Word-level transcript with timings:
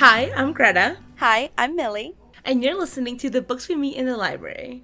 Hi, 0.00 0.32
I'm 0.34 0.54
Greta, 0.54 0.96
Hi, 1.16 1.50
I'm 1.58 1.76
Millie, 1.76 2.16
and 2.42 2.64
you're 2.64 2.78
listening 2.78 3.18
to 3.18 3.28
the 3.28 3.42
Books 3.42 3.68
We 3.68 3.74
Meet 3.74 3.96
in 3.96 4.06
the 4.06 4.16
Library. 4.16 4.82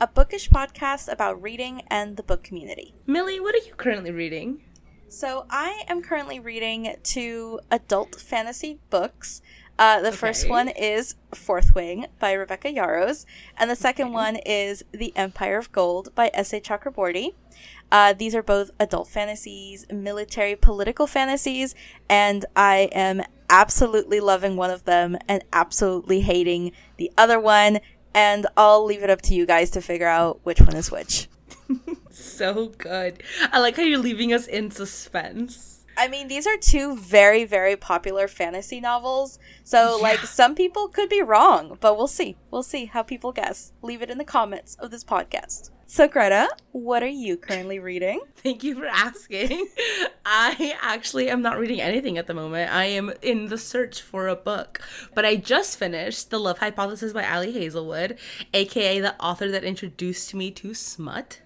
a 0.00 0.08
bookish 0.08 0.50
podcast 0.50 1.06
about 1.08 1.40
reading 1.40 1.82
and 1.86 2.16
the 2.16 2.24
book 2.24 2.42
community. 2.42 2.92
Millie, 3.06 3.38
what 3.38 3.54
are 3.54 3.64
you 3.64 3.74
currently 3.76 4.10
reading? 4.10 4.64
So, 5.06 5.46
I 5.50 5.84
am 5.86 6.02
currently 6.02 6.40
reading 6.40 6.96
two 7.04 7.60
adult 7.70 8.20
fantasy 8.20 8.80
books. 8.90 9.40
Uh, 9.78 10.00
the 10.00 10.12
first 10.12 10.48
one 10.48 10.68
is 10.68 11.16
Fourth 11.34 11.74
Wing 11.74 12.06
by 12.18 12.32
Rebecca 12.32 12.72
Yarros, 12.72 13.26
and 13.58 13.70
the 13.70 13.76
second 13.76 14.12
one 14.12 14.36
is 14.36 14.82
The 14.92 15.12
Empire 15.16 15.58
of 15.58 15.70
Gold 15.70 16.14
by 16.14 16.30
S.A. 16.32 16.60
Chakraborty. 16.60 17.34
Uh, 17.92 18.12
these 18.14 18.34
are 18.34 18.42
both 18.42 18.70
adult 18.80 19.08
fantasies, 19.08 19.86
military 19.92 20.56
political 20.56 21.06
fantasies, 21.06 21.74
and 22.08 22.46
I 22.56 22.88
am 22.92 23.22
absolutely 23.50 24.18
loving 24.18 24.56
one 24.56 24.70
of 24.70 24.84
them 24.84 25.18
and 25.28 25.44
absolutely 25.52 26.22
hating 26.22 26.72
the 26.96 27.12
other 27.18 27.38
one. 27.38 27.80
And 28.14 28.46
I'll 28.56 28.84
leave 28.84 29.02
it 29.02 29.10
up 29.10 29.20
to 29.22 29.34
you 29.34 29.44
guys 29.44 29.70
to 29.72 29.82
figure 29.82 30.08
out 30.08 30.40
which 30.42 30.60
one 30.60 30.74
is 30.74 30.90
which. 30.90 31.28
So 32.16 32.72
good. 32.78 33.22
I 33.52 33.60
like 33.60 33.76
how 33.76 33.82
you're 33.82 33.98
leaving 33.98 34.32
us 34.32 34.46
in 34.46 34.70
suspense. 34.70 35.75
I 35.98 36.08
mean, 36.08 36.28
these 36.28 36.46
are 36.46 36.56
two 36.58 36.96
very, 36.96 37.44
very 37.44 37.76
popular 37.76 38.28
fantasy 38.28 38.80
novels. 38.80 39.38
So, 39.64 39.98
like, 40.00 40.20
some 40.20 40.54
people 40.54 40.88
could 40.88 41.08
be 41.08 41.22
wrong, 41.22 41.78
but 41.80 41.96
we'll 41.96 42.06
see. 42.06 42.36
We'll 42.50 42.62
see 42.62 42.84
how 42.84 43.02
people 43.02 43.32
guess. 43.32 43.72
Leave 43.82 44.02
it 44.02 44.10
in 44.10 44.18
the 44.18 44.24
comments 44.24 44.74
of 44.76 44.90
this 44.90 45.04
podcast. 45.04 45.70
So, 45.88 46.08
Greta, 46.08 46.48
what 46.72 47.04
are 47.04 47.06
you 47.06 47.36
currently 47.36 47.78
reading? 47.78 48.20
Thank 48.34 48.64
you 48.64 48.74
for 48.74 48.86
asking. 48.86 49.68
I 50.26 50.74
actually 50.82 51.30
am 51.30 51.42
not 51.42 51.60
reading 51.60 51.80
anything 51.80 52.18
at 52.18 52.26
the 52.26 52.34
moment. 52.34 52.74
I 52.74 52.86
am 52.86 53.12
in 53.22 53.46
the 53.46 53.56
search 53.56 54.02
for 54.02 54.26
a 54.26 54.34
book. 54.34 54.80
But 55.14 55.24
I 55.24 55.36
just 55.36 55.78
finished 55.78 56.30
The 56.30 56.40
Love 56.40 56.58
Hypothesis 56.58 57.12
by 57.12 57.24
Ali 57.24 57.52
Hazelwood, 57.52 58.18
aka 58.52 58.98
the 58.98 59.14
author 59.22 59.48
that 59.52 59.62
introduced 59.62 60.34
me 60.34 60.50
to 60.50 60.74
smut. 60.74 61.40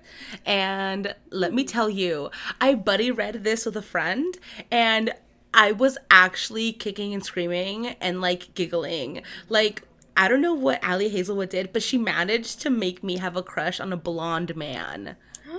And 0.46 1.14
let 1.28 1.52
me 1.52 1.64
tell 1.64 1.90
you, 1.90 2.30
I 2.62 2.76
buddy 2.76 3.10
read 3.10 3.44
this 3.44 3.66
with 3.66 3.76
a 3.76 3.82
friend 3.82 4.38
and 4.70 5.12
I 5.52 5.72
was 5.72 5.98
actually 6.10 6.72
kicking 6.72 7.12
and 7.12 7.22
screaming 7.22 7.88
and 8.00 8.22
like 8.22 8.54
giggling. 8.54 9.22
Like 9.50 9.82
I 10.16 10.28
don't 10.28 10.40
know 10.40 10.54
what 10.54 10.84
Ali 10.84 11.08
Hazelwood 11.08 11.50
did, 11.50 11.72
but 11.72 11.82
she 11.82 11.98
managed 11.98 12.60
to 12.62 12.70
make 12.70 13.02
me 13.02 13.18
have 13.18 13.36
a 13.36 13.42
crush 13.42 13.80
on 13.80 13.92
a 13.92 13.96
blonde 13.96 14.56
man. 14.56 15.16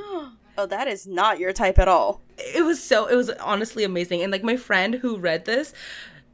Oh, 0.57 0.66
that 0.66 0.89
is 0.89 1.07
not 1.07 1.39
your 1.39 1.53
type 1.53 1.80
at 1.80 1.88
all. 1.88 2.21
it 2.38 2.63
was 2.63 2.83
so 2.83 3.07
it 3.07 3.16
was 3.16 3.29
honestly 3.29 3.85
amazing. 3.85 4.22
And 4.22 4.33
like 4.33 4.44
my 4.44 4.57
friend 4.57 4.95
who 4.95 5.17
read 5.17 5.45
this 5.45 5.73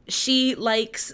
she 0.08 0.54
likes 0.54 1.12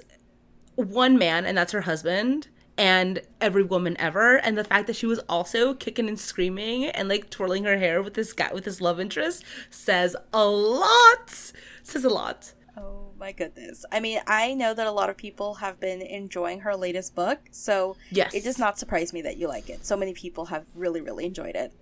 one 0.77 1.19
man 1.19 1.45
and 1.45 1.57
that's 1.57 1.73
her 1.73 1.83
husband 1.83 2.49
and 2.77 3.21
every 3.41 3.63
woman 3.63 3.97
ever. 4.01 4.37
And 4.37 4.57
the 4.57 4.65
fact 4.65 4.87
that 4.87 4.97
she 4.97 5.07
was 5.07 5.19
also 5.29 5.75
kicking 5.75 6.09
and 6.09 6.19
screaming 6.19 6.87
and 6.87 7.09
like 7.09 7.31
twirling 7.31 7.65
her 7.65 7.79
hair 7.79 8.03
with 8.03 8.15
this 8.15 8.33
guy 8.33 8.53
with 8.53 8.65
this 8.65 8.81
love 8.81 8.99
interest 8.99 9.45
says 9.71 10.17
a 10.33 10.47
lot. 10.47 11.53
Says 11.83 12.05
a 12.05 12.11
lot 12.11 12.55
my 13.25 13.33
goodness. 13.33 13.87
I 13.91 14.01
mean, 14.01 14.21
I 14.27 14.53
know 14.53 14.75
that 14.75 14.87
a 14.87 14.91
lot 14.91 15.09
of 15.09 15.17
people 15.17 15.55
have 15.55 15.81
been 15.81 16.03
enjoying 16.03 16.61
her 16.61 16.77
latest 16.77 17.15
book, 17.15 17.39
so 17.53 17.97
Yes. 18.11 18.35
it 18.35 18.45
does 18.45 18.59
not 18.59 18.79
surprise 18.79 19.15
me 19.15 19.23
that 19.23 19.39
you 19.39 19.49
like 19.49 19.71
it. 19.71 19.87
So 19.87 19.97
many 19.97 20.13
people 20.13 20.45
have 20.47 20.67
really, 20.75 21.01
really 21.01 21.25
enjoyed 21.25 21.57
it. 21.57 21.73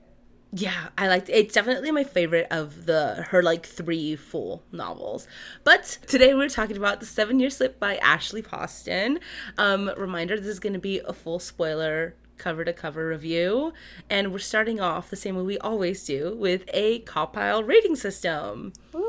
Yeah, 0.52 0.90
I 0.96 1.08
liked 1.08 1.28
it. 1.28 1.32
It's 1.32 1.54
definitely 1.54 1.90
my 1.90 2.04
favorite 2.04 2.46
of 2.52 2.86
the 2.86 3.26
her 3.30 3.42
like 3.42 3.66
three 3.66 4.14
full 4.14 4.62
novels. 4.70 5.26
But 5.64 5.98
today 6.06 6.32
we're 6.32 6.48
talking 6.48 6.76
about 6.76 7.00
The 7.00 7.06
Seven 7.06 7.40
Year 7.40 7.50
Slip 7.50 7.80
by 7.80 7.96
Ashley 7.96 8.42
Poston. 8.42 9.18
Um, 9.58 9.90
reminder 9.96 10.36
this 10.36 10.46
is 10.46 10.60
gonna 10.60 10.78
be 10.78 11.00
a 11.00 11.12
full 11.12 11.40
spoiler 11.40 12.14
cover 12.36 12.64
to 12.64 12.72
cover 12.72 13.08
review. 13.08 13.72
And 14.08 14.32
we're 14.32 14.38
starting 14.38 14.78
off 14.80 15.10
the 15.10 15.16
same 15.16 15.34
way 15.36 15.42
we 15.42 15.58
always 15.58 16.04
do 16.04 16.36
with 16.36 16.62
a 16.72 17.00
CAWPILE 17.00 17.64
rating 17.66 17.96
system. 17.96 18.72
Ooh. 18.94 19.01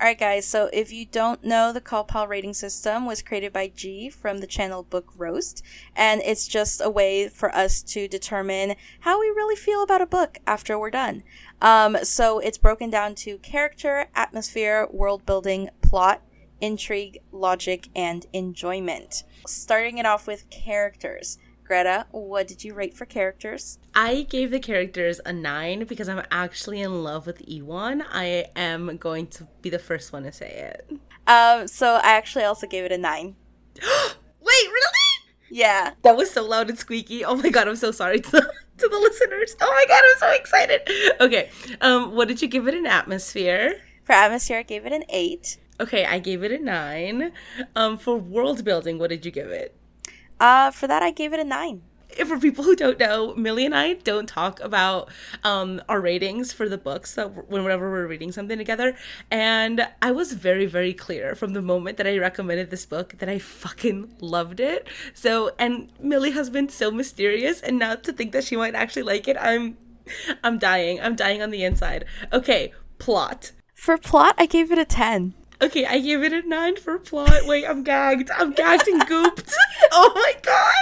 All 0.00 0.06
right, 0.06 0.16
guys. 0.16 0.46
So 0.46 0.70
if 0.72 0.92
you 0.92 1.06
don't 1.06 1.42
know, 1.42 1.72
the 1.72 1.80
CAWPILE 1.80 2.28
rating 2.28 2.54
system 2.54 3.04
was 3.04 3.20
created 3.20 3.52
by 3.52 3.66
G 3.66 4.08
from 4.08 4.38
the 4.38 4.46
channel 4.46 4.84
Book 4.84 5.10
Roast, 5.16 5.60
and 5.96 6.22
it's 6.24 6.46
just 6.46 6.80
a 6.80 6.88
way 6.88 7.26
for 7.26 7.52
us 7.52 7.82
to 7.82 8.06
determine 8.06 8.76
how 9.00 9.18
we 9.18 9.26
really 9.26 9.56
feel 9.56 9.82
about 9.82 10.00
a 10.00 10.06
book 10.06 10.38
after 10.46 10.78
we're 10.78 10.90
done. 10.90 11.24
Um, 11.60 11.96
so 12.04 12.38
it's 12.38 12.58
broken 12.58 12.90
down 12.90 13.16
to 13.16 13.38
character, 13.38 14.06
atmosphere, 14.14 14.86
world 14.92 15.26
building, 15.26 15.68
plot, 15.82 16.22
intrigue, 16.60 17.18
logic, 17.32 17.88
and 17.96 18.24
enjoyment. 18.32 19.24
Starting 19.48 19.98
it 19.98 20.06
off 20.06 20.28
with 20.28 20.48
characters. 20.48 21.38
Greta, 21.68 22.06
what 22.12 22.48
did 22.48 22.64
you 22.64 22.72
rate 22.72 22.96
for 22.96 23.04
characters? 23.04 23.78
I 23.94 24.22
gave 24.22 24.50
the 24.50 24.58
characters 24.58 25.20
a 25.26 25.34
nine 25.34 25.84
because 25.84 26.08
I'm 26.08 26.22
actually 26.30 26.80
in 26.80 27.04
love 27.04 27.26
with 27.26 27.42
Iwan. 27.46 28.02
I 28.10 28.46
am 28.56 28.96
going 28.96 29.26
to 29.26 29.46
be 29.60 29.68
the 29.68 29.78
first 29.78 30.10
one 30.10 30.22
to 30.22 30.32
say 30.32 30.48
it. 30.72 30.98
Um, 31.26 31.68
so 31.68 31.96
I 31.96 32.12
actually 32.12 32.44
also 32.44 32.66
gave 32.66 32.86
it 32.86 32.92
a 32.92 32.96
nine. 32.96 33.36
Wait, 33.82 33.84
really? 34.40 35.28
Yeah. 35.50 35.92
That 36.04 36.16
was 36.16 36.30
so 36.30 36.42
loud 36.42 36.70
and 36.70 36.78
squeaky. 36.78 37.22
Oh 37.22 37.36
my 37.36 37.50
god, 37.50 37.68
I'm 37.68 37.76
so 37.76 37.90
sorry 37.90 38.20
to 38.20 38.30
the, 38.30 38.40
to 38.78 38.88
the 38.88 38.98
listeners. 38.98 39.54
Oh 39.60 39.70
my 39.70 39.84
god, 39.86 40.02
I'm 40.10 40.18
so 40.18 40.40
excited. 40.40 40.80
Okay, 41.20 41.50
um, 41.82 42.14
what 42.14 42.28
did 42.28 42.40
you 42.40 42.48
give 42.48 42.66
it 42.66 42.72
in 42.72 42.86
atmosphere? 42.86 43.78
For 44.04 44.14
atmosphere, 44.14 44.60
I 44.60 44.62
gave 44.62 44.86
it 44.86 44.92
an 44.94 45.04
eight. 45.10 45.58
Okay, 45.80 46.06
I 46.06 46.18
gave 46.18 46.42
it 46.42 46.50
a 46.50 46.58
nine. 46.64 47.32
Um, 47.76 47.98
for 47.98 48.16
world 48.16 48.64
building, 48.64 48.98
what 48.98 49.10
did 49.10 49.26
you 49.26 49.30
give 49.30 49.48
it? 49.48 49.74
Uh, 50.40 50.70
for 50.70 50.86
that, 50.86 51.02
I 51.02 51.10
gave 51.10 51.32
it 51.32 51.40
a 51.40 51.44
nine. 51.44 51.82
For 52.26 52.38
people 52.38 52.64
who 52.64 52.74
don't 52.74 52.98
know, 52.98 53.34
Millie 53.34 53.66
and 53.66 53.74
I 53.74 53.94
don't 53.94 54.26
talk 54.26 54.60
about 54.60 55.10
um, 55.44 55.80
our 55.88 56.00
ratings 56.00 56.52
for 56.52 56.68
the 56.68 56.78
books 56.78 57.14
that 57.14 57.48
whenever 57.48 57.90
we're 57.90 58.06
reading 58.06 58.32
something 58.32 58.58
together. 58.58 58.96
And 59.30 59.86
I 60.00 60.10
was 60.10 60.32
very, 60.32 60.66
very 60.66 60.94
clear 60.94 61.34
from 61.34 61.52
the 61.52 61.62
moment 61.62 61.96
that 61.98 62.06
I 62.06 62.18
recommended 62.18 62.70
this 62.70 62.86
book 62.86 63.18
that 63.18 63.28
I 63.28 63.38
fucking 63.38 64.14
loved 64.20 64.58
it. 64.58 64.88
So, 65.12 65.52
and 65.58 65.92
Millie 66.00 66.32
has 66.32 66.50
been 66.50 66.68
so 66.68 66.90
mysterious, 66.90 67.60
and 67.60 67.78
now 67.78 67.94
to 67.96 68.12
think 68.12 68.32
that 68.32 68.44
she 68.44 68.56
might 68.56 68.74
actually 68.74 69.02
like 69.02 69.28
it, 69.28 69.36
I'm, 69.38 69.76
I'm 70.42 70.58
dying. 70.58 71.00
I'm 71.00 71.14
dying 71.14 71.42
on 71.42 71.50
the 71.50 71.62
inside. 71.62 72.06
Okay, 72.32 72.72
plot. 72.98 73.52
For 73.74 73.96
plot, 73.96 74.34
I 74.38 74.46
gave 74.46 74.72
it 74.72 74.78
a 74.78 74.84
10. 74.84 75.34
Okay, 75.60 75.84
I 75.86 75.98
gave 75.98 76.22
it 76.22 76.32
a 76.32 76.46
nine 76.48 76.76
for 76.76 76.98
plot. 76.98 77.44
Wait, 77.46 77.64
I'm 77.66 77.82
gagged. 77.82 78.30
I'm 78.30 78.52
gagged 78.52 78.86
and 78.88 79.02
gooped. 79.02 79.52
Oh 79.92 80.12
my 80.14 80.34
god. 80.42 80.74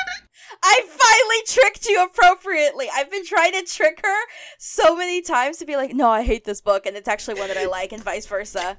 I 0.62 0.80
finally 0.86 1.42
tricked 1.46 1.86
you 1.86 2.02
appropriately. 2.02 2.88
I've 2.92 3.10
been 3.10 3.24
trying 3.24 3.52
to 3.52 3.62
trick 3.62 4.00
her 4.04 4.20
so 4.58 4.96
many 4.96 5.22
times 5.22 5.58
to 5.58 5.66
be 5.66 5.76
like, 5.76 5.94
no, 5.94 6.08
I 6.10 6.22
hate 6.24 6.44
this 6.44 6.60
book, 6.60 6.86
and 6.86 6.96
it's 6.96 7.08
actually 7.08 7.38
one 7.38 7.48
that 7.48 7.56
I 7.56 7.66
like, 7.66 7.92
and 7.92 8.02
vice 8.02 8.26
versa. 8.26 8.76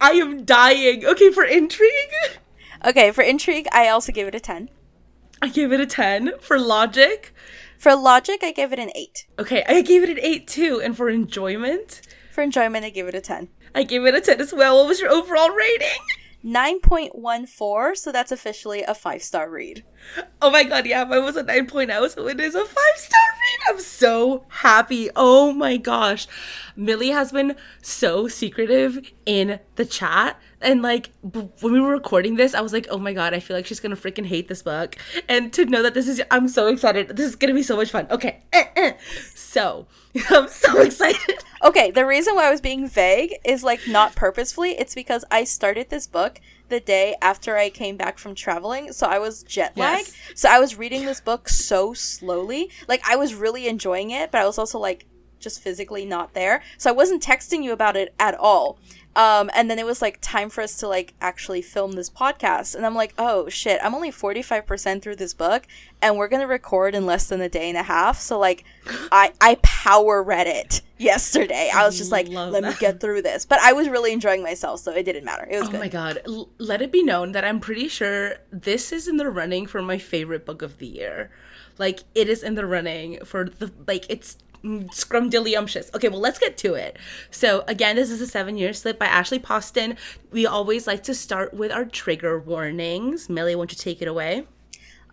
I 0.00 0.12
am 0.12 0.44
dying. 0.44 1.04
Okay, 1.04 1.30
for 1.30 1.44
intrigue, 1.44 1.92
Okay, 2.84 3.10
for 3.12 3.22
intrigue, 3.22 3.66
I 3.72 3.88
also 3.88 4.12
gave 4.12 4.26
it 4.28 4.34
a 4.34 4.40
10. 4.40 4.70
I 5.42 5.48
gave 5.48 5.72
it 5.72 5.80
a 5.80 5.86
10. 5.86 6.38
For 6.40 6.58
logic, 6.58 7.32
For 7.78 7.94
logic, 7.94 8.40
I 8.42 8.52
gave 8.52 8.72
it 8.72 8.78
an 8.78 8.90
8. 8.94 9.26
okay, 9.40 9.64
I 9.68 9.82
gave 9.82 10.02
it 10.02 10.10
an 10.10 10.18
8 10.20 10.46
too. 10.48 10.80
And 10.82 10.96
for 10.96 11.08
enjoyment, 11.08 12.00
For 12.32 12.42
enjoyment, 12.42 12.84
I 12.84 12.90
gave 12.90 13.06
it 13.06 13.14
a 13.14 13.20
10. 13.20 13.48
I 13.78 13.84
gave 13.84 14.04
it 14.06 14.14
a 14.16 14.20
10 14.20 14.40
as 14.40 14.52
well. 14.52 14.76
What 14.76 14.88
was 14.88 15.00
your 15.00 15.12
overall 15.12 15.50
rating? 15.50 16.00
9.14, 16.44 17.96
so 17.96 18.10
that's 18.10 18.32
officially 18.32 18.82
a 18.82 18.92
5 18.92 19.22
star 19.22 19.48
read. 19.48 19.84
Oh 20.42 20.50
my 20.50 20.64
god, 20.64 20.84
yeah, 20.84 21.04
mine 21.04 21.22
was 21.22 21.36
a 21.36 21.44
9.0, 21.44 22.12
so 22.12 22.26
it 22.26 22.40
is 22.40 22.56
a 22.56 22.64
5 22.64 22.76
star 22.96 23.20
read. 23.30 23.60
I'm 23.68 23.78
so 23.78 24.46
happy. 24.48 25.10
Oh 25.14 25.52
my 25.52 25.76
gosh. 25.76 26.26
Millie 26.74 27.10
has 27.10 27.30
been 27.30 27.54
so 27.80 28.26
secretive 28.26 29.12
in 29.24 29.60
the 29.76 29.86
chat. 29.86 30.40
And 30.60 30.82
like 30.82 31.10
b- 31.28 31.48
when 31.60 31.72
we 31.72 31.80
were 31.80 31.90
recording 31.92 32.34
this, 32.36 32.54
I 32.54 32.60
was 32.60 32.72
like, 32.72 32.86
oh 32.90 32.98
my 32.98 33.12
god, 33.12 33.32
I 33.34 33.40
feel 33.40 33.56
like 33.56 33.66
she's 33.66 33.80
gonna 33.80 33.96
freaking 33.96 34.26
hate 34.26 34.48
this 34.48 34.62
book. 34.62 34.96
And 35.28 35.52
to 35.52 35.64
know 35.64 35.82
that 35.82 35.94
this 35.94 36.08
is, 36.08 36.20
I'm 36.30 36.48
so 36.48 36.66
excited. 36.66 37.16
This 37.16 37.26
is 37.28 37.36
gonna 37.36 37.54
be 37.54 37.62
so 37.62 37.76
much 37.76 37.90
fun. 37.90 38.06
Okay. 38.10 38.42
eh, 38.52 38.64
eh. 38.76 38.92
So, 39.34 39.86
I'm 40.30 40.48
so 40.48 40.80
excited. 40.80 41.44
Okay, 41.64 41.90
the 41.90 42.04
reason 42.06 42.34
why 42.34 42.48
I 42.48 42.50
was 42.50 42.60
being 42.60 42.88
vague 42.88 43.34
is 43.44 43.62
like 43.62 43.80
not 43.88 44.14
purposefully. 44.16 44.70
It's 44.72 44.94
because 44.94 45.24
I 45.30 45.44
started 45.44 45.90
this 45.90 46.06
book 46.06 46.40
the 46.68 46.80
day 46.80 47.14
after 47.22 47.56
I 47.56 47.70
came 47.70 47.96
back 47.96 48.18
from 48.18 48.34
traveling, 48.34 48.92
so 48.92 49.06
I 49.06 49.18
was 49.18 49.42
jet 49.42 49.76
lagged. 49.76 50.08
Yes. 50.08 50.16
So 50.34 50.48
I 50.50 50.58
was 50.60 50.76
reading 50.76 51.06
this 51.06 51.20
book 51.20 51.48
so 51.48 51.94
slowly. 51.94 52.70
Like 52.88 53.00
I 53.08 53.16
was 53.16 53.34
really 53.34 53.68
enjoying 53.68 54.10
it, 54.10 54.30
but 54.30 54.40
I 54.40 54.46
was 54.46 54.58
also 54.58 54.78
like 54.78 55.06
just 55.40 55.60
physically 55.60 56.04
not 56.04 56.34
there. 56.34 56.62
So 56.78 56.90
I 56.90 56.92
wasn't 56.92 57.22
texting 57.22 57.62
you 57.62 57.72
about 57.72 57.96
it 57.96 58.12
at 58.18 58.34
all. 58.34 58.78
Um, 59.18 59.50
and 59.52 59.68
then 59.68 59.80
it 59.80 59.84
was 59.84 60.00
like 60.00 60.18
time 60.20 60.48
for 60.48 60.60
us 60.62 60.76
to 60.78 60.86
like 60.86 61.12
actually 61.20 61.60
film 61.60 61.92
this 61.92 62.08
podcast. 62.08 62.76
And 62.76 62.86
I'm 62.86 62.94
like, 62.94 63.14
oh 63.18 63.48
shit, 63.48 63.80
I'm 63.82 63.92
only 63.92 64.12
45% 64.12 65.02
through 65.02 65.16
this 65.16 65.34
book 65.34 65.64
and 66.00 66.16
we're 66.16 66.28
going 66.28 66.40
to 66.40 66.46
record 66.46 66.94
in 66.94 67.04
less 67.04 67.26
than 67.28 67.40
a 67.40 67.48
day 67.48 67.68
and 67.68 67.76
a 67.76 67.82
half. 67.82 68.20
So 68.20 68.38
like 68.38 68.62
I, 69.10 69.32
I 69.40 69.56
power 69.62 70.22
read 70.22 70.46
it 70.46 70.82
yesterday. 70.98 71.68
I 71.74 71.84
was 71.84 71.98
just 71.98 72.12
like, 72.12 72.28
Love 72.28 72.52
let 72.52 72.62
me 72.62 72.72
get 72.78 73.00
through 73.00 73.22
this. 73.22 73.44
But 73.44 73.58
I 73.58 73.72
was 73.72 73.88
really 73.88 74.12
enjoying 74.12 74.44
myself, 74.44 74.78
so 74.78 74.92
it 74.92 75.02
didn't 75.02 75.24
matter. 75.24 75.48
It 75.50 75.58
was 75.58 75.68
Oh 75.68 75.72
good. 75.72 75.80
my 75.80 75.88
god. 75.88 76.20
L- 76.24 76.48
let 76.58 76.80
it 76.80 76.92
be 76.92 77.02
known 77.02 77.32
that 77.32 77.44
I'm 77.44 77.58
pretty 77.58 77.88
sure 77.88 78.36
this 78.52 78.92
is 78.92 79.08
in 79.08 79.16
the 79.16 79.28
running 79.28 79.66
for 79.66 79.82
my 79.82 79.98
favorite 79.98 80.46
book 80.46 80.62
of 80.62 80.78
the 80.78 80.86
year. 80.86 81.32
Like, 81.76 82.00
it 82.14 82.28
is 82.28 82.42
in 82.44 82.54
the 82.54 82.66
running 82.66 83.24
for 83.24 83.44
the, 83.48 83.72
like, 83.86 84.06
it's 84.08 84.36
scrumdiddlyumptious. 84.64 85.94
Okay, 85.94 86.08
well, 86.08 86.20
let's 86.20 86.38
get 86.38 86.56
to 86.58 86.74
it. 86.74 86.98
So, 87.30 87.64
again, 87.66 87.96
this 87.96 88.10
is 88.10 88.20
a 88.20 88.26
seven 88.26 88.56
year 88.56 88.72
slip 88.72 88.98
by 88.98 89.06
Ashley 89.06 89.38
Poston. 89.38 89.96
We 90.30 90.46
always 90.46 90.86
like 90.86 91.02
to 91.04 91.14
start 91.14 91.54
with 91.54 91.72
our 91.72 91.84
trigger 91.84 92.38
warnings. 92.38 93.28
Millie, 93.28 93.54
won't 93.54 93.72
you 93.72 93.78
take 93.78 94.02
it 94.02 94.08
away? 94.08 94.46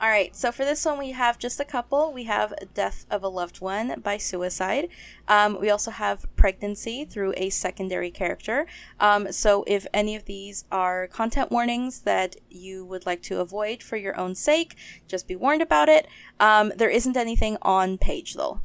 All 0.02 0.10
right, 0.10 0.36
so 0.36 0.52
for 0.52 0.66
this 0.66 0.84
one, 0.84 1.00
we 1.00 1.12
have 1.12 1.40
just 1.40 1.58
a 1.62 1.66
couple. 1.66 2.12
We 2.12 2.26
have 2.26 2.54
Death 2.74 3.06
of 3.10 3.24
a 3.24 3.30
Loved 3.30 3.62
One 3.62 4.02
by 4.02 4.18
Suicide. 4.18 4.90
Um, 5.30 5.58
we 5.60 5.70
also 5.70 5.90
have 5.90 6.26
Pregnancy 6.36 7.06
through 7.06 7.34
a 7.38 7.50
secondary 7.50 8.12
character. 8.12 8.66
Um, 9.00 9.32
so 9.32 9.64
if 9.68 9.88
any 9.94 10.18
of 10.18 10.26
these 10.26 10.66
are 10.70 11.08
content 11.08 11.50
warnings 11.50 12.02
that 12.02 12.36
you 12.50 12.84
would 12.84 13.06
like 13.06 13.22
to 13.24 13.40
avoid 13.40 13.82
for 13.82 13.96
your 13.96 14.20
own 14.20 14.36
sake, 14.36 14.76
just 15.08 15.30
be 15.30 15.36
warned 15.38 15.62
about 15.62 15.88
it. 15.88 16.08
Um, 16.42 16.74
there 16.76 16.90
isn't 16.90 17.16
anything 17.16 17.58
on 17.62 17.98
page, 17.98 18.34
though. 18.34 18.60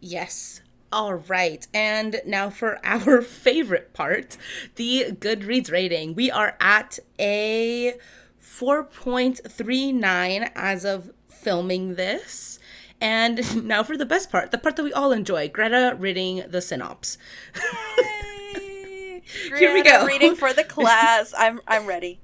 Yes. 0.00 0.60
All 0.92 1.14
right. 1.14 1.66
And 1.74 2.20
now 2.24 2.48
for 2.50 2.78
our 2.84 3.20
favorite 3.22 3.92
part 3.92 4.36
the 4.76 5.06
Goodreads 5.10 5.70
rating. 5.70 6.14
We 6.14 6.30
are 6.30 6.56
at 6.60 6.98
a 7.18 7.94
4.39 8.42 10.50
as 10.54 10.84
of 10.84 11.10
filming 11.28 11.96
this. 11.96 12.58
And 13.00 13.64
now 13.66 13.82
for 13.82 13.96
the 13.96 14.06
best 14.06 14.30
part, 14.30 14.50
the 14.50 14.58
part 14.58 14.76
that 14.76 14.84
we 14.84 14.92
all 14.92 15.12
enjoy 15.12 15.48
Greta 15.48 15.96
reading 15.98 16.44
the 16.48 16.62
synopsis. 16.62 17.18
Here 19.58 19.74
we 19.74 19.82
go. 19.82 20.06
Reading 20.06 20.36
for 20.36 20.52
the 20.52 20.62
class. 20.62 21.34
I'm 21.36 21.60
I'm 21.66 21.86
ready. 21.86 22.20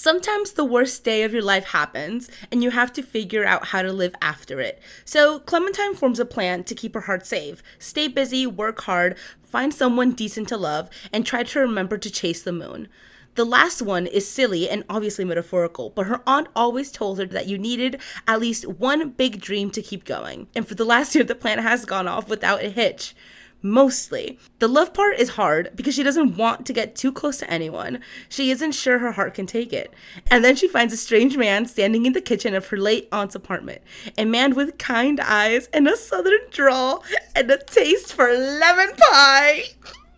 Sometimes 0.00 0.52
the 0.52 0.64
worst 0.64 1.02
day 1.02 1.24
of 1.24 1.32
your 1.32 1.42
life 1.42 1.64
happens, 1.64 2.30
and 2.52 2.62
you 2.62 2.70
have 2.70 2.92
to 2.92 3.02
figure 3.02 3.44
out 3.44 3.66
how 3.66 3.82
to 3.82 3.92
live 3.92 4.14
after 4.22 4.60
it. 4.60 4.80
So, 5.04 5.40
Clementine 5.40 5.96
forms 5.96 6.20
a 6.20 6.24
plan 6.24 6.62
to 6.64 6.74
keep 6.76 6.94
her 6.94 7.00
heart 7.00 7.26
safe. 7.26 7.64
Stay 7.80 8.06
busy, 8.06 8.46
work 8.46 8.82
hard, 8.82 9.16
find 9.42 9.74
someone 9.74 10.12
decent 10.12 10.46
to 10.50 10.56
love, 10.56 10.88
and 11.12 11.26
try 11.26 11.42
to 11.42 11.58
remember 11.58 11.98
to 11.98 12.10
chase 12.12 12.40
the 12.40 12.52
moon. 12.52 12.86
The 13.34 13.44
last 13.44 13.82
one 13.82 14.06
is 14.06 14.30
silly 14.30 14.70
and 14.70 14.84
obviously 14.88 15.24
metaphorical, 15.24 15.90
but 15.90 16.06
her 16.06 16.22
aunt 16.28 16.46
always 16.54 16.92
told 16.92 17.18
her 17.18 17.26
that 17.26 17.48
you 17.48 17.58
needed 17.58 18.00
at 18.28 18.38
least 18.38 18.68
one 18.68 19.10
big 19.10 19.40
dream 19.40 19.68
to 19.72 19.82
keep 19.82 20.04
going. 20.04 20.46
And 20.54 20.64
for 20.64 20.76
the 20.76 20.84
last 20.84 21.12
year, 21.16 21.24
the 21.24 21.34
plan 21.34 21.58
has 21.58 21.84
gone 21.84 22.06
off 22.06 22.28
without 22.28 22.62
a 22.62 22.70
hitch. 22.70 23.16
Mostly. 23.60 24.38
The 24.60 24.68
love 24.68 24.94
part 24.94 25.18
is 25.18 25.30
hard 25.30 25.70
because 25.74 25.94
she 25.94 26.04
doesn't 26.04 26.36
want 26.36 26.64
to 26.66 26.72
get 26.72 26.94
too 26.94 27.10
close 27.10 27.38
to 27.38 27.50
anyone. 27.50 28.00
She 28.28 28.50
isn't 28.50 28.72
sure 28.72 29.00
her 29.00 29.12
heart 29.12 29.34
can 29.34 29.46
take 29.46 29.72
it. 29.72 29.92
And 30.30 30.44
then 30.44 30.54
she 30.54 30.68
finds 30.68 30.94
a 30.94 30.96
strange 30.96 31.36
man 31.36 31.66
standing 31.66 32.06
in 32.06 32.12
the 32.12 32.20
kitchen 32.20 32.54
of 32.54 32.68
her 32.68 32.76
late 32.76 33.08
aunt's 33.10 33.34
apartment. 33.34 33.82
A 34.16 34.24
man 34.24 34.54
with 34.54 34.78
kind 34.78 35.18
eyes 35.20 35.68
and 35.72 35.88
a 35.88 35.96
southern 35.96 36.38
drawl 36.50 37.02
and 37.34 37.50
a 37.50 37.58
taste 37.58 38.12
for 38.12 38.32
lemon 38.32 38.94
pie. 38.96 39.62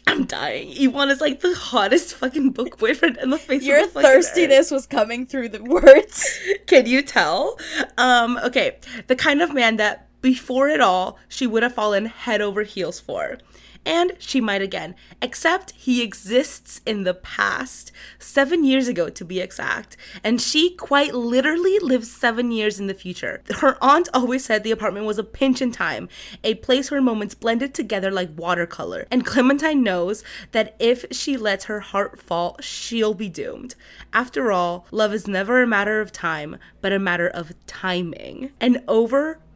I'm 0.06 0.24
dying. 0.24 0.72
Iwan 0.78 1.08
is 1.08 1.20
like 1.20 1.40
the 1.40 1.54
hottest 1.54 2.14
fucking 2.16 2.50
book 2.50 2.78
boyfriend 2.78 3.16
in 3.18 3.30
the 3.30 3.38
face 3.38 3.62
Your 3.62 3.84
of 3.84 3.94
the 3.94 4.02
fucking 4.02 4.10
earth. 4.18 4.26
thirstiness 4.26 4.70
was 4.70 4.86
coming 4.86 5.24
through 5.24 5.50
the 5.50 5.62
words. 5.62 6.38
Can 6.66 6.86
you 6.86 7.00
tell? 7.00 7.58
Um, 7.96 8.36
okay, 8.44 8.78
the 9.06 9.16
kind 9.16 9.40
of 9.40 9.54
man 9.54 9.76
that 9.76 10.08
before 10.20 10.68
it 10.68 10.80
all, 10.80 11.18
she 11.28 11.46
would 11.46 11.62
have 11.62 11.74
fallen 11.74 12.06
head 12.06 12.40
over 12.40 12.62
heels 12.62 13.00
for. 13.00 13.38
And 13.86 14.12
she 14.18 14.42
might 14.42 14.60
again, 14.60 14.94
except 15.22 15.70
he 15.70 16.02
exists 16.02 16.82
in 16.84 17.04
the 17.04 17.14
past, 17.14 17.92
seven 18.18 18.62
years 18.62 18.88
ago 18.88 19.08
to 19.08 19.24
be 19.24 19.40
exact, 19.40 19.96
and 20.22 20.38
she 20.38 20.74
quite 20.76 21.14
literally 21.14 21.78
lives 21.78 22.12
seven 22.12 22.52
years 22.52 22.78
in 22.78 22.88
the 22.88 22.94
future. 22.94 23.42
Her 23.60 23.78
aunt 23.80 24.10
always 24.12 24.44
said 24.44 24.64
the 24.64 24.70
apartment 24.70 25.06
was 25.06 25.18
a 25.18 25.24
pinch 25.24 25.62
in 25.62 25.72
time, 25.72 26.10
a 26.44 26.56
place 26.56 26.90
where 26.90 27.00
moments 27.00 27.34
blended 27.34 27.72
together 27.72 28.10
like 28.10 28.28
watercolor, 28.36 29.06
and 29.10 29.24
Clementine 29.24 29.82
knows 29.82 30.22
that 30.52 30.76
if 30.78 31.06
she 31.10 31.38
lets 31.38 31.64
her 31.64 31.80
heart 31.80 32.20
fall, 32.20 32.58
she'll 32.60 33.14
be 33.14 33.30
doomed. 33.30 33.76
After 34.12 34.52
all, 34.52 34.86
love 34.90 35.14
is 35.14 35.26
never 35.26 35.62
a 35.62 35.66
matter 35.66 36.02
of 36.02 36.12
time, 36.12 36.58
but 36.82 36.92
a 36.92 36.98
matter 36.98 37.28
of 37.28 37.54
timing. 37.66 38.52
An 38.60 38.84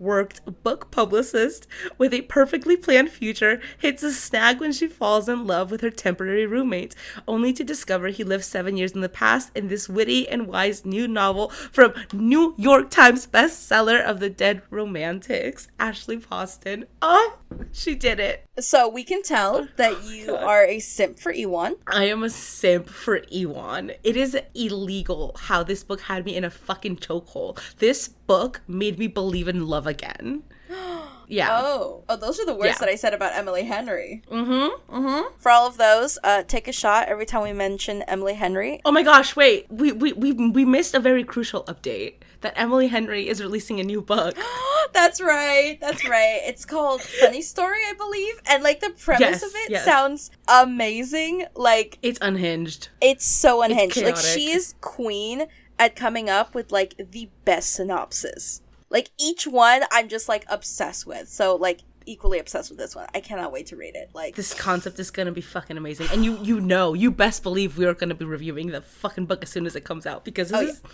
overworked 0.04 0.62
book 0.62 0.90
publicist 0.90 1.66
with 1.96 2.12
a 2.12 2.22
perfectly 2.22 2.76
planned 2.76 3.08
future 3.10 3.60
hits 3.78 4.02
a 4.02 4.12
snag 4.12 4.60
when 4.60 4.72
she 4.72 4.86
falls 4.86 5.28
in 5.28 5.46
love 5.46 5.70
with 5.70 5.80
her 5.80 5.90
temporary 5.90 6.46
roommate, 6.46 6.94
only 7.26 7.52
to 7.54 7.64
discover 7.64 8.08
he 8.08 8.22
lived 8.22 8.44
seven 8.44 8.76
years 8.76 8.92
in 8.92 9.00
the 9.00 9.08
past 9.08 9.50
in 9.54 9.68
this 9.68 9.88
witty 9.88 10.28
and 10.28 10.46
wise 10.46 10.84
new 10.84 11.08
novel 11.08 11.48
from 11.48 11.94
New 12.12 12.54
York 12.58 12.90
Times 12.90 13.26
bestseller 13.26 14.02
of 14.02 14.20
the 14.20 14.30
dead 14.30 14.60
romantics, 14.68 15.68
Ashley 15.80 16.18
Poston. 16.18 16.84
Oh, 17.00 17.38
she 17.72 17.94
did 17.94 18.20
it. 18.20 18.44
So 18.58 18.88
we 18.88 19.02
can 19.04 19.22
tell 19.22 19.66
that 19.76 20.04
you 20.04 20.34
are 20.36 20.64
a 20.64 20.78
simp 20.78 21.18
for 21.18 21.32
Iwan. 21.32 21.76
I 21.86 22.04
am 22.04 22.22
a 22.22 22.30
simp 22.30 22.88
for 22.88 23.20
Iwan. 23.34 23.92
It 24.02 24.16
is 24.16 24.36
illegal 24.54 25.34
how 25.38 25.62
this 25.62 25.82
book 25.82 26.02
had 26.02 26.24
me 26.24 26.36
in 26.36 26.44
a 26.44 26.50
fucking 26.50 26.96
chokehold. 26.98 27.58
This 27.78 28.08
book 28.08 28.60
made 28.68 28.98
me 28.98 29.06
believe 29.08 29.48
in 29.48 29.66
love 29.66 29.86
again. 29.86 30.44
Yeah. 31.26 31.48
Oh, 31.62 32.04
oh, 32.06 32.16
those 32.16 32.38
are 32.38 32.44
the 32.44 32.52
words 32.52 32.66
Yeah. 32.74 32.78
that 32.80 32.88
I 32.90 32.96
said 32.96 33.14
about 33.14 33.34
Emily 33.34 33.64
Henry. 33.64 34.20
Mm-hmm. 34.30 34.94
Mm-hmm. 34.94 35.34
For 35.38 35.50
all 35.50 35.66
of 35.66 35.78
those, 35.78 36.18
uh, 36.22 36.42
take 36.42 36.68
a 36.68 36.72
shot 36.72 37.08
every 37.08 37.24
time 37.24 37.42
we 37.42 37.54
mention 37.54 38.02
Emily 38.02 38.34
Henry. 38.34 38.82
Oh 38.84 38.92
my 38.92 39.02
gosh, 39.02 39.34
wait. 39.34 39.64
We, 39.70 39.90
we 39.90 40.12
we 40.12 40.32
we 40.32 40.66
missed 40.66 40.92
a 40.94 41.00
very 41.00 41.24
crucial 41.24 41.64
update. 41.64 42.16
That 42.44 42.52
Emily 42.61 42.88
Henry 42.88 43.26
is 43.29 43.41
releasing 43.43 43.81
a 43.81 43.82
new 43.82 44.00
book. 44.02 44.37
That's 44.93 45.19
right. 45.20 45.79
That's 45.81 46.06
right. 46.06 46.41
It's 46.44 46.64
called 46.67 47.00
Funny 47.02 47.41
Story, 47.41 47.79
I 47.88 47.94
believe. 47.94 48.41
And 48.49 48.62
like 48.62 48.81
the 48.81 48.91
premise 48.91 49.20
Yes, 49.20 49.43
of 49.43 49.50
it 49.55 49.70
yes. 49.70 49.85
sounds 49.85 50.31
amazing. 50.46 51.46
Like 51.55 51.99
It's 52.02 52.19
unhinged. 52.20 52.88
it's 53.00 53.25
so 53.25 53.62
unhinged. 53.62 53.96
like 53.96 54.14
chaotic. 54.17 54.25
she 54.25 54.50
is 54.50 54.75
queen 54.82 55.46
at 55.79 55.96
coming 55.96 56.29
up 56.29 56.55
with 56.55 56.70
like 56.70 56.94
the 56.99 57.29
best 57.46 57.73
synopsis. 57.73 58.61
Like 58.91 59.11
each 59.19 59.46
one 59.46 59.82
I'm 59.91 60.08
just 60.08 60.29
like 60.29 60.44
obsessed 60.49 61.06
with. 61.06 61.29
So 61.29 61.56
like 61.56 61.81
equally 62.06 62.38
obsessed 62.38 62.69
with 62.69 62.79
this 62.79 62.94
one. 62.94 63.06
I 63.14 63.20
cannot 63.20 63.52
wait 63.52 63.67
to 63.69 63.76
read 63.76 63.94
it. 63.94 64.10
Like 64.13 64.36
This 64.36 64.53
concept 64.53 64.98
is 65.01 65.10
gonna 65.10 65.32
be 65.32 65.41
fucking 65.41 65.79
amazing. 65.79 66.08
And 66.13 66.24
you 66.27 66.39
you 66.43 66.60
know, 66.60 66.93
you 66.93 67.10
best 67.10 67.43
believe 67.43 67.79
we 67.79 67.86
are 67.86 67.94
gonna 67.94 68.15
be 68.15 68.27
reviewing 68.27 68.67
the 68.69 68.82
fucking 68.82 69.24
book 69.24 69.43
as 69.43 69.48
soon 69.48 69.65
as 69.65 69.74
it 69.77 69.84
comes 69.84 70.05
out 70.06 70.27
because 70.27 70.51
this 70.51 70.81
Oh, 70.84 70.89
yeah. 70.89 70.91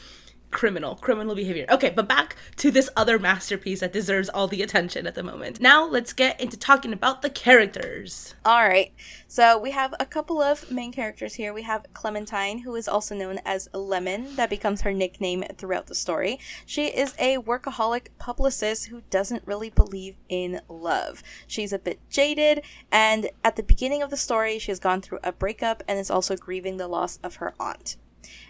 Criminal, 0.50 0.96
criminal 0.96 1.36
behavior. 1.36 1.64
Okay, 1.70 1.90
but 1.90 2.08
back 2.08 2.34
to 2.56 2.72
this 2.72 2.90
other 2.96 3.20
masterpiece 3.20 3.80
that 3.80 3.92
deserves 3.92 4.28
all 4.28 4.48
the 4.48 4.62
attention 4.62 5.06
at 5.06 5.14
the 5.14 5.22
moment. 5.22 5.60
Now 5.60 5.86
let's 5.86 6.12
get 6.12 6.40
into 6.40 6.56
talking 6.56 6.92
about 6.92 7.22
the 7.22 7.30
characters. 7.30 8.34
All 8.44 8.66
right. 8.68 8.92
So 9.28 9.56
we 9.56 9.70
have 9.70 9.94
a 10.00 10.06
couple 10.06 10.42
of 10.42 10.68
main 10.68 10.92
characters 10.92 11.34
here. 11.34 11.54
We 11.54 11.62
have 11.62 11.86
Clementine, 11.94 12.58
who 12.58 12.74
is 12.74 12.88
also 12.88 13.14
known 13.14 13.38
as 13.44 13.68
Lemon. 13.72 14.34
That 14.34 14.50
becomes 14.50 14.80
her 14.80 14.92
nickname 14.92 15.44
throughout 15.56 15.86
the 15.86 15.94
story. 15.94 16.40
She 16.66 16.86
is 16.86 17.14
a 17.20 17.38
workaholic 17.38 18.08
publicist 18.18 18.86
who 18.86 19.02
doesn't 19.08 19.46
really 19.46 19.70
believe 19.70 20.16
in 20.28 20.60
love. 20.68 21.22
She's 21.46 21.72
a 21.72 21.78
bit 21.78 22.00
jaded, 22.10 22.64
and 22.90 23.30
at 23.44 23.54
the 23.54 23.62
beginning 23.62 24.02
of 24.02 24.10
the 24.10 24.16
story, 24.16 24.58
she 24.58 24.72
has 24.72 24.80
gone 24.80 25.00
through 25.00 25.20
a 25.22 25.30
breakup 25.30 25.84
and 25.86 25.98
is 25.98 26.10
also 26.10 26.36
grieving 26.36 26.76
the 26.76 26.88
loss 26.88 27.20
of 27.22 27.36
her 27.36 27.54
aunt. 27.60 27.96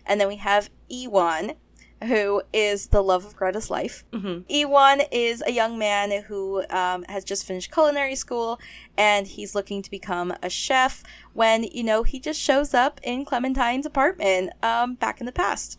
And 0.07 0.21
then 0.21 0.29
we 0.29 0.37
have 0.37 0.71
Iwan, 0.91 1.57
who 2.05 2.43
is 2.53 2.89
the 2.89 3.03
love 3.03 3.25
of 3.25 3.37
Greta's 3.37 3.71
life. 3.71 4.05
Ewan 4.49 5.03
is 5.13 5.43
a 5.47 5.53
young 5.53 5.79
man 5.79 6.23
who 6.23 6.65
um, 6.71 7.05
has 7.09 7.25
just 7.25 7.47
finished 7.47 7.71
culinary 7.71 8.15
school 8.15 8.59
and 8.97 9.27
he's 9.27 9.55
looking 9.55 9.83
to 9.83 9.91
become 9.91 10.33
a 10.43 10.49
chef 10.49 11.03
when, 11.35 11.65
you 11.65 11.83
know, 11.85 12.03
he 12.03 12.19
just 12.19 12.41
shows 12.41 12.73
up 12.75 13.01
in 13.03 13.25
Clementine's 13.25 13.87
apartment 13.87 14.51
um, 14.63 14.95
back 14.95 15.21
in 15.21 15.27
the 15.27 15.33
past 15.33 15.79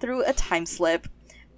through 0.00 0.24
a 0.24 0.32
time 0.32 0.66
slip. 0.66 1.08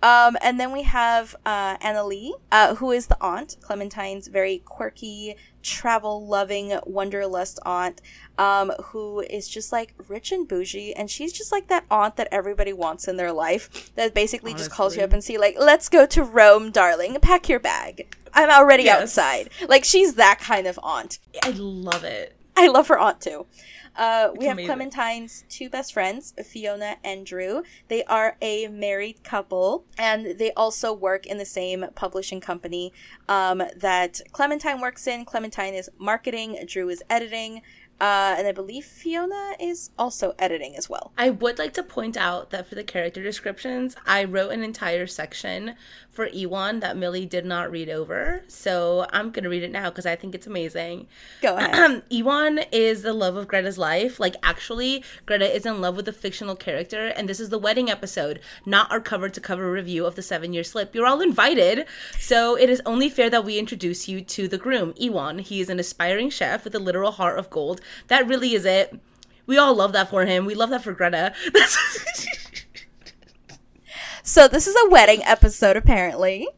Um, 0.03 0.37
and 0.43 0.61
then 0.61 0.73
we 0.73 0.83
have 0.83 1.35
uh, 1.45 1.77
Anna 1.81 2.05
Lee, 2.05 2.35
uh, 2.53 2.75
who 2.77 2.93
is 2.93 3.07
the 3.07 3.17
aunt, 3.21 3.57
Clementine's 3.61 4.29
very 4.29 4.59
quirky, 4.59 5.37
travel 5.67 6.27
loving, 6.27 6.79
wanderlust 6.87 7.59
aunt, 7.67 8.01
um, 8.39 8.71
who 8.87 9.21
is 9.21 9.49
just 9.49 9.73
like 9.73 9.95
rich 10.09 10.31
and 10.33 10.47
bougie. 10.47 10.95
And 10.95 11.11
she's 11.11 11.33
just 11.33 11.51
like 11.53 11.67
that 11.69 11.85
aunt 11.91 12.17
that 12.17 12.29
everybody 12.31 12.73
wants 12.73 13.09
in 13.09 13.17
their 13.17 13.33
life 13.33 13.95
that 13.97 14.15
basically 14.15 14.53
just 14.55 14.71
calls 14.71 14.97
you 14.97 15.03
up 15.03 15.13
and 15.13 15.23
see, 15.25 15.37
like, 15.39 15.57
let's 15.59 15.89
go 15.89 16.07
to 16.07 16.23
Rome, 16.23 16.71
darling. 16.71 17.19
Pack 17.21 17.49
your 17.49 17.59
bag. 17.61 18.15
I'm 18.33 18.51
already 18.51 18.85
Yes. 18.85 19.03
outside. 19.03 19.51
Like, 19.69 19.85
she's 19.85 20.15
that 20.15 20.39
kind 20.39 20.67
of 20.67 20.79
aunt. 20.83 21.19
I 21.43 21.51
love 21.51 22.05
it. 22.05 22.35
I 22.57 22.69
love 22.69 22.89
her 22.89 22.99
aunt 22.99 23.21
too. 23.21 23.47
Uh, 23.97 24.31
we 24.37 24.45
have 24.47 24.55
amazing. 24.55 24.67
Clementine's 24.67 25.45
two 25.49 25.71
best 25.71 25.93
friends, 25.93 26.35
Fiona 26.45 26.97
and 27.03 27.25
Drew. 27.25 27.63
They 27.89 28.05
are 28.05 28.37
a 28.43 28.69
married 28.69 29.25
couple, 29.25 29.85
and 29.99 30.39
they 30.39 30.53
also 30.53 30.93
work 30.93 31.27
in 31.27 31.39
the 31.39 31.47
same 31.47 31.87
publishing 31.95 32.41
company 32.41 32.93
um, 33.29 33.63
that 33.75 34.21
Clementine 34.33 34.81
works 34.81 35.07
in. 35.07 35.25
Clementine 35.25 35.75
is 35.75 35.89
marketing, 35.99 36.59
Drew 36.67 36.89
is 36.89 37.03
editing, 37.09 37.63
uh, 38.01 38.35
and 38.39 38.47
I 38.47 38.53
believe 38.53 38.85
Fiona 38.85 39.53
is 39.59 39.91
also 39.99 40.35
editing 40.39 40.77
as 40.77 40.91
well. 40.91 41.13
I 41.17 41.31
would 41.31 41.59
like 41.59 41.73
to 41.75 41.83
point 41.83 42.17
out 42.17 42.51
that 42.51 42.67
for 42.67 42.75
the 42.75 42.85
character 42.85 43.23
descriptions, 43.23 43.97
I 44.07 44.25
wrote 44.25 44.51
an 44.51 44.63
entire 44.63 45.07
section 45.07 45.77
for 46.11 46.29
Iwan 46.29 46.81
that 46.81 46.97
Millie 46.97 47.25
did 47.27 47.47
not 47.47 47.71
read 47.71 47.89
over. 47.89 48.43
So 48.49 49.07
I'm 49.13 49.31
going 49.31 49.45
to 49.45 49.51
read 49.51 49.63
it 49.63 49.71
now 49.71 49.89
because 49.89 50.05
I 50.05 50.15
think 50.15 50.35
it's 50.35 50.47
amazing. 50.47 51.07
Go 51.41 51.57
ahead. 51.57 52.03
Iwan 52.13 52.61
is 52.71 53.03
the 53.03 53.15
love 53.15 53.37
of 53.37 53.49
Greta's 53.49 53.79
life. 53.79 54.21
Like, 54.21 54.37
actually, 54.43 55.03
Greta 55.25 55.55
is 55.55 55.65
in 55.65 55.81
love 55.81 55.97
with 55.97 56.09
a 56.09 56.13
fictional 56.13 56.57
character, 56.57 57.07
and 57.09 57.29
this 57.29 57.41
is 57.41 57.49
the 57.49 57.59
wedding 57.59 57.91
episode, 57.91 58.41
not 58.67 58.91
our 58.91 59.01
cover 59.01 59.29
to 59.29 59.41
cover 59.41 59.71
review 59.71 60.05
of 60.05 60.17
the 60.17 60.23
seven 60.23 60.53
year 60.53 60.65
slip. 60.65 60.95
You're 60.95 61.07
all 61.07 61.21
invited. 61.21 61.87
So 62.19 62.57
it 62.57 62.69
is 62.69 62.83
only 62.85 63.09
fair 63.09 63.31
that 63.31 63.45
we 63.45 63.59
introduce 63.59 64.07
you 64.07 64.21
to 64.21 64.49
the 64.49 64.59
groom, 64.59 64.93
Iwan. 65.01 65.39
He 65.41 65.61
is 65.61 65.71
an 65.71 65.79
aspiring 65.79 66.29
chef 66.29 66.65
with 66.65 66.75
a 66.75 66.79
literal 66.79 67.13
heart 67.13 67.39
of 67.39 67.49
gold. 67.49 67.81
That 68.09 68.27
really 68.27 68.55
is 68.55 68.65
it. 68.65 68.99
We 69.47 69.59
all 69.59 69.75
love 69.75 69.93
that 69.93 70.11
for 70.11 70.25
him. 70.27 70.45
We 70.45 70.55
love 70.55 70.71
that 70.71 70.83
for 70.83 70.93
Greta. 70.93 71.33
So 74.23 74.49
this 74.49 74.67
is 74.67 74.75
a 74.75 74.91
wedding 74.91 75.23
episode, 75.23 75.77
apparently. 75.77 76.49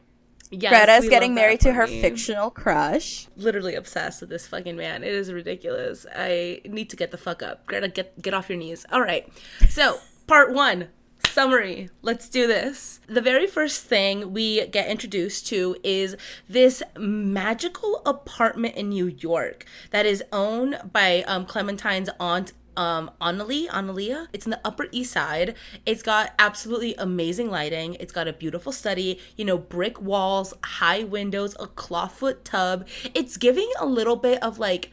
yes, 0.49 0.71
Greta 0.71 0.93
is 1.03 1.07
getting 1.09 1.35
married 1.35 1.59
to 1.61 1.73
her 1.73 1.85
me. 1.85 2.01
fictional 2.01 2.49
crush. 2.49 3.27
Literally 3.37 3.75
obsessed 3.75 4.21
with 4.21 4.31
this 4.31 4.47
fucking 4.47 4.75
man. 4.75 5.03
It 5.03 5.13
is 5.13 5.31
ridiculous. 5.31 6.07
I 6.15 6.61
need 6.65 6.89
to 6.89 6.95
get 6.95 7.11
the 7.11 7.17
fuck 7.17 7.43
up. 7.43 7.67
Greta, 7.67 7.87
get 7.87 8.19
get 8.21 8.33
off 8.33 8.49
your 8.49 8.57
knees. 8.57 8.87
All 8.91 9.01
right. 9.01 9.31
So 9.69 9.99
part 10.25 10.51
one. 10.51 10.87
Summary. 11.29 11.89
Let's 12.01 12.27
do 12.27 12.47
this. 12.47 12.99
The 13.07 13.21
very 13.21 13.47
first 13.47 13.85
thing 13.85 14.33
we 14.33 14.67
get 14.67 14.87
introduced 14.87 15.47
to 15.47 15.77
is 15.83 16.15
this 16.47 16.81
magical 16.97 18.01
apartment 18.05 18.75
in 18.75 18.89
New 18.89 19.07
York 19.07 19.65
that 19.91 20.05
is 20.05 20.23
owned 20.31 20.79
by 20.91 21.23
um, 21.23 21.45
Clementine's 21.45 22.09
aunt 22.19 22.53
um 22.77 23.11
Annalie, 23.19 23.67
Annalia. 23.67 24.27
It's 24.31 24.45
in 24.45 24.51
the 24.51 24.61
Upper 24.63 24.87
East 24.91 25.11
Side. 25.11 25.55
It's 25.85 26.01
got 26.01 26.33
absolutely 26.39 26.95
amazing 26.95 27.49
lighting. 27.49 27.95
It's 27.99 28.13
got 28.13 28.27
a 28.27 28.33
beautiful 28.33 28.71
study, 28.71 29.19
you 29.35 29.43
know, 29.43 29.57
brick 29.57 30.01
walls, 30.01 30.53
high 30.63 31.03
windows, 31.03 31.55
a 31.59 31.67
clawfoot 31.67 32.43
tub. 32.45 32.87
It's 33.13 33.35
giving 33.35 33.69
a 33.79 33.85
little 33.85 34.15
bit 34.15 34.41
of 34.41 34.59
like 34.59 34.91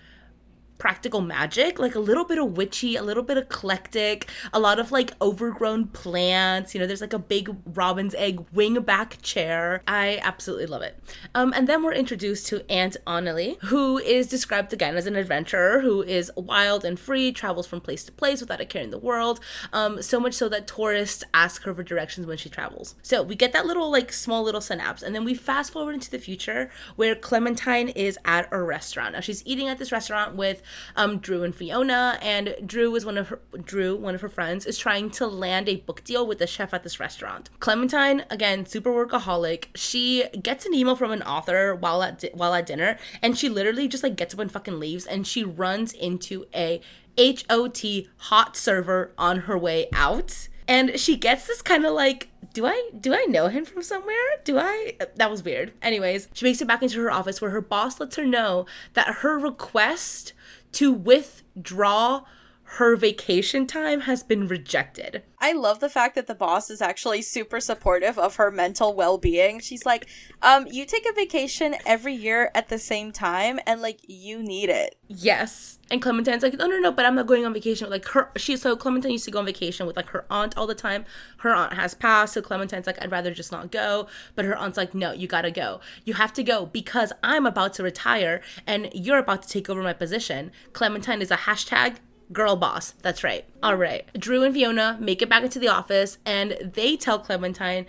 practical 0.79 1.21
magic, 1.21 1.79
like 1.79 1.95
a 1.95 2.01
little 2.01 2.25
bit 2.25 2.39
of 2.39 2.57
witchy, 2.57 2.97
a 2.97 3.03
little 3.03 3.23
bit 3.23 3.39
eclectic, 3.39 4.29
a 4.53 4.61
lot 4.61 4.79
of 4.79 4.93
like 4.93 5.13
overgrown 5.21 5.87
plants. 5.89 6.75
You 6.75 6.81
know, 6.81 6.87
there's 6.87 7.01
like 7.01 7.13
a 7.13 7.19
big 7.19 7.55
robin's 7.75 8.15
egg 8.15 8.45
wingback 8.55 9.23
chair. 9.23 9.83
I 9.87 10.21
absolutely 10.23 10.67
love 10.67 10.83
it. 10.83 10.99
Um, 11.35 11.53
and 11.57 11.67
then 11.67 11.83
we're 11.83 11.93
introduced 11.93 12.47
to 12.49 12.71
Aunt 12.71 12.97
Analea, 13.07 13.61
who 13.65 13.99
is 13.99 14.27
described 14.27 14.73
again 14.73 14.97
as 14.97 15.07
an 15.07 15.17
adventurer 15.17 15.81
who 15.81 16.03
is 16.03 16.31
wild 16.37 16.85
and 16.85 16.99
free, 16.99 17.33
travels 17.33 17.67
from 17.67 17.81
place 17.81 18.05
to 18.05 18.13
place 18.13 18.41
without 18.41 18.61
a 18.61 18.67
care 18.67 18.83
in 18.83 18.91
the 18.91 18.99
world. 18.99 19.41
Um, 19.73 20.03
so 20.03 20.21
much 20.21 20.35
so 20.35 20.49
that 20.49 20.67
tourists 20.67 21.25
ask 21.35 21.63
her 21.63 21.75
for 21.75 21.83
directions 21.83 22.27
when 22.27 22.37
she 22.37 22.49
travels. 22.49 22.95
So 23.03 23.23
we 23.23 23.35
get 23.35 23.53
that 23.53 23.67
little 23.67 23.91
like 23.91 24.13
small 24.13 24.43
little 24.43 24.61
synapse, 24.61 25.03
and 25.03 25.15
then 25.15 25.25
we 25.25 25.35
fast 25.35 25.73
forward 25.73 25.95
into 25.95 26.11
the 26.11 26.19
future 26.19 26.71
where 26.97 27.15
Clementine 27.15 27.89
is 27.91 28.19
at 28.25 28.49
a 28.53 28.61
restaurant. 28.61 29.15
Now 29.15 29.21
she's 29.21 29.43
eating 29.47 29.69
at 29.69 29.79
this 29.79 29.93
restaurant 29.93 30.37
with 30.37 30.63
um, 30.97 31.19
Drew 31.19 31.43
and 31.43 31.55
Fiona, 31.55 32.19
and 32.23 32.57
Drew 32.65 32.95
is 32.95 33.05
one 33.05 33.19
of 33.19 33.29
her 33.29 33.41
Drew, 33.63 33.97
one 33.97 34.15
of 34.15 34.21
her 34.21 34.29
friends, 34.29 34.67
is 34.67 34.79
trying 34.79 35.11
to 35.11 35.27
land 35.27 35.69
a 35.69 35.77
book 35.77 36.05
deal 36.05 36.27
with 36.27 36.39
the 36.39 36.47
chef 36.47 36.73
at 36.75 36.83
this 36.83 37.01
restaurant. 37.01 37.51
Clementine, 37.61 38.25
again, 38.31 38.67
super 38.67 38.91
workaholic. 38.91 39.67
She 39.75 40.25
gets 40.43 40.67
an 40.67 40.75
email 40.75 40.97
from 40.97 41.13
an 41.13 41.23
author 41.23 41.75
while 41.75 42.03
at 42.03 42.19
di- 42.19 42.31
while 42.35 42.55
at 42.55 42.67
dinner, 42.67 42.99
and 43.23 43.37
she 43.39 43.49
literally 43.49 43.89
just 43.89 44.03
like 44.03 44.17
gets 44.17 44.35
up 44.35 44.41
and 44.41 44.53
fucking 44.53 44.79
leaves, 44.79 45.07
and 45.07 45.27
she 45.27 45.45
runs 45.45 45.93
into 45.93 46.47
a 46.55 46.81
HOT 47.19 47.83
hot 48.17 48.57
server 48.57 49.13
on 49.17 49.41
her 49.41 49.57
way 49.57 49.89
out. 49.93 50.49
And 50.69 50.99
she 50.99 51.17
gets 51.17 51.47
this 51.47 51.63
kind 51.63 51.85
of 51.85 51.95
like, 51.95 52.29
do 52.53 52.67
I 52.67 52.91
do 52.99 53.15
I 53.15 53.27
know 53.29 53.49
him 53.49 53.65
from 53.65 53.83
somewhere? 53.83 54.17
Do 54.45 54.59
I 54.59 54.97
that 55.17 55.31
was 55.31 55.43
weird. 55.43 55.73
Anyways, 55.83 56.29
she 56.33 56.45
makes 56.45 56.61
it 56.61 56.67
back 56.67 56.83
into 56.83 57.01
her 57.01 57.11
office 57.11 57.41
where 57.41 57.51
her 57.51 57.61
boss 57.61 58.01
lets 58.01 58.17
her 58.17 58.25
know 58.25 58.67
that 58.95 59.17
her 59.17 59.39
request 59.39 60.33
to 60.77 60.93
withdraw 60.93 62.23
her 62.71 62.97
vacation 62.97 63.67
time 63.67 64.01
has 64.01 64.23
been 64.23 64.49
rejected. 64.49 65.23
I 65.39 65.53
love 65.53 65.81
the 65.81 65.89
fact 65.89 66.15
that 66.17 66.27
the 66.27 66.35
boss 66.35 66.69
is 66.69 66.83
actually 66.83 67.23
super 67.23 67.61
supportive 67.61 68.19
of 68.19 68.37
her 68.37 68.51
mental 68.51 68.95
well 68.95 69.19
being. 69.19 69.61
She's 69.61 69.87
like, 69.87 70.07
um, 70.43 70.67
you 70.67 70.85
take 70.85 71.07
a 71.09 71.13
vacation 71.13 71.77
every 71.87 72.15
year 72.15 72.51
at 72.55 72.69
the 72.69 72.79
same 72.79 73.13
time, 73.13 73.61
and 73.67 73.81
like, 73.81 74.01
you 74.09 74.43
need 74.43 74.69
it. 74.69 74.97
Yes. 75.07 75.79
And 75.91 76.03
Clementine's 76.03 76.43
like, 76.43 76.55
no, 76.55 76.67
no, 76.67 76.79
no, 76.81 76.91
but 76.91 77.07
I'm 77.07 77.15
not 77.15 77.29
going 77.29 77.47
on 77.47 77.55
vacation. 77.55 77.89
Like 77.89 78.05
her, 78.09 78.31
she 78.37 78.57
so 78.57 78.75
Clementine 78.75 79.13
used 79.13 79.25
to 79.27 79.31
go 79.31 79.39
on 79.39 79.47
vacation 79.47 79.87
with 79.87 79.97
like 79.97 80.09
her 80.09 80.27
aunt 80.29 80.57
all 80.59 80.67
the 80.67 80.75
time. 80.75 81.05
Her 81.39 81.55
aunt 81.55 81.75
has 81.75 81.95
passed, 81.95 82.35
so 82.35 82.43
Clementine's 82.43 82.89
like, 82.89 83.01
I'd 83.01 83.13
rather 83.13 83.33
just 83.33 83.53
not 83.53 83.71
go. 83.71 84.09
But 84.35 84.45
her 84.45 84.57
aunt's 84.57 84.77
like, 84.77 84.95
no, 84.95 85.13
you 85.13 85.29
gotta 85.29 85.53
go. 85.53 85.81
You 86.05 86.15
have 86.15 86.33
to 86.33 86.43
go 86.43 86.67
because 86.67 87.13
I'm 87.23 87.47
about 87.47 87.75
to 87.75 87.85
retire 87.85 88.43
and 88.67 88.91
you're 88.93 89.19
about 89.19 89.43
to 89.43 89.49
take 89.49 89.71
over 89.71 89.83
my 89.83 89.93
position. 89.93 90.51
Clementine 90.73 91.23
is 91.23 91.31
a 91.31 91.37
hashtag 91.37 91.99
girl 92.33 92.57
boss. 92.57 92.95
That's 93.03 93.25
right. 93.25 93.45
All 93.67 93.75
right. 93.75 94.07
Drew 94.17 94.45
and 94.45 94.55
Fiona 94.55 94.97
make 95.01 95.23
it 95.23 95.29
back 95.29 95.43
into 95.43 95.59
the 95.59 95.67
office 95.67 96.19
and 96.25 96.57
they 96.75 96.97
tell 96.97 97.19
Clementine, 97.19 97.87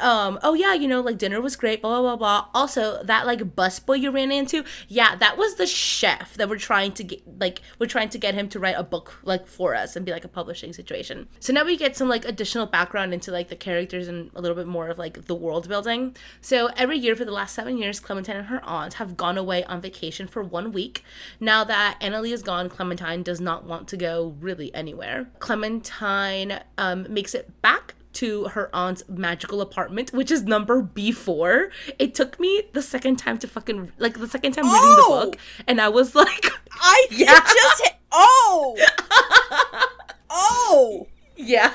um, 0.00 0.40
oh 0.42 0.54
yeah, 0.54 0.74
you 0.74 0.88
know, 0.88 1.00
like 1.00 1.18
dinner 1.18 1.40
was 1.40 1.54
great, 1.54 1.82
blah, 1.82 2.00
blah, 2.00 2.16
blah, 2.16 2.16
blah. 2.16 2.48
Also, 2.52 3.00
that 3.04 3.26
like 3.26 3.54
busboy 3.54 4.00
you 4.00 4.10
ran 4.10 4.32
into, 4.32 4.64
yeah, 4.88 5.14
that 5.14 5.38
was 5.38 5.54
the 5.54 5.68
chef 5.68 6.34
that 6.34 6.48
we're 6.48 6.58
trying 6.58 6.90
to 6.94 7.04
get, 7.04 7.22
like, 7.38 7.62
we're 7.78 7.86
trying 7.86 8.08
to 8.08 8.18
get 8.18 8.34
him 8.34 8.48
to 8.48 8.58
write 8.58 8.74
a 8.76 8.82
book, 8.82 9.20
like, 9.22 9.46
for 9.46 9.76
us 9.76 9.94
and 9.94 10.04
be 10.04 10.10
like 10.10 10.24
a 10.24 10.28
publishing 10.28 10.72
situation. 10.72 11.28
So 11.38 11.52
now 11.52 11.64
we 11.64 11.76
get 11.76 11.96
some 11.96 12.08
like 12.08 12.24
additional 12.24 12.66
background 12.66 13.14
into 13.14 13.30
like 13.30 13.50
the 13.50 13.54
characters 13.54 14.08
and 14.08 14.32
a 14.34 14.40
little 14.40 14.56
bit 14.56 14.66
more 14.66 14.88
of 14.88 14.98
like 14.98 15.26
the 15.26 15.36
world 15.36 15.68
building. 15.68 16.16
So 16.40 16.70
every 16.76 16.98
year 16.98 17.14
for 17.14 17.24
the 17.24 17.30
last 17.30 17.54
seven 17.54 17.78
years, 17.78 18.00
Clementine 18.00 18.36
and 18.36 18.46
her 18.46 18.64
aunt 18.64 18.94
have 18.94 19.16
gone 19.16 19.38
away 19.38 19.62
on 19.62 19.80
vacation 19.80 20.26
for 20.26 20.42
one 20.42 20.72
week. 20.72 21.04
Now 21.38 21.62
that 21.62 22.00
Analea 22.00 22.32
is 22.32 22.42
gone, 22.42 22.68
Clementine 22.68 23.22
does 23.22 23.40
not 23.40 23.64
want 23.64 23.86
to 23.86 23.96
go 23.96 24.34
really 24.40 24.74
anywhere. 24.74 25.19
Clementine 25.38 26.60
um, 26.78 27.06
makes 27.12 27.34
it 27.34 27.60
back 27.62 27.94
to 28.12 28.44
her 28.48 28.68
aunt's 28.74 29.02
magical 29.08 29.60
apartment, 29.60 30.12
which 30.12 30.30
is 30.32 30.42
number 30.42 30.82
B4. 30.82 31.70
It 31.98 32.14
took 32.14 32.40
me 32.40 32.62
the 32.72 32.82
second 32.82 33.16
time 33.16 33.38
to 33.38 33.46
fucking, 33.48 33.92
like, 33.98 34.18
the 34.18 34.26
second 34.28 34.52
time 34.52 34.64
reading 34.64 34.80
the 34.80 35.04
Oh! 35.06 35.24
book, 35.26 35.36
and 35.68 35.80
I 35.80 35.88
was 35.88 36.14
like, 36.16 36.46
I 36.72 37.06
Yeah. 37.10 37.40
just 37.40 37.82
hit. 37.82 37.94
Oh! 38.12 38.76
oh! 40.30 41.06
yeah. 41.36 41.72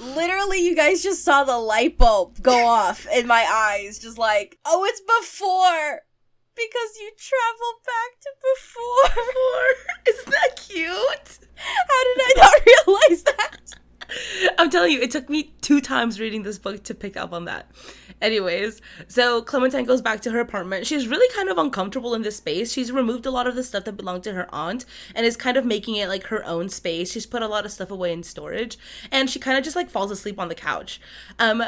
Literally, 0.00 0.60
you 0.64 0.76
guys 0.76 1.02
just 1.02 1.24
saw 1.24 1.42
the 1.44 1.58
light 1.58 1.98
bulb 1.98 2.40
go 2.40 2.66
off 2.66 3.06
in 3.12 3.26
my 3.26 3.44
eyes. 3.50 3.98
Just 3.98 4.16
like, 4.18 4.58
oh, 4.64 4.84
it's 4.84 5.00
before! 5.00 6.02
Because 6.58 6.98
you 6.98 7.12
travel 7.16 7.72
back 7.86 8.18
to 8.20 8.30
before. 8.50 9.68
Isn't 10.08 10.30
that 10.32 10.56
cute? 10.56 11.38
How 11.54 12.04
did 12.04 12.18
I 12.20 12.32
not 12.36 12.52
realize 12.66 13.22
that? 13.22 13.78
I'm 14.58 14.70
telling 14.70 14.92
you, 14.92 15.00
it 15.00 15.10
took 15.10 15.28
me 15.28 15.54
two 15.60 15.80
times 15.80 16.18
reading 16.18 16.42
this 16.42 16.58
book 16.58 16.82
to 16.84 16.94
pick 16.94 17.16
up 17.16 17.32
on 17.32 17.44
that. 17.44 17.70
Anyways, 18.20 18.80
so 19.06 19.42
Clementine 19.42 19.84
goes 19.84 20.02
back 20.02 20.20
to 20.22 20.30
her 20.32 20.40
apartment. 20.40 20.86
She's 20.86 21.06
really 21.06 21.32
kind 21.36 21.48
of 21.48 21.58
uncomfortable 21.58 22.14
in 22.14 22.22
this 22.22 22.36
space. 22.36 22.72
She's 22.72 22.90
removed 22.90 23.26
a 23.26 23.30
lot 23.30 23.46
of 23.46 23.54
the 23.54 23.62
stuff 23.62 23.84
that 23.84 23.96
belonged 23.96 24.24
to 24.24 24.32
her 24.32 24.52
aunt 24.52 24.84
and 25.14 25.24
is 25.24 25.36
kind 25.36 25.56
of 25.56 25.64
making 25.64 25.96
it 25.96 26.08
like 26.08 26.24
her 26.24 26.44
own 26.44 26.68
space. 26.68 27.12
She's 27.12 27.26
put 27.26 27.42
a 27.42 27.48
lot 27.48 27.64
of 27.64 27.70
stuff 27.70 27.90
away 27.90 28.12
in 28.12 28.22
storage 28.24 28.76
and 29.12 29.30
she 29.30 29.38
kind 29.38 29.56
of 29.56 29.62
just 29.62 29.76
like 29.76 29.90
falls 29.90 30.10
asleep 30.10 30.40
on 30.40 30.48
the 30.48 30.54
couch. 30.54 31.00
Um, 31.38 31.62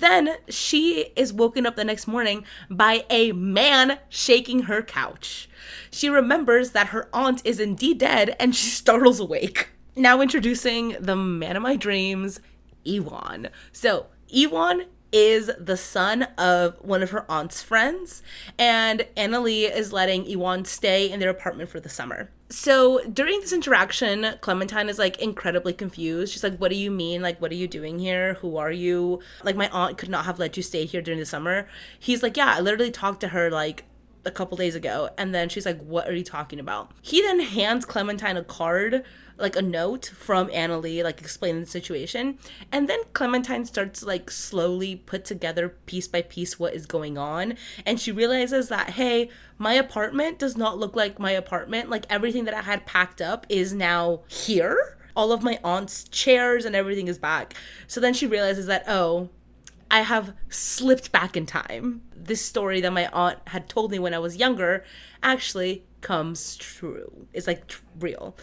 then 0.00 0.36
she 0.48 1.12
is 1.16 1.32
woken 1.32 1.66
up 1.66 1.76
the 1.76 1.84
next 1.84 2.06
morning 2.06 2.44
by 2.70 3.04
a 3.10 3.32
man 3.32 3.98
shaking 4.08 4.62
her 4.62 4.82
couch. 4.82 5.48
She 5.90 6.08
remembers 6.08 6.70
that 6.72 6.88
her 6.88 7.08
aunt 7.12 7.42
is 7.44 7.60
indeed 7.60 7.98
dead 7.98 8.36
and 8.38 8.54
she 8.54 8.66
startles 8.70 9.20
awake. 9.20 9.70
Now 9.94 10.20
introducing 10.20 10.96
the 11.00 11.16
man 11.16 11.56
of 11.56 11.62
my 11.62 11.76
dreams, 11.76 12.40
Iwan. 12.86 13.48
So, 13.72 14.06
Iwan 14.34 14.84
is 15.12 15.50
the 15.58 15.76
son 15.76 16.24
of 16.36 16.76
one 16.82 17.02
of 17.02 17.10
her 17.10 17.30
aunt's 17.30 17.62
friends, 17.62 18.22
and 18.58 19.06
Analea 19.16 19.74
is 19.74 19.92
letting 19.92 20.30
Iwan 20.30 20.64
stay 20.66 21.10
in 21.10 21.20
their 21.20 21.30
apartment 21.30 21.70
for 21.70 21.80
the 21.80 21.88
summer. 21.88 22.30
So 22.48 23.00
during 23.12 23.40
this 23.40 23.52
interaction, 23.52 24.34
Clementine 24.40 24.88
is 24.88 24.98
like 24.98 25.18
incredibly 25.20 25.72
confused. 25.72 26.32
She's 26.32 26.44
like, 26.44 26.58
What 26.58 26.70
do 26.70 26.76
you 26.76 26.90
mean? 26.90 27.20
Like, 27.22 27.40
what 27.40 27.50
are 27.50 27.56
you 27.56 27.66
doing 27.66 27.98
here? 27.98 28.34
Who 28.34 28.56
are 28.56 28.70
you? 28.70 29.20
Like, 29.42 29.56
my 29.56 29.68
aunt 29.70 29.98
could 29.98 30.08
not 30.08 30.26
have 30.26 30.38
let 30.38 30.56
you 30.56 30.62
stay 30.62 30.84
here 30.84 31.02
during 31.02 31.18
the 31.18 31.26
summer. 31.26 31.66
He's 31.98 32.22
like, 32.22 32.36
Yeah, 32.36 32.54
I 32.56 32.60
literally 32.60 32.92
talked 32.92 33.20
to 33.22 33.28
her 33.28 33.50
like 33.50 33.84
a 34.26 34.30
couple 34.30 34.56
days 34.56 34.74
ago. 34.74 35.08
And 35.16 35.34
then 35.34 35.48
she's 35.48 35.64
like, 35.64 35.80
What 35.80 36.08
are 36.08 36.14
you 36.14 36.24
talking 36.24 36.60
about? 36.60 36.90
He 37.00 37.22
then 37.22 37.40
hands 37.40 37.84
Clementine 37.84 38.36
a 38.36 38.44
card, 38.44 39.04
like 39.38 39.56
a 39.56 39.62
note 39.62 40.06
from 40.16 40.48
Analea, 40.48 41.04
like 41.04 41.20
explaining 41.20 41.60
the 41.60 41.66
situation. 41.66 42.38
And 42.72 42.88
then 42.88 43.00
Clementine 43.12 43.64
starts 43.64 44.02
like 44.02 44.30
slowly 44.30 44.96
put 44.96 45.24
together 45.24 45.70
piece 45.86 46.08
by 46.08 46.22
piece 46.22 46.58
what 46.58 46.74
is 46.74 46.86
going 46.86 47.16
on. 47.16 47.54
And 47.84 48.00
she 48.00 48.12
realizes 48.12 48.68
that, 48.68 48.90
hey, 48.90 49.30
my 49.58 49.74
apartment 49.74 50.38
does 50.38 50.56
not 50.56 50.78
look 50.78 50.96
like 50.96 51.18
my 51.18 51.32
apartment. 51.32 51.88
Like 51.88 52.06
everything 52.10 52.44
that 52.44 52.54
I 52.54 52.62
had 52.62 52.86
packed 52.86 53.20
up 53.20 53.46
is 53.48 53.72
now 53.72 54.20
here. 54.28 54.98
All 55.14 55.32
of 55.32 55.42
my 55.42 55.58
aunt's 55.64 56.04
chairs 56.04 56.66
and 56.66 56.76
everything 56.76 57.08
is 57.08 57.18
back. 57.18 57.54
So 57.86 58.00
then 58.00 58.12
she 58.12 58.26
realizes 58.26 58.66
that, 58.66 58.84
oh, 58.86 59.30
I 59.90 60.00
have 60.00 60.34
slipped 60.48 61.12
back 61.12 61.36
in 61.36 61.46
time. 61.46 62.02
This 62.14 62.44
story 62.44 62.80
that 62.80 62.92
my 62.92 63.06
aunt 63.08 63.38
had 63.48 63.68
told 63.68 63.90
me 63.90 63.98
when 63.98 64.14
I 64.14 64.18
was 64.18 64.36
younger 64.36 64.84
actually 65.22 65.84
comes 66.00 66.56
true. 66.56 67.26
It's 67.32 67.46
like 67.46 67.66
tr- 67.68 67.82
real. 67.98 68.36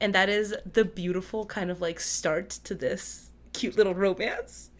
And 0.00 0.14
that 0.14 0.28
is 0.28 0.54
the 0.70 0.84
beautiful 0.84 1.46
kind 1.46 1.70
of 1.70 1.80
like 1.80 2.00
start 2.00 2.50
to 2.50 2.74
this 2.74 3.30
cute 3.52 3.76
little 3.76 3.94
romance. 3.94 4.70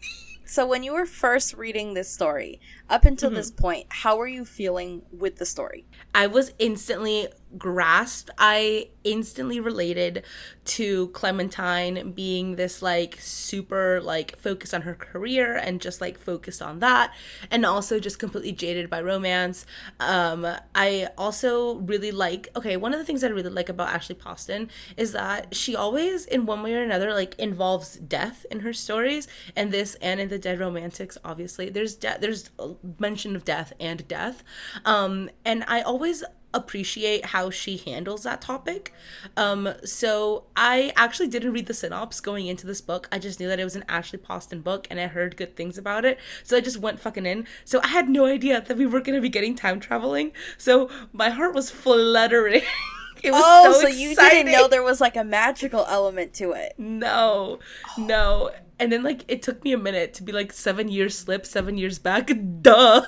So 0.45 0.65
when 0.65 0.81
you 0.81 0.93
were 0.93 1.05
first 1.05 1.53
reading 1.53 1.93
this 1.93 2.09
story, 2.09 2.59
up 2.89 3.05
until 3.05 3.29
mm-hmm. 3.29 3.35
this 3.35 3.51
point, 3.51 3.85
how 3.89 4.17
were 4.17 4.27
you 4.27 4.45
feeling 4.45 5.03
with 5.11 5.35
the 5.35 5.45
story? 5.45 5.85
I 6.15 6.25
was 6.27 6.53
instantly 6.57 7.27
grasped. 7.57 8.29
I 8.37 8.89
instantly 9.03 9.59
related 9.59 10.23
to 10.65 11.07
Clementine 11.09 12.11
being 12.11 12.55
this 12.55 12.81
like 12.81 13.17
super 13.19 14.01
like 14.01 14.37
focused 14.37 14.73
on 14.73 14.83
her 14.83 14.93
career 14.93 15.55
and 15.55 15.81
just 15.81 15.99
like 16.01 16.19
focused 16.19 16.61
on 16.61 16.79
that 16.79 17.13
and 17.49 17.65
also 17.65 17.99
just 17.99 18.19
completely 18.19 18.51
jaded 18.51 18.89
by 18.89 19.01
romance. 19.01 19.65
Um 19.99 20.45
I 20.75 21.09
also 21.17 21.75
really 21.75 22.11
like 22.11 22.49
okay, 22.55 22.77
one 22.77 22.93
of 22.93 22.99
the 22.99 23.05
things 23.05 23.23
I 23.23 23.27
really 23.27 23.49
like 23.49 23.69
about 23.69 23.89
Ashley 23.89 24.15
Poston 24.15 24.69
is 24.95 25.11
that 25.13 25.55
she 25.55 25.75
always 25.75 26.25
in 26.25 26.45
one 26.45 26.61
way 26.61 26.75
or 26.75 26.83
another 26.83 27.13
like 27.13 27.35
involves 27.39 27.95
death 27.95 28.45
in 28.51 28.59
her 28.59 28.73
stories 28.73 29.27
and 29.55 29.71
this 29.71 29.95
and 30.01 30.19
in 30.19 30.29
the 30.29 30.37
Dead 30.37 30.59
Romantics 30.59 31.17
obviously. 31.23 31.69
There's 31.69 31.95
de- 31.95 32.17
there's 32.19 32.51
mention 32.99 33.35
of 33.35 33.45
death 33.45 33.73
and 33.79 34.07
death. 34.07 34.43
Um 34.85 35.29
and 35.45 35.63
I 35.67 35.81
always 35.81 36.23
appreciate 36.53 37.27
how 37.27 37.49
she 37.49 37.77
handles 37.77 38.23
that 38.23 38.41
topic. 38.41 38.93
Um, 39.37 39.73
so 39.83 40.45
I 40.55 40.91
actually 40.95 41.27
didn't 41.27 41.53
read 41.53 41.67
the 41.67 41.73
synopsis 41.73 42.21
going 42.21 42.47
into 42.47 42.65
this 42.65 42.81
book. 42.81 43.07
I 43.11 43.19
just 43.19 43.39
knew 43.39 43.47
that 43.47 43.59
it 43.59 43.63
was 43.63 43.75
an 43.75 43.85
Ashley 43.87 44.19
Poston 44.19 44.61
book 44.61 44.87
and 44.89 44.99
I 44.99 45.07
heard 45.07 45.37
good 45.37 45.55
things 45.55 45.77
about 45.77 46.05
it. 46.05 46.19
So 46.43 46.57
I 46.57 46.61
just 46.61 46.77
went 46.77 46.99
fucking 46.99 47.25
in. 47.25 47.45
So 47.65 47.79
I 47.83 47.87
had 47.87 48.09
no 48.09 48.25
idea 48.25 48.61
that 48.61 48.77
we 48.77 48.85
were 48.85 49.01
gonna 49.01 49.21
be 49.21 49.29
getting 49.29 49.55
time 49.55 49.79
traveling. 49.79 50.31
So 50.57 50.89
my 51.13 51.29
heart 51.29 51.53
was 51.53 51.69
fluttering. 51.69 52.63
it 53.23 53.31
was 53.31 53.41
oh, 53.43 53.73
so, 53.73 53.81
so 53.81 53.87
you 53.87 54.15
didn't 54.15 54.51
know 54.51 54.67
there 54.67 54.83
was 54.83 55.01
like 55.01 55.15
a 55.15 55.23
magical 55.23 55.85
element 55.87 56.33
to 56.35 56.53
it. 56.53 56.73
No, 56.77 57.59
oh. 57.97 58.01
no. 58.01 58.51
And 58.79 58.91
then 58.91 59.03
like 59.03 59.25
it 59.27 59.41
took 59.41 59.63
me 59.63 59.73
a 59.73 59.77
minute 59.77 60.13
to 60.15 60.23
be 60.23 60.31
like 60.31 60.53
seven 60.53 60.87
years 60.87 61.17
slip, 61.17 61.45
seven 61.45 61.77
years 61.77 61.99
back. 61.99 62.31
Duh. 62.61 63.05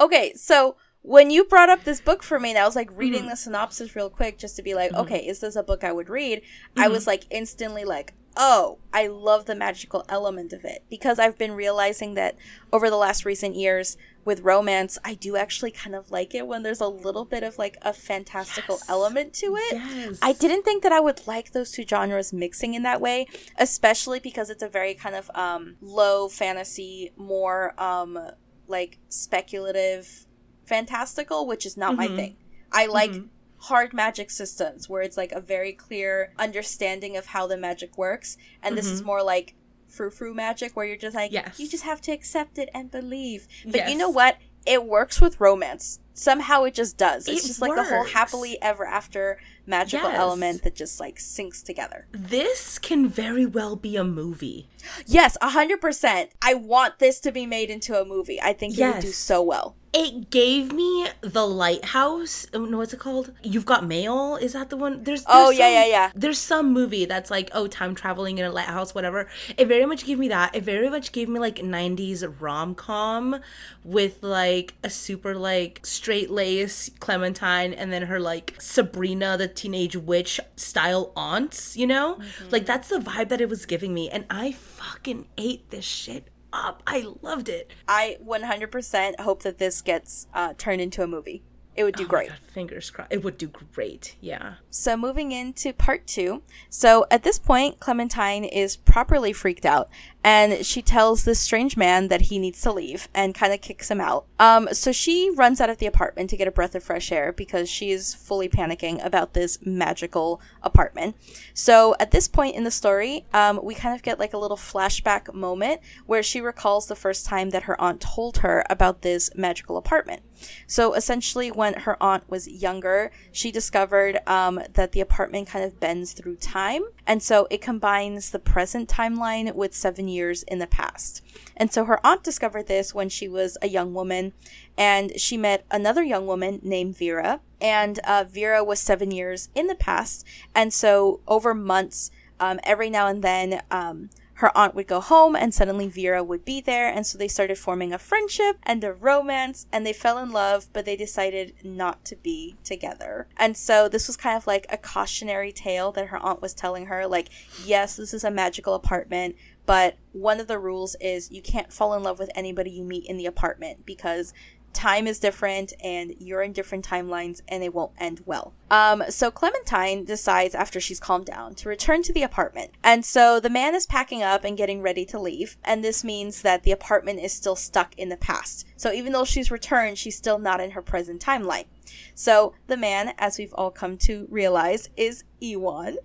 okay, 0.00 0.32
so 0.34 0.76
when 1.04 1.30
you 1.30 1.44
brought 1.44 1.68
up 1.68 1.84
this 1.84 2.00
book 2.00 2.22
for 2.22 2.40
me 2.40 2.48
and 2.48 2.58
I 2.58 2.64
was 2.64 2.74
like 2.74 2.88
reading 2.96 3.20
mm-hmm. 3.20 3.28
the 3.28 3.36
synopsis 3.36 3.94
real 3.94 4.08
quick 4.08 4.38
just 4.38 4.56
to 4.56 4.62
be 4.62 4.72
like, 4.74 4.90
mm-hmm. 4.90 5.02
okay, 5.02 5.18
is 5.18 5.40
this 5.40 5.54
a 5.54 5.62
book 5.62 5.84
I 5.84 5.92
would 5.92 6.08
read? 6.08 6.40
Mm-hmm. 6.40 6.80
I 6.80 6.88
was 6.88 7.02
mm-hmm. 7.02 7.10
like 7.10 7.24
instantly 7.30 7.84
like, 7.84 8.14
oh, 8.38 8.78
I 8.90 9.08
love 9.08 9.44
the 9.44 9.54
magical 9.54 10.06
element 10.08 10.54
of 10.54 10.64
it 10.64 10.82
because 10.88 11.18
I've 11.18 11.36
been 11.36 11.52
realizing 11.52 12.14
that 12.14 12.36
over 12.72 12.88
the 12.88 12.96
last 12.96 13.26
recent 13.26 13.54
years 13.54 13.98
with 14.24 14.40
romance, 14.40 14.96
I 15.04 15.12
do 15.12 15.36
actually 15.36 15.72
kind 15.72 15.94
of 15.94 16.10
like 16.10 16.34
it 16.34 16.46
when 16.46 16.62
there's 16.62 16.80
a 16.80 16.88
little 16.88 17.26
bit 17.26 17.42
of 17.42 17.58
like 17.58 17.76
a 17.82 17.92
fantastical 17.92 18.76
yes. 18.76 18.88
element 18.88 19.34
to 19.34 19.56
it. 19.58 19.74
Yes. 19.74 20.18
I 20.22 20.32
didn't 20.32 20.62
think 20.62 20.82
that 20.84 20.92
I 20.92 21.00
would 21.00 21.26
like 21.26 21.52
those 21.52 21.70
two 21.70 21.84
genres 21.86 22.32
mixing 22.32 22.72
in 22.72 22.82
that 22.84 23.02
way, 23.02 23.26
especially 23.58 24.20
because 24.20 24.48
it's 24.48 24.62
a 24.62 24.68
very 24.68 24.94
kind 24.94 25.14
of 25.14 25.30
um 25.34 25.76
low 25.82 26.30
fantasy, 26.30 27.12
more 27.18 27.78
um 27.78 28.18
like 28.66 28.98
speculative 29.10 30.24
fantastical, 30.66 31.46
which 31.46 31.66
is 31.66 31.76
not 31.76 31.96
mm-hmm. 31.96 32.12
my 32.12 32.16
thing. 32.16 32.36
I 32.72 32.86
like 32.86 33.12
mm-hmm. 33.12 33.26
hard 33.58 33.92
magic 33.92 34.30
systems 34.30 34.88
where 34.88 35.02
it's 35.02 35.16
like 35.16 35.32
a 35.32 35.40
very 35.40 35.72
clear 35.72 36.32
understanding 36.38 37.16
of 37.16 37.26
how 37.26 37.46
the 37.46 37.56
magic 37.56 37.96
works, 37.96 38.36
and 38.62 38.70
mm-hmm. 38.70 38.76
this 38.76 38.86
is 38.86 39.00
mm-hmm. 39.00 39.06
more 39.06 39.22
like 39.22 39.54
frou 39.88 40.10
frou 40.10 40.34
magic 40.34 40.76
where 40.76 40.84
you're 40.86 40.96
just 40.96 41.14
like, 41.14 41.32
yes. 41.32 41.58
you 41.58 41.68
just 41.68 41.84
have 41.84 42.00
to 42.02 42.12
accept 42.12 42.58
it 42.58 42.68
and 42.74 42.90
believe. 42.90 43.46
But 43.64 43.76
yes. 43.76 43.90
you 43.90 43.98
know 43.98 44.10
what? 44.10 44.38
It 44.66 44.84
works 44.84 45.20
with 45.20 45.40
romance. 45.40 46.00
Somehow 46.14 46.64
it 46.64 46.74
just 46.74 46.96
does. 46.96 47.28
It's 47.28 47.44
it 47.44 47.48
just 47.48 47.60
works. 47.60 47.76
like 47.76 47.86
the 47.86 47.94
whole 47.94 48.04
happily 48.04 48.60
ever 48.62 48.86
after 48.86 49.38
magical 49.66 50.08
yes. 50.08 50.18
element 50.18 50.62
that 50.62 50.74
just 50.74 51.00
like 51.00 51.16
syncs 51.16 51.62
together. 51.62 52.06
This 52.12 52.78
can 52.78 53.08
very 53.08 53.46
well 53.46 53.76
be 53.76 53.96
a 53.96 54.04
movie. 54.04 54.68
Yes, 55.06 55.36
100%. 55.42 56.28
I 56.42 56.54
want 56.54 56.98
this 56.98 57.20
to 57.20 57.32
be 57.32 57.46
made 57.46 57.70
into 57.70 58.00
a 58.00 58.04
movie. 58.04 58.40
I 58.40 58.52
think 58.52 58.76
yes. 58.76 58.90
it 58.90 58.94
would 58.96 59.02
do 59.02 59.12
so 59.12 59.42
well 59.42 59.76
it 59.94 60.28
gave 60.28 60.72
me 60.72 61.06
the 61.20 61.46
lighthouse 61.46 62.46
uh, 62.46 62.58
oh, 62.58 62.64
no 62.64 62.78
what's 62.78 62.92
it 62.92 62.98
called 62.98 63.32
you've 63.44 63.64
got 63.64 63.86
mail 63.86 64.34
is 64.34 64.52
that 64.52 64.68
the 64.68 64.76
one 64.76 65.04
there's, 65.04 65.24
oh, 65.28 65.46
there's 65.46 65.48
oh 65.48 65.50
yeah 65.50 65.68
yeah 65.68 65.86
yeah 65.86 66.10
there's 66.16 66.38
some 66.38 66.72
movie 66.72 67.04
that's 67.04 67.30
like 67.30 67.48
oh 67.52 67.68
time 67.68 67.94
traveling 67.94 68.38
in 68.38 68.44
a 68.44 68.50
lighthouse 68.50 68.92
whatever 68.92 69.28
it 69.56 69.68
very 69.68 69.86
much 69.86 70.04
gave 70.04 70.18
me 70.18 70.26
that 70.26 70.54
it 70.54 70.64
very 70.64 70.90
much 70.90 71.12
gave 71.12 71.28
me 71.28 71.38
like 71.38 71.56
90s 71.56 72.24
rom-com 72.40 73.40
with 73.84 74.20
like 74.20 74.74
a 74.82 74.90
super 74.90 75.36
like 75.36 75.80
straight 75.86 76.28
lace 76.28 76.90
clementine 76.98 77.72
and 77.72 77.92
then 77.92 78.02
her 78.02 78.18
like 78.18 78.56
sabrina 78.58 79.36
the 79.36 79.46
teenage 79.54 79.96
witch 79.96 80.40
style 80.56 81.12
aunts 81.16 81.76
you 81.76 81.86
know 81.86 82.16
mm-hmm. 82.16 82.48
like 82.50 82.66
that's 82.66 82.88
the 82.88 82.98
vibe 82.98 83.28
that 83.28 83.40
it 83.40 83.48
was 83.48 83.66
giving 83.66 83.94
me 83.94 84.08
and 84.10 84.24
i 84.30 84.52
fucking 84.52 85.26
ate 85.38 85.70
this 85.70 85.84
shit 85.84 86.28
up. 86.54 86.82
I 86.86 87.04
loved 87.20 87.48
it. 87.48 87.72
I 87.88 88.16
100% 88.24 89.20
hope 89.20 89.42
that 89.42 89.58
this 89.58 89.82
gets 89.82 90.28
uh, 90.32 90.54
turned 90.56 90.80
into 90.80 91.02
a 91.02 91.06
movie. 91.06 91.42
It 91.76 91.82
would 91.82 91.96
do 91.96 92.04
oh 92.04 92.08
great. 92.08 92.28
God, 92.28 92.38
fingers 92.38 92.88
crossed. 92.88 93.12
It 93.12 93.24
would 93.24 93.36
do 93.36 93.48
great. 93.48 94.14
Yeah. 94.20 94.54
So 94.70 94.96
moving 94.96 95.32
into 95.32 95.72
part 95.72 96.06
two. 96.06 96.42
So 96.70 97.04
at 97.10 97.24
this 97.24 97.40
point, 97.40 97.80
Clementine 97.80 98.44
is 98.44 98.76
properly 98.76 99.32
freaked 99.32 99.66
out 99.66 99.90
and 100.24 100.64
she 100.64 100.80
tells 100.80 101.24
this 101.24 101.38
strange 101.38 101.76
man 101.76 102.08
that 102.08 102.22
he 102.22 102.38
needs 102.38 102.62
to 102.62 102.72
leave 102.72 103.08
and 103.14 103.34
kind 103.34 103.52
of 103.52 103.60
kicks 103.60 103.90
him 103.90 104.00
out. 104.00 104.24
Um, 104.40 104.68
so 104.72 104.90
she 104.90 105.30
runs 105.30 105.60
out 105.60 105.68
of 105.68 105.76
the 105.76 105.86
apartment 105.86 106.30
to 106.30 106.36
get 106.38 106.48
a 106.48 106.50
breath 106.50 106.74
of 106.74 106.82
fresh 106.82 107.12
air 107.12 107.30
because 107.30 107.68
she's 107.68 108.14
fully 108.14 108.48
panicking 108.48 109.04
about 109.04 109.34
this 109.34 109.58
magical 109.64 110.40
apartment. 110.62 111.14
So 111.52 111.94
at 112.00 112.10
this 112.10 112.26
point 112.26 112.56
in 112.56 112.64
the 112.64 112.70
story, 112.70 113.26
um, 113.34 113.60
we 113.62 113.74
kind 113.74 113.94
of 113.94 114.02
get 114.02 114.18
like 114.18 114.32
a 114.32 114.38
little 114.38 114.56
flashback 114.56 115.32
moment 115.34 115.82
where 116.06 116.22
she 116.22 116.40
recalls 116.40 116.86
the 116.86 116.96
first 116.96 117.26
time 117.26 117.50
that 117.50 117.64
her 117.64 117.78
aunt 117.78 118.00
told 118.00 118.38
her 118.38 118.64
about 118.70 119.02
this 119.02 119.30
magical 119.36 119.76
apartment. 119.76 120.22
So 120.66 120.94
essentially, 120.94 121.50
when 121.50 121.74
her 121.74 122.02
aunt 122.02 122.28
was 122.28 122.48
younger, 122.48 123.10
she 123.32 123.50
discovered 123.50 124.18
um, 124.26 124.60
that 124.72 124.92
the 124.92 125.00
apartment 125.00 125.48
kind 125.48 125.64
of 125.64 125.80
bends 125.80 126.12
through 126.12 126.36
time. 126.36 126.82
And 127.06 127.22
so 127.22 127.46
it 127.50 127.60
combines 127.60 128.30
the 128.30 128.38
present 128.38 128.88
timeline 128.88 129.54
with 129.54 129.74
seven 129.74 130.08
years 130.14 130.42
in 130.44 130.58
the 130.58 130.66
past. 130.66 131.22
And 131.56 131.72
so 131.72 131.84
her 131.84 132.04
aunt 132.04 132.22
discovered 132.22 132.66
this 132.66 132.94
when 132.94 133.08
she 133.08 133.28
was 133.28 133.58
a 133.60 133.68
young 133.68 133.94
woman 133.94 134.32
and 134.76 135.18
she 135.20 135.36
met 135.36 135.64
another 135.70 136.02
young 136.02 136.26
woman 136.26 136.60
named 136.62 136.96
Vera. 136.96 137.40
And 137.60 137.98
uh, 138.00 138.24
Vera 138.28 138.64
was 138.64 138.80
seven 138.80 139.10
years 139.10 139.48
in 139.54 139.66
the 139.66 139.74
past. 139.74 140.26
And 140.54 140.72
so 140.72 141.20
over 141.28 141.54
months, 141.54 142.10
um, 142.40 142.58
every 142.64 142.90
now 142.90 143.06
and 143.06 143.22
then, 143.22 143.62
um, 143.70 144.10
her 144.34 144.56
aunt 144.56 144.74
would 144.74 144.88
go 144.88 145.00
home 145.00 145.36
and 145.36 145.54
suddenly 145.54 145.88
Vera 145.88 146.22
would 146.22 146.44
be 146.44 146.60
there. 146.60 146.88
And 146.88 147.06
so 147.06 147.16
they 147.16 147.28
started 147.28 147.56
forming 147.56 147.92
a 147.92 147.98
friendship 147.98 148.58
and 148.64 148.82
a 148.82 148.92
romance 148.92 149.66
and 149.72 149.86
they 149.86 149.92
fell 149.92 150.18
in 150.18 150.32
love, 150.32 150.66
but 150.72 150.84
they 150.84 150.96
decided 150.96 151.54
not 151.62 152.04
to 152.06 152.16
be 152.16 152.56
together. 152.64 153.28
And 153.36 153.56
so 153.56 153.88
this 153.88 154.08
was 154.08 154.16
kind 154.16 154.36
of 154.36 154.46
like 154.46 154.66
a 154.68 154.76
cautionary 154.76 155.52
tale 155.52 155.92
that 155.92 156.08
her 156.08 156.18
aunt 156.18 156.42
was 156.42 156.52
telling 156.52 156.86
her 156.86 157.06
like, 157.06 157.28
yes, 157.64 157.96
this 157.96 158.12
is 158.12 158.24
a 158.24 158.30
magical 158.30 158.74
apartment, 158.74 159.36
but 159.66 159.96
one 160.12 160.40
of 160.40 160.46
the 160.46 160.58
rules 160.58 160.96
is 161.00 161.30
you 161.30 161.42
can't 161.42 161.72
fall 161.72 161.94
in 161.94 162.02
love 162.02 162.18
with 162.18 162.30
anybody 162.34 162.70
you 162.70 162.84
meet 162.84 163.06
in 163.06 163.16
the 163.16 163.26
apartment 163.26 163.86
because 163.86 164.32
time 164.74 165.06
is 165.06 165.18
different 165.18 165.72
and 165.82 166.14
you're 166.18 166.42
in 166.42 166.52
different 166.52 166.86
timelines 166.86 167.40
and 167.48 167.62
it 167.62 167.72
won't 167.72 167.92
end 167.98 168.20
well. 168.26 168.52
Um, 168.70 169.04
so 169.08 169.30
Clementine 169.30 170.04
decides 170.04 170.54
after 170.54 170.80
she's 170.80 171.00
calmed 171.00 171.26
down 171.26 171.54
to 171.54 171.68
return 171.68 172.02
to 172.02 172.12
the 172.12 172.24
apartment. 172.24 172.72
And 172.82 173.04
so 173.04 173.40
the 173.40 173.48
man 173.48 173.74
is 173.74 173.86
packing 173.86 174.22
up 174.22 174.44
and 174.44 174.56
getting 174.56 174.82
ready 174.82 175.06
to 175.06 175.18
leave. 175.18 175.56
And 175.64 175.82
this 175.82 176.04
means 176.04 176.42
that 176.42 176.64
the 176.64 176.72
apartment 176.72 177.20
is 177.20 177.32
still 177.32 177.56
stuck 177.56 177.96
in 177.96 178.08
the 178.08 178.16
past. 178.16 178.66
So 178.76 178.92
even 178.92 179.12
though 179.12 179.24
she's 179.24 179.50
returned, 179.50 179.96
she's 179.96 180.16
still 180.16 180.38
not 180.38 180.60
in 180.60 180.72
her 180.72 180.82
present 180.82 181.24
timeline. 181.24 181.66
So 182.14 182.54
the 182.66 182.76
man, 182.76 183.14
as 183.18 183.38
we've 183.38 183.54
all 183.54 183.70
come 183.70 183.96
to 183.98 184.26
realize, 184.28 184.90
is 184.96 185.24
Iwan. 185.40 185.96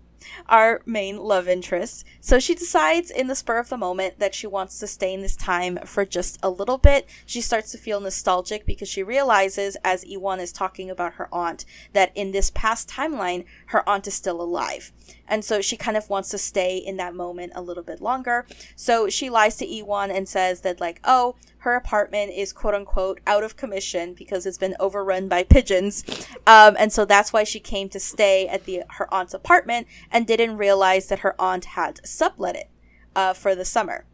Our 0.48 0.82
main 0.86 1.18
love 1.18 1.48
interest. 1.48 2.06
So 2.22 2.40
she 2.40 2.56
decides 2.56 3.12
in 3.12 3.28
the 3.28 3.36
spur 3.36 3.60
of 3.60 3.70
the 3.70 3.78
moment 3.78 4.20
that 4.20 4.36
she 4.36 4.48
wants 4.48 4.80
to 4.80 4.88
stay 4.88 5.14
in 5.14 5.22
this 5.22 5.36
time 5.36 5.80
for 5.86 6.06
just 6.06 6.38
a 6.44 6.50
little 6.50 6.78
bit. 6.78 7.08
She 7.26 7.42
starts 7.42 7.72
to 7.72 7.78
feel 7.78 8.02
nostalgic 8.02 8.66
because 8.66 8.90
she 8.90 9.04
realizes, 9.04 9.78
as 9.84 10.06
Iwan 10.06 10.40
is 10.40 10.52
talking 10.52 10.90
about 10.90 11.14
her 11.14 11.30
aunt, 11.32 11.66
that 11.94 12.12
in 12.16 12.32
this 12.32 12.52
past 12.52 12.90
timeline, 12.90 13.46
her 13.68 13.88
aunt 13.88 14.08
is 14.08 14.14
still 14.14 14.42
alive. 14.42 14.92
And 15.30 15.46
so 15.46 15.62
she 15.62 15.78
kind 15.78 15.96
of 15.96 16.10
wants 16.10 16.30
to 16.30 16.38
stay 16.38 16.78
in 16.78 16.98
that 16.98 17.16
moment 17.16 17.54
a 17.56 17.62
little 17.62 17.84
bit 17.84 18.02
longer. 18.02 18.46
So 18.76 19.08
she 19.08 19.30
lies 19.30 19.56
to 19.58 19.66
Iwan 19.66 20.12
and 20.12 20.28
says 20.28 20.62
that, 20.62 20.82
like, 20.82 21.00
oh, 21.04 21.36
her 21.60 21.76
apartment 21.76 22.32
is 22.34 22.52
quote 22.52 22.74
unquote 22.74 23.20
out 23.28 23.44
of 23.44 23.56
commission 23.56 24.14
because 24.14 24.46
it's 24.46 24.58
been 24.58 24.76
overrun 24.80 25.28
by 25.28 25.44
pigeons. 25.44 26.04
Um, 26.48 26.76
and 26.80 26.92
so 26.92 27.06
that's 27.06 27.32
why 27.32 27.44
she 27.44 27.60
came 27.60 27.90
to 27.90 28.00
stay 28.00 28.48
at 28.48 28.66
the 28.66 28.84
her 28.92 29.14
aunt's 29.14 29.34
apartment 29.34 29.88
and 30.12 30.26
didn't 30.26 30.58
realize 30.58 31.08
that 31.08 31.20
her 31.20 31.40
aunt 31.40 31.66
had 31.66 32.06
sublet 32.06 32.56
it 32.56 32.70
uh, 33.16 33.34
for 33.34 33.56
the 33.56 33.66
summer. 33.66 34.06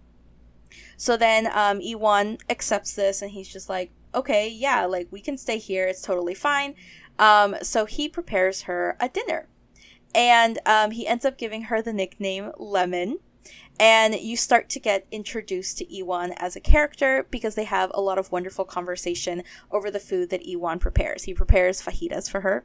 So 0.98 1.18
then 1.18 1.48
um, 1.48 1.82
Iwan 1.82 2.38
accepts 2.50 2.94
this 2.94 3.22
and 3.22 3.32
he's 3.32 3.52
just 3.52 3.70
like, 3.70 3.92
okay, 4.14 4.50
yeah, 4.50 4.86
like 4.86 5.08
we 5.12 5.22
can 5.22 5.38
stay 5.38 5.58
here. 5.58 5.88
It's 5.88 6.02
totally 6.02 6.34
fine. 6.34 6.76
Um, 7.20 7.56
so 7.62 7.86
he 7.86 8.10
prepares 8.10 8.64
her 8.64 8.98
a 9.00 9.10
dinner. 9.10 9.48
And 10.16 10.60
um, 10.66 10.92
he 10.92 11.06
ends 11.06 11.26
up 11.26 11.38
giving 11.38 11.64
her 11.64 11.82
the 11.82 11.94
nickname 11.94 12.52
Lemon 12.58 13.20
and 13.80 14.16
you 14.16 14.38
start 14.38 14.70
to 14.70 14.80
get 14.80 15.06
introduced 15.12 15.78
to 15.78 15.98
Iwan 15.98 16.34
as 16.38 16.56
a 16.56 16.62
character 16.62 17.28
because 17.30 17.56
they 17.56 17.66
have 17.66 17.92
a 17.94 18.02
lot 18.02 18.18
of 18.18 18.32
wonderful 18.32 18.66
conversation 18.66 19.44
over 19.72 19.92
the 19.92 20.00
food 20.00 20.30
that 20.30 20.48
Iwan 20.48 20.80
prepares. 20.80 21.24
He 21.24 21.34
prepares 21.34 21.82
fajitas 21.82 22.30
for 22.30 22.42
her. 22.42 22.64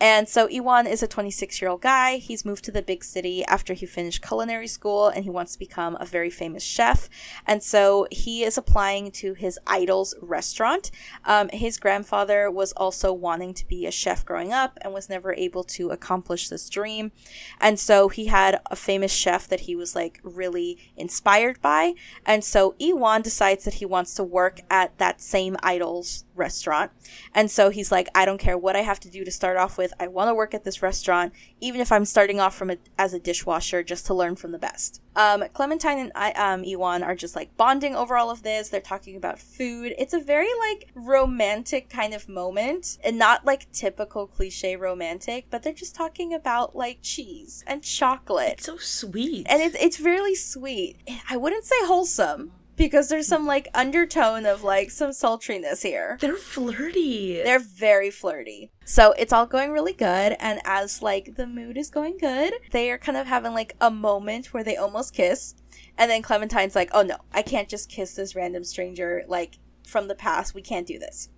And 0.00 0.28
so 0.28 0.48
Iwan 0.48 0.86
is 0.86 1.02
a 1.02 1.08
26 1.08 1.60
year 1.60 1.70
old 1.70 1.82
guy. 1.82 2.16
He's 2.16 2.44
moved 2.44 2.64
to 2.64 2.70
the 2.70 2.82
big 2.82 3.04
city 3.04 3.44
after 3.44 3.74
he 3.74 3.84
finished 3.84 4.26
culinary 4.26 4.68
school 4.68 5.08
and 5.08 5.24
he 5.24 5.30
wants 5.30 5.52
to 5.52 5.58
become 5.58 5.96
a 6.00 6.06
very 6.06 6.30
famous 6.30 6.62
chef. 6.62 7.08
And 7.46 7.62
so 7.62 8.06
he 8.10 8.44
is 8.44 8.56
applying 8.56 9.10
to 9.12 9.34
his 9.34 9.58
idol's 9.66 10.14
restaurant. 10.22 10.90
Um, 11.24 11.48
his 11.52 11.78
grandfather 11.78 12.50
was 12.50 12.72
also 12.72 13.12
wanting 13.12 13.54
to 13.54 13.66
be 13.66 13.86
a 13.86 13.90
chef 13.90 14.24
growing 14.24 14.52
up 14.52 14.78
and 14.80 14.94
was 14.94 15.08
never 15.08 15.34
able 15.34 15.64
to 15.64 15.90
accomplish 15.90 16.48
this 16.48 16.68
dream. 16.68 17.12
And 17.60 17.78
so 17.78 18.08
he 18.08 18.26
had 18.26 18.60
a 18.70 18.76
famous 18.76 19.12
chef 19.12 19.48
that 19.48 19.60
he 19.60 19.74
was 19.74 19.94
like 19.94 20.20
really 20.38 20.78
inspired 20.96 21.60
by. 21.60 21.92
And 22.24 22.42
so 22.42 22.74
Iwan 22.80 23.22
decides 23.22 23.64
that 23.64 23.74
he 23.74 23.84
wants 23.84 24.14
to 24.14 24.24
work 24.24 24.60
at 24.70 24.96
that 24.98 25.20
same 25.20 25.56
idol's 25.62 26.24
restaurant. 26.38 26.90
And 27.34 27.50
so 27.50 27.70
he's 27.70 27.92
like, 27.92 28.08
I 28.14 28.24
don't 28.24 28.38
care 28.38 28.56
what 28.56 28.76
I 28.76 28.80
have 28.80 29.00
to 29.00 29.10
do 29.10 29.24
to 29.24 29.30
start 29.30 29.56
off 29.56 29.76
with. 29.76 29.92
I 30.00 30.06
want 30.06 30.28
to 30.28 30.34
work 30.34 30.54
at 30.54 30.64
this 30.64 30.82
restaurant, 30.82 31.32
even 31.60 31.80
if 31.80 31.92
I'm 31.92 32.04
starting 32.04 32.40
off 32.40 32.56
from 32.56 32.70
a, 32.70 32.76
as 32.98 33.14
a 33.14 33.20
dishwasher 33.20 33.82
just 33.82 34.06
to 34.06 34.14
learn 34.14 34.36
from 34.36 34.52
the 34.52 34.58
best. 34.58 35.02
Um, 35.16 35.44
Clementine 35.52 35.98
and 35.98 36.12
I, 36.14 36.30
um, 36.32 36.62
Iwan 36.64 37.02
are 37.02 37.16
just 37.16 37.34
like 37.34 37.56
bonding 37.56 37.96
over 37.96 38.16
all 38.16 38.30
of 38.30 38.44
this. 38.44 38.68
They're 38.68 38.80
talking 38.80 39.16
about 39.16 39.38
food. 39.38 39.94
It's 39.98 40.14
a 40.14 40.20
very 40.20 40.48
like 40.70 40.90
romantic 40.94 41.90
kind 41.90 42.14
of 42.14 42.28
moment 42.28 42.98
and 43.02 43.18
not 43.18 43.44
like 43.44 43.70
typical 43.72 44.28
cliche 44.28 44.76
romantic, 44.76 45.46
but 45.50 45.62
they're 45.62 45.72
just 45.72 45.96
talking 45.96 46.32
about 46.32 46.76
like 46.76 46.98
cheese 47.02 47.64
and 47.66 47.82
chocolate. 47.82 48.54
It's 48.58 48.66
so 48.66 48.76
sweet. 48.76 49.46
And 49.50 49.60
it, 49.60 49.74
it's 49.80 49.98
really 49.98 50.36
sweet. 50.36 50.98
I 51.28 51.36
wouldn't 51.36 51.64
say 51.64 51.76
wholesome 51.80 52.52
because 52.78 53.08
there's 53.08 53.26
some 53.26 53.44
like 53.44 53.68
undertone 53.74 54.46
of 54.46 54.62
like 54.62 54.90
some 54.90 55.10
sultriness 55.10 55.82
here. 55.82 56.16
They're 56.20 56.36
flirty. 56.36 57.42
They're 57.42 57.58
very 57.58 58.10
flirty. 58.10 58.70
So 58.84 59.12
it's 59.18 59.32
all 59.32 59.46
going 59.46 59.72
really 59.72 59.92
good 59.92 60.36
and 60.38 60.60
as 60.64 61.02
like 61.02 61.34
the 61.36 61.46
mood 61.46 61.76
is 61.76 61.90
going 61.90 62.16
good, 62.18 62.54
they 62.70 62.90
are 62.90 62.98
kind 62.98 63.18
of 63.18 63.26
having 63.26 63.52
like 63.52 63.74
a 63.80 63.90
moment 63.90 64.54
where 64.54 64.64
they 64.64 64.76
almost 64.76 65.12
kiss. 65.12 65.56
And 65.98 66.10
then 66.10 66.22
Clementine's 66.22 66.76
like, 66.76 66.90
"Oh 66.92 67.02
no, 67.02 67.16
I 67.32 67.42
can't 67.42 67.68
just 67.68 67.90
kiss 67.90 68.14
this 68.14 68.36
random 68.36 68.62
stranger 68.62 69.24
like 69.26 69.58
from 69.86 70.06
the 70.06 70.14
past. 70.14 70.54
We 70.54 70.62
can't 70.62 70.86
do 70.86 70.98
this." 70.98 71.28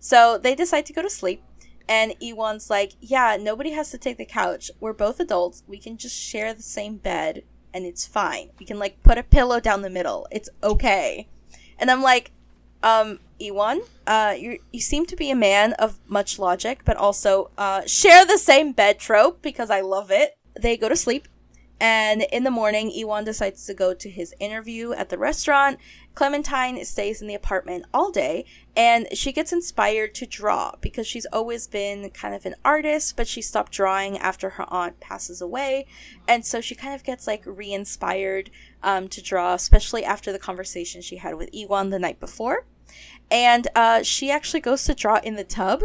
So 0.00 0.38
they 0.38 0.54
decide 0.54 0.86
to 0.86 0.92
go 0.92 1.02
to 1.02 1.10
sleep. 1.10 1.42
And 1.88 2.14
Iwan's 2.22 2.68
like, 2.68 2.92
yeah, 3.00 3.38
nobody 3.40 3.70
has 3.70 3.90
to 3.92 3.98
take 3.98 4.18
the 4.18 4.26
couch. 4.26 4.70
We're 4.78 4.92
both 4.92 5.20
adults. 5.20 5.62
We 5.66 5.78
can 5.78 5.96
just 5.96 6.14
share 6.14 6.52
the 6.52 6.62
same 6.62 6.98
bed 6.98 7.44
and 7.72 7.84
it's 7.84 8.06
fine. 8.06 8.50
We 8.58 8.66
can 8.66 8.78
like 8.78 9.02
put 9.02 9.18
a 9.18 9.22
pillow 9.22 9.60
down 9.60 9.82
the 9.82 9.90
middle. 9.90 10.26
It's 10.30 10.48
okay. 10.62 11.28
And 11.78 11.90
I'm 11.90 12.02
like, 12.02 12.32
um, 12.82 13.20
Iwan, 13.40 13.80
uh, 14.06 14.34
you 14.38 14.58
you 14.72 14.80
seem 14.80 15.06
to 15.06 15.16
be 15.16 15.30
a 15.30 15.36
man 15.36 15.72
of 15.74 15.98
much 16.06 16.38
logic, 16.38 16.82
but 16.84 16.96
also 16.96 17.50
uh, 17.58 17.82
share 17.86 18.24
the 18.24 18.38
same 18.38 18.72
bed 18.72 18.98
trope 18.98 19.42
because 19.42 19.70
I 19.70 19.80
love 19.80 20.10
it. 20.10 20.36
They 20.60 20.76
go 20.76 20.88
to 20.88 20.96
sleep, 20.96 21.28
and 21.80 22.22
in 22.32 22.42
the 22.42 22.50
morning, 22.50 22.90
Iwan 22.90 23.24
decides 23.24 23.64
to 23.66 23.74
go 23.74 23.94
to 23.94 24.10
his 24.10 24.34
interview 24.40 24.92
at 24.92 25.10
the 25.10 25.18
restaurant. 25.18 25.78
Clementine 26.14 26.84
stays 26.84 27.22
in 27.22 27.28
the 27.28 27.34
apartment 27.34 27.84
all 27.94 28.10
day 28.10 28.44
and 28.76 29.06
she 29.12 29.30
gets 29.30 29.52
inspired 29.52 30.14
to 30.16 30.26
draw 30.26 30.72
because 30.80 31.06
she's 31.06 31.26
always 31.26 31.68
been 31.68 32.10
kind 32.10 32.34
of 32.34 32.44
an 32.44 32.56
artist, 32.64 33.16
but 33.16 33.28
she 33.28 33.40
stopped 33.40 33.70
drawing 33.70 34.18
after 34.18 34.50
her 34.50 34.64
aunt 34.68 34.98
passes 34.98 35.40
away. 35.40 35.86
And 36.26 36.44
so 36.44 36.60
she 36.60 36.74
kind 36.74 36.94
of 36.94 37.04
gets 37.04 37.28
like 37.28 37.44
re 37.46 37.72
inspired 37.72 38.50
um, 38.82 39.06
to 39.08 39.22
draw, 39.22 39.54
especially 39.54 40.04
after 40.04 40.32
the 40.32 40.38
conversation 40.40 41.00
she 41.00 41.18
had 41.18 41.36
with 41.36 41.50
Iwan 41.54 41.90
the 41.90 42.00
night 42.00 42.18
before. 42.18 42.66
And 43.30 43.68
uh, 43.76 44.02
she 44.02 44.30
actually 44.32 44.60
goes 44.60 44.82
to 44.84 44.94
draw 44.94 45.20
in 45.22 45.36
the 45.36 45.44
tub 45.44 45.82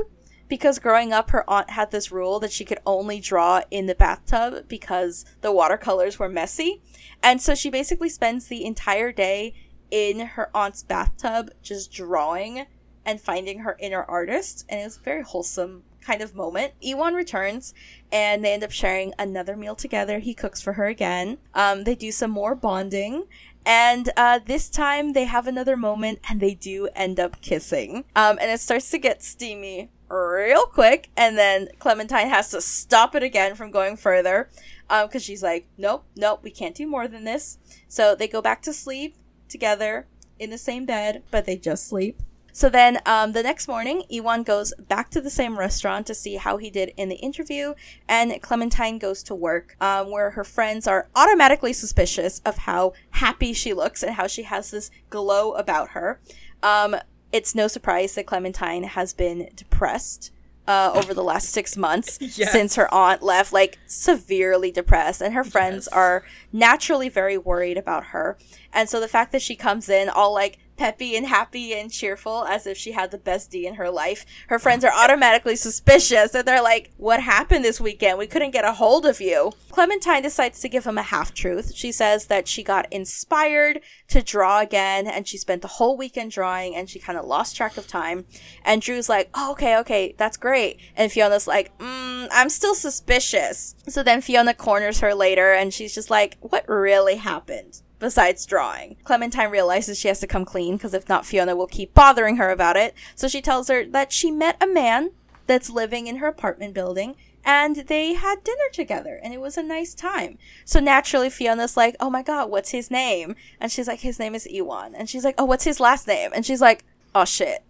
because 0.48 0.80
growing 0.80 1.14
up, 1.14 1.32
her 1.32 1.50
aunt 1.50 1.72
had 1.72 1.92
this 1.92 2.12
rule 2.12 2.40
that 2.40 2.52
she 2.52 2.66
could 2.66 2.80
only 2.86 3.20
draw 3.20 3.62
in 3.72 3.86
the 3.86 3.96
bathtub 3.96 4.68
because 4.68 5.26
the 5.42 5.52
watercolors 5.52 6.20
were 6.20 6.30
messy. 6.30 6.82
And 7.22 7.42
so 7.42 7.56
she 7.56 7.70
basically 7.70 8.10
spends 8.10 8.48
the 8.48 8.66
entire 8.66 9.12
day 9.12 9.54
in 9.90 10.20
her 10.20 10.50
aunt's 10.56 10.84
bathtub 10.84 11.52
just 11.62 11.92
drawing 11.92 12.66
and 13.06 13.20
finding 13.20 13.60
her 13.60 13.78
inner 13.80 14.04
artist. 14.04 14.66
And 14.70 14.82
it 14.82 14.86
was 14.86 14.98
a 14.98 15.02
very 15.02 15.24
wholesome 15.24 15.84
kind 16.02 16.22
of 16.22 16.36
moment. 16.36 16.74
Iwan 16.86 17.14
returns 17.14 17.74
and 18.12 18.44
they 18.44 18.54
end 18.54 18.64
up 18.64 18.72
sharing 18.72 19.14
another 19.18 19.56
meal 19.56 19.76
together. 19.76 20.20
He 20.20 20.34
cooks 20.34 20.62
for 20.62 20.74
her 20.74 20.86
again. 20.86 21.38
Um, 21.54 21.84
they 21.84 21.96
do 21.96 22.12
some 22.12 22.32
more 22.32 22.56
bonding. 22.56 23.26
And 23.66 24.10
uh, 24.18 24.40
this 24.46 24.70
time 24.70 25.14
they 25.14 25.26
have 25.26 25.48
another 25.48 25.78
moment 25.78 26.20
and 26.30 26.42
they 26.42 26.54
do 26.54 26.90
end 26.96 27.20
up 27.20 27.42
kissing. 27.42 28.04
Um, 28.16 28.38
and 28.42 28.52
it 28.52 28.60
starts 28.60 28.90
to 28.92 28.98
get 28.98 29.24
steamy 29.24 29.90
real 30.14 30.66
quick 30.66 31.10
and 31.18 31.38
then 31.38 31.68
clementine 31.80 32.30
has 32.30 32.50
to 32.52 32.62
stop 32.62 33.16
it 33.16 33.24
again 33.24 33.56
from 33.56 33.72
going 33.72 33.98
further 33.98 34.50
because 34.88 35.16
um, 35.16 35.20
she's 35.20 35.42
like 35.42 35.68
nope 35.78 36.06
nope 36.16 36.40
we 36.44 36.52
can't 36.52 36.76
do 36.76 36.86
more 36.88 37.08
than 37.08 37.24
this 37.24 37.58
so 37.88 38.14
they 38.16 38.28
go 38.28 38.42
back 38.42 38.62
to 38.62 38.72
sleep 38.72 39.16
together 39.50 40.08
in 40.40 40.50
the 40.50 40.58
same 40.58 40.86
bed, 40.86 41.24
but 41.32 41.46
they 41.46 41.58
just 41.58 41.88
sleep. 41.88 42.20
So 42.56 42.70
then 42.70 43.00
um, 43.08 43.32
the 43.32 43.42
next 43.42 43.68
morning, 43.68 44.04
Iwan 44.14 44.44
goes 44.44 44.76
back 44.78 45.10
to 45.12 45.22
the 45.22 45.32
same 45.32 45.58
restaurant 45.58 46.06
to 46.06 46.14
see 46.14 46.36
how 46.36 46.58
he 46.58 46.70
did 46.70 46.92
in 46.98 47.10
the 47.10 47.16
interview, 47.16 47.74
and 48.08 48.40
Clementine 48.44 49.00
goes 49.00 49.24
to 49.24 49.34
work, 49.34 49.76
um, 49.82 50.12
where 50.12 50.32
her 50.32 50.44
friends 50.44 50.86
are 50.86 51.10
automatically 51.16 51.74
suspicious 51.74 52.42
of 52.46 52.58
how 52.60 52.94
happy 53.10 53.54
she 53.54 53.74
looks 53.74 54.04
and 54.04 54.16
how 54.16 54.28
she 54.28 54.44
has 54.44 54.70
this 54.70 54.92
glow 55.10 55.54
about 55.54 55.90
her. 55.92 56.22
Um, 56.62 56.96
it's 57.34 57.56
no 57.56 57.68
surprise 57.68 58.14
that 58.16 58.28
Clementine 58.28 58.84
has 58.84 59.14
been 59.14 59.50
depressed 59.56 60.32
uh, 60.68 60.92
over 60.96 61.14
the 61.14 61.24
last 61.24 61.50
six 61.50 61.76
months 61.76 62.18
yes. 62.38 62.52
since 62.52 62.76
her 62.76 62.94
aunt 62.94 63.22
left, 63.22 63.52
like 63.52 63.80
severely 63.86 64.72
depressed, 64.72 65.22
and 65.22 65.34
her 65.34 65.44
friends 65.44 65.88
yes. 65.88 65.98
are 65.98 66.24
naturally 66.54 67.10
very 67.10 67.38
worried 67.38 67.78
about 67.78 68.06
her. 68.08 68.38
And 68.72 68.88
so 68.88 69.00
the 69.00 69.08
fact 69.08 69.32
that 69.34 69.42
she 69.42 69.56
comes 69.56 69.90
in 69.90 70.08
all 70.10 70.34
like 70.34 70.60
peppy 70.78 71.16
and 71.16 71.28
happy 71.28 71.74
and 71.74 71.92
cheerful 71.92 72.46
as 72.46 72.66
if 72.68 72.78
she 72.78 72.92
had 72.92 73.12
the 73.12 73.18
best 73.18 73.52
D 73.52 73.68
in 73.68 73.76
her 73.76 73.90
life. 73.90 74.26
Her 74.48 74.60
friends 74.60 74.84
are 74.84 74.94
automatically 74.94 75.56
suspicious 75.56 76.34
and 76.34 76.48
they're 76.48 76.62
like, 76.62 76.92
What 76.98 77.22
happened 77.22 77.64
this 77.64 77.80
weekend? 77.80 78.18
We 78.18 78.28
couldn't 78.28 78.52
get 78.52 78.66
a 78.66 78.74
hold 78.74 79.06
of 79.06 79.22
you. 79.22 79.52
Clementine 79.72 80.24
decides 80.24 80.60
to 80.62 80.70
give 80.70 80.86
him 80.86 80.98
a 80.98 81.04
half 81.04 81.34
truth. 81.34 81.74
She 81.76 81.92
says 81.92 82.28
that 82.28 82.48
she 82.48 82.64
got 82.64 82.92
inspired 82.92 83.82
to 84.10 84.22
draw 84.22 84.60
again 84.60 85.08
and 85.08 85.28
she 85.28 85.38
spent 85.38 85.62
the 85.62 85.68
whole 85.68 85.98
weekend 85.98 86.32
drawing 86.32 86.76
and 86.76 86.90
she 86.90 87.00
kind 87.00 87.18
of 87.18 87.26
lost 87.26 87.56
track 87.56 87.78
of 87.78 87.88
time. 87.88 88.26
And 88.64 88.82
Drew's 88.82 89.10
like, 89.10 89.30
Oh, 89.34 89.52
okay, 89.52 89.78
okay, 89.78 90.16
that's 90.18 90.38
great. 90.38 90.80
And 90.96 91.12
Fiona's 91.12 91.48
like, 91.48 91.78
mm, 91.78 92.28
I'm 92.32 92.50
still 92.50 92.76
suspicious. 92.76 93.76
So 93.88 94.04
then 94.04 94.22
Fiona 94.22 94.54
corners 94.54 95.00
her 95.02 95.14
later 95.14 95.54
and 95.54 95.74
she's 95.74 95.94
just 95.94 96.10
like, 96.10 96.38
What 96.42 96.68
really 96.68 97.18
happened? 97.18 97.83
Besides 98.04 98.46
drawing. 98.46 98.98
Clementine 99.06 99.50
realizes 99.50 99.98
she 99.98 100.10
has 100.10 100.20
to 100.20 100.28
come 100.28 100.44
clean 100.44 100.76
because 100.76 100.94
if 100.94 101.08
not, 101.08 101.26
Fiona 101.26 101.56
will 101.56 101.68
keep 101.68 101.94
bothering 101.94 102.36
her 102.36 102.50
about 102.50 102.76
it. 102.76 102.94
So 103.16 103.30
she 103.30 103.42
tells 103.42 103.70
her 103.70 103.86
that 103.86 104.12
she 104.12 104.30
met 104.30 104.62
a 104.62 104.68
man 104.68 105.12
that's 105.48 105.70
living 105.70 106.08
in 106.08 106.18
her 106.18 106.28
apartment 106.28 106.74
building 106.74 107.16
and 107.46 107.78
they 107.88 108.14
had 108.14 108.44
dinner 108.44 108.70
together 108.74 109.20
and 109.24 109.34
it 109.34 109.40
was 109.40 109.58
a 109.58 109.64
nice 109.64 109.94
time. 109.94 110.38
So 110.66 110.82
naturally 110.82 111.30
Fiona's 111.30 111.78
like, 111.78 111.96
"Oh 112.00 112.10
my 112.10 112.22
god, 112.22 112.50
what's 112.50 112.72
his 112.72 112.92
name?" 112.92 113.36
And 113.60 113.72
she's 113.72 113.88
like, 113.88 114.02
"His 114.02 114.20
name 114.20 114.36
is 114.36 114.48
Iwan." 114.48 114.96
And 114.96 115.10
she's 115.10 115.24
like, 115.24 115.36
"Oh, 115.38 115.46
what's 115.46 115.64
his 115.64 115.80
last 115.80 116.06
name?" 116.06 116.32
And 116.36 116.46
she's 116.46 116.62
like, 116.62 116.84
"Oh 117.16 117.26
shit." 117.26 117.64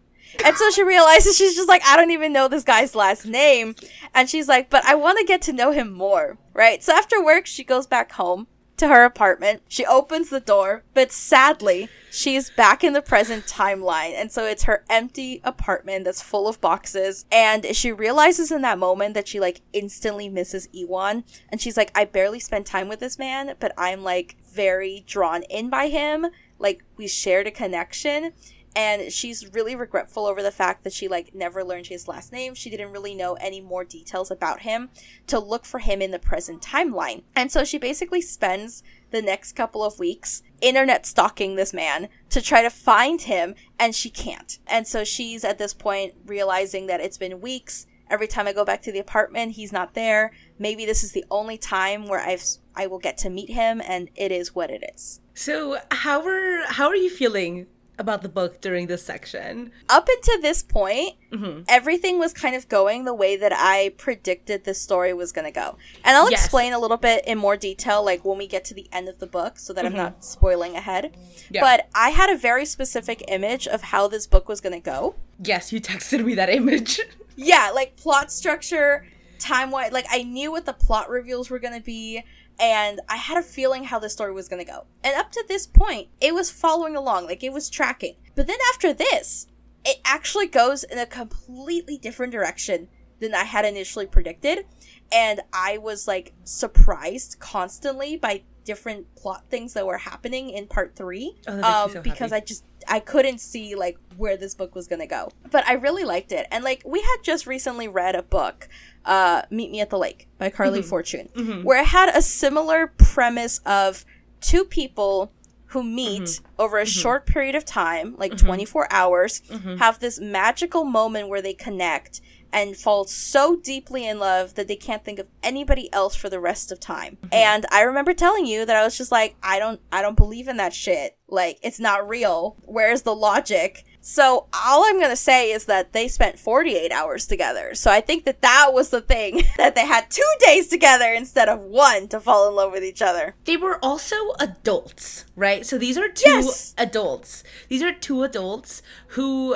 And 0.43 0.57
so 0.57 0.71
she 0.71 0.81
realizes 0.81 1.37
she's 1.37 1.55
just 1.55 1.69
like, 1.69 1.83
I 1.85 1.95
don't 1.95 2.09
even 2.09 2.33
know 2.33 2.47
this 2.47 2.63
guy's 2.63 2.95
last 2.95 3.27
name. 3.27 3.75
And 4.15 4.27
she's 4.27 4.47
like, 4.47 4.67
but 4.67 4.83
I 4.83 4.95
want 4.95 5.19
to 5.19 5.25
get 5.25 5.43
to 5.43 5.53
know 5.53 5.69
him 5.69 5.93
more, 5.93 6.39
right? 6.53 6.81
So 6.81 6.91
after 6.91 7.23
work, 7.23 7.45
she 7.45 7.63
goes 7.63 7.85
back 7.85 8.13
home 8.13 8.47
to 8.83 8.89
her 8.89 9.05
apartment. 9.05 9.61
She 9.69 9.85
opens 9.85 10.29
the 10.29 10.41
door, 10.41 10.83
but 10.93 11.11
sadly, 11.11 11.87
she's 12.11 12.49
back 12.49 12.83
in 12.83 12.91
the 12.91 13.01
present 13.01 13.45
timeline. 13.45 14.13
And 14.13 14.29
so 14.29 14.45
it's 14.45 14.63
her 14.63 14.83
empty 14.89 15.39
apartment 15.45 16.03
that's 16.03 16.21
full 16.21 16.49
of 16.49 16.59
boxes. 16.59 17.25
And 17.31 17.65
she 17.75 17.93
realizes 17.93 18.51
in 18.51 18.61
that 18.63 18.77
moment 18.77 19.13
that 19.13 19.27
she 19.27 19.39
like 19.39 19.61
instantly 19.71 20.27
misses 20.27 20.67
Iwan. 20.75 21.23
And 21.49 21.61
she's 21.61 21.77
like, 21.77 21.91
I 21.95 22.03
barely 22.03 22.39
spent 22.39 22.65
time 22.65 22.89
with 22.89 22.99
this 22.99 23.17
man, 23.17 23.55
but 23.59 23.73
I'm 23.77 24.03
like 24.03 24.35
very 24.51 25.05
drawn 25.07 25.43
in 25.43 25.69
by 25.69 25.87
him. 25.87 26.27
Like 26.59 26.83
we 26.97 27.07
shared 27.07 27.47
a 27.47 27.51
connection 27.51 28.33
and 28.75 29.11
she's 29.11 29.53
really 29.53 29.75
regretful 29.75 30.25
over 30.25 30.41
the 30.41 30.51
fact 30.51 30.83
that 30.83 30.93
she 30.93 31.07
like 31.07 31.33
never 31.35 31.63
learned 31.63 31.87
his 31.87 32.07
last 32.07 32.31
name. 32.31 32.55
She 32.55 32.69
didn't 32.69 32.91
really 32.91 33.13
know 33.13 33.33
any 33.35 33.61
more 33.61 33.83
details 33.83 34.31
about 34.31 34.61
him 34.61 34.89
to 35.27 35.39
look 35.39 35.65
for 35.65 35.79
him 35.79 36.01
in 36.01 36.11
the 36.11 36.19
present 36.19 36.61
timeline. 36.61 37.23
And 37.35 37.51
so 37.51 37.63
she 37.63 37.77
basically 37.77 38.21
spends 38.21 38.83
the 39.11 39.21
next 39.21 39.53
couple 39.53 39.83
of 39.83 39.99
weeks 39.99 40.43
internet 40.61 41.05
stalking 41.05 41.55
this 41.55 41.73
man 41.73 42.07
to 42.29 42.41
try 42.41 42.61
to 42.63 42.69
find 42.69 43.21
him 43.21 43.53
and 43.79 43.93
she 43.93 44.09
can't. 44.09 44.59
And 44.65 44.87
so 44.87 45.03
she's 45.03 45.43
at 45.43 45.57
this 45.57 45.73
point 45.73 46.13
realizing 46.25 46.87
that 46.87 47.01
it's 47.01 47.17
been 47.17 47.41
weeks. 47.41 47.85
Every 48.09 48.27
time 48.27 48.47
i 48.47 48.53
go 48.53 48.65
back 48.65 48.81
to 48.83 48.91
the 48.91 48.99
apartment 48.99 49.53
he's 49.53 49.71
not 49.71 49.93
there. 49.93 50.31
Maybe 50.57 50.85
this 50.85 51.03
is 51.03 51.11
the 51.11 51.25
only 51.29 51.57
time 51.57 52.07
where 52.07 52.19
i've 52.19 52.43
i 52.75 52.87
will 52.87 52.99
get 52.99 53.17
to 53.19 53.29
meet 53.29 53.49
him 53.49 53.81
and 53.85 54.09
it 54.15 54.31
is 54.31 54.55
what 54.55 54.69
it 54.69 54.83
is. 54.95 55.19
So 55.33 55.77
how 55.91 56.25
are 56.25 56.63
how 56.67 56.87
are 56.87 56.95
you 56.95 57.09
feeling 57.09 57.67
about 57.99 58.21
the 58.21 58.29
book 58.29 58.61
during 58.61 58.87
this 58.87 59.03
section. 59.03 59.71
Up 59.89 60.07
until 60.09 60.41
this 60.41 60.63
point, 60.63 61.13
mm-hmm. 61.31 61.61
everything 61.67 62.17
was 62.17 62.33
kind 62.33 62.55
of 62.55 62.67
going 62.67 63.05
the 63.05 63.13
way 63.13 63.37
that 63.37 63.53
I 63.55 63.93
predicted 63.97 64.63
the 64.63 64.73
story 64.73 65.13
was 65.13 65.31
going 65.31 65.45
to 65.45 65.51
go. 65.51 65.77
And 66.03 66.17
I'll 66.17 66.31
yes. 66.31 66.43
explain 66.43 66.73
a 66.73 66.79
little 66.79 66.97
bit 66.97 67.25
in 67.25 67.37
more 67.37 67.55
detail, 67.55 68.03
like 68.03 68.25
when 68.25 68.37
we 68.37 68.47
get 68.47 68.65
to 68.65 68.73
the 68.73 68.87
end 68.91 69.09
of 69.09 69.19
the 69.19 69.27
book, 69.27 69.59
so 69.59 69.73
that 69.73 69.85
mm-hmm. 69.85 69.95
I'm 69.95 70.01
not 70.01 70.25
spoiling 70.25 70.75
ahead. 70.75 71.15
Yeah. 71.51 71.61
But 71.61 71.89
I 71.93 72.09
had 72.09 72.29
a 72.29 72.37
very 72.37 72.65
specific 72.65 73.23
image 73.27 73.67
of 73.67 73.81
how 73.81 74.07
this 74.07 74.27
book 74.27 74.47
was 74.47 74.59
going 74.61 74.73
to 74.73 74.83
go. 74.83 75.15
Yes, 75.43 75.71
you 75.71 75.79
texted 75.79 76.23
me 76.25 76.35
that 76.35 76.49
image. 76.49 76.99
yeah, 77.35 77.71
like 77.73 77.95
plot 77.95 78.31
structure, 78.31 79.05
time 79.39 79.71
wise. 79.71 79.91
Like 79.91 80.05
I 80.09 80.23
knew 80.23 80.51
what 80.51 80.65
the 80.65 80.73
plot 80.73 81.09
reveals 81.09 81.49
were 81.49 81.59
going 81.59 81.75
to 81.75 81.83
be 81.83 82.23
and 82.59 83.01
I 83.09 83.17
had 83.17 83.37
a 83.37 83.43
feeling 83.43 83.85
how 83.85 83.99
the 83.99 84.09
story 84.09 84.33
was 84.33 84.47
going 84.47 84.63
to 84.63 84.71
go. 84.71 84.85
And 85.03 85.15
up 85.15 85.31
to 85.31 85.43
this 85.47 85.67
point, 85.67 86.09
it 86.21 86.33
was 86.33 86.49
following 86.49 86.95
along, 86.95 87.25
like 87.25 87.43
it 87.43 87.53
was 87.53 87.69
tracking. 87.69 88.15
But 88.35 88.47
then 88.47 88.57
after 88.73 88.93
this, 88.93 89.47
it 89.85 89.97
actually 90.05 90.47
goes 90.47 90.83
in 90.83 90.97
a 90.97 91.05
completely 91.05 91.97
different 91.97 92.31
direction 92.31 92.87
than 93.19 93.33
I 93.33 93.43
had 93.43 93.65
initially 93.65 94.05
predicted. 94.05 94.65
And 95.11 95.41
I 95.51 95.77
was 95.77 96.07
like 96.07 96.33
surprised 96.43 97.37
constantly 97.39 98.17
by 98.17 98.43
different 98.63 99.13
plot 99.15 99.43
things 99.49 99.73
that 99.73 99.85
were 99.85 99.97
happening 99.97 100.49
in 100.49 100.67
part 100.67 100.95
three. 100.95 101.35
Oh, 101.47 101.61
um, 101.63 101.91
so 101.91 102.01
because 102.01 102.31
I 102.31 102.39
just 102.39 102.63
I 102.87 102.99
couldn't 102.99 103.39
see 103.39 103.75
like 103.75 103.97
where 104.17 104.37
this 104.37 104.55
book 104.55 104.75
was 104.75 104.87
gonna 104.87 105.07
go. 105.07 105.29
But 105.51 105.67
I 105.67 105.73
really 105.73 106.03
liked 106.03 106.31
it. 106.31 106.47
And 106.51 106.63
like 106.63 106.81
we 106.85 107.01
had 107.01 107.17
just 107.23 107.45
recently 107.47 107.87
read 107.87 108.15
a 108.15 108.23
book 108.23 108.67
uh, 109.05 109.43
Meet 109.49 109.71
Me 109.71 109.81
at 109.81 109.89
the 109.89 109.97
Lake 109.97 110.27
by 110.37 110.49
Carly 110.49 110.79
mm-hmm. 110.79 110.89
Fortune, 110.89 111.29
mm-hmm. 111.33 111.63
where 111.63 111.81
it 111.81 111.87
had 111.87 112.15
a 112.15 112.21
similar 112.21 112.87
premise 112.97 113.59
of 113.65 114.05
two 114.41 114.65
people 114.65 115.31
who 115.67 115.83
meet 115.83 116.21
mm-hmm. 116.21 116.45
over 116.59 116.77
a 116.77 116.83
mm-hmm. 116.83 116.99
short 116.99 117.25
period 117.25 117.55
of 117.55 117.65
time, 117.65 118.15
like 118.17 118.33
mm-hmm. 118.33 118.45
24 118.45 118.87
hours, 118.91 119.41
mm-hmm. 119.41 119.77
have 119.77 119.99
this 119.99 120.19
magical 120.19 120.83
moment 120.83 121.27
where 121.27 121.41
they 121.41 121.53
connect 121.53 122.21
and 122.53 122.77
fall 122.77 123.03
so 123.05 123.55
deeply 123.55 124.07
in 124.07 124.19
love 124.19 124.53
that 124.53 124.67
they 124.67 124.75
can't 124.75 125.03
think 125.03 125.17
of 125.17 125.27
anybody 125.41 125.91
else 125.91 126.15
for 126.15 126.29
the 126.29 126.39
rest 126.39 126.71
of 126.71 126.79
time. 126.79 127.17
And 127.31 127.65
I 127.71 127.81
remember 127.81 128.13
telling 128.13 128.45
you 128.45 128.63
that 128.65 128.75
I 128.75 128.83
was 128.83 128.95
just 128.95 129.11
like, 129.11 129.35
I 129.41 129.57
don't 129.57 129.81
I 129.91 130.03
don't 130.03 130.15
believe 130.15 130.47
in 130.47 130.57
that 130.57 130.73
shit. 130.73 131.17
Like 131.27 131.57
it's 131.63 131.79
not 131.79 132.07
real. 132.07 132.55
Where's 132.65 133.01
the 133.01 133.15
logic? 133.15 133.83
So 134.05 134.47
all 134.53 134.83
I'm 134.83 134.99
gonna 134.99 135.15
say 135.15 135.53
is 135.53 135.63
that 135.65 135.93
they 135.93 136.09
spent 136.09 136.37
48 136.37 136.91
hours 136.91 137.25
together. 137.25 137.73
So 137.73 137.89
I 137.89 138.01
think 138.01 138.25
that 138.25 138.41
that 138.41 138.71
was 138.73 138.89
the 138.89 138.99
thing 138.99 139.43
that 139.57 139.75
they 139.75 139.85
had 139.85 140.11
two 140.11 140.21
days 140.39 140.67
together 140.67 141.13
instead 141.13 141.47
of 141.47 141.61
one 141.61 142.09
to 142.09 142.19
fall 142.19 142.49
in 142.49 142.55
love 142.55 142.73
with 142.73 142.83
each 142.83 143.01
other. 143.01 143.35
They 143.45 143.55
were 143.55 143.79
also 143.81 144.15
adults, 144.41 145.23
right? 145.37 145.65
So 145.65 145.77
these 145.77 145.97
are 145.97 146.09
two 146.09 146.29
yes. 146.29 146.75
adults. 146.77 147.45
These 147.69 147.81
are 147.81 147.93
two 147.93 148.23
adults 148.23 148.81
who 149.07 149.55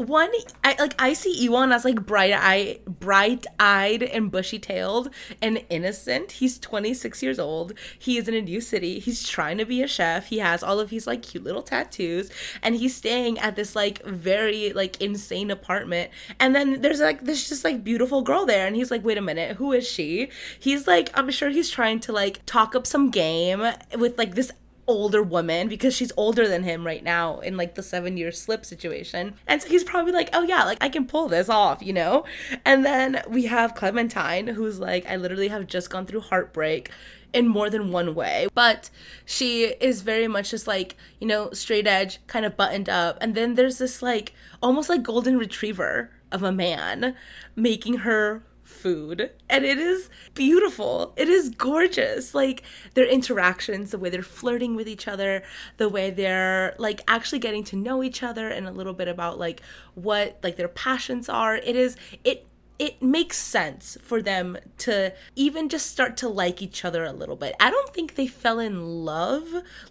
one 0.00 0.30
I 0.64 0.76
like 0.78 1.00
I 1.00 1.12
see 1.12 1.46
Iwan 1.46 1.72
as 1.72 1.84
like 1.84 2.06
bright 2.06 2.32
eye 2.32 2.80
bright 2.86 3.46
eyed 3.58 4.02
and 4.02 4.30
bushy 4.30 4.58
tailed 4.58 5.10
and 5.40 5.64
innocent. 5.68 6.32
He's 6.32 6.58
26 6.58 7.22
years 7.22 7.38
old. 7.38 7.74
He 7.98 8.16
is 8.16 8.28
in 8.28 8.34
a 8.34 8.40
new 8.40 8.60
city. 8.60 8.98
He's 8.98 9.28
trying 9.28 9.58
to 9.58 9.64
be 9.64 9.82
a 9.82 9.88
chef. 9.88 10.26
He 10.26 10.38
has 10.38 10.62
all 10.62 10.80
of 10.80 10.90
his 10.90 11.06
like 11.06 11.22
cute 11.22 11.44
little 11.44 11.62
tattoos 11.62 12.30
and 12.62 12.74
he's 12.74 12.94
staying 12.94 13.38
at 13.38 13.56
this 13.56 13.76
like 13.76 14.04
very 14.04 14.72
like 14.72 15.00
insane 15.00 15.50
apartment. 15.50 16.10
And 16.38 16.54
then 16.54 16.80
there's 16.80 17.00
like 17.00 17.24
this 17.24 17.48
just 17.48 17.64
like 17.64 17.84
beautiful 17.84 18.22
girl 18.22 18.46
there 18.46 18.66
and 18.66 18.76
he's 18.76 18.90
like, 18.90 19.04
"Wait 19.04 19.18
a 19.18 19.22
minute, 19.22 19.56
who 19.56 19.72
is 19.72 19.88
she?" 19.88 20.30
He's 20.58 20.86
like 20.86 21.10
I'm 21.14 21.30
sure 21.30 21.50
he's 21.50 21.70
trying 21.70 22.00
to 22.00 22.12
like 22.12 22.44
talk 22.46 22.74
up 22.74 22.86
some 22.86 23.10
game 23.10 23.64
with 23.96 24.18
like 24.18 24.34
this 24.34 24.52
older 24.90 25.22
woman 25.22 25.68
because 25.68 25.94
she's 25.94 26.12
older 26.16 26.48
than 26.48 26.62
him 26.62 26.86
right 26.86 27.02
now 27.02 27.38
in 27.40 27.56
like 27.56 27.74
the 27.74 27.82
seven 27.82 28.16
year 28.16 28.32
slip 28.32 28.64
situation. 28.64 29.34
And 29.46 29.62
so 29.62 29.68
he's 29.68 29.84
probably 29.84 30.12
like, 30.12 30.30
oh 30.32 30.42
yeah, 30.42 30.64
like 30.64 30.78
I 30.80 30.88
can 30.88 31.06
pull 31.06 31.28
this 31.28 31.48
off, 31.48 31.82
you 31.82 31.92
know? 31.92 32.24
And 32.64 32.84
then 32.84 33.22
we 33.28 33.46
have 33.46 33.74
Clementine, 33.74 34.48
who's 34.48 34.78
like, 34.78 35.06
I 35.06 35.16
literally 35.16 35.48
have 35.48 35.66
just 35.66 35.90
gone 35.90 36.06
through 36.06 36.20
heartbreak 36.20 36.90
in 37.32 37.46
more 37.46 37.70
than 37.70 37.92
one 37.92 38.14
way. 38.14 38.48
But 38.54 38.90
she 39.24 39.64
is 39.80 40.02
very 40.02 40.28
much 40.28 40.50
just 40.50 40.66
like, 40.66 40.96
you 41.20 41.26
know, 41.26 41.50
straight 41.52 41.86
edge, 41.86 42.18
kind 42.26 42.44
of 42.44 42.56
buttoned 42.56 42.88
up. 42.88 43.18
And 43.20 43.34
then 43.34 43.54
there's 43.54 43.78
this 43.78 44.02
like 44.02 44.34
almost 44.62 44.88
like 44.88 45.02
golden 45.02 45.38
retriever 45.38 46.10
of 46.32 46.42
a 46.42 46.52
man 46.52 47.14
making 47.56 47.98
her 47.98 48.42
food 48.80 49.30
and 49.48 49.64
it 49.64 49.78
is 49.78 50.10
beautiful. 50.34 51.12
It 51.16 51.28
is 51.28 51.50
gorgeous. 51.50 52.34
Like 52.34 52.62
their 52.94 53.06
interactions 53.06 53.90
the 53.90 53.98
way 53.98 54.10
they're 54.10 54.22
flirting 54.22 54.76
with 54.76 54.88
each 54.88 55.06
other 55.06 55.42
the 55.76 55.88
way 55.88 56.10
they're 56.10 56.74
like 56.78 57.02
actually 57.08 57.38
getting 57.38 57.64
to 57.64 57.76
know 57.76 58.02
each 58.02 58.22
other 58.22 58.48
and 58.48 58.66
a 58.66 58.72
little 58.72 58.94
bit 58.94 59.08
about 59.08 59.38
like 59.38 59.60
what 59.94 60.38
like 60.42 60.56
their 60.56 60.68
passions 60.68 61.28
are. 61.28 61.56
It 61.56 61.76
is 61.76 61.96
it 62.24 62.46
it 62.80 63.02
makes 63.02 63.36
sense 63.36 63.98
for 64.00 64.22
them 64.22 64.56
to 64.78 65.12
even 65.36 65.68
just 65.68 65.90
start 65.90 66.16
to 66.16 66.26
like 66.26 66.62
each 66.62 66.82
other 66.82 67.04
a 67.04 67.12
little 67.12 67.36
bit. 67.36 67.54
I 67.60 67.70
don't 67.70 67.92
think 67.92 68.14
they 68.14 68.26
fell 68.26 68.58
in 68.58 69.04
love 69.04 69.46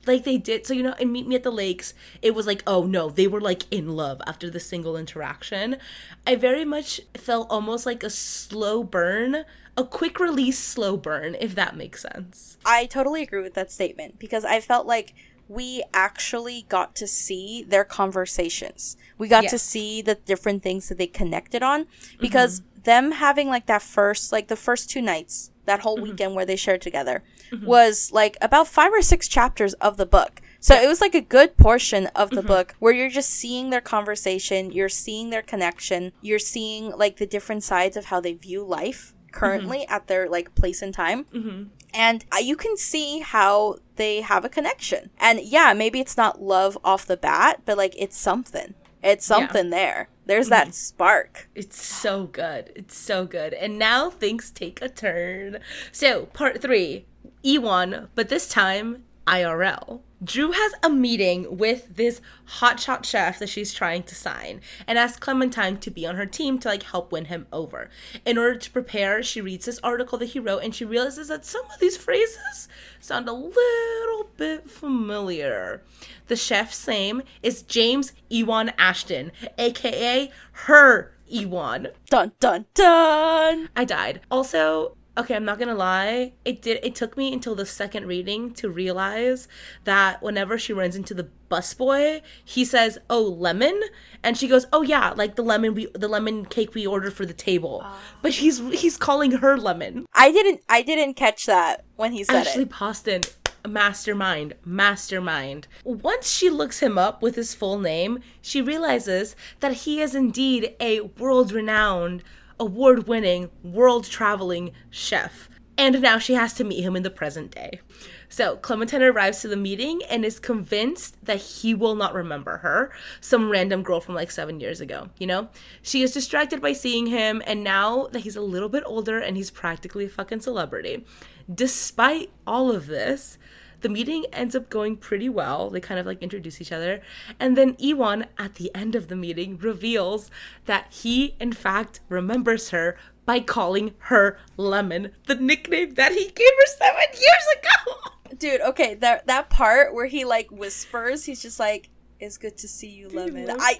like 0.08 0.24
they 0.24 0.40
did. 0.40 0.66
So, 0.66 0.74
you 0.74 0.82
know, 0.82 0.96
in 1.00 1.12
Meet 1.12 1.28
Me 1.28 1.36
at 1.36 1.44
the 1.44 1.52
Lakes, 1.52 1.94
it 2.24 2.34
was 2.34 2.48
like, 2.48 2.64
oh 2.66 2.86
no, 2.86 3.12
they 3.12 3.28
were 3.28 3.40
like 3.40 3.66
in 3.70 3.90
love 3.90 4.24
after 4.26 4.50
the 4.50 4.60
single 4.60 4.98
interaction. 4.98 5.78
I 6.26 6.34
very 6.34 6.66
much 6.66 7.00
felt 7.16 7.46
almost 7.52 7.86
like 7.86 8.02
a 8.02 8.10
slow 8.10 8.84
burn, 8.84 9.46
a 9.78 9.84
quick 9.84 10.20
release 10.20 10.58
slow 10.58 10.98
burn, 10.98 11.36
if 11.40 11.54
that 11.54 11.78
makes 11.78 12.02
sense. 12.02 12.58
I 12.66 12.88
totally 12.88 13.22
agree 13.22 13.44
with 13.44 13.54
that 13.54 13.72
statement 13.72 14.18
because 14.18 14.44
I 14.44 14.62
felt 14.62 14.88
like 14.88 15.14
we 15.48 15.84
actually 15.94 16.66
got 16.70 16.96
to 16.96 17.06
see 17.06 17.64
their 17.68 17.84
conversations. 17.84 18.98
We 19.20 19.28
got 19.28 19.44
yes. 19.44 19.52
to 19.52 19.60
see 19.60 20.02
the 20.02 20.16
different 20.16 20.64
things 20.64 20.90
that 20.90 20.98
they 20.98 21.08
connected 21.08 21.62
on 21.62 21.86
because 22.20 22.62
mm-hmm 22.62 22.69
them 22.84 23.12
having 23.14 23.48
like 23.48 23.66
that 23.66 23.82
first 23.82 24.32
like 24.32 24.48
the 24.48 24.56
first 24.56 24.90
two 24.90 25.02
nights 25.02 25.52
that 25.66 25.82
whole 25.82 25.98
mm-hmm. 25.98 26.12
weekend 26.12 26.36
where 26.36 26.46
they 26.46 26.56
shared 26.56 26.82
together 26.82 27.24
mm-hmm. 27.52 27.66
was 27.66 28.12
like 28.12 28.38
about 28.42 28.68
five 28.68 28.92
or 28.92 29.02
six 29.02 29.28
chapters 29.28 29.74
of 29.76 29.98
the 29.98 30.06
book 30.06 30.42
so 30.60 30.74
yeah. 30.74 30.84
it 30.84 30.88
was 30.88 31.02
like 31.02 31.16
a 31.16 31.22
good 31.22 31.56
portion 31.58 32.08
of 32.08 32.30
the 32.30 32.38
mm-hmm. 32.38 32.48
book 32.48 32.76
where 32.80 32.94
you're 32.94 33.10
just 33.10 33.30
seeing 33.30 33.70
their 33.70 33.82
conversation 33.82 34.72
you're 34.72 34.90
seeing 34.90 35.30
their 35.30 35.42
connection 35.42 36.12
you're 36.22 36.40
seeing 36.40 36.92
like 36.92 37.18
the 37.18 37.28
different 37.28 37.64
sides 37.64 37.96
of 37.96 38.06
how 38.06 38.20
they 38.20 38.34
view 38.34 38.64
life 38.64 39.14
currently 39.32 39.80
mm-hmm. 39.80 39.94
at 39.94 40.08
their 40.08 40.28
like 40.28 40.56
place 40.56 40.82
and 40.82 40.94
time 40.94 41.26
mm-hmm. 41.26 41.64
and 41.94 42.26
uh, 42.32 42.38
you 42.38 42.56
can 42.56 42.76
see 42.76 43.20
how 43.20 43.76
they 43.96 44.22
have 44.22 44.44
a 44.44 44.50
connection 44.50 45.10
and 45.20 45.40
yeah 45.42 45.74
maybe 45.74 46.00
it's 46.00 46.18
not 46.18 46.42
love 46.42 46.78
off 46.84 47.06
the 47.06 47.18
bat 47.18 47.62
but 47.66 47.78
like 47.78 47.94
it's 47.98 48.18
something 48.18 48.74
it's 49.02 49.26
something 49.26 49.66
yeah. 49.66 49.78
there. 49.78 50.10
There's 50.26 50.50
that 50.50 50.68
mm-hmm. 50.68 50.74
spark. 50.74 51.50
It's 51.56 51.82
so 51.82 52.26
good. 52.26 52.72
It's 52.76 52.98
so 52.98 53.26
good. 53.26 53.54
And 53.54 53.80
now 53.80 54.10
things 54.10 54.52
take 54.52 54.82
a 54.82 54.90
turn. 54.90 55.60
So, 55.92 56.26
part 56.28 56.62
three 56.62 57.06
Iwan, 57.44 58.10
but 58.16 58.30
this 58.30 58.48
time 58.48 59.04
IRL. 59.26 60.02
Drew 60.24 60.52
has 60.52 60.74
a 60.84 60.90
meeting 60.90 61.58
with 61.58 61.96
this 61.96 62.20
hotshot 62.60 63.06
chef 63.06 63.40
that 63.40 63.48
she's 63.48 63.74
trying 63.74 64.04
to 64.04 64.16
sign 64.16 64.62
and 64.86 65.00
asks 65.00 65.20
Clementine 65.20 65.78
to 65.78 65.90
be 65.90 66.06
on 66.06 66.16
her 66.16 66.26
team 66.26 66.60
to 66.60 66.68
like 66.68 66.84
help 66.84 67.12
win 67.12 67.26
him 67.26 67.48
over. 67.54 67.90
In 68.26 68.38
order 68.38 68.58
to 68.58 68.72
prepare, 68.72 69.24
she 69.24 69.40
reads 69.40 69.66
this 69.66 69.80
article 69.82 70.18
that 70.18 70.26
he 70.26 70.40
wrote 70.40 70.64
and 70.64 70.76
she 70.76 70.84
realizes 70.84 71.30
that 71.30 71.46
some 71.46 71.64
of 71.74 71.80
these 71.80 71.96
phrases 71.96 72.68
sound 73.00 73.30
a 73.30 73.34
little 73.34 74.30
bit 74.36 74.70
familiar. 74.70 75.84
The 76.28 76.36
chef's 76.36 76.86
name 76.88 77.22
is 77.42 77.62
James 77.62 78.12
Iwan 78.30 78.74
Ashton, 78.78 79.32
aka 79.58 80.32
her 80.52 81.14
Iwan. 81.32 81.90
Dun 82.10 82.34
dun 82.40 82.66
dun. 82.74 83.70
I 83.76 83.86
died. 83.86 84.22
Also, 84.30 84.98
okay, 85.20 85.36
I'm 85.36 85.46
not 85.46 85.60
gonna 85.60 85.76
lie. 85.76 86.34
It 86.46 86.62
did. 86.62 86.80
It 86.84 86.96
took 86.96 87.18
me 87.18 87.34
until 87.34 87.56
the 87.56 87.66
second 87.66 88.08
reading 88.08 88.54
to 88.56 88.70
realize 88.70 89.48
that 89.84 90.22
whenever 90.22 90.58
she 90.58 90.74
runs 90.74 90.96
into 90.96 91.14
the 91.14 91.30
busboy, 91.50 92.22
he 92.44 92.66
says, 92.66 92.98
"Oh, 93.10 93.24
lemon," 93.24 93.82
and 94.24 94.38
she 94.38 94.48
goes, 94.48 94.66
"Oh 94.72 94.82
yeah, 94.82 95.12
like 95.16 95.36
the 95.36 95.44
lemon 95.44 95.74
we, 95.74 95.88
the 95.94 96.08
lemon 96.08 96.46
cake 96.46 96.74
we 96.74 96.86
ordered 96.86 97.14
for 97.14 97.26
the 97.26 97.34
table." 97.34 97.82
Ah. 97.84 98.00
But 98.22 98.34
he's 98.34 98.60
he's 98.70 98.98
calling 98.98 99.32
her 99.32 99.58
lemon. 99.58 100.06
I 100.14 100.32
didn't 100.32 100.62
I 100.70 100.82
didn't 100.82 101.16
catch 101.16 101.46
that 101.46 101.84
when 101.96 102.12
he 102.14 102.24
said 102.24 102.48
Ashley 102.48 102.64
it. 102.64 102.70
Poston, 102.70 103.24
mastermind, 103.68 104.54
mastermind. 104.66 105.68
Once 105.84 106.30
she 106.30 106.50
looks 106.50 106.80
him 106.80 106.98
up 106.98 107.22
with 107.22 107.36
his 107.36 107.54
full 107.54 107.80
name, 107.80 108.20
she 108.42 108.62
realizes 108.62 109.36
that 109.60 109.74
he 109.74 110.02
is 110.02 110.16
indeed 110.16 110.76
a 110.80 111.02
world 111.02 111.52
renowned, 111.52 112.24
award 112.60 113.08
winning, 113.08 113.50
world 113.64 114.06
traveling 114.06 114.72
chef. 114.90 115.50
And 115.78 116.02
now 116.02 116.18
she 116.20 116.34
has 116.34 116.54
to 116.56 116.66
meet 116.66 116.82
him 116.82 116.98
in 116.98 117.04
the 117.04 117.10
present 117.10 117.52
day. 117.52 117.80
So 118.28 118.58
Clementine 118.58 119.02
arrives 119.02 119.40
to 119.42 119.48
the 119.48 119.56
meeting 119.56 120.02
and 120.10 120.26
is 120.26 120.38
convinced 120.38 121.24
that 121.24 121.38
he 121.38 121.74
will 121.74 121.96
not 121.96 122.14
remember 122.14 122.58
her, 122.58 122.92
some 123.22 123.50
random 123.50 123.82
girl 123.82 124.02
from 124.02 124.14
like 124.14 124.30
seven 124.30 124.60
years 124.60 124.82
ago, 124.82 125.10
you 125.18 125.26
know? 125.26 125.48
She 125.82 126.04
is 126.04 126.12
distracted 126.12 126.62
by 126.62 126.74
seeing 126.74 127.08
him, 127.08 127.42
and 127.48 127.64
now 127.64 128.08
that 128.08 128.20
he's 128.20 128.36
a 128.36 128.42
little 128.42 128.68
bit 128.68 128.84
older 128.86 129.20
and 129.20 129.38
he's 129.38 129.50
practically 129.50 130.06
a 130.06 130.10
fucking 130.10 130.42
celebrity, 130.42 131.06
despite 131.52 132.30
all 132.46 132.70
of 132.72 132.88
this, 132.88 133.38
the 133.82 133.90
meeting 133.90 134.26
ends 134.34 134.56
up 134.56 134.70
going 134.70 134.98
pretty 134.98 135.30
well. 135.30 135.70
They 135.70 135.80
kind 135.80 136.00
of 136.00 136.06
like 136.06 136.22
introduce 136.22 136.62
each 136.62 136.72
other. 136.72 137.02
And 137.40 137.58
then 137.58 137.76
Iwan, 137.82 138.26
at 138.38 138.56
the 138.56 138.74
end 138.76 138.96
of 138.96 139.08
the 139.08 139.16
meeting, 139.16 139.58
reveals 139.58 140.30
that 140.66 140.88
he, 140.92 141.36
in 141.40 141.54
fact, 141.54 142.00
remembers 142.10 142.70
her 142.70 142.98
by 143.26 143.40
calling 143.40 143.94
her 144.00 144.40
Lemon, 144.58 145.12
the 145.28 145.36
nickname 145.36 145.94
that 145.94 146.14
he 146.14 146.26
gave 146.26 146.48
her 146.48 146.66
seven 146.66 147.04
years 147.14 147.46
ago. 147.60 148.12
Dude, 148.40 148.62
okay, 148.62 148.96
that 148.96 149.28
that 149.28 149.50
part 149.50 149.94
where 149.94 150.08
he 150.08 150.26
like 150.26 150.50
whispers, 150.50 151.26
he's 151.26 151.42
just 151.42 151.60
like, 151.60 151.90
"It's 152.20 152.38
good 152.38 152.58
to 152.58 152.68
see 152.68 152.90
you, 152.90 153.10
Lemon." 153.10 153.50
I 153.60 153.80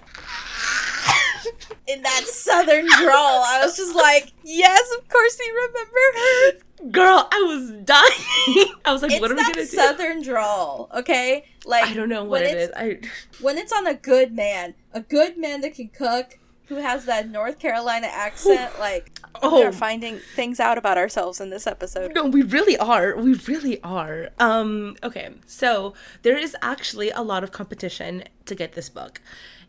in 1.86 2.02
that 2.02 2.24
southern 2.26 2.86
drawl, 3.00 3.42
I 3.44 3.62
was 3.64 3.76
just 3.76 3.94
like, 3.94 4.32
"Yes, 4.44 4.92
of 4.98 5.08
course 5.08 5.38
he 5.38 5.50
remember 5.50 5.98
her." 6.14 6.52
Girl, 6.90 7.28
I 7.30 7.44
was 7.46 7.70
dying. 7.84 8.66
I 8.84 8.92
was 8.92 9.02
like, 9.02 9.12
It's 9.12 9.20
what 9.20 9.30
are 9.30 9.34
we 9.34 9.42
gonna 9.42 9.54
do? 9.54 9.64
southern 9.66 10.22
drawl, 10.22 10.88
okay? 10.94 11.44
Like 11.64 11.84
I 11.84 11.94
don't 11.94 12.08
know 12.08 12.24
what 12.24 12.42
it's. 12.42 12.72
I 12.76 13.00
when 13.40 13.58
it's 13.58 13.72
on 13.72 13.86
a 13.86 13.94
good 13.94 14.32
man, 14.32 14.74
a 14.92 15.00
good 15.00 15.36
man 15.36 15.60
that 15.60 15.74
can 15.74 15.88
cook, 15.88 16.38
who 16.70 16.76
has 16.76 17.04
that 17.04 17.28
North 17.28 17.58
Carolina 17.58 18.06
accent, 18.06 18.78
like 18.78 19.18
oh. 19.42 19.56
we 19.56 19.64
are 19.64 19.72
finding 19.72 20.20
things 20.36 20.60
out 20.60 20.78
about 20.78 20.96
ourselves 20.96 21.40
in 21.40 21.50
this 21.50 21.66
episode. 21.66 22.14
No, 22.14 22.26
we 22.26 22.42
really 22.42 22.78
are. 22.78 23.16
We 23.16 23.34
really 23.34 23.82
are. 23.82 24.28
Um, 24.38 24.96
okay, 25.02 25.30
so 25.46 25.94
there 26.22 26.38
is 26.38 26.56
actually 26.62 27.10
a 27.10 27.22
lot 27.22 27.42
of 27.42 27.50
competition 27.50 28.24
to 28.46 28.54
get 28.54 28.72
this 28.72 28.88
book. 28.88 29.20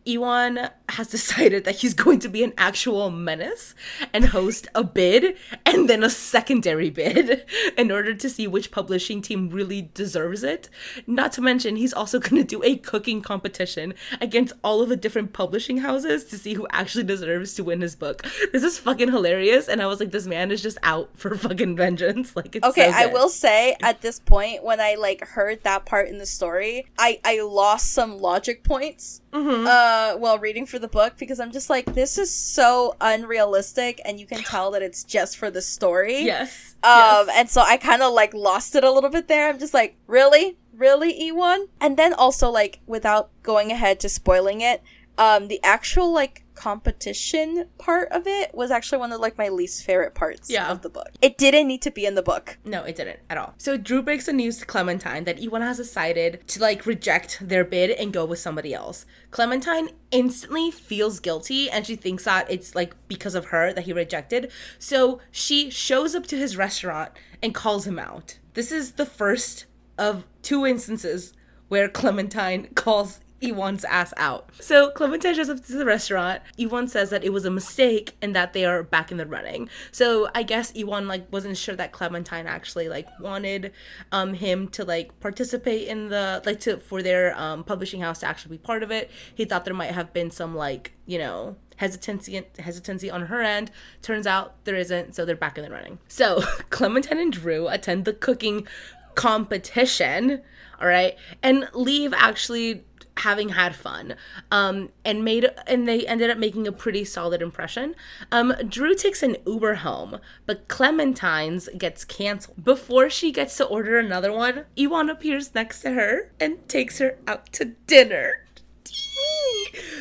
Iwan 0.08 0.70
has 0.90 1.08
decided 1.08 1.64
that 1.64 1.78
he's 1.78 1.94
going 1.94 2.20
to 2.20 2.30
be 2.30 2.44
an 2.44 2.54
actual 2.58 3.10
menace 3.10 3.76
and 4.14 4.26
host 4.26 4.68
a 4.76 4.84
bid 4.84 5.36
and 5.66 5.90
then 5.90 6.04
a 6.04 6.10
secondary 6.10 6.90
bid 6.90 7.46
in 7.78 7.92
order 7.92 8.14
to 8.14 8.30
see 8.30 8.48
which 8.48 8.72
publishing 8.72 9.22
team 9.22 9.50
really 9.50 9.90
deserves 9.94 10.44
it. 10.44 10.70
Not 11.08 11.32
to 11.34 11.42
mention, 11.42 11.76
he's 11.76 11.94
also 11.94 12.20
going 12.20 12.42
to 12.42 12.48
do 12.48 12.62
a 12.64 12.78
cooking 12.78 13.22
competition 13.22 13.94
against 14.20 14.54
all 14.64 14.82
of 14.82 14.90
the 14.90 14.96
different 14.96 15.34
publishing 15.34 15.78
houses 15.78 16.26
to 16.26 16.38
see 16.38 16.54
who 16.54 16.68
actually 16.72 17.04
deserves 17.04 17.54
to 17.56 17.64
win 17.64 17.82
his 17.82 17.96
book. 17.96 18.26
This 18.52 18.64
is 18.64 18.78
fucking 18.80 19.12
hilarious, 19.12 19.68
and 19.68 19.82
I 19.82 19.86
was 19.86 20.00
like, 20.00 20.12
this 20.12 20.28
man 20.28 20.52
is 20.52 20.62
just 20.62 20.78
out 20.84 21.10
for 21.16 21.36
fucking 21.36 21.76
vengeance. 21.76 22.34
Like, 22.42 22.56
it's 22.56 22.66
Okay, 22.66 22.90
so 22.90 22.98
I 22.98 23.06
will 23.08 23.30
say 23.30 23.76
at 23.84 24.02
this 24.02 24.20
point 24.20 24.64
when 24.64 24.80
I 24.80 24.96
like 24.96 25.28
heard 25.28 25.64
that 25.64 25.86
part 25.86 26.08
in 26.08 26.18
the 26.18 26.26
story, 26.26 26.88
I 26.98 27.20
I 27.24 27.42
lost 27.42 27.92
some 27.92 28.18
logic 28.18 28.64
points 28.64 29.22
Mm-hmm. 29.34 29.66
uh 29.66 30.18
while 30.20 30.38
reading 30.40 30.66
for 30.66 30.78
the 30.78 30.90
book 30.90 31.14
because 31.18 31.40
I'm 31.40 31.52
just 31.52 31.70
like 31.70 31.94
this 31.94 32.18
is 32.18 32.34
so 32.34 32.96
unrealistic 33.00 34.02
and 34.04 34.20
you 34.20 34.26
can 34.26 34.40
tell 34.44 34.72
that 34.72 34.82
it's 34.82 35.04
just 35.06 35.38
for 35.38 35.50
the 35.50 35.62
story. 35.62 36.24
Yes. 36.24 36.76
Um 36.84 37.28
yes. 37.28 37.30
and 37.36 37.50
so 37.50 37.62
I 37.62 37.78
kind 37.78 38.02
of 38.02 38.14
like 38.14 38.34
lost 38.34 38.76
it 38.76 38.84
a 38.84 38.92
little 38.92 39.10
bit 39.10 39.28
there. 39.30 39.48
I'm 39.50 39.58
just 39.60 39.74
like, 39.74 39.96
"Really? 40.06 40.58
Really, 40.74 41.30
Iwan?" 41.30 41.68
And 41.80 41.96
then 41.96 42.14
also 42.14 42.50
like 42.50 42.80
without 42.88 43.30
going 43.44 43.72
ahead 43.72 44.00
to 44.02 44.10
spoiling 44.10 44.60
it, 44.62 44.82
um 45.22 45.48
the 45.48 45.60
actual 45.64 46.12
like 46.12 46.44
competition 46.56 47.66
part 47.78 48.08
of 48.12 48.28
it 48.28 48.54
was 48.54 48.70
actually 48.72 48.98
one 49.00 49.12
of 49.12 49.20
like 49.20 49.38
my 49.38 49.50
least 49.50 49.84
favorite 49.84 50.14
parts 50.14 50.50
Yeah. 50.50 50.70
of 50.70 50.82
the 50.82 50.90
book. 50.90 51.10
It 51.22 51.38
didn't 51.38 51.68
need 51.68 51.82
to 51.84 51.92
be 51.92 52.06
in 52.06 52.16
the 52.16 52.22
book. 52.22 52.58
No, 52.66 52.84
it 52.84 52.96
didn't 52.96 53.20
at 53.30 53.38
all. 53.38 53.54
So 53.58 53.78
Drew 53.78 54.02
breaks 54.04 54.26
the 54.28 54.34
news 54.34 54.58
to 54.60 54.66
Clementine 54.66 55.24
that 55.24 55.40
Iwan 55.42 55.62
has 55.64 55.78
decided 55.78 56.48
to 56.50 56.60
like 56.60 56.86
reject 56.86 57.40
their 57.42 57.64
bid 57.64 57.92
and 57.92 58.12
go 58.14 58.26
with 58.26 58.40
somebody 58.40 58.74
else. 58.74 59.06
Clementine 59.32 59.90
instantly 60.12 60.70
feels 60.72 61.20
guilty 61.20 61.70
and 61.70 61.86
she 61.86 61.96
thinks 61.96 62.26
that 62.26 62.50
it's 62.52 62.76
like 62.76 62.96
because 63.08 63.34
of 63.36 63.46
her 63.46 63.74
that 63.74 63.86
he 63.86 63.94
rejected. 63.94 64.52
So 64.78 65.20
she 65.32 65.70
shows 65.70 66.14
up 66.16 66.26
to 66.28 66.38
his 66.38 66.58
restaurant 66.58 67.12
and 67.42 67.56
calls 67.56 67.88
him 67.88 67.98
out. 67.98 68.38
This 68.54 68.72
is 68.72 68.94
the 68.94 69.06
first 69.06 69.66
of 69.98 70.26
two 70.42 70.66
instances 70.66 71.34
where 71.70 71.88
Clementine 71.90 72.68
calls 72.76 73.20
Iwan's 73.44 73.84
ass 73.86 74.14
out. 74.18 74.50
So 74.60 74.92
Clementine 74.92 75.36
shows 75.36 75.50
up 75.50 75.64
to 75.66 75.74
the 75.74 75.86
restaurant. 75.86 76.42
Iwan 76.60 76.88
says 76.88 77.10
that 77.10 77.24
it 77.24 77.34
was 77.34 77.46
a 77.46 77.52
mistake 77.52 78.16
and 78.22 78.36
that 78.36 78.54
they 78.54 78.66
are 78.66 78.84
back 78.84 79.12
in 79.12 79.18
the 79.18 79.26
running. 79.26 79.70
So 79.92 80.30
I 80.36 80.44
guess 80.44 80.74
Iwan 80.76 81.08
like 81.08 81.32
wasn't 81.32 81.58
sure 81.58 81.76
that 81.76 81.92
Clementine 81.92 82.48
actually 82.48 82.90
like 82.90 83.08
wanted 83.20 83.72
um 84.12 84.34
him 84.34 84.68
to 84.70 84.84
like 84.84 85.20
participate 85.20 85.88
in 85.88 86.10
the 86.10 86.42
like 86.46 86.60
to 86.62 86.78
for 86.78 87.02
their 87.02 87.38
um 87.40 87.64
publishing 87.64 88.02
house 88.02 88.20
to 88.20 88.28
actually 88.28 88.58
be 88.58 88.62
part 88.64 88.84
of 88.84 88.92
it. 88.92 89.10
He 89.34 89.46
thought 89.46 89.66
there 89.66 89.74
might 89.74 89.92
have 89.92 90.14
been 90.14 90.32
some 90.32 90.56
like, 90.56 90.94
you 91.06 91.18
know, 91.18 91.56
hesitancy 91.78 92.44
hesitancy 92.60 93.10
on 93.10 93.26
her 93.26 93.42
end. 93.42 93.72
Turns 94.02 94.28
out 94.28 94.64
there 94.66 94.76
isn't, 94.76 95.16
so 95.16 95.26
they're 95.26 95.36
back 95.36 95.58
in 95.58 95.64
the 95.64 95.72
running. 95.72 95.98
So 96.08 96.42
Clementine 96.70 97.18
and 97.18 97.34
Drew 97.34 97.68
attend 97.68 98.06
the 98.06 98.14
cooking 98.14 98.68
competition, 99.16 100.42
all 100.80 100.88
right, 100.88 101.16
and 101.42 101.68
leave 101.74 102.14
actually 102.14 102.86
having 103.18 103.50
had 103.50 103.76
fun 103.76 104.16
um 104.52 104.90
and 105.04 105.24
made 105.24 105.50
and 105.68 105.88
they 105.88 106.06
ended 106.08 106.30
up 106.30 106.38
making 106.38 106.68
a 106.68 106.72
pretty 106.72 107.04
solid 107.04 107.42
impression. 107.42 107.94
Um 108.32 108.54
drew 108.68 108.96
takes 108.96 109.22
an 109.22 109.38
uber 109.46 109.76
home 109.76 110.20
but 110.46 110.68
clementine's 110.68 111.70
gets 111.78 112.06
canceled. 112.06 112.64
Before 112.64 113.10
she 113.10 113.32
gets 113.32 113.58
to 113.58 113.66
order 113.66 114.00
another 114.00 114.32
one 114.32 114.66
iwan 114.78 115.10
appears 115.10 115.54
next 115.54 115.82
to 115.82 115.92
her 115.92 116.32
and 116.40 116.68
takes 116.68 117.00
her 117.00 117.18
out 117.28 117.52
to 117.54 117.66
dinner. 117.66 118.46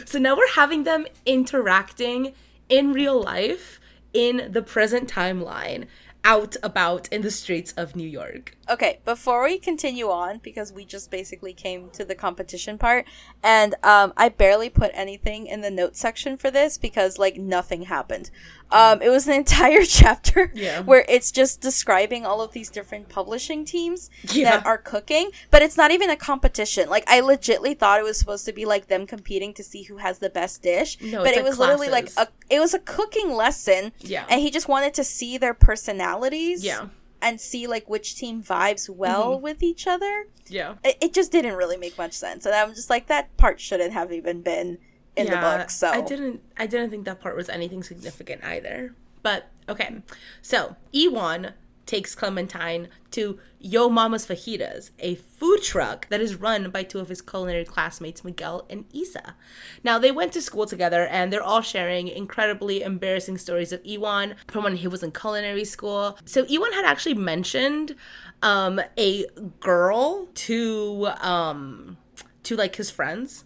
So 0.05 0.19
now 0.19 0.37
we're 0.37 0.55
having 0.55 0.85
them 0.85 1.07
interacting 1.27 2.35
in 2.69 2.93
real 2.93 3.21
life 3.21 3.81
in 4.13 4.49
the 4.51 4.63
present 4.63 5.09
timeline 5.09 5.87
out 6.25 6.57
about 6.63 7.09
in 7.09 7.23
the 7.23 7.31
streets 7.31 7.73
of 7.73 7.97
new 7.97 8.09
york 8.09 8.57
Okay, 8.71 9.01
before 9.05 9.43
we 9.43 9.59
continue 9.59 10.11
on, 10.11 10.39
because 10.39 10.73
we 10.73 10.85
just 10.85 11.11
basically 11.11 11.53
came 11.53 11.91
to 11.91 12.05
the 12.05 12.15
competition 12.15 12.79
part, 12.79 13.05
and 13.43 13.75
um, 13.83 14.13
I 14.17 14.29
barely 14.29 14.71
put 14.71 14.93
anything 14.95 15.49
in 15.49 15.61
the 15.61 15.73
notes 15.73 15.99
section 15.99 16.37
for 16.37 16.53
this 16.53 16.79
because 16.79 17.19
like 17.19 17.37
nothing 17.37 17.83
happened. 17.83 18.31
Um, 18.73 19.03
it 19.03 19.09
was 19.09 19.27
an 19.27 19.35
entire 19.35 19.85
chapter 20.01 20.51
Yeah. 20.55 20.81
where 20.81 21.05
it's 21.09 21.31
just 21.33 21.61
describing 21.61 22.25
all 22.25 22.41
of 22.41 22.53
these 22.53 22.71
different 22.71 23.09
publishing 23.09 23.65
teams 23.65 24.11
Yeah. 24.31 24.51
that 24.59 24.67
are 24.67 24.79
cooking, 24.79 25.31
but 25.51 25.63
it's 25.63 25.77
not 25.77 25.91
even 25.91 26.09
a 26.11 26.17
competition. 26.17 26.89
Like 26.89 27.05
I 27.09 27.21
legitly 27.21 27.77
thought 27.79 27.99
it 27.99 28.05
was 28.05 28.19
supposed 28.19 28.45
to 28.47 28.53
be 28.53 28.65
like 28.65 28.87
them 28.89 29.07
competing 29.07 29.53
to 29.55 29.65
see 29.65 29.83
who 29.83 29.97
has 29.99 30.19
the 30.19 30.31
best 30.31 30.63
dish, 30.63 30.99
No, 31.01 31.23
but 31.25 31.35
it 31.35 31.43
was 31.45 31.59
literally 31.59 31.89
like 31.89 32.11
a 32.17 32.29
it 32.49 32.61
was 32.61 32.75
a 32.75 32.79
cooking 32.79 33.33
lesson, 33.33 33.93
Yeah. 33.99 34.25
and 34.29 34.41
he 34.41 34.51
just 34.51 34.69
wanted 34.69 34.95
to 34.95 35.05
see 35.05 35.37
their 35.39 35.55
personalities, 35.55 36.65
Yeah. 36.65 36.87
and 37.23 37.41
see 37.41 37.67
like 37.67 37.89
which 37.89 38.17
team 38.17 38.43
vibes 38.43 38.89
well 38.89 39.35
Mm-hmm. 39.35 39.43
with 39.43 39.63
each 39.63 39.87
other. 39.87 40.27
yeah 40.49 40.75
It, 40.85 40.97
it 41.01 41.13
just 41.13 41.31
didn't 41.33 41.55
really 41.57 41.77
make 41.77 41.99
much 41.99 42.13
sense, 42.13 42.47
and 42.47 42.55
I'm 42.55 42.75
just 42.75 42.89
like 42.91 43.07
that 43.09 43.37
part 43.37 43.61
shouldn't 43.61 43.93
have 43.93 44.13
even 44.13 44.43
been 44.43 44.79
in 45.21 45.31
the 45.31 45.37
book. 45.37 45.71
So 45.71 45.89
I 45.89 46.01
didn't 46.01 46.41
I 46.57 46.67
didn't 46.67 46.91
think 46.91 47.05
that 47.05 47.21
part 47.21 47.37
was 47.37 47.49
anything 47.49 47.83
significant 47.83 48.45
either. 48.45 48.95
But 49.23 49.49
okay. 49.69 49.97
So, 50.43 50.77
Iwan 50.95 51.53
takes 51.87 52.15
Clementine 52.15 52.89
to 53.11 53.41
Yo 53.59 53.89
Mama's 53.89 54.25
Fajitas, 54.25 54.91
a 55.01 55.17
food 55.17 55.61
truck 55.61 56.09
that 56.09 56.21
is 56.21 56.37
run 56.37 56.71
by 56.71 56.85
two 56.85 57.01
of 57.01 57.09
his 57.09 57.21
culinary 57.21 57.65
classmates, 57.65 58.23
Miguel 58.23 58.65
and 58.71 58.85
Isa. 58.93 59.35
Now, 59.83 59.99
they 59.99 60.13
went 60.13 60.33
to 60.35 60.41
school 60.41 60.67
together 60.67 61.07
and 61.09 61.33
they're 61.33 61.43
all 61.43 61.63
sharing 61.63 62.07
incredibly 62.07 62.83
embarrassing 62.83 63.39
stories 63.39 63.73
of 63.73 63.83
Iwan 63.85 64.37
from 64.47 64.63
when 64.65 64.77
he 64.77 64.87
was 64.87 65.03
in 65.03 65.11
culinary 65.11 65.65
school. 65.65 66.17
So, 66.25 66.45
Iwan 66.45 66.73
had 66.73 66.85
actually 66.85 67.15
mentioned 67.15 67.97
um, 68.43 68.81
a 68.97 69.27
girl 69.59 70.27
to 70.27 71.09
um, 71.21 71.99
to 72.45 72.57
like 72.57 72.77
his 72.77 72.91
friends 72.91 73.45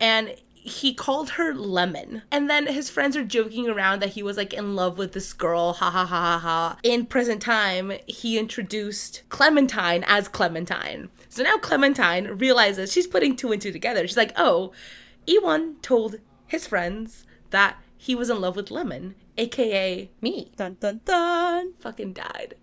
and 0.00 0.34
he 0.66 0.92
called 0.92 1.30
her 1.30 1.54
Lemon. 1.54 2.22
And 2.32 2.50
then 2.50 2.66
his 2.66 2.90
friends 2.90 3.16
are 3.16 3.24
joking 3.24 3.68
around 3.68 4.02
that 4.02 4.10
he 4.10 4.22
was 4.22 4.36
like 4.36 4.52
in 4.52 4.74
love 4.74 4.98
with 4.98 5.12
this 5.12 5.32
girl, 5.32 5.74
ha 5.74 5.90
ha 5.90 6.04
ha 6.04 6.20
ha 6.20 6.38
ha. 6.38 6.78
In 6.82 7.06
present 7.06 7.40
time, 7.40 7.92
he 8.08 8.36
introduced 8.36 9.22
Clementine 9.28 10.04
as 10.08 10.26
Clementine. 10.26 11.08
So 11.28 11.44
now 11.44 11.56
Clementine 11.58 12.38
realizes 12.38 12.92
she's 12.92 13.06
putting 13.06 13.36
two 13.36 13.52
and 13.52 13.62
two 13.62 13.70
together. 13.70 14.08
She's 14.08 14.16
like, 14.16 14.32
oh, 14.36 14.72
Iwan 15.28 15.76
told 15.82 16.16
his 16.48 16.66
friends 16.66 17.26
that 17.50 17.76
he 17.96 18.16
was 18.16 18.28
in 18.28 18.40
love 18.40 18.56
with 18.56 18.72
Lemon, 18.72 19.14
aka 19.38 20.10
me. 20.20 20.50
Dun 20.56 20.78
dun 20.80 21.00
dun. 21.04 21.74
Fucking 21.78 22.12
died. 22.12 22.56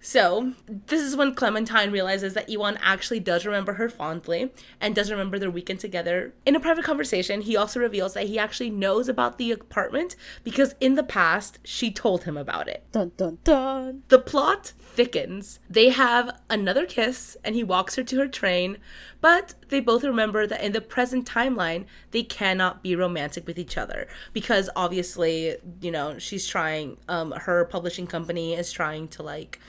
So, 0.00 0.52
this 0.66 1.02
is 1.02 1.16
when 1.16 1.34
Clementine 1.34 1.90
realizes 1.90 2.34
that 2.34 2.48
Iwan 2.48 2.78
actually 2.80 3.20
does 3.20 3.44
remember 3.44 3.74
her 3.74 3.88
fondly 3.88 4.52
and 4.80 4.94
does 4.94 5.10
remember 5.10 5.38
their 5.38 5.50
weekend 5.50 5.80
together. 5.80 6.34
In 6.46 6.54
a 6.54 6.60
private 6.60 6.84
conversation, 6.84 7.40
he 7.40 7.56
also 7.56 7.80
reveals 7.80 8.14
that 8.14 8.28
he 8.28 8.38
actually 8.38 8.70
knows 8.70 9.08
about 9.08 9.38
the 9.38 9.50
apartment 9.50 10.14
because 10.44 10.74
in 10.80 10.94
the 10.94 11.02
past, 11.02 11.58
she 11.64 11.90
told 11.90 12.24
him 12.24 12.36
about 12.36 12.68
it. 12.68 12.84
Dun 12.92 13.12
dun 13.16 13.38
dun. 13.42 14.02
The 14.08 14.20
plot 14.20 14.72
thickens. 14.78 15.58
They 15.68 15.90
have 15.90 16.40
another 16.48 16.86
kiss 16.86 17.36
and 17.44 17.54
he 17.54 17.64
walks 17.64 17.96
her 17.96 18.04
to 18.04 18.18
her 18.18 18.28
train, 18.28 18.78
but 19.20 19.54
they 19.68 19.80
both 19.80 20.04
remember 20.04 20.46
that 20.46 20.62
in 20.62 20.72
the 20.72 20.80
present 20.80 21.28
timeline, 21.28 21.86
they 22.12 22.22
cannot 22.22 22.82
be 22.82 22.94
romantic 22.94 23.46
with 23.46 23.58
each 23.58 23.76
other 23.76 24.06
because 24.32 24.70
obviously, 24.76 25.56
you 25.80 25.90
know, 25.90 26.18
she's 26.18 26.46
trying, 26.46 26.96
um, 27.08 27.32
her 27.32 27.64
publishing 27.64 28.06
company 28.06 28.54
is 28.54 28.72
trying 28.72 29.08
to 29.08 29.22
like, 29.22 29.60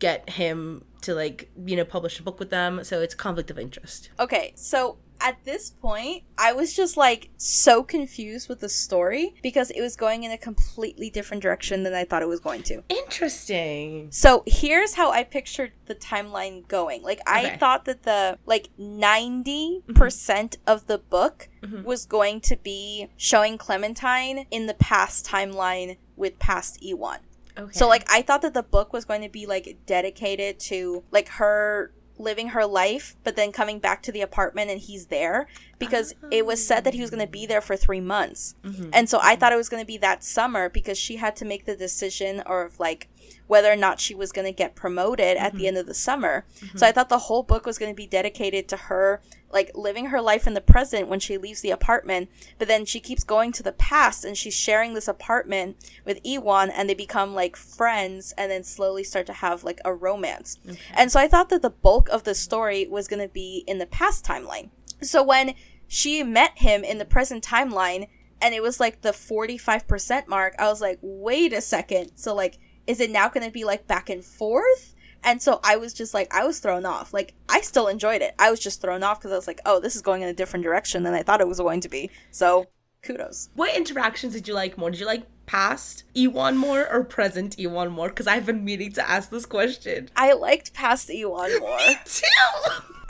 get 0.00 0.28
him 0.30 0.84
to 1.02 1.14
like 1.14 1.50
you 1.64 1.76
know 1.76 1.84
publish 1.84 2.18
a 2.18 2.22
book 2.22 2.38
with 2.38 2.50
them 2.50 2.82
so 2.82 3.00
it's 3.00 3.14
conflict 3.14 3.50
of 3.50 3.58
interest 3.58 4.10
Okay, 4.18 4.52
so 4.56 4.98
at 5.20 5.44
this 5.44 5.70
point, 5.70 6.24
I 6.38 6.52
was 6.52 6.74
just 6.74 6.96
like 6.96 7.30
so 7.36 7.82
confused 7.82 8.48
with 8.48 8.60
the 8.60 8.68
story 8.68 9.34
because 9.42 9.70
it 9.70 9.80
was 9.80 9.96
going 9.96 10.24
in 10.24 10.30
a 10.30 10.38
completely 10.38 11.10
different 11.10 11.42
direction 11.42 11.82
than 11.82 11.94
I 11.94 12.04
thought 12.04 12.22
it 12.22 12.28
was 12.28 12.40
going 12.40 12.62
to. 12.64 12.82
interesting 12.88 14.10
So 14.10 14.42
here's 14.46 14.94
how 14.94 15.10
I 15.10 15.24
pictured 15.24 15.72
the 15.86 15.94
timeline 15.94 16.66
going. 16.68 17.02
Like 17.02 17.20
I 17.26 17.46
Okay. 17.46 17.56
thought 17.58 17.84
that 17.84 18.02
the 18.04 18.38
like 18.46 18.70
90% 18.78 19.82
mm-hmm. 19.86 20.54
of 20.66 20.86
the 20.86 20.98
book 20.98 21.48
mm-hmm. 21.62 21.82
was 21.82 22.06
going 22.06 22.40
to 22.42 22.56
be 22.56 23.08
showing 23.16 23.58
Clementine 23.58 24.46
in 24.50 24.66
the 24.66 24.74
past 24.74 25.26
timeline 25.26 25.98
with 26.16 26.38
past 26.38 26.78
Iwan. 26.82 27.18
Okay 27.58 27.72
So 27.72 27.88
like 27.88 28.04
I 28.10 28.22
thought 28.22 28.42
that 28.42 28.54
the 28.54 28.62
book 28.62 28.92
was 28.92 29.04
going 29.04 29.22
to 29.22 29.28
be 29.28 29.46
like 29.46 29.78
dedicated 29.86 30.58
to 30.60 31.04
like 31.10 31.28
her 31.28 31.92
living 32.18 32.48
her 32.48 32.66
life 32.66 33.16
but 33.24 33.34
then 33.34 33.50
coming 33.50 33.78
back 33.78 34.02
to 34.02 34.12
the 34.12 34.20
apartment 34.20 34.70
and 34.70 34.78
he's 34.78 35.06
there 35.06 35.46
because 35.78 36.14
it 36.30 36.44
was 36.44 36.64
said 36.64 36.84
that 36.84 36.92
he 36.92 37.00
was 37.00 37.08
going 37.08 37.24
to 37.24 37.30
be 37.30 37.46
there 37.46 37.62
for 37.62 37.76
3 37.76 37.98
months. 38.00 38.54
Mm-hmm. 38.62 38.90
And 38.92 39.08
so 39.08 39.18
I 39.22 39.36
thought 39.36 39.54
it 39.54 39.56
was 39.56 39.70
going 39.70 39.82
to 39.82 39.86
be 39.86 39.96
that 39.98 40.22
summer 40.22 40.68
because 40.68 40.98
she 40.98 41.16
had 41.16 41.34
to 41.36 41.46
make 41.46 41.64
the 41.64 41.74
decision 41.74 42.40
of 42.40 42.78
like 42.78 43.08
whether 43.46 43.70
or 43.70 43.76
not 43.76 44.00
she 44.00 44.14
was 44.14 44.32
going 44.32 44.46
to 44.46 44.52
get 44.52 44.74
promoted 44.74 45.36
at 45.36 45.52
the 45.52 45.58
mm-hmm. 45.58 45.66
end 45.66 45.76
of 45.78 45.86
the 45.86 45.94
summer. 45.94 46.46
Mm-hmm. 46.60 46.78
So 46.78 46.86
I 46.86 46.92
thought 46.92 47.08
the 47.08 47.18
whole 47.18 47.42
book 47.42 47.66
was 47.66 47.78
going 47.78 47.92
to 47.92 47.96
be 47.96 48.06
dedicated 48.06 48.68
to 48.68 48.76
her 48.76 49.20
like 49.52 49.70
living 49.74 50.06
her 50.06 50.20
life 50.20 50.46
in 50.46 50.54
the 50.54 50.60
present 50.60 51.08
when 51.08 51.18
she 51.18 51.36
leaves 51.36 51.60
the 51.60 51.70
apartment, 51.70 52.30
but 52.58 52.68
then 52.68 52.84
she 52.84 53.00
keeps 53.00 53.24
going 53.24 53.50
to 53.52 53.62
the 53.62 53.72
past 53.72 54.24
and 54.24 54.36
she's 54.36 54.54
sharing 54.54 54.94
this 54.94 55.08
apartment 55.08 55.76
with 56.04 56.20
Iwan 56.24 56.70
and 56.70 56.88
they 56.88 56.94
become 56.94 57.34
like 57.34 57.56
friends 57.56 58.32
and 58.38 58.50
then 58.50 58.62
slowly 58.62 59.02
start 59.02 59.26
to 59.26 59.32
have 59.32 59.64
like 59.64 59.80
a 59.84 59.92
romance. 59.92 60.58
And 60.94 61.10
so 61.10 61.18
I 61.18 61.26
thought 61.26 61.48
that 61.48 61.62
the 61.62 61.70
bulk 61.70 62.08
of 62.10 62.24
the 62.24 62.34
story 62.34 62.86
was 62.86 63.08
going 63.08 63.22
to 63.26 63.32
be 63.32 63.64
in 63.66 63.78
the 63.78 63.86
past 63.86 64.24
timeline. 64.24 64.70
So 65.02 65.22
when 65.22 65.54
she 65.88 66.22
met 66.22 66.58
him 66.58 66.84
in 66.84 66.98
the 66.98 67.04
present 67.04 67.44
timeline 67.44 68.06
and 68.40 68.54
it 68.54 68.62
was 68.62 68.80
like 68.80 69.02
the 69.02 69.10
45% 69.10 70.28
mark, 70.28 70.54
I 70.58 70.68
was 70.68 70.80
like, 70.80 70.98
wait 71.02 71.52
a 71.52 71.60
second. 71.60 72.12
So, 72.14 72.34
like, 72.34 72.58
is 72.90 73.00
it 73.00 73.10
now 73.10 73.28
going 73.28 73.46
to 73.46 73.52
be 73.52 73.64
like 73.64 73.86
back 73.86 74.10
and 74.10 74.24
forth? 74.24 74.94
And 75.22 75.40
so 75.40 75.60
I 75.62 75.76
was 75.76 75.94
just 75.94 76.12
like, 76.12 76.34
I 76.34 76.44
was 76.44 76.58
thrown 76.58 76.84
off. 76.84 77.12
Like, 77.12 77.34
I 77.48 77.60
still 77.60 77.88
enjoyed 77.88 78.22
it. 78.22 78.34
I 78.38 78.50
was 78.50 78.58
just 78.58 78.80
thrown 78.80 79.02
off 79.02 79.20
because 79.20 79.32
I 79.32 79.36
was 79.36 79.46
like, 79.46 79.60
oh, 79.66 79.78
this 79.78 79.94
is 79.94 80.02
going 80.02 80.22
in 80.22 80.28
a 80.28 80.34
different 80.34 80.64
direction 80.64 81.02
than 81.02 81.14
I 81.14 81.22
thought 81.22 81.40
it 81.40 81.46
was 81.46 81.58
going 81.58 81.82
to 81.82 81.88
be. 81.88 82.10
So, 82.30 82.66
kudos. 83.02 83.48
what 83.54 83.74
interactions 83.74 84.34
did 84.34 84.46
you 84.46 84.52
like 84.52 84.76
more 84.76 84.90
did 84.90 85.00
you 85.00 85.06
like 85.06 85.22
past 85.46 86.04
Iwan 86.14 86.58
more 86.58 86.86
or 86.86 87.02
present 87.02 87.56
Iwan 87.58 87.90
more 87.90 88.10
because 88.10 88.26
i've 88.26 88.44
been 88.44 88.62
meaning 88.62 88.92
to 88.92 89.10
ask 89.10 89.30
this 89.30 89.46
question 89.46 90.10
I 90.14 90.34
liked 90.34 90.74
past 90.74 91.10
Iwan 91.10 91.58
more. 91.60 91.78
Me 91.78 91.96
too 92.04 92.26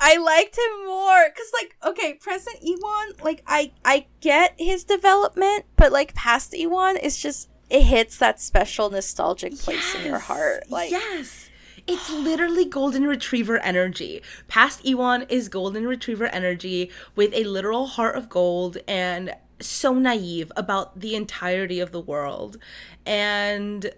I 0.00 0.16
liked 0.16 0.56
him 0.56 0.86
more 0.86 1.28
because, 1.28 1.50
like, 1.52 1.76
okay, 1.84 2.14
present 2.14 2.56
Iwan, 2.64 3.22
like, 3.22 3.42
I 3.46 3.72
I 3.84 4.06
get 4.20 4.54
his 4.56 4.82
development, 4.84 5.66
but 5.76 5.92
like 5.92 6.14
past 6.14 6.54
Iwan, 6.54 6.96
is 6.96 7.18
just 7.20 7.50
it 7.70 7.82
hits 7.82 8.18
that 8.18 8.40
special 8.40 8.90
nostalgic 8.90 9.58
place 9.58 9.94
in 9.94 10.04
your 10.04 10.18
heart. 10.18 10.64
Like, 10.68 10.90
yes. 10.90 11.48
It's 11.86 12.10
literally 12.10 12.64
golden 12.66 13.04
retriever 13.04 13.58
energy. 13.58 14.22
Past 14.48 14.86
Iwan 14.86 15.26
is 15.28 15.48
golden 15.48 15.86
retriever 15.86 16.26
energy 16.26 16.90
with 17.16 17.32
a 17.32 17.44
literal 17.44 17.86
heart 17.86 18.16
of 18.16 18.28
gold 18.28 18.78
and 18.86 19.34
so 19.60 19.94
naive 19.94 20.52
about 20.56 21.00
the 21.00 21.14
entirety 21.14 21.80
of 21.80 21.90
the 21.90 22.00
world. 22.00 22.58
And 23.06 23.90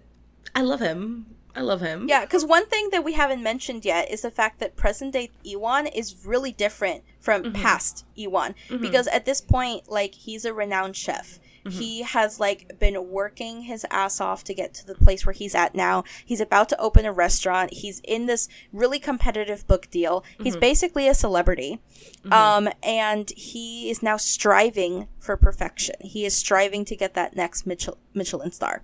i 0.55 0.61
love 0.61 0.79
him. 0.79 1.25
I 1.55 1.61
love 1.61 1.81
him. 1.81 2.07
Yeah, 2.09 2.21
because 2.21 2.43
one 2.43 2.65
thing 2.65 2.89
that 2.91 3.03
we 3.03 3.13
haven't 3.13 3.43
mentioned 3.43 3.85
yet 3.85 4.09
is 4.09 4.21
the 4.21 4.31
fact 4.31 4.59
that 4.59 4.75
present 4.75 5.13
day 5.13 5.29
Iwan 5.45 5.85
is 5.87 6.25
really 6.25 6.51
different 6.51 7.03
from 7.19 7.43
mm-hmm. 7.43 7.61
past 7.61 8.05
Iwan 8.17 8.55
mm-hmm. 8.69 8.81
because 8.81 9.07
at 9.07 9.25
this 9.25 9.39
point, 9.39 9.89
like, 9.89 10.15
he's 10.15 10.45
a 10.45 10.53
renowned 10.53 10.95
chef. 10.95 11.39
Mm-hmm. 11.65 11.79
He 11.79 12.01
has 12.01 12.39
like 12.39 12.79
been 12.79 13.09
working 13.09 13.61
his 13.61 13.85
ass 13.89 14.19
off 14.19 14.43
to 14.45 14.53
get 14.53 14.73
to 14.75 14.85
the 14.85 14.95
place 14.95 15.25
where 15.25 15.33
he's 15.33 15.55
at 15.55 15.75
now. 15.75 16.03
He's 16.25 16.41
about 16.41 16.69
to 16.69 16.79
open 16.79 17.05
a 17.05 17.13
restaurant. 17.13 17.73
He's 17.73 18.01
in 18.03 18.25
this 18.25 18.47
really 18.71 18.99
competitive 18.99 19.65
book 19.67 19.89
deal. 19.89 20.23
He's 20.41 20.53
mm-hmm. 20.53 20.59
basically 20.59 21.07
a 21.07 21.13
celebrity. 21.13 21.79
Mm-hmm. 22.25 22.33
Um, 22.33 22.69
and 22.81 23.31
he 23.31 23.89
is 23.89 24.03
now 24.03 24.17
striving 24.17 25.07
for 25.19 25.37
perfection. 25.37 25.95
He 26.01 26.25
is 26.25 26.35
striving 26.35 26.85
to 26.85 26.95
get 26.95 27.13
that 27.13 27.35
next 27.35 27.65
Michel- 27.65 27.97
Michelin 28.13 28.51
star. 28.51 28.83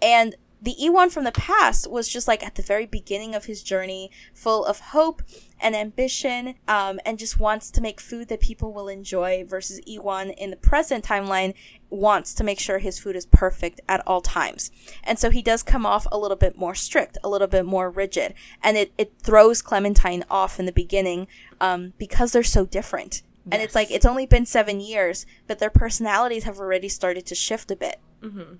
And 0.00 0.34
the 0.64 0.74
Iwan 0.82 1.10
from 1.10 1.24
the 1.24 1.32
past 1.32 1.90
was 1.90 2.08
just 2.08 2.26
like 2.26 2.42
at 2.42 2.54
the 2.54 2.62
very 2.62 2.86
beginning 2.86 3.34
of 3.34 3.44
his 3.44 3.62
journey, 3.62 4.10
full 4.32 4.64
of 4.64 4.80
hope 4.80 5.22
and 5.60 5.76
ambition, 5.76 6.54
um, 6.66 6.98
and 7.04 7.18
just 7.18 7.38
wants 7.38 7.70
to 7.72 7.82
make 7.82 8.00
food 8.00 8.28
that 8.28 8.40
people 8.40 8.72
will 8.72 8.88
enjoy. 8.88 9.44
Versus 9.44 9.78
Iwan 9.86 10.30
in 10.30 10.48
the 10.48 10.56
present 10.56 11.04
timeline 11.04 11.52
wants 11.90 12.32
to 12.34 12.44
make 12.44 12.58
sure 12.58 12.78
his 12.78 12.98
food 12.98 13.14
is 13.14 13.26
perfect 13.26 13.82
at 13.90 14.02
all 14.06 14.22
times. 14.22 14.70
And 15.02 15.18
so 15.18 15.28
he 15.28 15.42
does 15.42 15.62
come 15.62 15.84
off 15.84 16.06
a 16.10 16.16
little 16.18 16.36
bit 16.36 16.56
more 16.56 16.74
strict, 16.74 17.18
a 17.22 17.28
little 17.28 17.46
bit 17.46 17.66
more 17.66 17.90
rigid, 17.90 18.32
and 18.62 18.78
it, 18.78 18.90
it 18.96 19.12
throws 19.22 19.60
Clementine 19.60 20.24
off 20.30 20.58
in 20.58 20.64
the 20.64 20.72
beginning 20.72 21.28
um, 21.60 21.92
because 21.98 22.32
they're 22.32 22.42
so 22.42 22.64
different. 22.64 23.22
And 23.52 23.60
it's 23.60 23.74
like, 23.74 23.90
it's 23.90 24.06
only 24.06 24.24
been 24.24 24.46
seven 24.46 24.80
years, 24.80 25.26
but 25.46 25.58
their 25.58 25.68
personalities 25.68 26.44
have 26.44 26.58
already 26.58 26.88
started 26.88 27.26
to 27.26 27.34
shift 27.34 27.70
a 27.70 27.76
bit. 27.76 28.00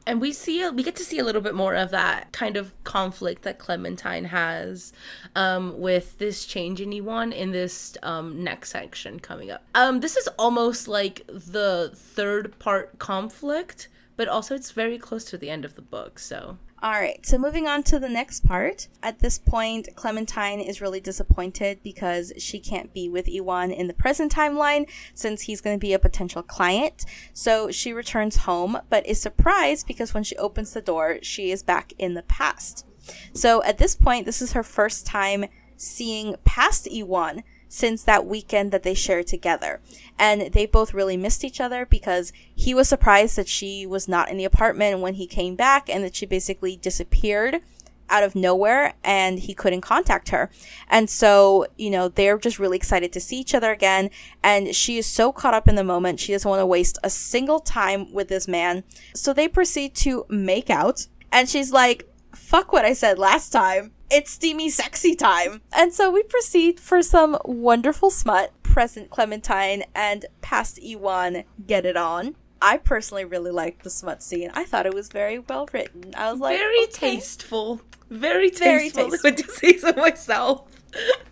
And 0.07 0.21
we 0.21 0.33
see 0.33 0.69
we 0.71 0.83
get 0.83 0.97
to 0.97 1.05
see 1.05 1.19
a 1.19 1.25
little 1.25 1.41
bit 1.41 1.55
more 1.55 1.75
of 1.75 1.91
that 1.91 2.33
kind 2.33 2.57
of 2.57 2.73
conflict 2.85 3.43
that 3.43 3.59
Clementine 3.59 4.27
has 4.27 4.93
um, 5.35 5.81
with 5.81 6.19
this 6.19 6.45
change 6.45 6.81
in 6.81 6.93
Iwan 6.93 7.33
in 7.33 7.53
this 7.53 7.97
um, 8.03 8.43
next 8.43 8.71
section 8.71 9.21
coming 9.21 9.51
up. 9.51 9.65
Um, 9.75 10.01
this 10.01 10.17
is 10.17 10.29
almost 10.39 10.89
like 10.89 11.27
the 11.29 11.93
third 11.95 12.59
part 12.59 12.99
conflict, 12.99 13.89
but 14.17 14.29
also 14.29 14.55
it's 14.55 14.71
very 14.71 14.99
close 14.99 15.25
to 15.27 15.39
the 15.39 15.51
end 15.51 15.65
of 15.65 15.75
the 15.75 15.83
book. 15.83 16.19
So 16.19 16.59
All 16.85 16.91
right, 16.91 17.25
so 17.25 17.39
moving 17.39 17.67
on 17.67 17.83
to 17.85 17.99
the 17.99 18.11
next 18.11 18.45
part. 18.45 18.89
At 19.03 19.21
this 19.21 19.39
point, 19.39 19.89
Clementine 19.97 20.61
is 20.61 20.83
really 20.83 21.01
disappointed 21.01 21.83
because 21.83 22.31
she 22.37 22.61
can't 22.61 22.93
be 22.93 23.09
with 23.09 23.27
Iwan 23.27 23.71
in 23.71 23.87
the 23.87 23.95
present 23.95 24.31
timeline 24.31 24.87
since 25.15 25.41
he's 25.41 25.63
going 25.63 25.79
to 25.79 25.81
be 25.81 25.95
a 25.95 25.99
potential 25.99 26.43
client. 26.43 27.07
So 27.33 27.71
she 27.71 27.95
returns 27.95 28.37
home, 28.37 28.77
but 28.91 29.07
is 29.07 29.19
surprised 29.19 29.87
because 29.87 30.13
when 30.13 30.25
she 30.25 30.37
opens 30.37 30.75
the 30.75 30.83
door, 30.83 31.21
she 31.23 31.51
is 31.51 31.63
back 31.63 31.95
in 31.97 32.13
the 32.13 32.23
past. 32.25 32.85
So 33.33 33.63
at 33.63 33.79
this 33.79 33.95
point, 33.95 34.27
this 34.27 34.43
is 34.43 34.53
her 34.53 34.63
first 34.63 35.07
time 35.07 35.47
seeing 35.79 36.37
past 36.45 36.87
Iwan 36.87 37.45
since 37.75 38.05
that 38.05 38.25
weekend 38.25 38.71
that 38.71 38.85
they 38.85 38.95
shared 38.95 39.27
together. 39.27 39.81
And 40.17 40.53
they 40.53 40.65
both 40.65 40.95
really 40.95 41.17
missed 41.17 41.43
each 41.43 41.61
other 41.61 41.85
because 41.85 42.33
he 42.55 42.73
was 42.73 42.89
surprised 42.89 43.35
that 43.35 43.49
she 43.49 43.85
was 43.85 44.07
not 44.07 44.31
in 44.31 44.37
the 44.37 44.45
apartment 44.45 45.01
when 45.01 45.15
he 45.15 45.27
came 45.27 45.57
back 45.57 45.89
and 45.91 46.05
that 46.05 46.15
she 46.15 46.25
basically 46.25 46.77
disappeared 46.77 47.63
out 48.09 48.23
of 48.23 48.37
nowhere 48.37 48.95
and 49.03 49.41
he 49.41 49.55
couldn't 49.55 49.81
contact 49.81 50.29
her. 50.29 50.51
And 50.89 51.11
so, 51.11 51.67
you 51.77 51.91
know, 51.91 52.09
they're 52.09 52.39
just 52.39 52.61
really 52.61 52.77
excited 52.77 53.13
to 53.13 53.21
see 53.21 53.41
each 53.41 53.57
other 53.57 53.73
again. 53.73 54.11
And 54.41 54.73
she 54.73 54.97
is 54.97 55.07
so 55.07 55.33
caught 55.33 55.55
up 55.55 55.67
in 55.67 55.75
the 55.75 55.83
moment, 55.83 56.21
she 56.21 56.31
doesn't 56.31 56.49
want 56.49 56.61
to 56.61 56.67
waste 56.67 56.99
a 57.03 57.11
single 57.11 57.59
time 57.59 58.13
with 58.13 58.29
this 58.29 58.47
man. 58.47 58.85
So 59.17 59.33
they 59.33 59.49
proceed 59.49 59.97
to 59.97 60.27
make 60.29 60.71
out. 60.71 61.09
And 61.33 61.49
she's 61.49 61.73
like, 61.73 62.09
fuck 62.33 62.73
what 62.73 62.85
I 62.85 62.93
said 62.93 63.19
last 63.19 63.51
time. 63.51 63.94
It's 64.15 64.31
steamy 64.31 64.71
sexy 64.71 65.17
time. 65.17 65.61
And 65.73 65.93
so 65.93 66.09
we 66.09 66.23
proceed 66.23 66.79
for 66.79 67.03
some 67.03 67.37
wonderful 67.45 68.11
smut. 68.11 68.53
Present 68.63 69.11
Clementine 69.11 69.83
and 69.93 70.27
past 70.41 70.79
Iwan 70.81 71.43
get 71.67 71.85
it 71.85 71.97
on. 71.97 72.37
I 72.63 72.77
personally 72.77 73.25
really 73.25 73.51
liked 73.51 73.83
the 73.83 73.91
smut 73.91 74.23
scene. 74.23 74.53
I 74.55 74.67
thought 74.67 74.87
it 74.87 74.95
was 74.95 75.09
very 75.09 75.41
well 75.41 75.69
written. 75.73 76.15
I 76.17 76.31
was 76.31 76.41
like, 76.41 76.59
very 76.59 76.85
okay. 76.85 77.17
tasteful, 77.17 77.81
very 78.09 78.51
tasteful. 78.51 79.11
Very 79.11 79.19
Very 79.19 79.33
tasteful. 79.33 79.33
to 79.33 79.53
say 79.53 79.79
so 79.79 79.93
myself. 79.95 80.63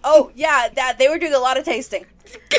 Oh 0.03 0.33
yeah, 0.35 0.69
that 0.75 0.99
they 0.99 1.09
were 1.09 1.19
doing 1.19 1.35
a 1.35 1.39
lot 1.39 1.57
of 1.57 1.65
tasting. 1.65 2.07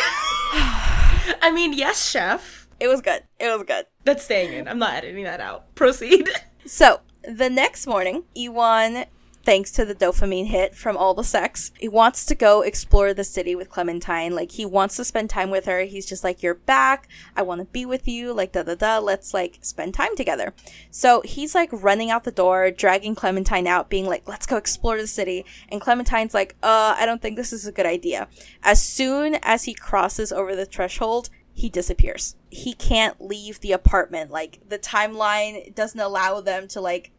I 0.53 1.51
mean, 1.53 1.73
yes, 1.73 2.09
chef. 2.09 2.69
It 2.79 2.87
was 2.87 3.01
good. 3.01 3.23
It 3.39 3.49
was 3.49 3.63
good. 3.63 3.87
That's 4.05 4.23
staying 4.23 4.53
in. 4.53 4.69
I'm 4.69 4.79
not 4.79 4.93
editing 4.93 5.25
that 5.25 5.41
out. 5.41 5.75
Proceed. 5.75 6.29
So 6.65 7.01
the 7.23 7.49
next 7.49 7.87
morning, 7.87 8.23
Iwan, 8.37 9.05
thanks 9.43 9.71
to 9.71 9.85
the 9.85 9.95
dopamine 9.95 10.47
hit 10.47 10.75
from 10.75 10.97
all 10.97 11.13
the 11.13 11.23
sex, 11.23 11.71
he 11.77 11.87
wants 11.87 12.25
to 12.25 12.35
go 12.35 12.61
explore 12.61 13.13
the 13.13 13.23
city 13.23 13.55
with 13.55 13.69
Clementine. 13.69 14.33
Like 14.33 14.51
he 14.51 14.65
wants 14.65 14.95
to 14.97 15.03
spend 15.03 15.29
time 15.29 15.49
with 15.49 15.65
her. 15.65 15.81
He's 15.81 16.05
just 16.05 16.23
like, 16.23 16.41
"You're 16.41 16.53
back. 16.55 17.07
I 17.35 17.41
want 17.41 17.59
to 17.59 17.65
be 17.65 17.85
with 17.85 18.07
you." 18.07 18.33
Like 18.33 18.51
da 18.53 18.63
da 18.63 18.75
da. 18.75 18.99
Let's 18.99 19.33
like 19.33 19.59
spend 19.61 19.93
time 19.93 20.15
together. 20.15 20.53
So 20.91 21.21
he's 21.21 21.53
like 21.53 21.69
running 21.71 22.09
out 22.09 22.23
the 22.23 22.31
door, 22.31 22.71
dragging 22.71 23.15
Clementine 23.15 23.67
out, 23.67 23.89
being 23.89 24.07
like, 24.07 24.27
"Let's 24.27 24.45
go 24.45 24.57
explore 24.57 24.97
the 24.97 25.07
city." 25.07 25.45
And 25.69 25.81
Clementine's 25.81 26.33
like, 26.33 26.55
"Uh, 26.63 26.95
I 26.97 27.05
don't 27.05 27.21
think 27.21 27.35
this 27.35 27.53
is 27.53 27.67
a 27.67 27.71
good 27.71 27.85
idea." 27.85 28.27
As 28.63 28.81
soon 28.81 29.35
as 29.41 29.65
he 29.65 29.73
crosses 29.73 30.31
over 30.31 30.55
the 30.55 30.65
threshold, 30.65 31.29
he 31.53 31.69
disappears. 31.69 32.35
He 32.49 32.73
can't 32.73 33.21
leave 33.21 33.59
the 33.59 33.73
apartment. 33.73 34.31
Like 34.31 34.59
the 34.67 34.79
timeline 34.79 35.73
doesn't 35.75 35.99
allow 35.99 36.41
them 36.41 36.67
to 36.69 36.81
like 36.81 37.11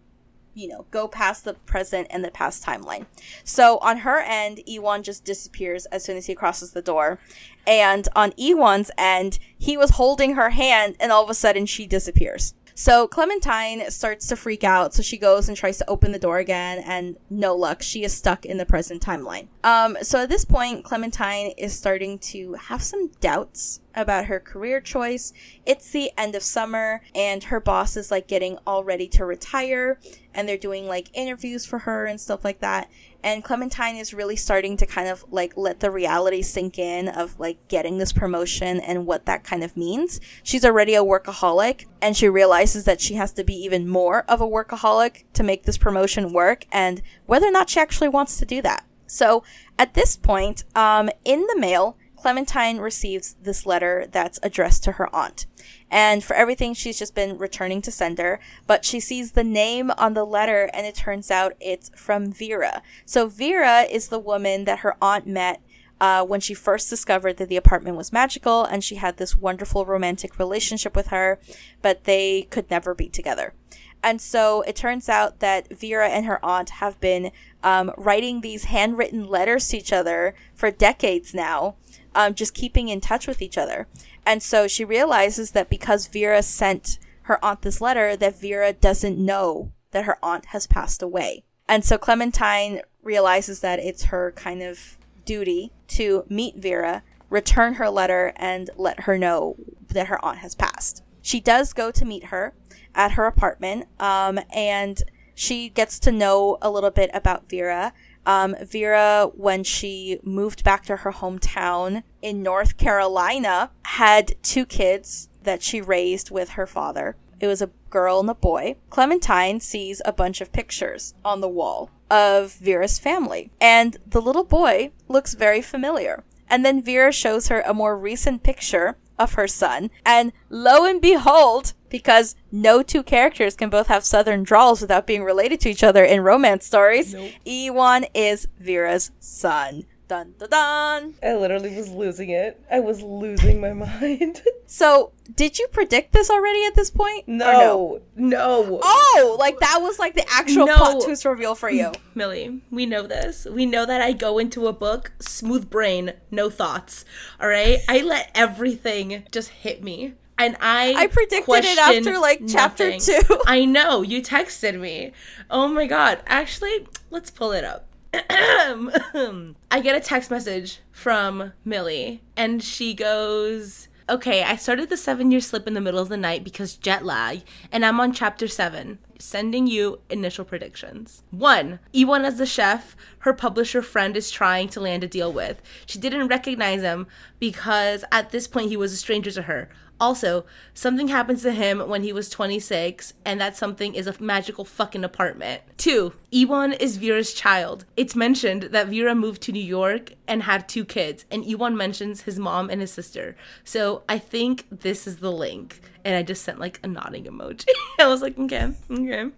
you 0.54 0.68
know, 0.68 0.86
go 0.90 1.08
past 1.08 1.44
the 1.44 1.54
present 1.54 2.06
and 2.10 2.24
the 2.24 2.30
past 2.30 2.64
timeline. 2.64 3.06
So 3.42 3.78
on 3.78 3.98
her 3.98 4.20
end, 4.20 4.60
Iwan 4.68 5.02
just 5.02 5.24
disappears 5.24 5.86
as 5.86 6.04
soon 6.04 6.16
as 6.16 6.26
he 6.26 6.34
crosses 6.34 6.72
the 6.72 6.82
door. 6.82 7.18
And 7.66 8.08
on 8.14 8.32
Iwan's 8.38 8.90
end, 8.96 9.38
he 9.58 9.76
was 9.76 9.90
holding 9.90 10.34
her 10.34 10.50
hand 10.50 10.96
and 11.00 11.10
all 11.10 11.24
of 11.24 11.30
a 11.30 11.34
sudden 11.34 11.66
she 11.66 11.86
disappears. 11.86 12.54
So 12.76 13.06
Clementine 13.06 13.88
starts 13.90 14.26
to 14.28 14.36
freak 14.36 14.64
out, 14.64 14.94
so 14.94 15.02
she 15.02 15.16
goes 15.16 15.48
and 15.48 15.56
tries 15.56 15.78
to 15.78 15.88
open 15.88 16.10
the 16.10 16.18
door 16.18 16.38
again, 16.38 16.82
and 16.84 17.16
no 17.30 17.54
luck. 17.54 17.82
She 17.82 18.02
is 18.02 18.12
stuck 18.12 18.44
in 18.44 18.56
the 18.56 18.66
present 18.66 19.00
timeline. 19.00 19.46
Um, 19.62 19.96
so 20.02 20.22
at 20.22 20.28
this 20.28 20.44
point, 20.44 20.84
Clementine 20.84 21.52
is 21.56 21.72
starting 21.72 22.18
to 22.18 22.54
have 22.54 22.82
some 22.82 23.08
doubts 23.20 23.80
about 23.94 24.24
her 24.24 24.40
career 24.40 24.80
choice. 24.80 25.32
It's 25.64 25.90
the 25.90 26.10
end 26.18 26.34
of 26.34 26.42
summer, 26.42 27.02
and 27.14 27.44
her 27.44 27.60
boss 27.60 27.96
is 27.96 28.10
like 28.10 28.26
getting 28.26 28.58
all 28.66 28.82
ready 28.82 29.06
to 29.08 29.24
retire, 29.24 30.00
and 30.34 30.48
they're 30.48 30.58
doing 30.58 30.88
like 30.88 31.10
interviews 31.14 31.64
for 31.64 31.80
her 31.80 32.06
and 32.06 32.20
stuff 32.20 32.44
like 32.44 32.58
that. 32.58 32.90
And 33.24 33.42
Clementine 33.42 33.96
is 33.96 34.12
really 34.12 34.36
starting 34.36 34.76
to 34.76 34.84
kind 34.84 35.08
of 35.08 35.24
like 35.30 35.56
let 35.56 35.80
the 35.80 35.90
reality 35.90 36.42
sink 36.42 36.78
in 36.78 37.08
of 37.08 37.40
like 37.40 37.56
getting 37.68 37.96
this 37.96 38.12
promotion 38.12 38.80
and 38.80 39.06
what 39.06 39.24
that 39.24 39.44
kind 39.44 39.64
of 39.64 39.78
means. 39.78 40.20
She's 40.42 40.62
already 40.62 40.94
a 40.94 41.02
workaholic 41.02 41.86
and 42.02 42.14
she 42.14 42.28
realizes 42.28 42.84
that 42.84 43.00
she 43.00 43.14
has 43.14 43.32
to 43.32 43.42
be 43.42 43.54
even 43.54 43.88
more 43.88 44.24
of 44.28 44.42
a 44.42 44.46
workaholic 44.46 45.24
to 45.32 45.42
make 45.42 45.62
this 45.62 45.78
promotion 45.78 46.34
work 46.34 46.66
and 46.70 47.00
whether 47.24 47.46
or 47.46 47.50
not 47.50 47.70
she 47.70 47.80
actually 47.80 48.10
wants 48.10 48.36
to 48.36 48.44
do 48.44 48.60
that. 48.60 48.84
So 49.06 49.42
at 49.78 49.94
this 49.94 50.16
point, 50.16 50.64
um, 50.76 51.08
in 51.24 51.46
the 51.46 51.58
mail, 51.58 51.96
Clementine 52.16 52.78
receives 52.78 53.36
this 53.42 53.64
letter 53.64 54.06
that's 54.10 54.38
addressed 54.42 54.84
to 54.84 54.92
her 54.92 55.14
aunt. 55.14 55.46
And 55.94 56.24
for 56.24 56.34
everything, 56.34 56.74
she's 56.74 56.98
just 56.98 57.14
been 57.14 57.38
returning 57.38 57.80
to 57.82 57.92
sender, 57.92 58.40
but 58.66 58.84
she 58.84 58.98
sees 58.98 59.30
the 59.30 59.44
name 59.44 59.92
on 59.92 60.14
the 60.14 60.26
letter 60.26 60.68
and 60.74 60.84
it 60.88 60.96
turns 60.96 61.30
out 61.30 61.52
it's 61.60 61.92
from 61.94 62.32
Vera. 62.32 62.82
So 63.06 63.28
Vera 63.28 63.82
is 63.82 64.08
the 64.08 64.18
woman 64.18 64.64
that 64.64 64.80
her 64.80 64.96
aunt 65.00 65.24
met 65.24 65.62
uh, 66.00 66.24
when 66.24 66.40
she 66.40 66.52
first 66.52 66.90
discovered 66.90 67.36
that 67.36 67.48
the 67.48 67.56
apartment 67.56 67.96
was 67.96 68.12
magical 68.12 68.64
and 68.64 68.82
she 68.82 68.96
had 68.96 69.18
this 69.18 69.38
wonderful 69.38 69.86
romantic 69.86 70.36
relationship 70.36 70.96
with 70.96 71.06
her, 71.06 71.38
but 71.80 72.02
they 72.02 72.48
could 72.50 72.68
never 72.72 72.92
be 72.92 73.08
together. 73.08 73.54
And 74.02 74.20
so 74.20 74.62
it 74.62 74.74
turns 74.74 75.08
out 75.08 75.38
that 75.38 75.72
Vera 75.72 76.08
and 76.08 76.26
her 76.26 76.44
aunt 76.44 76.70
have 76.70 77.00
been 77.00 77.30
um, 77.62 77.92
writing 77.96 78.40
these 78.40 78.64
handwritten 78.64 79.28
letters 79.28 79.68
to 79.68 79.76
each 79.76 79.92
other 79.92 80.34
for 80.56 80.72
decades 80.72 81.32
now, 81.32 81.76
um, 82.16 82.34
just 82.34 82.52
keeping 82.52 82.88
in 82.88 83.00
touch 83.00 83.28
with 83.28 83.40
each 83.40 83.56
other. 83.56 83.86
And 84.26 84.42
so 84.42 84.66
she 84.66 84.84
realizes 84.84 85.50
that 85.52 85.70
because 85.70 86.06
Vera 86.06 86.42
sent 86.42 86.98
her 87.22 87.42
aunt 87.44 87.62
this 87.62 87.80
letter, 87.80 88.16
that 88.16 88.40
Vera 88.40 88.72
doesn't 88.72 89.18
know 89.18 89.72
that 89.90 90.04
her 90.04 90.18
aunt 90.22 90.46
has 90.46 90.66
passed 90.66 91.02
away. 91.02 91.44
And 91.68 91.84
so 91.84 91.96
Clementine 91.96 92.82
realizes 93.02 93.60
that 93.60 93.78
it's 93.78 94.04
her 94.04 94.32
kind 94.32 94.62
of 94.62 94.98
duty 95.24 95.72
to 95.88 96.24
meet 96.28 96.56
Vera, 96.56 97.02
return 97.30 97.74
her 97.74 97.88
letter, 97.88 98.32
and 98.36 98.70
let 98.76 99.00
her 99.00 99.16
know 99.16 99.56
that 99.88 100.08
her 100.08 100.22
aunt 100.24 100.38
has 100.38 100.54
passed. 100.54 101.02
She 101.22 101.40
does 101.40 101.72
go 101.72 101.90
to 101.90 102.04
meet 102.04 102.24
her 102.24 102.54
at 102.94 103.12
her 103.12 103.26
apartment, 103.26 103.88
um, 103.98 104.38
and 104.54 105.02
she 105.34 105.68
gets 105.68 105.98
to 106.00 106.12
know 106.12 106.58
a 106.60 106.70
little 106.70 106.90
bit 106.90 107.10
about 107.14 107.48
Vera. 107.48 107.92
Um, 108.26 108.56
Vera, 108.62 109.30
when 109.34 109.64
she 109.64 110.18
moved 110.22 110.64
back 110.64 110.84
to 110.86 110.96
her 110.96 111.12
hometown 111.12 112.02
in 112.22 112.42
North 112.42 112.76
Carolina, 112.76 113.70
had 113.84 114.34
two 114.42 114.64
kids 114.64 115.28
that 115.42 115.62
she 115.62 115.80
raised 115.80 116.30
with 116.30 116.50
her 116.50 116.66
father. 116.66 117.16
It 117.40 117.46
was 117.46 117.60
a 117.60 117.70
girl 117.90 118.20
and 118.20 118.30
a 118.30 118.34
boy. 118.34 118.76
Clementine 118.90 119.60
sees 119.60 120.00
a 120.04 120.12
bunch 120.12 120.40
of 120.40 120.52
pictures 120.52 121.14
on 121.24 121.40
the 121.40 121.48
wall 121.48 121.90
of 122.10 122.54
Vera's 122.54 122.98
family, 122.98 123.50
and 123.60 123.96
the 124.06 124.22
little 124.22 124.44
boy 124.44 124.92
looks 125.08 125.34
very 125.34 125.60
familiar. 125.60 126.24
And 126.48 126.64
then 126.64 126.82
Vera 126.82 127.12
shows 127.12 127.48
her 127.48 127.60
a 127.62 127.74
more 127.74 127.98
recent 127.98 128.42
picture 128.42 128.96
of 129.18 129.34
her 129.34 129.48
son, 129.48 129.90
and 130.04 130.32
lo 130.48 130.84
and 130.84 131.00
behold, 131.00 131.72
because 131.94 132.34
no 132.50 132.82
two 132.82 133.04
characters 133.04 133.54
can 133.54 133.70
both 133.70 133.86
have 133.86 134.02
southern 134.04 134.42
drawls 134.42 134.80
without 134.80 135.06
being 135.06 135.22
related 135.22 135.60
to 135.60 135.70
each 135.70 135.84
other 135.84 136.02
in 136.04 136.22
romance 136.22 136.66
stories, 136.66 137.14
Nope. 137.14 137.30
Iwan 137.46 138.06
is 138.12 138.48
Vera's 138.58 139.12
son. 139.20 139.84
Dun 140.08 140.34
dun 140.38 140.50
dun. 140.50 141.14
I 141.22 141.34
literally 141.36 141.74
was 141.76 141.88
losing 141.90 142.30
it. 142.30 142.60
I 142.68 142.80
was 142.80 143.00
losing 143.00 143.60
my 143.60 143.72
mind. 143.86 144.42
So, 144.66 145.12
did 145.36 145.58
you 145.60 145.68
predict 145.68 146.12
this 146.12 146.30
already 146.30 146.66
at 146.66 146.74
this 146.74 146.90
point? 146.90 147.26
Or 147.28 147.32
no, 147.32 148.00
no. 148.16 148.80
Oh, 148.82 149.36
like 149.38 149.60
that 149.60 149.78
was 149.80 150.00
like 150.00 150.14
the 150.14 150.26
actual 150.30 150.66
No. 150.66 150.76
plot 150.76 151.04
twist 151.04 151.24
reveal 151.24 151.54
for 151.54 151.70
you. 151.70 151.92
Millie, 152.16 152.60
we 152.72 152.86
know 152.86 153.06
this. 153.06 153.46
We 153.48 153.66
know 153.66 153.86
that 153.86 154.02
I 154.02 154.12
go 154.12 154.38
into 154.38 154.66
a 154.66 154.72
book, 154.72 155.12
smooth 155.20 155.70
brain, 155.70 156.12
no 156.30 156.50
thoughts. 156.50 157.04
All 157.40 157.48
right? 157.48 157.78
I 157.88 158.02
let 158.02 158.30
everything 158.34 159.22
just 159.30 159.48
hit 159.50 159.82
me. 159.82 160.14
And 160.38 160.56
I 160.60 160.94
I 160.96 161.06
predicted 161.06 161.64
it 161.64 161.78
after, 161.78 162.18
like, 162.18 162.42
chapter 162.48 162.90
nothing. 162.90 163.00
two. 163.00 163.40
I 163.46 163.64
know, 163.64 164.02
you 164.02 164.20
texted 164.20 164.78
me. 164.80 165.12
Oh 165.50 165.68
my 165.68 165.86
god. 165.86 166.20
Actually, 166.26 166.88
let's 167.10 167.30
pull 167.30 167.52
it 167.52 167.64
up. 167.64 167.86
I 168.14 169.80
get 169.82 169.96
a 169.96 170.00
text 170.00 170.30
message 170.30 170.80
from 170.92 171.52
Millie 171.64 172.22
and 172.36 172.62
she 172.62 172.94
goes, 172.94 173.88
Okay, 174.08 174.42
I 174.42 174.56
started 174.56 174.90
the 174.90 174.96
seven 174.96 175.30
year 175.30 175.40
slip 175.40 175.66
in 175.66 175.74
the 175.74 175.80
middle 175.80 176.00
of 176.00 176.10
the 176.10 176.16
night 176.16 176.44
because 176.44 176.76
jet 176.76 177.04
lag, 177.04 177.42
and 177.72 177.86
I'm 177.86 177.98
on 178.00 178.12
chapter 178.12 178.46
seven. 178.48 178.98
Sending 179.18 179.66
you 179.66 180.00
initial 180.10 180.44
predictions. 180.44 181.22
One, 181.30 181.78
Iwan 181.96 182.24
as 182.26 182.36
the 182.36 182.44
chef, 182.44 182.94
her 183.20 183.32
publisher 183.32 183.80
friend 183.80 184.16
is 184.16 184.30
trying 184.30 184.68
to 184.70 184.80
land 184.80 185.02
a 185.04 185.08
deal 185.08 185.32
with. 185.32 185.62
She 185.86 185.98
didn't 185.98 186.28
recognize 186.28 186.82
him 186.82 187.06
because 187.38 188.04
at 188.12 188.30
this 188.30 188.46
point 188.46 188.68
he 188.68 188.76
was 188.76 188.92
a 188.92 188.96
stranger 188.98 189.30
to 189.30 189.42
her. 189.42 189.70
Also, 190.00 190.44
something 190.74 191.08
happens 191.08 191.42
to 191.42 191.52
him 191.52 191.88
when 191.88 192.02
he 192.02 192.12
was 192.12 192.28
26, 192.28 193.14
and 193.24 193.40
that 193.40 193.56
something 193.56 193.94
is 193.94 194.06
a 194.06 194.22
magical 194.22 194.64
fucking 194.64 195.04
apartment. 195.04 195.62
Two, 195.76 196.12
Iwan 196.32 196.72
is 196.72 196.96
Vera's 196.96 197.32
child. 197.32 197.84
It's 197.96 198.16
mentioned 198.16 198.64
that 198.64 198.88
Vera 198.88 199.14
moved 199.14 199.42
to 199.42 199.52
New 199.52 199.62
York 199.62 200.12
and 200.26 200.42
had 200.42 200.68
two 200.68 200.84
kids, 200.84 201.24
and 201.30 201.44
Iwan 201.44 201.76
mentions 201.76 202.22
his 202.22 202.38
mom 202.38 202.70
and 202.70 202.80
his 202.80 202.90
sister. 202.92 203.36
So 203.62 204.02
I 204.08 204.18
think 204.18 204.66
this 204.70 205.06
is 205.06 205.18
the 205.18 205.32
link. 205.32 205.80
And 206.04 206.14
I 206.14 206.22
just 206.22 206.44
sent 206.44 206.60
like 206.60 206.80
a 206.82 206.86
nodding 206.86 207.24
emoji. 207.24 207.64
I 207.98 208.06
was 208.06 208.20
like, 208.20 208.38
okay, 208.38 208.72
okay. 208.90 209.30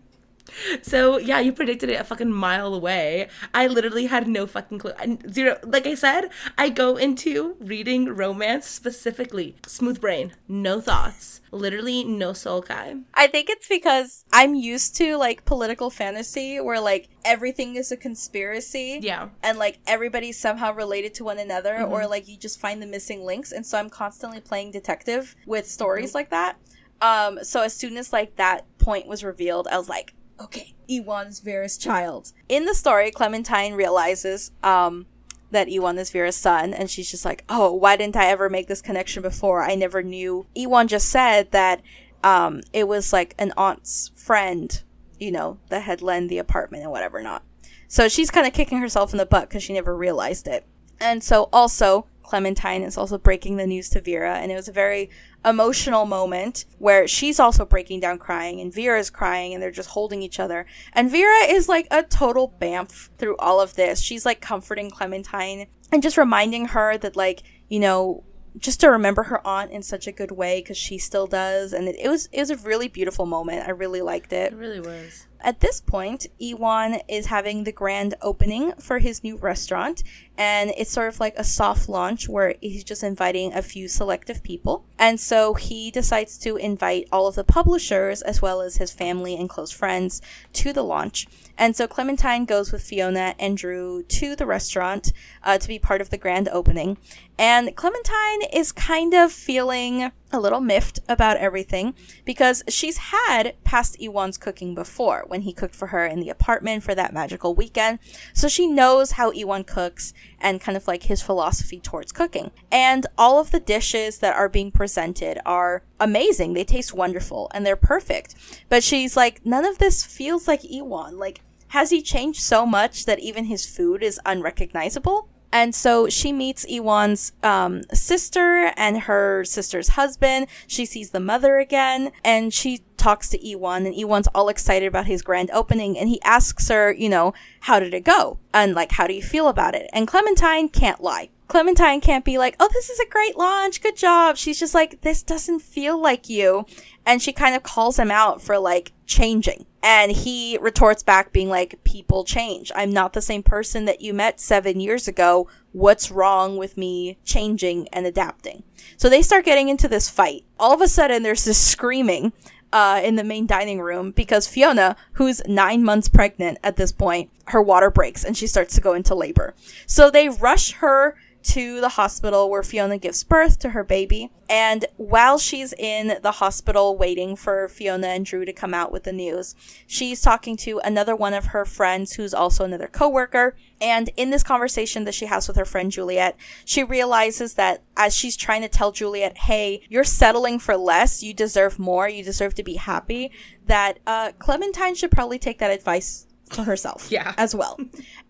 So 0.82 1.18
yeah, 1.18 1.40
you 1.40 1.52
predicted 1.52 1.90
it 1.90 2.00
a 2.00 2.04
fucking 2.04 2.32
mile 2.32 2.74
away. 2.74 3.28
I 3.54 3.66
literally 3.66 4.06
had 4.06 4.28
no 4.28 4.46
fucking 4.46 4.78
clue. 4.78 4.92
Zero. 5.30 5.58
Like 5.62 5.86
I 5.86 5.94
said, 5.94 6.30
I 6.56 6.68
go 6.68 6.96
into 6.96 7.56
reading 7.60 8.14
romance 8.14 8.66
specifically. 8.66 9.56
Smooth 9.66 10.00
brain, 10.00 10.32
no 10.48 10.80
thoughts, 10.80 11.40
literally 11.50 12.04
no 12.04 12.32
soul 12.32 12.62
kai. 12.62 12.96
I 13.14 13.26
think 13.26 13.50
it's 13.50 13.68
because 13.68 14.24
I'm 14.32 14.54
used 14.54 14.96
to 14.96 15.16
like 15.16 15.44
political 15.44 15.90
fantasy 15.90 16.60
where 16.60 16.80
like 16.80 17.08
everything 17.24 17.76
is 17.76 17.92
a 17.92 17.96
conspiracy. 17.96 19.00
Yeah. 19.02 19.28
And 19.42 19.58
like 19.58 19.78
everybody's 19.86 20.38
somehow 20.38 20.72
related 20.72 21.14
to 21.14 21.24
one 21.24 21.38
another 21.38 21.74
mm-hmm. 21.74 21.92
or 21.92 22.06
like 22.06 22.28
you 22.28 22.36
just 22.36 22.60
find 22.60 22.80
the 22.80 22.86
missing 22.86 23.24
links 23.24 23.52
and 23.52 23.64
so 23.64 23.78
I'm 23.78 23.90
constantly 23.90 24.40
playing 24.40 24.70
detective 24.70 25.34
with 25.46 25.68
stories 25.68 26.10
mm-hmm. 26.10 26.18
like 26.18 26.30
that. 26.30 26.56
Um 27.00 27.42
so 27.42 27.62
as 27.62 27.74
soon 27.74 27.96
as 27.96 28.12
like 28.12 28.36
that 28.36 28.64
point 28.78 29.06
was 29.06 29.24
revealed, 29.24 29.68
I 29.68 29.78
was 29.78 29.88
like, 29.88 30.14
okay, 30.40 30.74
Iwan's 30.90 31.40
Vera's 31.40 31.78
child. 31.78 32.32
In 32.48 32.64
the 32.64 32.74
story, 32.74 33.10
Clementine 33.10 33.74
realizes 33.74 34.52
um, 34.62 35.06
that 35.50 35.68
Iwan 35.68 35.98
is 35.98 36.10
Vera's 36.10 36.36
son, 36.36 36.74
and 36.74 36.90
she's 36.90 37.10
just 37.10 37.24
like, 37.24 37.44
oh, 37.48 37.72
why 37.72 37.96
didn't 37.96 38.16
I 38.16 38.26
ever 38.26 38.48
make 38.48 38.68
this 38.68 38.82
connection 38.82 39.22
before? 39.22 39.62
I 39.62 39.74
never 39.74 40.02
knew. 40.02 40.46
Iwan 40.56 40.88
just 40.88 41.08
said 41.08 41.50
that 41.52 41.82
um, 42.22 42.62
it 42.72 42.88
was 42.88 43.12
like 43.12 43.34
an 43.38 43.52
aunt's 43.56 44.10
friend, 44.14 44.82
you 45.18 45.30
know, 45.30 45.58
that 45.68 45.82
had 45.82 46.02
lent 46.02 46.28
the 46.28 46.38
apartment 46.38 46.82
and 46.82 46.92
whatever 46.92 47.22
not. 47.22 47.42
So 47.88 48.08
she's 48.08 48.30
kind 48.30 48.46
of 48.46 48.52
kicking 48.52 48.78
herself 48.78 49.12
in 49.12 49.18
the 49.18 49.26
butt 49.26 49.48
because 49.48 49.62
she 49.62 49.72
never 49.72 49.96
realized 49.96 50.48
it. 50.48 50.66
And 51.00 51.22
so 51.22 51.48
also, 51.52 52.06
Clementine 52.26 52.82
is 52.82 52.98
also 52.98 53.18
breaking 53.18 53.56
the 53.56 53.66
news 53.66 53.88
to 53.90 54.00
Vera, 54.00 54.36
and 54.38 54.50
it 54.50 54.56
was 54.56 54.68
a 54.68 54.72
very 54.72 55.10
emotional 55.44 56.06
moment 56.06 56.64
where 56.78 57.06
she's 57.06 57.38
also 57.38 57.64
breaking 57.64 58.00
down 58.00 58.18
crying, 58.18 58.60
and 58.60 58.74
Vera's 58.74 59.10
crying, 59.10 59.54
and 59.54 59.62
they're 59.62 59.70
just 59.70 59.90
holding 59.90 60.22
each 60.22 60.40
other. 60.40 60.66
And 60.92 61.10
Vera 61.10 61.44
is 61.48 61.68
like 61.68 61.86
a 61.90 62.02
total 62.02 62.54
bamf 62.60 63.10
through 63.18 63.36
all 63.36 63.60
of 63.60 63.74
this. 63.74 64.00
She's 64.00 64.26
like 64.26 64.40
comforting 64.40 64.90
Clementine 64.90 65.68
and 65.92 66.02
just 66.02 66.16
reminding 66.16 66.66
her 66.66 66.98
that, 66.98 67.14
like, 67.14 67.44
you 67.68 67.78
know, 67.78 68.24
just 68.58 68.80
to 68.80 68.88
remember 68.88 69.24
her 69.24 69.46
aunt 69.46 69.70
in 69.70 69.82
such 69.82 70.06
a 70.06 70.12
good 70.12 70.32
way 70.32 70.60
because 70.60 70.78
she 70.78 70.98
still 70.98 71.26
does 71.26 71.72
and 71.72 71.88
it, 71.88 71.96
it, 71.98 72.08
was 72.08 72.26
it 72.32 72.40
was 72.40 72.50
a 72.50 72.56
really 72.56 72.88
beautiful 72.88 73.26
moment 73.26 73.68
i 73.68 73.70
really 73.70 74.00
liked 74.00 74.32
it 74.32 74.52
it 74.52 74.56
really 74.56 74.80
was 74.80 75.26
at 75.46 75.60
this 75.60 75.80
point, 75.80 76.26
Iwan 76.42 76.98
is 77.08 77.26
having 77.26 77.62
the 77.62 77.70
grand 77.70 78.16
opening 78.20 78.72
for 78.80 78.98
his 78.98 79.22
new 79.22 79.36
restaurant, 79.36 80.02
and 80.36 80.72
it's 80.76 80.90
sort 80.90 81.06
of 81.06 81.20
like 81.20 81.34
a 81.36 81.44
soft 81.44 81.88
launch 81.88 82.28
where 82.28 82.56
he's 82.60 82.82
just 82.82 83.04
inviting 83.04 83.54
a 83.54 83.62
few 83.62 83.86
selective 83.86 84.42
people. 84.42 84.84
And 84.98 85.20
so 85.20 85.54
he 85.54 85.92
decides 85.92 86.36
to 86.38 86.56
invite 86.56 87.06
all 87.12 87.28
of 87.28 87.36
the 87.36 87.44
publishers 87.44 88.22
as 88.22 88.42
well 88.42 88.60
as 88.60 88.78
his 88.78 88.90
family 88.90 89.36
and 89.36 89.48
close 89.48 89.70
friends 89.70 90.20
to 90.54 90.72
the 90.72 90.82
launch. 90.82 91.28
And 91.58 91.74
so 91.74 91.86
Clementine 91.86 92.44
goes 92.44 92.72
with 92.72 92.82
Fiona 92.82 93.34
and 93.38 93.56
Drew 93.56 94.02
to 94.02 94.36
the 94.36 94.46
restaurant 94.46 95.12
uh, 95.42 95.58
to 95.58 95.68
be 95.68 95.78
part 95.78 96.00
of 96.00 96.10
the 96.10 96.18
grand 96.18 96.48
opening. 96.48 96.98
And 97.38 97.74
Clementine 97.76 98.42
is 98.52 98.72
kind 98.72 99.14
of 99.14 99.32
feeling 99.32 100.10
a 100.32 100.40
little 100.40 100.60
miffed 100.60 100.98
about 101.08 101.36
everything 101.36 101.94
because 102.24 102.62
she's 102.68 102.96
had 102.96 103.54
past 103.64 103.96
Iwan's 104.02 104.36
cooking 104.38 104.74
before 104.74 105.24
when 105.26 105.42
he 105.42 105.52
cooked 105.52 105.74
for 105.74 105.88
her 105.88 106.04
in 106.04 106.20
the 106.20 106.30
apartment 106.30 106.82
for 106.82 106.94
that 106.94 107.12
magical 107.12 107.54
weekend. 107.54 107.98
So 108.32 108.48
she 108.48 108.66
knows 108.66 109.12
how 109.12 109.30
Iwan 109.30 109.64
cooks 109.64 110.12
and 110.40 110.60
kind 110.60 110.76
of 110.76 110.88
like 110.88 111.04
his 111.04 111.22
philosophy 111.22 111.78
towards 111.78 112.12
cooking. 112.12 112.50
And 112.72 113.06
all 113.16 113.38
of 113.38 113.50
the 113.50 113.60
dishes 113.60 114.18
that 114.18 114.34
are 114.34 114.48
being 114.48 114.72
presented 114.72 115.38
are 115.46 115.82
amazing. 116.00 116.54
They 116.54 116.64
taste 116.64 116.92
wonderful 116.92 117.50
and 117.54 117.64
they're 117.64 117.76
perfect. 117.76 118.34
But 118.68 118.82
she's 118.82 119.16
like, 119.16 119.44
none 119.44 119.64
of 119.64 119.78
this 119.78 120.04
feels 120.04 120.48
like 120.48 120.64
Iwan. 120.64 121.18
Like, 121.18 121.40
has 121.76 121.90
he 121.90 122.00
changed 122.00 122.40
so 122.40 122.64
much 122.64 123.04
that 123.04 123.18
even 123.18 123.44
his 123.44 123.66
food 123.66 124.02
is 124.02 124.18
unrecognizable? 124.24 125.28
And 125.52 125.74
so 125.74 126.08
she 126.08 126.32
meets 126.32 126.64
Iwan's 126.64 127.32
um, 127.42 127.82
sister 127.92 128.72
and 128.78 129.00
her 129.00 129.44
sister's 129.44 129.88
husband. 129.88 130.46
She 130.66 130.86
sees 130.86 131.10
the 131.10 131.20
mother 131.20 131.58
again 131.58 132.12
and 132.24 132.52
she 132.52 132.80
talks 132.96 133.28
to 133.28 133.50
Iwan 133.50 133.84
and 133.84 133.94
Iwan's 133.94 134.26
all 134.28 134.48
excited 134.48 134.86
about 134.86 135.04
his 135.04 135.20
grand 135.20 135.50
opening 135.52 135.98
and 135.98 136.08
he 136.08 136.18
asks 136.22 136.70
her, 136.70 136.92
you 136.92 137.10
know, 137.10 137.34
how 137.60 137.78
did 137.78 137.92
it 137.92 138.04
go? 138.04 138.38
And 138.54 138.74
like, 138.74 138.92
how 138.92 139.06
do 139.06 139.12
you 139.12 139.22
feel 139.22 139.46
about 139.46 139.74
it? 139.74 139.90
And 139.92 140.08
Clementine 140.08 140.70
can't 140.70 141.02
lie. 141.02 141.28
Clementine 141.48 142.00
can't 142.00 142.24
be 142.24 142.38
like, 142.38 142.56
oh, 142.58 142.68
this 142.72 142.90
is 142.90 142.98
a 142.98 143.08
great 143.08 143.36
launch. 143.36 143.80
Good 143.80 143.96
job. 143.96 144.36
She's 144.36 144.58
just 144.58 144.74
like, 144.74 145.02
this 145.02 145.22
doesn't 145.22 145.60
feel 145.60 146.00
like 146.00 146.28
you. 146.28 146.66
And 147.04 147.22
she 147.22 147.32
kind 147.32 147.54
of 147.54 147.62
calls 147.62 147.98
him 147.98 148.10
out 148.10 148.42
for 148.42 148.58
like 148.58 148.92
changing. 149.06 149.66
And 149.82 150.10
he 150.10 150.58
retorts 150.60 151.04
back, 151.04 151.32
being 151.32 151.48
like, 151.48 151.82
People 151.84 152.24
change. 152.24 152.72
I'm 152.74 152.92
not 152.92 153.12
the 153.12 153.22
same 153.22 153.42
person 153.42 153.84
that 153.84 154.00
you 154.00 154.12
met 154.12 154.40
seven 154.40 154.80
years 154.80 155.06
ago. 155.06 155.48
What's 155.72 156.10
wrong 156.10 156.56
with 156.56 156.76
me 156.76 157.18
changing 157.24 157.88
and 157.88 158.06
adapting? 158.06 158.64
So 158.96 159.08
they 159.08 159.22
start 159.22 159.44
getting 159.44 159.68
into 159.68 159.86
this 159.86 160.10
fight. 160.10 160.44
All 160.58 160.74
of 160.74 160.80
a 160.80 160.88
sudden, 160.88 161.22
there's 161.22 161.44
this 161.44 161.58
screaming 161.58 162.32
uh, 162.72 163.00
in 163.02 163.16
the 163.16 163.24
main 163.24 163.46
dining 163.46 163.80
room 163.80 164.10
because 164.10 164.48
Fiona, 164.48 164.96
who's 165.12 165.40
nine 165.46 165.84
months 165.84 166.08
pregnant 166.08 166.58
at 166.62 166.76
this 166.76 166.92
point, 166.92 167.30
her 167.46 167.62
water 167.62 167.90
breaks 167.90 168.24
and 168.24 168.36
she 168.36 168.46
starts 168.46 168.74
to 168.74 168.80
go 168.80 168.92
into 168.92 169.14
labor. 169.14 169.54
So 169.86 170.10
they 170.10 170.28
rush 170.28 170.72
her 170.72 171.16
to 171.46 171.80
the 171.80 171.90
hospital 171.90 172.50
where 172.50 172.62
Fiona 172.62 172.98
gives 172.98 173.22
birth 173.22 173.58
to 173.60 173.70
her 173.70 173.84
baby. 173.84 174.32
And 174.48 174.84
while 174.96 175.38
she's 175.38 175.72
in 175.72 176.18
the 176.22 176.32
hospital 176.32 176.96
waiting 176.96 177.36
for 177.36 177.68
Fiona 177.68 178.08
and 178.08 178.26
Drew 178.26 178.44
to 178.44 178.52
come 178.52 178.74
out 178.74 178.90
with 178.90 179.04
the 179.04 179.12
news, 179.12 179.54
she's 179.86 180.20
talking 180.20 180.56
to 180.58 180.80
another 180.84 181.14
one 181.14 181.34
of 181.34 181.46
her 181.46 181.64
friends 181.64 182.14
who's 182.14 182.34
also 182.34 182.64
another 182.64 182.88
coworker. 182.88 183.56
And 183.80 184.10
in 184.16 184.30
this 184.30 184.42
conversation 184.42 185.04
that 185.04 185.14
she 185.14 185.26
has 185.26 185.46
with 185.46 185.56
her 185.56 185.64
friend 185.64 185.92
Juliet, 185.92 186.36
she 186.64 186.82
realizes 186.82 187.54
that 187.54 187.82
as 187.96 188.14
she's 188.14 188.36
trying 188.36 188.62
to 188.62 188.68
tell 188.68 188.90
Juliet, 188.90 189.38
hey, 189.38 189.82
you're 189.88 190.04
settling 190.04 190.58
for 190.58 190.76
less, 190.76 191.22
you 191.22 191.32
deserve 191.32 191.78
more, 191.78 192.08
you 192.08 192.24
deserve 192.24 192.54
to 192.54 192.64
be 192.64 192.74
happy, 192.74 193.30
that 193.66 193.98
uh, 194.06 194.32
Clementine 194.38 194.94
should 194.94 195.10
probably 195.10 195.38
take 195.38 195.58
that 195.58 195.70
advice 195.70 196.25
to 196.50 196.64
herself 196.64 197.08
yeah. 197.10 197.34
as 197.36 197.54
well. 197.54 197.78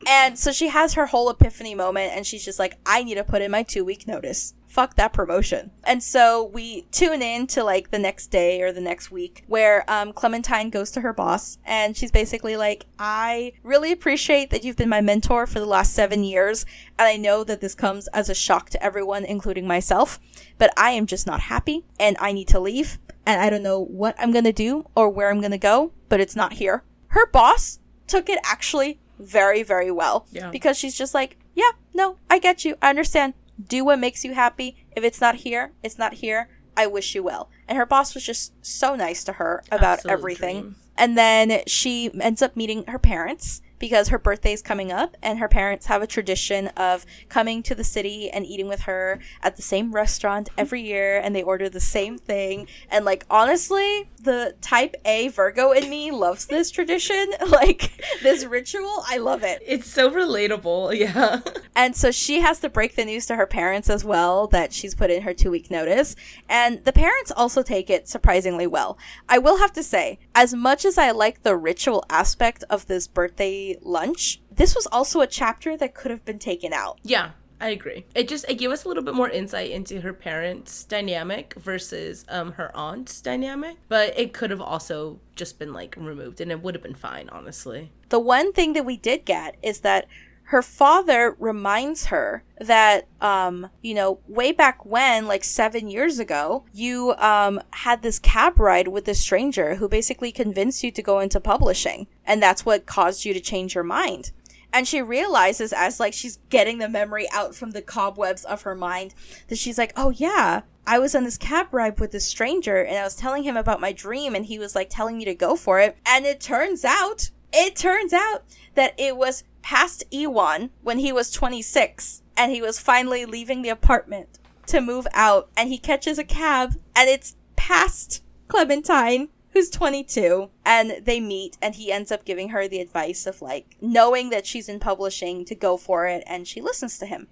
And 0.06 0.38
so 0.38 0.52
she 0.52 0.68
has 0.68 0.94
her 0.94 1.06
whole 1.06 1.30
epiphany 1.30 1.74
moment 1.74 2.12
and 2.14 2.26
she's 2.26 2.44
just 2.44 2.58
like 2.58 2.78
i 2.86 3.02
need 3.02 3.16
to 3.16 3.24
put 3.24 3.42
in 3.42 3.50
my 3.50 3.62
two 3.62 3.84
week 3.84 4.06
notice. 4.06 4.54
Fuck 4.66 4.96
that 4.96 5.14
promotion. 5.14 5.70
And 5.84 6.02
so 6.02 6.44
we 6.44 6.82
tune 6.92 7.22
in 7.22 7.46
to 7.48 7.64
like 7.64 7.90
the 7.90 7.98
next 7.98 8.26
day 8.26 8.60
or 8.60 8.72
the 8.72 8.80
next 8.80 9.10
week 9.10 9.44
where 9.46 9.90
um, 9.90 10.12
clementine 10.12 10.68
goes 10.68 10.90
to 10.92 11.00
her 11.00 11.14
boss 11.14 11.58
and 11.64 11.96
she's 11.96 12.10
basically 12.10 12.56
like 12.56 12.86
i 12.98 13.52
really 13.62 13.92
appreciate 13.92 14.50
that 14.50 14.64
you've 14.64 14.76
been 14.76 14.88
my 14.88 15.00
mentor 15.00 15.46
for 15.46 15.60
the 15.60 15.66
last 15.66 15.92
seven 15.92 16.24
years 16.24 16.66
and 16.98 17.08
i 17.08 17.16
know 17.16 17.42
that 17.44 17.60
this 17.60 17.74
comes 17.74 18.06
as 18.08 18.28
a 18.28 18.34
shock 18.34 18.70
to 18.70 18.82
everyone 18.82 19.24
including 19.24 19.66
myself 19.66 20.18
but 20.58 20.72
i 20.76 20.90
am 20.90 21.06
just 21.06 21.26
not 21.26 21.40
happy 21.40 21.84
and 21.98 22.16
i 22.20 22.32
need 22.32 22.48
to 22.48 22.60
leave 22.60 22.98
and 23.24 23.40
i 23.40 23.48
don't 23.48 23.62
know 23.62 23.80
what 23.80 24.14
i'm 24.18 24.32
gonna 24.32 24.52
do 24.52 24.84
or 24.94 25.08
where 25.08 25.30
i'm 25.30 25.40
gonna 25.40 25.58
go 25.58 25.92
but 26.08 26.20
it's 26.20 26.36
not 26.36 26.54
here. 26.54 26.82
Her 27.08 27.26
boss 27.30 27.78
took 28.06 28.28
it 28.28 28.38
actually 28.44 29.00
very, 29.18 29.62
very 29.62 29.90
well. 29.90 30.26
Yeah. 30.30 30.50
Because 30.50 30.76
she's 30.76 30.96
just 30.96 31.14
like, 31.14 31.36
yeah, 31.54 31.70
no, 31.94 32.18
I 32.28 32.38
get 32.38 32.64
you. 32.64 32.76
I 32.82 32.90
understand. 32.90 33.34
Do 33.62 33.84
what 33.84 33.98
makes 33.98 34.24
you 34.24 34.34
happy. 34.34 34.84
If 34.94 35.04
it's 35.04 35.20
not 35.20 35.36
here, 35.36 35.72
it's 35.82 35.98
not 35.98 36.14
here. 36.14 36.48
I 36.76 36.86
wish 36.86 37.14
you 37.14 37.22
well. 37.22 37.48
And 37.66 37.78
her 37.78 37.86
boss 37.86 38.14
was 38.14 38.24
just 38.24 38.52
so 38.64 38.94
nice 38.94 39.24
to 39.24 39.34
her 39.34 39.62
about 39.72 39.98
Absolute 39.98 40.12
everything. 40.12 40.60
Dream. 40.60 40.76
And 40.98 41.16
then 41.16 41.62
she 41.66 42.10
ends 42.20 42.42
up 42.42 42.56
meeting 42.56 42.84
her 42.86 42.98
parents 42.98 43.62
because 43.78 44.08
her 44.08 44.18
birthday 44.18 44.52
is 44.52 44.62
coming 44.62 44.90
up 44.90 45.16
and 45.22 45.38
her 45.38 45.48
parents 45.48 45.86
have 45.86 46.02
a 46.02 46.06
tradition 46.06 46.68
of 46.68 47.04
coming 47.28 47.62
to 47.62 47.74
the 47.74 47.84
city 47.84 48.30
and 48.30 48.46
eating 48.46 48.68
with 48.68 48.82
her 48.82 49.20
at 49.42 49.56
the 49.56 49.62
same 49.62 49.92
restaurant 49.92 50.48
every 50.56 50.82
year 50.82 51.18
and 51.18 51.34
they 51.34 51.42
order 51.42 51.68
the 51.68 51.80
same 51.80 52.18
thing. 52.18 52.66
And 52.90 53.04
like 53.04 53.24
honestly 53.30 54.10
the 54.20 54.54
type 54.60 54.94
A 55.04 55.28
Virgo 55.28 55.72
in 55.72 55.88
me 55.90 56.10
loves 56.10 56.46
this 56.46 56.70
tradition. 56.70 57.32
Like 57.56 58.02
this 58.22 58.44
ritual 58.44 59.04
I 59.08 59.18
love 59.18 59.42
it. 59.42 59.62
It's 59.64 59.86
so 59.86 60.10
relatable 60.10 60.94
yeah. 60.98 61.40
And 61.74 61.96
so 61.96 62.10
she 62.10 62.40
has 62.40 62.58
to 62.60 62.68
break 62.68 62.96
the 62.96 63.04
news 63.04 63.24
to 63.26 63.36
her 63.36 63.46
parents 63.46 63.88
as 63.88 64.04
well 64.04 64.46
that 64.48 64.72
she's 64.72 64.94
put 64.94 65.10
in 65.10 65.22
her 65.22 65.32
2 65.32 65.50
week 65.50 65.70
notice. 65.70 66.16
And 66.48 66.84
the 66.84 66.92
parents 66.92 67.32
also 67.34 67.62
take 67.62 67.88
it 67.88 68.08
surprisingly 68.08 68.66
well. 68.66 68.98
I 69.28 69.38
will 69.38 69.58
have 69.58 69.72
to 69.74 69.82
say 69.82 70.18
as 70.34 70.54
much 70.54 70.84
as 70.84 70.98
I 70.98 71.12
like 71.12 71.44
the 71.44 71.56
ritual 71.56 72.04
aspect 72.10 72.64
of 72.68 72.86
this 72.86 73.06
birthday 73.06 73.65
lunch, 73.82 74.40
this 74.50 74.74
was 74.74 74.86
also 74.86 75.20
a 75.20 75.26
chapter 75.26 75.76
that 75.76 75.94
could 75.94 76.10
have 76.10 76.24
been 76.24 76.38
taken 76.38 76.72
out. 76.72 76.98
Yeah. 77.02 77.30
I 77.58 77.70
agree. 77.70 78.04
It 78.14 78.28
just 78.28 78.44
it 78.48 78.56
gave 78.56 78.70
us 78.70 78.84
a 78.84 78.88
little 78.88 79.02
bit 79.02 79.14
more 79.14 79.30
insight 79.30 79.70
into 79.70 80.02
her 80.02 80.12
parents' 80.12 80.84
dynamic 80.84 81.54
versus 81.54 82.26
um 82.28 82.52
her 82.52 82.70
aunt's 82.76 83.22
dynamic, 83.22 83.78
but 83.88 84.12
it 84.18 84.34
could 84.34 84.50
have 84.50 84.60
also 84.60 85.20
just 85.36 85.58
been 85.58 85.72
like 85.72 85.96
removed 85.96 86.42
and 86.42 86.50
it 86.50 86.62
would 86.62 86.74
have 86.74 86.82
been 86.82 86.94
fine, 86.94 87.30
honestly. 87.30 87.92
The 88.10 88.18
one 88.18 88.52
thing 88.52 88.74
that 88.74 88.84
we 88.84 88.98
did 88.98 89.24
get 89.24 89.56
is 89.62 89.80
that 89.80 90.06
her 90.46 90.62
father 90.62 91.36
reminds 91.38 92.06
her 92.06 92.44
that 92.60 93.06
um 93.20 93.68
you 93.82 93.94
know 93.94 94.18
way 94.28 94.52
back 94.52 94.84
when 94.86 95.26
like 95.26 95.44
7 95.44 95.88
years 95.88 96.18
ago 96.18 96.64
you 96.72 97.14
um 97.18 97.60
had 97.72 98.02
this 98.02 98.18
cab 98.18 98.58
ride 98.58 98.88
with 98.88 99.04
this 99.04 99.20
stranger 99.20 99.76
who 99.76 99.88
basically 99.88 100.32
convinced 100.32 100.82
you 100.82 100.90
to 100.90 101.02
go 101.02 101.18
into 101.18 101.40
publishing 101.40 102.06
and 102.24 102.42
that's 102.42 102.64
what 102.64 102.86
caused 102.86 103.24
you 103.24 103.34
to 103.34 103.40
change 103.40 103.74
your 103.74 103.84
mind 103.84 104.30
and 104.72 104.86
she 104.86 105.00
realizes 105.02 105.72
as 105.72 105.98
like 105.98 106.12
she's 106.12 106.38
getting 106.48 106.78
the 106.78 106.88
memory 106.88 107.26
out 107.32 107.54
from 107.54 107.72
the 107.72 107.82
cobwebs 107.82 108.44
of 108.44 108.62
her 108.62 108.74
mind 108.74 109.14
that 109.48 109.58
she's 109.58 109.78
like 109.78 109.92
oh 109.96 110.10
yeah 110.10 110.62
I 110.88 111.00
was 111.00 111.16
on 111.16 111.24
this 111.24 111.36
cab 111.36 111.74
ride 111.74 111.98
with 111.98 112.12
this 112.12 112.24
stranger 112.24 112.76
and 112.76 112.96
I 112.96 113.02
was 113.02 113.16
telling 113.16 113.42
him 113.42 113.56
about 113.56 113.80
my 113.80 113.92
dream 113.92 114.36
and 114.36 114.46
he 114.46 114.58
was 114.58 114.76
like 114.76 114.88
telling 114.88 115.18
me 115.18 115.24
to 115.24 115.34
go 115.34 115.56
for 115.56 115.80
it. 115.80 115.96
And 116.06 116.24
it 116.24 116.40
turns 116.40 116.84
out, 116.84 117.30
it 117.52 117.74
turns 117.74 118.12
out 118.12 118.44
that 118.76 118.94
it 118.96 119.16
was 119.16 119.42
past 119.66 120.04
Iwan 120.14 120.70
when 120.82 120.98
he 120.98 121.12
was 121.12 121.32
26 121.32 122.22
and 122.36 122.52
he 122.52 122.62
was 122.62 122.78
finally 122.78 123.24
leaving 123.24 123.62
the 123.62 123.68
apartment 123.68 124.38
to 124.66 124.80
move 124.80 125.08
out 125.12 125.50
and 125.56 125.68
he 125.68 125.76
catches 125.76 126.20
a 126.20 126.24
cab 126.24 126.76
and 126.94 127.08
it's 127.08 127.34
past 127.56 128.22
Clementine 128.46 129.28
who's 129.50 129.68
22 129.70 130.50
and 130.64 131.04
they 131.04 131.18
meet 131.18 131.58
and 131.60 131.74
he 131.74 131.90
ends 131.90 132.12
up 132.12 132.24
giving 132.24 132.50
her 132.50 132.68
the 132.68 132.78
advice 132.78 133.26
of 133.26 133.42
like 133.42 133.76
knowing 133.80 134.30
that 134.30 134.46
she's 134.46 134.68
in 134.68 134.78
publishing 134.78 135.44
to 135.44 135.56
go 135.56 135.76
for 135.76 136.06
it 136.06 136.22
and 136.28 136.46
she 136.46 136.60
listens 136.60 136.96
to 136.98 137.06
him 137.06 137.26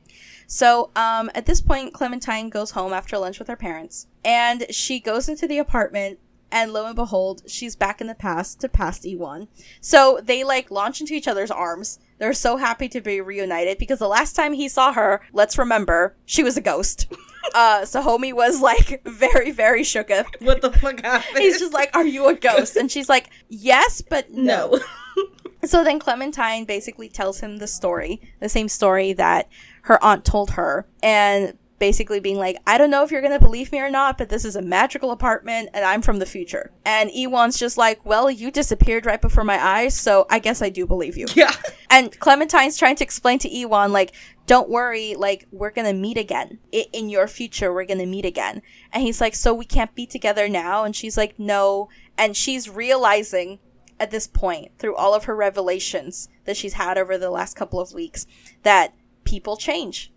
so 0.47 0.91
um, 0.97 1.31
at 1.35 1.47
this 1.47 1.61
point, 1.61 1.95
Clementine 1.95 2.51
goes 2.51 2.73
home 2.73 2.93
after 2.93 3.17
lunch 3.19 3.39
with 3.39 3.49
her 3.49 3.57
parents, 3.57 4.07
and 4.25 4.67
she 4.71 5.01
goes 5.01 5.29
into 5.29 5.47
the 5.47 5.59
apartment. 5.59 6.19
And 6.53 6.73
lo 6.73 6.87
and 6.87 6.95
behold, 6.95 7.43
she's 7.49 7.75
back 7.75 8.01
in 8.01 8.07
the 8.07 8.15
past 8.15 8.61
to 8.61 8.69
past 8.69 9.05
Iwan. 9.05 9.49
So 9.81 10.21
they 10.23 10.45
like 10.45 10.71
launch 10.71 11.01
into 11.01 11.15
each 11.15 11.27
other's 11.27 11.51
arms. 11.51 11.99
They're 12.19 12.33
so 12.33 12.57
happy 12.57 12.89
to 12.91 13.01
be 13.01 13.21
reunited 13.21 13.79
because 13.79 13.99
the 13.99 14.09
last 14.09 14.35
time 14.35 14.53
he 14.53 14.69
saw 14.69 14.93
her, 14.93 15.21
let's 15.33 15.59
remember, 15.59 16.17
she 16.25 16.43
was 16.43 16.57
a 16.57 16.63
ghost. 16.63 17.07
Uh, 17.55 17.85
so 17.85 18.03
homie 18.03 18.33
was 18.33 18.63
like 18.63 19.03
very, 19.05 19.51
very 19.51 19.85
shook 19.85 20.11
up. 20.11 20.25
What 20.41 20.63
the 20.63 20.73
fuck 20.73 21.03
happened? 21.03 21.39
He's 21.39 21.61
just 21.61 21.75
like, 21.75 21.95
"Are 21.95 22.05
you 22.05 22.27
a 22.27 22.35
ghost?" 22.35 22.75
And 22.75 22.91
she's 22.91 23.11
like, 23.11 23.29
"Yes, 23.51 24.01
but 24.01 24.31
no." 24.31 24.71
no. 24.71 24.81
So 25.67 25.83
then 25.83 25.99
Clementine 25.99 26.65
basically 26.65 27.09
tells 27.09 27.41
him 27.41 27.57
the 27.57 27.67
story, 27.67 28.21
the 28.41 28.49
same 28.49 28.69
story 28.69 29.13
that 29.15 29.49
her 29.83 30.03
aunt 30.03 30.25
told 30.25 30.53
her, 30.53 30.87
and 31.03 31.57
basically 31.85 32.19
being 32.19 32.39
like, 32.39 32.57
I 32.67 32.79
don't 32.79 32.89
know 32.91 33.05
if 33.05 33.11
you're 33.11 33.21
gonna 33.21 33.39
believe 33.39 33.71
me 33.71 33.79
or 33.79 33.91
not, 33.91 34.17
but 34.17 34.31
this 34.31 34.47
is 34.47 34.57
a 34.57 34.63
magical 34.63 35.11
apartment 35.11 35.69
and 35.75 35.85
I'm 35.85 36.01
from 36.01 36.19
the 36.19 36.25
future. 36.25 36.71
And 36.87 37.11
Iwan's 37.11 37.59
just 37.59 37.77
like, 37.77 38.07
Well, 38.07 38.31
you 38.31 38.51
disappeared 38.51 39.05
right 39.05 39.21
before 39.21 39.45
my 39.45 39.63
eyes, 39.63 39.95
so 39.95 40.27
I 40.31 40.39
guess 40.39 40.63
I 40.63 40.71
do 40.71 40.87
believe 40.87 41.19
you. 41.19 41.27
Yeah. 41.35 41.53
And 41.91 42.19
Clementine's 42.19 42.77
trying 42.77 42.97
to 42.97 43.05
explain 43.05 43.39
to 43.41 43.49
Iwan, 43.61 43.93
like, 43.93 44.17
don't 44.47 44.69
worry, 44.69 45.15
like, 45.15 45.47
we're 45.53 45.71
gonna 45.71 45.93
meet 45.93 46.17
again. 46.17 46.59
I- 46.75 46.87
in 46.93 47.09
your 47.11 47.29
future, 47.29 47.71
we're 47.73 47.85
gonna 47.85 48.07
meet 48.07 48.25
again. 48.25 48.63
And 48.91 49.03
he's 49.03 49.21
like, 49.21 49.35
So 49.35 49.53
we 49.53 49.67
can't 49.67 49.95
be 49.95 50.07
together 50.07 50.49
now? 50.49 50.85
And 50.85 50.97
she's 50.97 51.19
like, 51.19 51.39
No. 51.39 51.91
And 52.17 52.35
she's 52.35 52.71
realizing 52.71 53.59
at 54.01 54.11
this 54.11 54.27
point, 54.27 54.73
through 54.79 54.97
all 54.97 55.15
of 55.15 55.25
her 55.25 55.37
revelations 55.37 56.29
that 56.47 56.57
she's 56.57 56.73
had 56.73 56.97
over 56.97 57.19
the 57.19 57.31
last 57.31 57.55
couple 57.57 57.79
of 57.79 57.93
weeks, 57.93 58.27
that 58.63 58.95
people 59.25 59.59
change. 59.59 60.11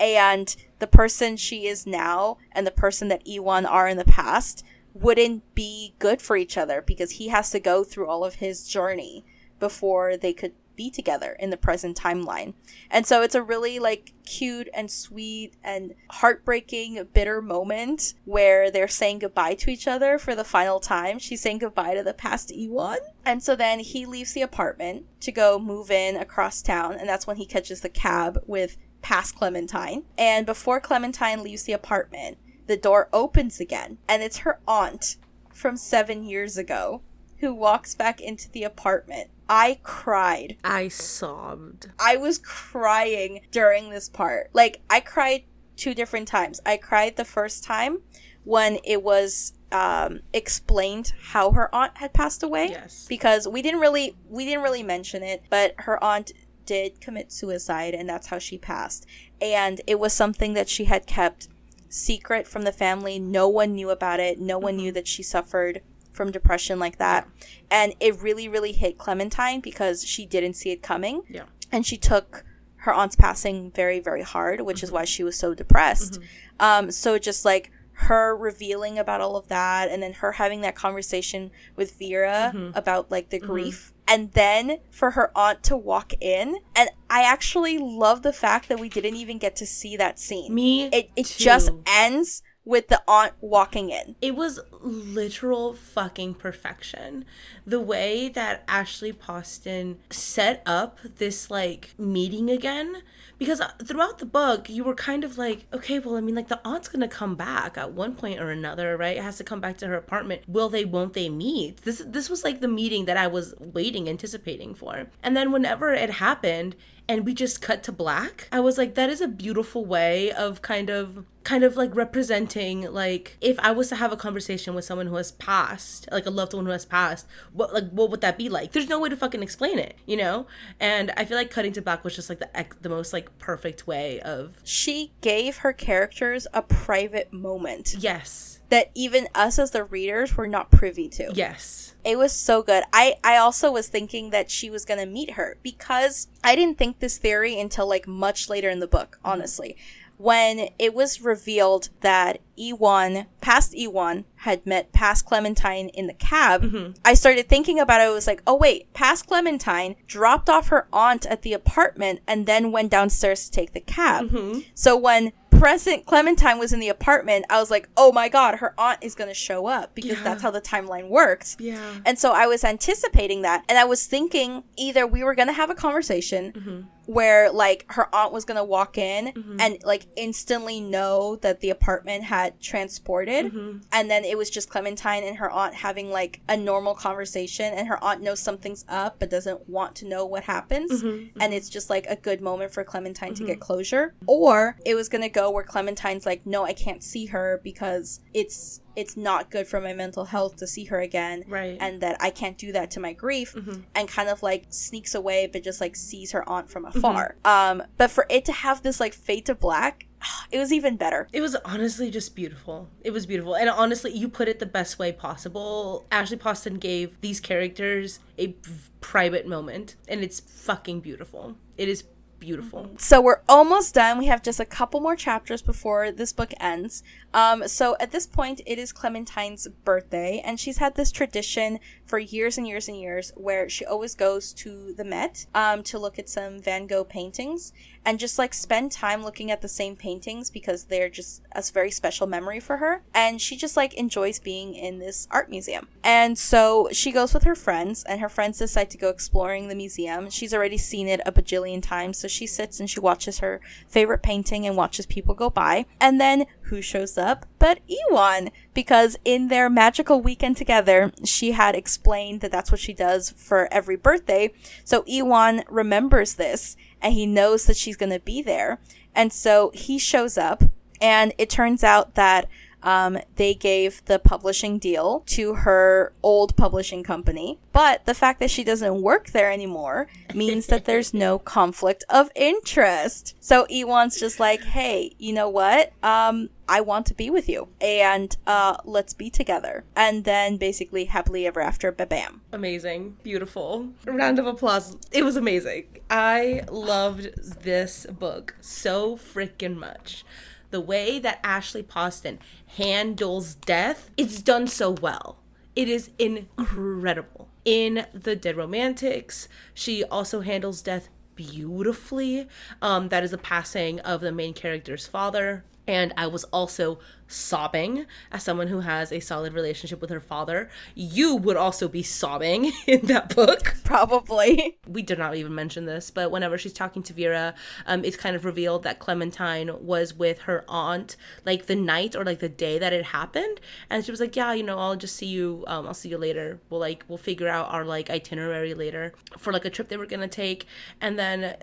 And 0.00 0.56
the 0.82 0.88
person 0.88 1.36
she 1.36 1.68
is 1.68 1.86
now 1.86 2.38
and 2.50 2.66
the 2.66 2.72
person 2.72 3.06
that 3.06 3.22
Iwan 3.24 3.64
are 3.64 3.86
in 3.86 3.98
the 3.98 4.04
past 4.04 4.64
wouldn't 4.94 5.54
be 5.54 5.94
good 6.00 6.20
for 6.20 6.36
each 6.36 6.58
other 6.58 6.82
because 6.82 7.12
he 7.12 7.28
has 7.28 7.50
to 7.50 7.60
go 7.60 7.84
through 7.84 8.08
all 8.08 8.24
of 8.24 8.34
his 8.34 8.66
journey 8.66 9.24
before 9.60 10.16
they 10.16 10.32
could 10.32 10.52
be 10.74 10.90
together 10.90 11.36
in 11.38 11.50
the 11.50 11.56
present 11.56 11.96
timeline. 11.96 12.54
And 12.90 13.06
so 13.06 13.22
it's 13.22 13.36
a 13.36 13.42
really 13.44 13.78
like 13.78 14.12
cute 14.24 14.68
and 14.74 14.90
sweet 14.90 15.54
and 15.62 15.94
heartbreaking 16.10 17.08
bitter 17.14 17.40
moment 17.40 18.14
where 18.24 18.68
they're 18.68 18.88
saying 18.88 19.20
goodbye 19.20 19.54
to 19.54 19.70
each 19.70 19.86
other 19.86 20.18
for 20.18 20.34
the 20.34 20.42
final 20.42 20.80
time. 20.80 21.20
She's 21.20 21.40
saying 21.40 21.58
goodbye 21.58 21.94
to 21.94 22.02
the 22.02 22.12
past 22.12 22.50
Iwan. 22.50 22.98
And 23.24 23.40
so 23.40 23.54
then 23.54 23.78
he 23.78 24.04
leaves 24.04 24.32
the 24.32 24.42
apartment 24.42 25.06
to 25.20 25.30
go 25.30 25.60
move 25.60 25.92
in 25.92 26.16
across 26.16 26.60
town 26.60 26.94
and 26.94 27.08
that's 27.08 27.26
when 27.26 27.36
he 27.36 27.46
catches 27.46 27.82
the 27.82 27.88
cab 27.88 28.42
with 28.48 28.78
past 29.02 29.34
Clementine. 29.36 30.04
And 30.16 30.46
before 30.46 30.80
Clementine 30.80 31.42
leaves 31.42 31.64
the 31.64 31.72
apartment, 31.72 32.38
the 32.66 32.76
door 32.76 33.08
opens 33.12 33.60
again 33.60 33.98
and 34.08 34.22
it's 34.22 34.38
her 34.38 34.60
aunt 34.66 35.16
from 35.52 35.76
7 35.76 36.24
years 36.24 36.56
ago 36.56 37.02
who 37.38 37.52
walks 37.52 37.94
back 37.94 38.20
into 38.20 38.48
the 38.50 38.62
apartment. 38.62 39.28
I 39.48 39.80
cried. 39.82 40.56
I 40.62 40.88
sobbed. 40.88 41.90
I 41.98 42.16
was 42.16 42.38
crying 42.38 43.40
during 43.50 43.90
this 43.90 44.08
part. 44.08 44.50
Like, 44.52 44.80
I 44.88 45.00
cried 45.00 45.42
two 45.76 45.92
different 45.92 46.28
times. 46.28 46.60
I 46.64 46.76
cried 46.76 47.16
the 47.16 47.24
first 47.24 47.64
time 47.64 47.98
when 48.44 48.78
it 48.84 49.02
was 49.02 49.54
um, 49.72 50.20
explained 50.32 51.12
how 51.20 51.50
her 51.52 51.74
aunt 51.74 51.98
had 51.98 52.12
passed 52.12 52.42
away. 52.42 52.68
Yes. 52.70 53.06
Because 53.08 53.48
we 53.48 53.60
didn't 53.62 53.80
really 53.80 54.16
we 54.28 54.44
didn't 54.44 54.62
really 54.62 54.82
mention 54.82 55.22
it, 55.22 55.44
but 55.50 55.74
her 55.78 56.02
aunt 56.02 56.32
did 56.66 57.00
commit 57.00 57.32
suicide 57.32 57.94
and 57.94 58.08
that's 58.08 58.28
how 58.28 58.38
she 58.38 58.58
passed. 58.58 59.06
And 59.40 59.80
it 59.86 59.98
was 59.98 60.12
something 60.12 60.54
that 60.54 60.68
she 60.68 60.84
had 60.84 61.06
kept 61.06 61.48
secret 61.88 62.46
from 62.46 62.62
the 62.62 62.72
family. 62.72 63.18
No 63.18 63.48
one 63.48 63.72
knew 63.72 63.90
about 63.90 64.20
it. 64.20 64.40
No 64.40 64.58
one 64.58 64.76
knew 64.76 64.88
mm-hmm. 64.88 64.94
that 64.94 65.08
she 65.08 65.22
suffered 65.22 65.82
from 66.12 66.30
depression 66.30 66.78
like 66.78 66.98
that. 66.98 67.28
And 67.70 67.94
it 68.00 68.20
really, 68.20 68.48
really 68.48 68.72
hit 68.72 68.98
Clementine 68.98 69.60
because 69.60 70.04
she 70.04 70.26
didn't 70.26 70.54
see 70.54 70.70
it 70.70 70.82
coming. 70.82 71.22
Yeah. 71.28 71.44
And 71.70 71.86
she 71.86 71.96
took 71.96 72.44
her 72.76 72.92
aunt's 72.92 73.16
passing 73.16 73.70
very, 73.70 74.00
very 74.00 74.22
hard, 74.22 74.60
which 74.62 74.82
is 74.82 74.88
mm-hmm. 74.88 74.96
why 74.96 75.04
she 75.04 75.24
was 75.24 75.38
so 75.38 75.54
depressed. 75.54 76.14
Mm-hmm. 76.14 76.24
Um, 76.64 76.90
so 76.90 77.18
just 77.18 77.44
like 77.44 77.70
her 77.94 78.36
revealing 78.36 78.98
about 78.98 79.20
all 79.20 79.36
of 79.36 79.48
that 79.48 79.88
and 79.90 80.02
then 80.02 80.14
her 80.14 80.32
having 80.32 80.62
that 80.62 80.74
conversation 80.74 81.50
with 81.76 81.98
Vera 81.98 82.52
about 82.74 83.10
like 83.10 83.30
the 83.30 83.38
grief. 83.38 83.91
And 84.08 84.32
then 84.32 84.78
for 84.90 85.12
her 85.12 85.30
aunt 85.36 85.62
to 85.64 85.76
walk 85.76 86.12
in. 86.20 86.56
And 86.76 86.90
I 87.08 87.22
actually 87.22 87.78
love 87.78 88.22
the 88.22 88.32
fact 88.32 88.68
that 88.68 88.78
we 88.80 88.88
didn't 88.88 89.16
even 89.16 89.38
get 89.38 89.56
to 89.56 89.66
see 89.66 89.96
that 89.96 90.18
scene. 90.18 90.52
Me 90.54 90.84
It 90.86 91.10
it 91.16 91.26
too. 91.26 91.44
just 91.44 91.70
ends 91.86 92.42
with 92.64 92.88
the 92.88 93.02
aunt 93.08 93.32
walking 93.40 93.90
in. 93.90 94.14
It 94.20 94.36
was 94.36 94.60
literal 94.80 95.74
fucking 95.74 96.34
perfection. 96.34 97.24
The 97.66 97.80
way 97.80 98.28
that 98.28 98.64
Ashley 98.68 99.12
Poston 99.12 99.98
set 100.10 100.62
up 100.64 100.98
this 101.16 101.50
like 101.50 101.94
meeting 101.98 102.50
again. 102.50 103.02
Because 103.38 103.60
throughout 103.84 104.18
the 104.18 104.26
book, 104.26 104.70
you 104.70 104.84
were 104.84 104.94
kind 104.94 105.24
of 105.24 105.36
like, 105.36 105.66
okay, 105.72 105.98
well, 105.98 106.16
I 106.16 106.20
mean, 106.20 106.36
like 106.36 106.46
the 106.46 106.60
aunt's 106.64 106.88
gonna 106.88 107.08
come 107.08 107.34
back 107.34 107.76
at 107.76 107.92
one 107.92 108.14
point 108.14 108.38
or 108.38 108.50
another, 108.50 108.96
right? 108.96 109.16
It 109.16 109.22
has 109.22 109.38
to 109.38 109.44
come 109.44 109.60
back 109.60 109.78
to 109.78 109.88
her 109.88 109.96
apartment. 109.96 110.42
Will 110.46 110.68
they? 110.68 110.84
Won't 110.84 111.14
they 111.14 111.28
meet? 111.28 111.78
This 111.78 112.02
this 112.06 112.30
was 112.30 112.44
like 112.44 112.60
the 112.60 112.68
meeting 112.68 113.06
that 113.06 113.16
I 113.16 113.26
was 113.26 113.54
waiting, 113.58 114.08
anticipating 114.08 114.74
for. 114.74 115.08
And 115.22 115.36
then 115.36 115.50
whenever 115.50 115.92
it 115.92 116.10
happened, 116.10 116.76
and 117.08 117.24
we 117.24 117.34
just 117.34 117.60
cut 117.60 117.82
to 117.84 117.92
black, 117.92 118.48
I 118.52 118.60
was 118.60 118.78
like, 118.78 118.94
that 118.94 119.10
is 119.10 119.20
a 119.20 119.28
beautiful 119.28 119.84
way 119.84 120.32
of 120.32 120.62
kind 120.62 120.90
of 120.90 121.24
kind 121.44 121.64
of 121.64 121.76
like 121.76 121.92
representing 121.96 122.82
like 122.92 123.36
if 123.40 123.58
I 123.58 123.72
was 123.72 123.88
to 123.88 123.96
have 123.96 124.12
a 124.12 124.16
conversation 124.16 124.74
with 124.74 124.84
someone 124.84 125.08
who 125.08 125.16
has 125.16 125.32
passed, 125.32 126.08
like 126.12 126.26
a 126.26 126.30
loved 126.30 126.54
one 126.54 126.64
who 126.64 126.70
has 126.70 126.84
passed, 126.84 127.26
what 127.52 127.72
like 127.74 127.90
what 127.90 128.10
would 128.10 128.20
that 128.20 128.38
be 128.38 128.48
like? 128.48 128.72
There's 128.72 128.88
no 128.88 129.00
way 129.00 129.08
to 129.08 129.16
fucking 129.16 129.42
explain 129.42 129.78
it, 129.78 129.96
you 130.06 130.16
know? 130.16 130.46
And 130.80 131.12
I 131.16 131.24
feel 131.24 131.36
like 131.36 131.50
cutting 131.50 131.72
to 131.72 131.82
black 131.82 132.04
was 132.04 132.14
just 132.14 132.28
like 132.28 132.38
the 132.38 132.66
the 132.80 132.88
most 132.88 133.12
like 133.12 133.36
perfect 133.38 133.86
way 133.86 134.20
of 134.20 134.58
She 134.64 135.12
gave 135.20 135.58
her 135.58 135.72
characters 135.72 136.46
a 136.54 136.62
private 136.62 137.32
moment 137.32 137.94
yes. 137.98 138.51
That 138.72 138.90
even 138.94 139.28
us 139.34 139.58
as 139.58 139.70
the 139.70 139.84
readers 139.84 140.36
were 140.36 140.46
not 140.46 140.70
privy 140.70 141.08
to. 141.10 141.30
Yes. 141.34 141.94
It 142.04 142.16
was 142.16 142.32
so 142.32 142.62
good. 142.62 142.84
I 142.92 143.16
I 143.22 143.36
also 143.36 143.70
was 143.70 143.88
thinking 143.88 144.30
that 144.30 144.50
she 144.50 144.70
was 144.70 144.86
going 144.86 144.98
to 144.98 145.06
meet 145.06 145.32
her 145.32 145.58
because 145.62 146.28
I 146.42 146.56
didn't 146.56 146.78
think 146.78 146.98
this 146.98 147.18
theory 147.18 147.60
until 147.60 147.86
like 147.86 148.08
much 148.08 148.48
later 148.48 148.70
in 148.70 148.80
the 148.80 148.88
book, 148.88 149.18
honestly. 149.22 149.76
When 150.18 150.68
it 150.78 150.94
was 150.94 151.20
revealed 151.20 151.88
that 152.00 152.40
Iwan, 152.56 153.26
past 153.40 153.74
Iwan, 153.76 154.24
had 154.36 154.64
met 154.64 154.92
past 154.92 155.26
Clementine 155.26 155.88
in 155.88 156.06
the 156.06 156.14
cab, 156.14 156.62
mm-hmm. 156.62 156.92
I 157.04 157.14
started 157.14 157.48
thinking 157.48 157.80
about 157.80 158.00
it. 158.00 158.04
I 158.04 158.10
was 158.10 158.28
like, 158.28 158.40
oh, 158.46 158.54
wait, 158.54 158.92
past 158.92 159.26
Clementine 159.26 159.96
dropped 160.06 160.48
off 160.48 160.68
her 160.68 160.86
aunt 160.92 161.26
at 161.26 161.42
the 161.42 161.52
apartment 161.54 162.20
and 162.28 162.46
then 162.46 162.70
went 162.70 162.92
downstairs 162.92 163.46
to 163.46 163.50
take 163.50 163.72
the 163.72 163.80
cab. 163.80 164.26
Mm-hmm. 164.26 164.60
So 164.74 164.96
when 164.96 165.32
present 165.62 166.06
Clementine 166.06 166.58
was 166.58 166.72
in 166.72 166.80
the 166.80 166.88
apartment, 166.88 167.46
I 167.48 167.60
was 167.60 167.70
like, 167.70 167.88
oh 167.96 168.10
my 168.10 168.28
god, 168.28 168.56
her 168.56 168.74
aunt 168.76 168.98
is 169.00 169.14
going 169.14 169.28
to 169.28 169.34
show 169.34 169.66
up 169.66 169.94
because 169.94 170.18
Yeah. 170.18 170.24
that's 170.24 170.42
how 170.42 170.50
the 170.50 170.60
timeline 170.60 171.08
works. 171.08 171.56
Yeah. 171.60 171.78
And 172.04 172.18
so 172.18 172.32
I 172.32 172.46
was 172.46 172.64
anticipating 172.64 173.42
that. 173.42 173.64
And 173.68 173.78
I 173.78 173.84
was 173.84 174.06
thinking 174.06 174.64
either 174.76 175.06
we 175.06 175.22
were 175.22 175.36
going 175.36 175.46
to 175.46 175.54
have 175.54 175.70
a 175.70 175.74
conversation 175.76 176.52
mm-hmm. 176.52 176.80
Where 177.06 177.50
like 177.50 177.84
her 177.88 178.12
aunt 178.14 178.32
was 178.32 178.44
gonna 178.44 178.64
walk 178.64 178.96
in 178.98 179.56
and 179.58 179.78
like 179.84 180.06
instantly 180.16 180.80
know 180.80 181.36
that 181.36 181.60
the 181.60 181.70
apartment 181.70 182.24
had 182.24 182.60
transported. 182.60 183.46
Mm-hmm. 183.46 183.78
and 183.92 184.10
then 184.10 184.24
it 184.24 184.36
was 184.38 184.50
just 184.50 184.68
clementine 184.68 185.24
and 185.24 185.36
her 185.38 185.50
aunt 185.50 185.74
having 185.74 186.10
like 186.10 186.40
a 186.48 186.56
normal 186.56 186.94
conversation. 186.94 187.72
And 187.74 187.88
her 187.88 188.02
aunt 188.02 188.22
knows 188.22 188.40
something's 188.40 188.84
up 188.88 189.18
but 189.18 189.30
doesn't 189.30 189.68
want 189.68 189.96
to 189.96 190.06
know 190.06 190.24
what 190.26 190.44
happens. 190.44 191.02
Mm-hmm. 191.02 191.40
and 191.40 191.52
it's 191.52 191.68
just 191.68 191.90
like 191.90 192.06
a 192.08 192.16
good 192.16 192.40
moment 192.40 192.72
for 192.72 192.84
clementine 192.84 193.34
to 193.34 193.44
get 193.44 193.60
closure. 193.60 194.14
Or 194.26 194.76
it 194.84 194.94
was 194.94 195.08
gonna 195.08 195.28
go 195.28 195.50
where 195.50 195.64
clementine's 195.64 196.26
like 196.26 196.44
no 196.46 196.64
i 196.64 196.72
can't 196.72 197.02
see 197.02 197.26
her 197.26 197.60
because 197.62 198.20
it's 198.34 198.80
it's 198.96 199.16
not 199.16 199.50
good 199.50 199.66
for 199.66 199.80
my 199.80 199.92
mental 199.92 200.24
health 200.26 200.56
to 200.56 200.66
see 200.66 200.84
her 200.84 201.00
again 201.00 201.44
Right. 201.48 201.76
and 201.80 202.00
that 202.00 202.16
i 202.20 202.30
can't 202.30 202.58
do 202.58 202.72
that 202.72 202.90
to 202.92 203.00
my 203.00 203.12
grief 203.12 203.54
and 203.94 204.08
kind 204.08 204.28
of 204.28 204.42
like 204.42 204.66
sneaks 204.70 205.14
away 205.14 205.48
but 205.52 205.62
just 205.62 205.80
like 205.80 205.96
sees 205.96 206.32
her 206.32 206.48
aunt 206.48 206.70
from 206.70 206.84
afar 206.84 207.36
um 207.44 207.82
but 207.96 208.10
for 208.10 208.26
it 208.30 208.44
to 208.46 208.52
have 208.52 208.82
this 208.82 209.00
like 209.00 209.14
fade 209.14 209.46
to 209.46 209.54
black 209.54 210.06
it 210.52 210.58
was 210.58 210.72
even 210.72 210.96
better 210.96 211.28
It 211.32 211.40
was 211.40 211.56
honestly 211.64 212.10
just 212.10 212.36
beautiful. 212.36 212.88
It 213.02 213.10
was 213.12 213.26
beautiful. 213.26 213.56
And 213.56 213.68
honestly, 213.68 214.12
you 214.16 214.28
put 214.28 214.46
it 214.48 214.58
the 214.60 214.66
best 214.66 214.98
way 214.98 215.10
possible. 215.10 216.06
Ashley 216.12 216.36
Poston 216.36 216.74
gave 216.78 217.20
these 217.22 217.40
characters 217.40 218.20
a 218.38 218.48
p- 218.48 218.70
private 219.00 219.46
moment, 219.48 219.96
and 220.06 220.22
it's 220.22 220.38
fucking 220.38 221.00
beautiful. 221.00 221.56
It 221.76 221.88
is 221.88 222.04
beautiful. 222.42 222.90
So 222.98 223.20
we're 223.20 223.40
almost 223.48 223.94
done. 223.94 224.18
We 224.18 224.26
have 224.26 224.42
just 224.42 224.58
a 224.58 224.64
couple 224.64 224.98
more 225.00 225.14
chapters 225.14 225.62
before 225.62 226.10
this 226.10 226.32
book 226.32 226.52
ends. 226.58 227.04
Um, 227.32 227.68
so 227.68 227.96
at 228.00 228.10
this 228.10 228.26
point, 228.26 228.60
it 228.66 228.80
is 228.80 228.92
Clementine's 228.92 229.68
birthday, 229.84 230.42
and 230.44 230.58
she's 230.58 230.78
had 230.78 230.96
this 230.96 231.12
tradition 231.12 231.78
for 232.04 232.18
years 232.18 232.58
and 232.58 232.66
years 232.66 232.88
and 232.88 232.98
years 232.98 233.32
where 233.36 233.68
she 233.68 233.84
always 233.84 234.16
goes 234.16 234.52
to 234.54 234.92
the 234.94 235.04
Met 235.04 235.46
um, 235.54 235.84
to 235.84 236.00
look 236.00 236.18
at 236.18 236.28
some 236.28 236.60
Van 236.60 236.88
Gogh 236.88 237.04
paintings 237.04 237.72
and 238.04 238.18
just 238.18 238.38
like 238.38 238.54
spend 238.54 238.92
time 238.92 239.22
looking 239.22 239.50
at 239.50 239.62
the 239.62 239.68
same 239.68 239.96
paintings 239.96 240.50
because 240.50 240.84
they're 240.84 241.08
just 241.08 241.42
a 241.52 241.62
very 241.72 241.90
special 241.90 242.26
memory 242.26 242.60
for 242.60 242.78
her. 242.78 243.02
And 243.14 243.40
she 243.40 243.56
just 243.56 243.76
like 243.76 243.94
enjoys 243.94 244.38
being 244.38 244.74
in 244.74 244.98
this 244.98 245.28
art 245.30 245.50
museum. 245.50 245.88
And 246.02 246.36
so 246.36 246.88
she 246.92 247.12
goes 247.12 247.32
with 247.32 247.44
her 247.44 247.54
friends, 247.54 248.02
and 248.04 248.20
her 248.20 248.28
friends 248.28 248.58
decide 248.58 248.90
to 248.90 248.98
go 248.98 249.08
exploring 249.08 249.68
the 249.68 249.74
museum. 249.74 250.30
She's 250.30 250.52
already 250.52 250.78
seen 250.78 251.08
it 251.08 251.20
a 251.24 251.32
bajillion 251.32 251.82
times, 251.82 252.18
so 252.18 252.28
she 252.28 252.46
sits 252.46 252.80
and 252.80 252.90
she 252.90 253.00
watches 253.00 253.38
her 253.38 253.60
favorite 253.86 254.22
painting 254.22 254.66
and 254.66 254.76
watches 254.76 255.06
people 255.06 255.34
go 255.34 255.50
by. 255.50 255.86
And 256.00 256.20
then 256.20 256.46
who 256.62 256.82
shows 256.82 257.16
up 257.16 257.46
but 257.62 257.78
Iwan? 257.88 258.50
Because 258.74 259.16
in 259.24 259.46
their 259.46 259.70
magical 259.70 260.20
weekend 260.20 260.56
together, 260.56 261.12
she 261.24 261.52
had 261.52 261.76
explained 261.76 262.40
that 262.40 262.50
that's 262.50 262.72
what 262.72 262.80
she 262.80 262.92
does 262.92 263.30
for 263.30 263.72
every 263.72 263.94
birthday. 263.94 264.52
So 264.82 265.04
Iwan 265.08 265.62
remembers 265.68 266.34
this 266.34 266.76
and 267.00 267.14
he 267.14 267.24
knows 267.24 267.66
that 267.66 267.76
she's 267.76 267.96
going 267.96 268.10
to 268.10 268.18
be 268.18 268.42
there. 268.42 268.80
And 269.14 269.32
so 269.32 269.70
he 269.74 269.96
shows 269.96 270.36
up, 270.36 270.64
and 271.00 271.32
it 271.38 271.48
turns 271.48 271.84
out 271.84 272.16
that 272.16 272.48
um, 272.82 273.18
they 273.36 273.54
gave 273.54 274.04
the 274.06 274.18
publishing 274.18 274.78
deal 274.78 275.20
to 275.26 275.54
her 275.54 276.12
old 276.22 276.56
publishing 276.56 277.02
company. 277.02 277.58
But 277.72 278.04
the 278.04 278.14
fact 278.14 278.40
that 278.40 278.50
she 278.50 278.64
doesn't 278.64 279.02
work 279.02 279.30
there 279.30 279.50
anymore 279.50 280.08
means 280.34 280.66
that 280.66 280.84
there's 280.84 281.14
no 281.14 281.38
conflict 281.38 282.04
of 282.08 282.30
interest. 282.34 283.36
So 283.40 283.66
Iwan's 283.70 284.18
just 284.18 284.40
like, 284.40 284.62
hey, 284.62 285.14
you 285.18 285.32
know 285.32 285.48
what? 285.48 285.92
Um, 286.02 286.50
I 286.68 286.80
want 286.80 287.06
to 287.06 287.14
be 287.14 287.28
with 287.28 287.48
you, 287.48 287.68
and 287.80 288.34
uh, 288.46 288.76
let's 288.84 289.12
be 289.12 289.28
together. 289.28 289.84
And 289.94 290.24
then 290.24 290.56
basically, 290.56 291.04
happily 291.04 291.46
ever 291.46 291.60
after, 291.60 291.92
ba 291.92 292.06
bam. 292.06 292.40
Amazing. 292.52 293.16
Beautiful. 293.22 293.88
Round 294.06 294.38
of 294.38 294.46
applause. 294.46 294.96
It 295.10 295.24
was 295.24 295.36
amazing. 295.36 295.84
I 296.08 296.62
loved 296.70 297.62
this 297.62 298.06
book 298.06 298.56
so 298.60 299.16
freaking 299.16 299.76
much. 299.76 300.24
The 300.72 300.80
way 300.80 301.18
that 301.18 301.38
Ashley 301.44 301.82
Poston 301.82 302.38
handles 302.78 303.54
death, 303.54 304.10
it's 304.16 304.40
done 304.40 304.66
so 304.66 304.90
well. 304.90 305.36
It 305.76 305.86
is 305.86 306.08
incredible. 306.18 307.50
In 307.66 308.06
The 308.14 308.34
Dead 308.34 308.56
Romantics, 308.56 309.48
she 309.74 310.02
also 310.02 310.40
handles 310.40 310.80
death 310.80 311.10
beautifully. 311.34 312.48
Um, 312.80 313.10
that 313.10 313.22
is 313.22 313.32
the 313.32 313.38
passing 313.38 314.00
of 314.00 314.22
the 314.22 314.32
main 314.32 314.54
character's 314.54 315.06
father. 315.06 315.64
And 315.86 316.14
I 316.16 316.26
was 316.26 316.44
also 316.44 316.98
sobbing 317.32 318.06
as 318.30 318.42
someone 318.42 318.68
who 318.68 318.80
has 318.80 319.12
a 319.12 319.20
solid 319.20 319.52
relationship 319.52 320.00
with 320.00 320.10
her 320.10 320.20
father. 320.20 320.68
You 320.94 321.36
would 321.36 321.56
also 321.56 321.88
be 321.88 322.02
sobbing 322.02 322.72
in 322.86 323.06
that 323.06 323.34
book. 323.34 323.74
Probably. 323.84 324.78
We 324.86 325.02
did 325.02 325.18
not 325.18 325.34
even 325.36 325.54
mention 325.54 325.86
this, 325.86 326.10
but 326.10 326.30
whenever 326.30 326.58
she's 326.58 326.72
talking 326.72 327.02
to 327.04 327.12
Vera, 327.12 327.54
um, 327.86 328.04
it's 328.04 328.16
kind 328.16 328.36
of 328.36 328.44
revealed 328.44 328.82
that 328.84 328.98
Clementine 328.98 329.70
was 329.84 330.14
with 330.14 330.40
her 330.42 330.64
aunt 330.68 331.16
like 331.44 331.66
the 331.66 331.76
night 331.76 332.14
or 332.14 332.24
like 332.24 332.38
the 332.40 332.48
day 332.48 332.78
that 332.78 332.92
it 332.92 333.06
happened, 333.06 333.60
and 333.90 334.04
she 334.04 334.10
was 334.10 334.20
like, 334.20 334.36
"Yeah, 334.36 334.52
you 334.52 334.62
know, 334.62 334.78
I'll 334.78 334.96
just 334.96 335.16
see 335.16 335.26
you. 335.26 335.64
Um, 335.66 335.86
I'll 335.86 335.94
see 335.94 336.08
you 336.08 336.18
later. 336.18 336.60
We'll 336.70 336.80
like 336.80 337.04
we'll 337.08 337.18
figure 337.18 337.48
out 337.48 337.70
our 337.70 337.84
like 337.84 338.10
itinerary 338.10 338.74
later 338.74 339.12
for 339.38 339.52
like 339.52 339.64
a 339.64 339.70
trip 339.70 339.88
they 339.88 339.96
were 339.96 340.06
gonna 340.06 340.28
take." 340.28 340.66
And 341.00 341.18
then 341.18 341.56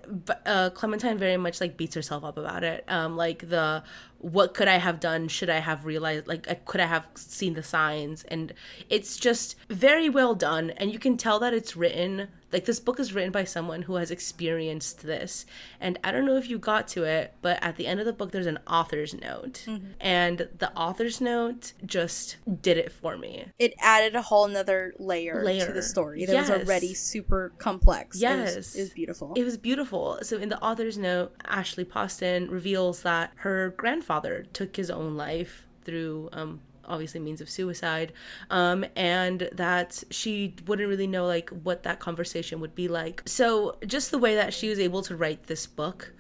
uh, 0.46 0.70
Clementine 0.72 1.18
very 1.18 1.38
much 1.38 1.62
like 1.62 1.78
beats 1.78 1.96
herself 1.96 2.24
up 2.24 2.38
about 2.38 2.64
it. 2.64 2.84
Um, 2.88 3.16
like 3.18 3.50
the 3.50 3.84
what 4.20 4.54
could 4.54 4.68
I 4.68 4.78
have 4.78 5.00
done? 5.00 5.28
Should 5.28 5.50
I 5.50 5.60
have 5.60 5.86
realized? 5.86 6.28
Like, 6.28 6.66
could 6.66 6.82
I 6.82 6.86
have 6.86 7.08
seen 7.16 7.54
the 7.54 7.64
signs? 7.64 8.24
And 8.26 8.54
it's 8.90 9.18
just 9.18 9.56
very 9.70 10.10
well 10.10 10.36
done. 10.36 10.72
And 10.72 10.92
you 10.92 11.00
can 11.00 11.18
tell 11.18 11.40
that 11.40 11.54
it's 11.54 11.76
written, 11.76 12.28
like, 12.52 12.66
this 12.66 12.80
book 12.80 13.00
is 13.00 13.14
written 13.14 13.32
by 13.32 13.44
someone 13.44 13.84
who 13.84 13.96
has 13.96 14.12
experienced 14.12 15.04
this. 15.04 15.46
And 15.80 16.00
I 16.04 16.12
don't 16.12 16.26
know 16.26 16.38
if 16.38 16.50
you 16.50 16.58
got 16.58 16.88
to 16.90 17.04
it, 17.04 17.34
but 17.42 17.60
at 17.62 17.76
the 17.76 17.86
end 17.88 18.00
of 18.00 18.06
the 18.06 18.14
book, 18.14 18.32
there's 18.32 18.46
an 18.48 18.60
author's 18.68 19.14
note. 19.14 19.66
And 20.00 20.48
the 20.58 20.72
author's 20.76 21.22
note 21.22 21.74
just 21.86 22.38
did 22.62 22.78
it 22.78 22.92
for 22.92 23.18
me. 23.18 23.46
It 23.60 23.74
added 23.80 24.16
a 24.16 24.22
whole 24.22 24.46
another 24.46 24.94
layer, 24.98 25.44
to 25.68 25.74
the 25.74 25.82
story 25.84 26.26
that 26.26 26.34
was 26.42 26.50
already 26.68 26.94
super 26.94 27.52
complex. 27.58 28.18
It 28.20 28.26
was- 28.30 28.56
Yes. 28.56 28.76
it 28.76 28.82
was 28.82 28.90
beautiful. 28.92 29.34
It 29.36 29.44
was 29.44 29.58
beautiful. 29.58 30.20
So 30.24 30.38
in 30.38 30.50
the 30.50 30.60
author's 30.62 30.98
note, 30.98 31.34
Ashley 31.46 31.86
Poston 31.86 32.50
reveals 32.50 33.04
that 33.04 33.32
her 33.38 33.74
grandfather 33.78 34.46
took 34.54 34.76
his 34.76 34.90
own 34.90 35.16
life 35.18 35.66
through 35.86 36.30
um 36.34 36.62
obviously 36.90 37.20
means 37.20 37.42
of 37.42 37.50
suicide. 37.50 38.14
Um 38.50 38.86
and 38.96 39.50
that 39.54 40.04
she 40.10 40.56
wouldn't 40.66 40.90
really 40.90 41.08
know 41.08 41.26
like 41.26 41.50
what 41.50 41.84
that 41.84 42.00
conversation 42.00 42.60
would 42.60 42.76
be 42.76 42.88
like. 42.88 43.24
So 43.26 43.78
just 43.86 44.12
the 44.12 44.18
way 44.18 44.36
that 44.36 44.54
she 44.54 44.70
was 44.70 44.80
able 44.80 45.02
to 45.04 45.16
write 45.16 45.44
this 45.44 45.68
book 45.68 46.14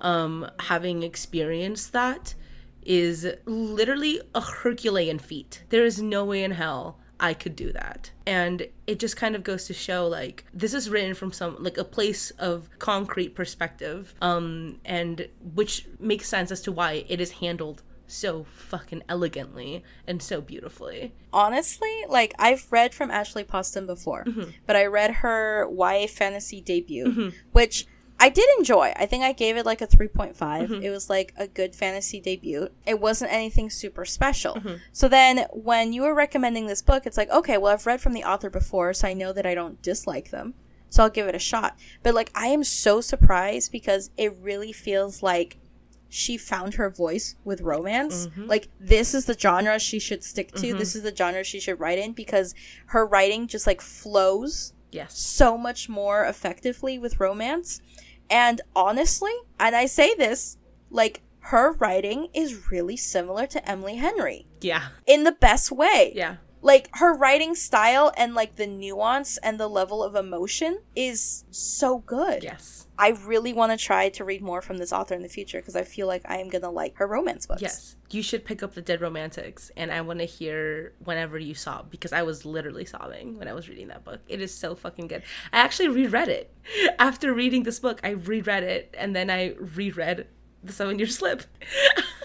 um 0.00 0.48
having 0.60 1.02
experienced 1.02 1.92
that 1.92 2.34
is 2.82 3.26
literally 3.46 4.20
a 4.34 4.40
herculean 4.40 5.18
feat. 5.18 5.64
There 5.70 5.84
is 5.84 6.00
no 6.00 6.24
way 6.24 6.44
in 6.44 6.52
hell 6.52 6.98
I 7.18 7.34
could 7.34 7.56
do 7.56 7.72
that. 7.72 8.10
And 8.26 8.68
it 8.86 8.98
just 8.98 9.16
kind 9.16 9.34
of 9.34 9.42
goes 9.42 9.66
to 9.66 9.74
show 9.74 10.06
like 10.06 10.44
this 10.52 10.74
is 10.74 10.90
written 10.90 11.14
from 11.14 11.32
some 11.32 11.56
like 11.58 11.78
a 11.78 11.84
place 11.84 12.30
of 12.32 12.68
concrete 12.78 13.34
perspective 13.34 14.14
um 14.20 14.78
and 14.84 15.28
which 15.54 15.86
makes 15.98 16.28
sense 16.28 16.50
as 16.50 16.60
to 16.62 16.72
why 16.72 17.04
it 17.08 17.20
is 17.20 17.32
handled 17.32 17.82
so 18.06 18.44
fucking 18.54 19.02
elegantly 19.08 19.82
and 20.06 20.22
so 20.22 20.40
beautifully. 20.40 21.12
Honestly, 21.32 22.04
like 22.08 22.34
I've 22.38 22.66
read 22.70 22.94
from 22.94 23.10
Ashley 23.10 23.44
Poston 23.44 23.86
before, 23.86 24.24
Mm-hmm. 24.24 24.50
but 24.66 24.76
I 24.76 24.86
read 24.86 25.10
her 25.16 25.68
YA 25.70 26.06
fantasy 26.06 26.60
debut, 26.60 27.32
which 27.52 27.86
I 28.18 28.30
did 28.30 28.48
enjoy. 28.58 28.94
I 28.96 29.04
think 29.06 29.24
I 29.24 29.32
gave 29.32 29.56
it 29.58 29.66
like 29.66 29.82
a 29.82 29.86
3.5. 29.86 30.34
Mm-hmm. 30.36 30.74
It 30.82 30.88
was 30.90 31.10
like 31.10 31.34
a 31.36 31.46
good 31.46 31.74
fantasy 31.76 32.18
debut. 32.18 32.68
It 32.86 32.98
wasn't 32.98 33.30
anything 33.32 33.68
super 33.68 34.04
special. 34.06 34.54
Mm-hmm. 34.54 34.74
So 34.92 35.06
then 35.08 35.46
when 35.52 35.92
you 35.92 36.00
were 36.02 36.14
recommending 36.14 36.66
this 36.66 36.80
book, 36.80 37.04
it's 37.04 37.18
like, 37.18 37.30
okay, 37.30 37.58
well, 37.58 37.72
I've 37.74 37.84
read 37.86 38.00
from 38.00 38.14
the 38.14 38.24
author 38.24 38.48
before, 38.48 38.94
so 38.94 39.06
I 39.08 39.12
know 39.12 39.34
that 39.34 39.44
I 39.44 39.54
don't 39.54 39.82
dislike 39.82 40.30
them. 40.30 40.54
So 40.88 41.02
I'll 41.02 41.10
give 41.10 41.26
it 41.26 41.34
a 41.34 41.38
shot. 41.38 41.76
But 42.02 42.14
like, 42.14 42.30
I 42.34 42.46
am 42.46 42.64
so 42.64 43.02
surprised 43.02 43.70
because 43.70 44.10
it 44.16 44.34
really 44.40 44.72
feels 44.72 45.22
like 45.22 45.58
she 46.08 46.36
found 46.36 46.74
her 46.74 46.88
voice 46.90 47.34
with 47.44 47.60
romance. 47.60 48.26
Mm-hmm. 48.28 48.46
Like 48.46 48.68
this 48.80 49.14
is 49.14 49.24
the 49.26 49.38
genre 49.38 49.78
she 49.78 49.98
should 49.98 50.22
stick 50.22 50.52
to. 50.52 50.74
This 50.74 50.94
is 50.94 51.02
the 51.02 51.14
genre 51.14 51.42
she 51.44 51.60
should 51.60 51.80
write 51.80 51.98
in 51.98 52.12
because 52.12 52.54
her 52.86 53.06
writing 53.06 53.46
just 53.46 53.66
like 53.66 53.80
flows 53.80 54.72
Yes. 54.92 55.18
so 55.18 55.58
much 55.58 55.88
more 55.88 56.24
effectively 56.24 56.98
with 56.98 57.20
romance. 57.20 57.80
And 58.30 58.60
honestly, 58.74 59.32
and 59.60 59.74
I 59.76 59.86
say 59.86 60.14
this, 60.14 60.56
like 60.90 61.22
her 61.40 61.72
writing 61.74 62.28
is 62.34 62.70
really 62.70 62.96
similar 62.96 63.46
to 63.46 63.68
Emily 63.68 63.96
Henry 63.96 64.46
Yeah. 64.60 64.88
in 65.06 65.24
the 65.24 65.32
best 65.32 65.70
way. 65.70 66.12
Yeah. 66.14 66.36
Like 66.66 66.88
her 66.94 67.14
writing 67.14 67.54
style 67.54 68.12
and 68.16 68.34
like 68.34 68.56
the 68.56 68.66
nuance 68.66 69.38
and 69.38 69.60
the 69.60 69.68
level 69.68 70.02
of 70.02 70.16
emotion 70.16 70.80
is 70.96 71.44
so 71.52 71.98
good. 71.98 72.42
Yes. 72.42 72.88
I 72.98 73.10
really 73.10 73.52
want 73.52 73.70
to 73.70 73.78
try 73.78 74.08
to 74.08 74.24
read 74.24 74.42
more 74.42 74.60
from 74.60 74.78
this 74.78 74.92
author 74.92 75.14
in 75.14 75.22
the 75.22 75.28
future 75.28 75.60
because 75.60 75.76
I 75.76 75.84
feel 75.84 76.08
like 76.08 76.22
I 76.24 76.38
am 76.38 76.48
gonna 76.48 76.72
like 76.72 76.96
her 76.96 77.06
romance 77.06 77.46
books. 77.46 77.62
Yes. 77.62 77.94
You 78.10 78.20
should 78.20 78.44
pick 78.44 78.64
up 78.64 78.74
the 78.74 78.82
Dead 78.82 79.00
Romantics 79.00 79.70
and 79.76 79.92
I 79.92 80.00
want 80.00 80.18
to 80.18 80.24
hear 80.24 80.94
whenever 81.04 81.38
you 81.38 81.54
sob 81.54 81.88
because 81.88 82.12
I 82.12 82.24
was 82.24 82.44
literally 82.44 82.84
sobbing 82.84 83.38
when 83.38 83.46
I 83.46 83.52
was 83.52 83.68
reading 83.68 83.86
that 83.88 84.02
book. 84.02 84.18
It 84.26 84.40
is 84.40 84.52
so 84.52 84.74
fucking 84.74 85.06
good. 85.06 85.22
I 85.52 85.58
actually 85.58 85.86
reread 85.86 86.28
it. 86.28 86.52
After 86.98 87.32
reading 87.32 87.62
this 87.62 87.78
book, 87.78 88.00
I 88.02 88.10
reread 88.10 88.64
it 88.64 88.92
and 88.98 89.14
then 89.14 89.30
I 89.30 89.54
reread 89.60 90.26
The 90.64 90.72
Seven 90.72 90.98
Year 90.98 91.06
Slip. 91.06 91.44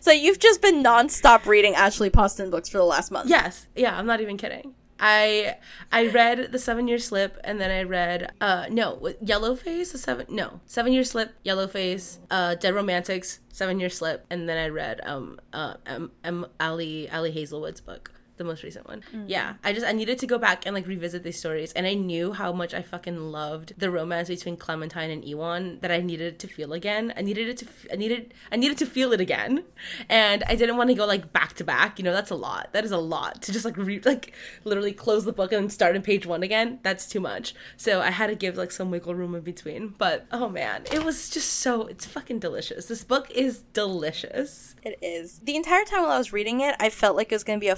So 0.00 0.10
you've 0.12 0.38
just 0.38 0.62
been 0.62 0.82
nonstop 0.82 1.46
reading 1.46 1.74
Ashley 1.74 2.10
Poston 2.10 2.50
books 2.50 2.68
for 2.68 2.78
the 2.78 2.84
last 2.84 3.10
month. 3.10 3.28
yes. 3.30 3.66
Yeah, 3.76 3.96
I'm 3.98 4.06
not 4.06 4.20
even 4.20 4.36
kidding. 4.36 4.74
I 4.98 5.56
I 5.92 6.06
read 6.08 6.52
the 6.52 6.58
seven 6.58 6.88
year 6.88 6.98
slip 6.98 7.38
and 7.44 7.60
then 7.60 7.70
I 7.70 7.82
read 7.82 8.32
uh 8.40 8.64
no 8.70 9.12
yellow 9.20 9.54
face 9.54 9.92
the 9.92 9.98
seven 9.98 10.24
no 10.30 10.60
seven 10.64 10.94
year 10.94 11.04
slip 11.04 11.34
yellow 11.44 11.66
face 11.66 12.18
uh 12.30 12.54
dead 12.54 12.74
romantics 12.74 13.40
seven 13.52 13.78
year 13.78 13.90
slip 13.90 14.24
and 14.30 14.48
then 14.48 14.56
I 14.56 14.68
read 14.68 15.02
um 15.04 15.38
uh 15.52 15.74
M, 15.84 16.12
M 16.24 16.46
Ali 16.58 17.10
Ali 17.10 17.30
Hazelwood's 17.30 17.82
book 17.82 18.10
the 18.36 18.44
most 18.44 18.62
recent 18.62 18.86
one. 18.88 19.00
Mm-hmm. 19.00 19.24
Yeah 19.28 19.54
I 19.64 19.72
just 19.72 19.86
I 19.86 19.92
needed 19.92 20.18
to 20.20 20.26
go 20.26 20.38
back 20.38 20.66
and 20.66 20.74
like 20.74 20.86
revisit 20.86 21.22
these 21.22 21.38
stories 21.38 21.72
and 21.72 21.86
I 21.86 21.94
knew 21.94 22.32
how 22.32 22.52
much 22.52 22.74
I 22.74 22.82
fucking 22.82 23.18
loved 23.32 23.74
the 23.78 23.90
romance 23.90 24.28
between 24.28 24.56
Clementine 24.56 25.10
and 25.10 25.24
Iwan 25.24 25.78
that 25.80 25.90
I 25.90 26.00
needed 26.00 26.38
to 26.40 26.48
feel 26.48 26.72
again. 26.72 27.12
I 27.16 27.22
needed 27.22 27.48
it 27.48 27.56
to 27.58 27.66
f- 27.66 27.86
I 27.92 27.96
needed 27.96 28.34
I 28.50 28.56
needed 28.56 28.78
to 28.78 28.86
feel 28.86 29.12
it 29.12 29.20
again. 29.20 29.64
And 30.08 30.42
I 30.46 30.54
didn't 30.54 30.76
want 30.76 30.90
to 30.90 30.94
go 30.94 31.06
like 31.06 31.32
back 31.32 31.54
to 31.54 31.64
back 31.64 31.98
you 31.98 32.04
know 32.04 32.12
that's 32.12 32.30
a 32.30 32.34
lot. 32.34 32.72
That 32.72 32.84
is 32.84 32.92
a 32.92 32.98
lot 32.98 33.42
to 33.42 33.52
just 33.52 33.64
like 33.64 33.76
re- 33.76 34.00
like 34.04 34.32
literally 34.64 34.92
close 34.92 35.24
the 35.24 35.32
book 35.32 35.52
and 35.52 35.72
start 35.72 35.96
on 35.96 36.02
page 36.02 36.26
one 36.26 36.42
again. 36.42 36.80
That's 36.82 37.06
too 37.08 37.20
much. 37.20 37.54
So 37.76 38.00
I 38.00 38.10
had 38.10 38.28
to 38.28 38.34
give 38.34 38.56
like 38.56 38.70
some 38.70 38.90
wiggle 38.90 39.14
room 39.14 39.34
in 39.34 39.42
between. 39.42 39.94
But 39.98 40.26
oh 40.32 40.48
man 40.48 40.84
it 40.92 41.04
was 41.04 41.30
just 41.30 41.54
so 41.54 41.86
it's 41.86 42.06
fucking 42.06 42.38
delicious. 42.38 42.86
This 42.86 43.04
book 43.04 43.30
is 43.30 43.62
delicious. 43.72 44.74
It 44.82 44.98
is. 45.02 45.40
The 45.40 45.56
entire 45.56 45.84
time 45.84 46.02
while 46.02 46.12
I 46.12 46.18
was 46.18 46.32
reading 46.32 46.60
it, 46.60 46.76
I 46.78 46.90
felt 46.90 47.16
like 47.16 47.32
it 47.32 47.34
was 47.34 47.44
going 47.44 47.58
to 47.58 47.64
be 47.64 47.68
a 47.68 47.76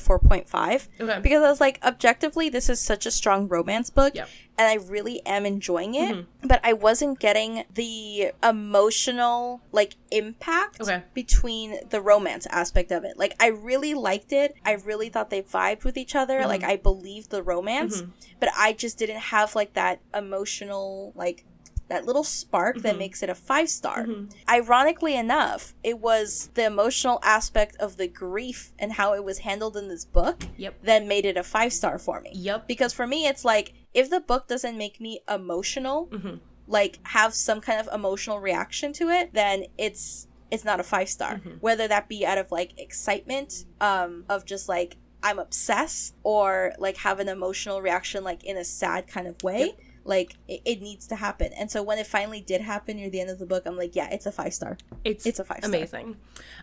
4.5 0.50 0.88
Okay. 1.00 1.20
because 1.20 1.42
I 1.42 1.50
was 1.50 1.60
like, 1.60 1.78
objectively, 1.82 2.48
this 2.48 2.68
is 2.68 2.80
such 2.80 3.06
a 3.06 3.10
strong 3.10 3.48
romance 3.48 3.90
book. 3.90 4.14
Yep. 4.14 4.28
And 4.56 4.66
I 4.66 4.84
really 4.84 5.24
am 5.24 5.46
enjoying 5.46 5.94
it, 5.94 6.16
mm-hmm. 6.16 6.48
but 6.48 6.60
I 6.64 6.72
wasn't 6.72 7.20
getting 7.20 7.64
the 7.72 8.32
emotional 8.42 9.60
like 9.70 9.94
impact 10.10 10.80
Okay. 10.80 11.04
between 11.14 11.76
the 11.90 12.00
romance 12.00 12.46
aspect 12.46 12.90
of 12.90 13.04
it. 13.04 13.16
Like 13.16 13.36
I 13.38 13.48
really 13.48 13.94
liked 13.94 14.32
it. 14.32 14.54
I 14.64 14.72
really 14.72 15.10
thought 15.10 15.30
they 15.30 15.42
vibed 15.42 15.84
with 15.84 15.96
each 15.96 16.16
other. 16.16 16.44
Like 16.44 16.62
mm-hmm. 16.62 16.70
I 16.70 16.76
believed 16.76 17.30
the 17.30 17.42
romance, 17.42 18.02
mm-hmm. 18.02 18.10
but 18.40 18.48
I 18.56 18.72
just 18.72 18.98
didn't 18.98 19.20
have 19.20 19.54
like 19.54 19.74
that 19.74 20.00
emotional 20.12 21.12
like 21.14 21.44
that 21.88 22.06
little 22.06 22.24
spark 22.24 22.76
that 22.78 22.90
mm-hmm. 22.90 22.98
makes 22.98 23.22
it 23.22 23.30
a 23.30 23.34
five 23.34 23.68
star. 23.68 24.04
Mm-hmm. 24.04 24.26
Ironically 24.48 25.16
enough, 25.16 25.74
it 25.82 25.98
was 25.98 26.50
the 26.54 26.64
emotional 26.64 27.18
aspect 27.22 27.76
of 27.76 27.96
the 27.96 28.08
grief 28.08 28.72
and 28.78 28.92
how 28.92 29.14
it 29.14 29.24
was 29.24 29.38
handled 29.38 29.76
in 29.76 29.88
this 29.88 30.04
book 30.04 30.42
Yep. 30.56 30.82
that 30.84 31.06
made 31.06 31.24
it 31.24 31.36
a 31.36 31.42
five 31.42 31.72
star 31.72 31.98
for 31.98 32.20
me. 32.20 32.30
Yep. 32.34 32.68
Because 32.68 32.92
for 32.92 33.06
me, 33.06 33.26
it's 33.26 33.44
like 33.44 33.72
if 33.94 34.10
the 34.10 34.20
book 34.20 34.48
doesn't 34.48 34.76
make 34.76 35.00
me 35.00 35.20
emotional, 35.28 36.06
mm-hmm. 36.06 36.36
like 36.66 36.98
have 37.08 37.34
some 37.34 37.60
kind 37.60 37.80
of 37.80 37.92
emotional 37.92 38.38
reaction 38.38 38.92
to 38.94 39.08
it, 39.08 39.32
then 39.34 39.64
it's 39.76 40.28
it's 40.50 40.64
not 40.64 40.80
a 40.80 40.82
five 40.82 41.08
star. 41.08 41.40
Whether 41.60 41.88
that 41.88 42.08
be 42.08 42.24
out 42.24 42.38
of 42.38 42.50
like 42.50 42.78
excitement, 42.78 43.64
um, 43.80 44.24
of 44.28 44.44
just 44.44 44.68
like 44.68 44.96
I'm 45.22 45.38
obsessed, 45.38 46.14
or 46.22 46.72
like 46.78 46.98
have 46.98 47.18
an 47.20 47.28
emotional 47.28 47.82
reaction 47.82 48.24
like 48.24 48.44
in 48.44 48.56
a 48.56 48.64
sad 48.64 49.06
kind 49.06 49.26
of 49.26 49.42
way. 49.42 49.74
Like 50.08 50.34
it, 50.48 50.62
it 50.64 50.82
needs 50.82 51.06
to 51.08 51.16
happen, 51.16 51.52
and 51.52 51.70
so 51.70 51.82
when 51.82 51.98
it 51.98 52.06
finally 52.06 52.40
did 52.40 52.62
happen 52.62 52.96
near 52.96 53.10
the 53.10 53.20
end 53.20 53.30
of 53.30 53.38
the 53.38 53.46
book, 53.46 53.64
I'm 53.66 53.76
like, 53.76 53.94
yeah, 53.94 54.08
it's 54.10 54.26
a 54.26 54.32
five 54.32 54.54
star. 54.54 54.78
It's 55.04 55.26
It's 55.26 55.38
a 55.38 55.44
five 55.44 55.58
star. 55.58 55.68
Amazing. 55.68 56.16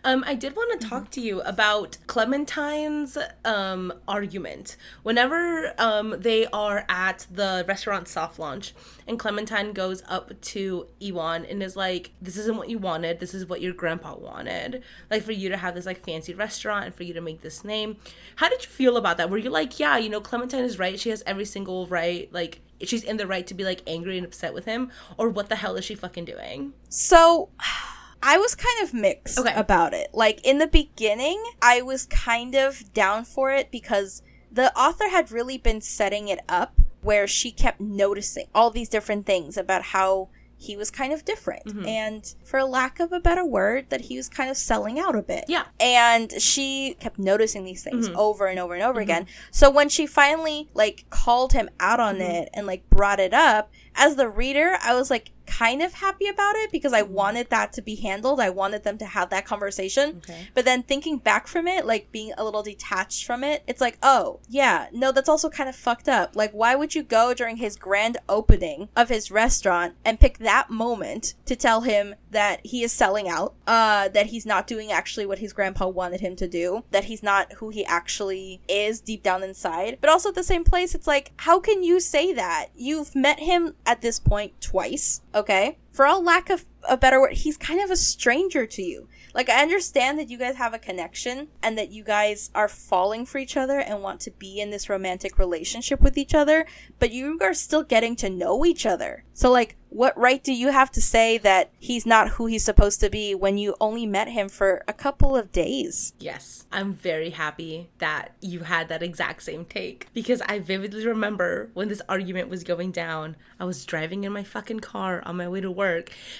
Um, 0.04 0.24
I 0.26 0.36
did 0.36 0.56
want 0.56 0.80
to 0.80 0.88
talk 0.88 1.12
to 1.12 1.22
you 1.22 1.42
about 1.42 1.98
Clementine's 2.08 3.18
um, 3.44 3.94
argument. 4.08 4.78
Whenever 5.04 5.74
um, 5.78 6.16
they 6.20 6.48
are 6.48 6.86
at 6.90 7.28
the 7.32 7.64
restaurant 7.68 8.08
soft 8.08 8.40
launch, 8.40 8.74
and 9.08 9.20
Clementine 9.20 9.74
goes 9.74 10.02
up 10.08 10.40
to 10.42 10.88
Iwan 11.02 11.46
and 11.46 11.62
is 11.62 11.76
like, 11.76 12.12
"This 12.22 12.38
isn't 12.38 12.58
what 12.58 12.70
you 12.70 12.80
wanted. 12.80 13.20
This 13.20 13.34
is 13.34 13.46
what 13.46 13.62
your 13.62 13.74
grandpa 13.74 14.16
wanted. 14.16 14.82
Like 15.12 15.22
for 15.22 15.32
you 15.32 15.50
to 15.50 15.58
have 15.58 15.76
this 15.76 15.86
like 15.86 16.04
fancy 16.04 16.34
restaurant 16.34 16.86
and 16.86 16.96
for 16.96 17.04
you 17.04 17.14
to 17.14 17.22
make 17.22 17.42
this 17.42 17.64
name." 17.64 17.98
How 18.38 18.50
did 18.50 18.64
you 18.64 18.70
feel 18.70 18.98
about 18.98 19.18
that? 19.18 19.30
Were 19.30 19.38
you 19.38 19.52
like, 19.52 19.80
"Yeah, 19.80 19.98
you 19.98 20.10
know, 20.10 20.20
Clementine 20.22 20.64
is 20.64 20.80
right. 20.80 21.00
She 21.00 21.10
has 21.12 21.22
every 21.28 21.46
single 21.46 21.86
right. 21.88 22.28
Like." 22.34 22.62
She's 22.84 23.04
in 23.04 23.18
the 23.18 23.28
right 23.28 23.46
to 23.48 23.54
be 23.54 23.64
like 23.64 23.82
angry 23.88 24.18
and 24.18 24.26
upset 24.26 24.54
with 24.54 24.66
him, 24.66 24.92
or 25.18 25.30
what 25.30 25.50
the 25.50 25.56
hell 25.56 25.76
is 25.76 25.86
she 25.86 25.96
fucking 25.96 26.26
doing? 26.26 26.74
So 26.90 27.50
I 28.24 28.38
was 28.38 28.56
kind 28.56 28.82
of 28.84 28.94
mixed 28.94 29.38
Okay. 29.40 29.54
about 29.56 29.94
it. 29.94 30.10
Like 30.14 30.40
in 30.44 30.58
the 30.58 30.68
beginning, 30.68 31.42
I 31.62 31.82
was 31.82 32.06
kind 32.08 32.56
of 32.56 32.92
down 32.94 33.24
for 33.26 33.52
it 33.52 33.72
because 33.72 34.24
the 34.52 34.76
author 34.78 35.10
had 35.10 35.32
really 35.32 35.58
been 35.58 35.82
setting 35.82 36.28
it 36.28 36.40
up 36.50 36.80
where 37.02 37.28
she 37.28 37.52
kept 37.52 37.80
noticing 37.80 38.48
all 38.56 38.72
these 38.72 38.90
different 38.90 39.26
things 39.28 39.58
about 39.58 39.84
how 39.84 40.30
he 40.58 40.76
was 40.78 40.90
kind 40.90 41.14
of 41.14 41.26
different. 41.26 41.66
Mm-hmm. 41.66 41.86
And 41.88 42.36
for 42.44 42.64
lack 42.64 43.00
of 43.00 43.12
a 43.12 43.20
better 43.20 43.46
word 43.46 43.90
that 43.90 44.02
he 44.02 44.18
was 44.18 44.30
kind 44.30 44.50
of 44.50 44.58
selling 44.58 45.00
out 45.00 45.16
a 45.16 45.22
bit. 45.22 45.46
Yeah. 45.48 45.66
and 45.80 46.32
she 46.42 46.96
kept 47.00 47.20
noticing 47.20 47.66
these 47.66 47.84
things 47.84 48.08
mm-hmm. 48.08 48.18
over 48.18 48.48
and 48.48 48.60
over 48.60 48.74
and 48.74 48.84
over 48.84 49.00
mm-hmm. 49.00 49.10
again. 49.10 49.28
So 49.52 49.70
when 49.70 49.90
she 49.90 50.08
finally 50.08 50.70
like 50.74 51.06
called 51.10 51.54
him 51.54 51.70
out 51.80 52.00
on 52.00 52.22
it 52.22 52.50
and 52.54 52.68
like 52.68 52.90
brought 52.90 53.20
it 53.20 53.34
up 53.34 53.72
as 53.96 54.16
the 54.16 54.28
reader 54.28 54.78
i 54.84 54.94
was 54.94 55.10
like 55.10 55.32
kind 55.46 55.82
of 55.82 55.94
happy 55.94 56.28
about 56.28 56.56
it 56.56 56.72
because 56.72 56.94
i 56.94 57.02
wanted 57.02 57.50
that 57.50 57.72
to 57.74 57.82
be 57.82 57.96
handled. 57.96 58.40
I 58.40 58.50
wanted 58.50 58.84
them 58.84 58.98
to 59.00 59.06
have 59.06 59.30
that 59.30 59.46
conversation. 59.46 60.18
Okay. 60.18 60.48
but 60.54 60.66
then 60.66 60.84
thinking 60.84 61.18
back 61.18 61.48
from 61.48 61.68
it 61.68 61.86
like 61.86 62.12
being 62.12 62.34
a 62.38 62.44
little 62.44 62.64
detached 62.64 63.26
from 63.26 63.44
it 63.44 63.64
it's 63.68 63.82
like 63.82 63.98
oh 64.04 64.40
yeah 64.50 64.88
no 64.92 65.12
that's 65.12 65.30
also 65.30 65.50
kind 65.50 65.70
of 65.70 65.76
fucked 65.76 66.10
up. 66.10 66.36
Like 66.36 66.52
why 66.52 66.76
would 66.76 66.96
you 66.96 67.04
go 67.04 67.34
during 67.34 67.58
his 67.58 67.76
grand 67.76 68.18
opening 68.28 68.90
of 68.96 69.10
his 69.10 69.32
restaurant 69.32 69.96
and 70.04 70.20
pick 70.20 70.38
that 70.40 70.70
moment 70.70 71.36
to 71.46 71.56
tell 71.56 71.82
him 71.82 72.16
that 72.32 72.66
he 72.66 72.84
is 72.84 72.92
selling 72.92 73.30
out 73.30 73.54
uh 73.68 74.10
that 74.10 74.28
he's 74.28 74.46
not 74.46 74.68
doing 74.68 74.92
actually 74.92 75.26
what 75.26 75.40
his 75.40 75.54
grandpa 75.54 75.88
wanted 75.88 76.22
him 76.22 76.36
to 76.36 76.48
do 76.48 76.84
that 76.92 77.06
he's 77.06 77.24
not 77.24 77.54
who 77.54 77.70
he 77.70 77.86
actually 77.86 78.62
is 78.68 79.00
deep 79.02 79.24
down 79.24 79.44
inside? 79.44 79.98
But 80.02 80.10
also 80.10 80.30
at 80.30 80.36
the 80.36 80.44
same 80.44 80.64
place 80.64 80.96
it's 80.96 81.08
like 81.08 81.32
how 81.38 81.60
can 81.60 81.84
you 81.84 82.00
say 82.00 82.34
that? 82.34 82.68
You've 82.76 83.16
met 83.16 83.40
him 83.40 83.76
at 83.86 84.02
this 84.02 84.20
point 84.20 84.60
twice 84.62 85.22
okay 85.36 85.78
for 85.96 86.06
all 86.06 86.22
lack 86.22 86.50
of 86.50 86.66
a 86.88 86.98
better 86.98 87.20
word 87.20 87.34
he's 87.34 87.58
kind 87.58 87.82
of 87.82 87.90
a 87.90 87.96
stranger 87.96 88.66
to 88.66 88.84
you 88.84 89.08
like 89.34 89.50
i 89.50 89.62
understand 89.62 90.20
that 90.20 90.30
you 90.30 90.38
guys 90.38 90.56
have 90.58 90.74
a 90.74 90.80
connection 90.80 91.48
and 91.64 91.78
that 91.78 91.90
you 91.90 92.04
guys 92.04 92.52
are 92.54 92.68
falling 92.68 93.26
for 93.26 93.38
each 93.40 93.58
other 93.58 93.80
and 93.80 94.04
want 94.04 94.20
to 94.20 94.30
be 94.32 94.60
in 94.60 94.70
this 94.70 94.90
romantic 94.90 95.40
relationship 95.40 96.02
with 96.02 96.18
each 96.18 96.36
other 96.36 96.66
but 97.00 97.12
you 97.12 97.40
are 97.42 97.54
still 97.54 97.84
getting 97.84 98.16
to 98.16 98.30
know 98.30 98.66
each 98.66 98.86
other 98.86 99.24
so 99.34 99.50
like 99.50 99.78
what 99.90 100.16
right 100.18 100.44
do 100.44 100.54
you 100.54 100.72
have 100.72 100.92
to 100.92 101.02
say 101.02 101.38
that 101.38 101.72
he's 101.80 102.06
not 102.06 102.32
who 102.32 102.46
he's 102.48 102.66
supposed 102.66 103.00
to 103.00 103.10
be 103.10 103.34
when 103.34 103.58
you 103.58 103.74
only 103.80 104.06
met 104.06 104.28
him 104.28 104.50
for 104.50 104.84
a 104.88 104.94
couple 104.94 105.36
of 105.36 105.52
days 105.52 106.14
Yes, 106.20 106.66
I'm 106.72 106.94
very 106.94 107.30
happy 107.30 107.90
that 108.00 108.34
you 108.42 108.62
had 108.62 108.90
that 108.90 109.04
exact 109.04 109.44
same 109.44 109.64
take 109.64 110.08
because 110.14 110.42
I 110.42 110.60
vividly 110.60 111.06
remember 111.06 111.70
when 111.74 111.88
this 111.88 112.02
argument 112.10 112.50
was 112.50 112.64
going 112.64 112.92
down. 112.92 113.36
I 113.60 113.66
was 113.66 113.86
driving 113.86 114.24
in 114.24 114.34
my 114.34 114.44
fucking 114.44 114.80
car 114.80 115.22
on 115.24 115.38
my 115.38 115.48
way 115.48 115.62
to 115.62 115.70
work 115.70 115.85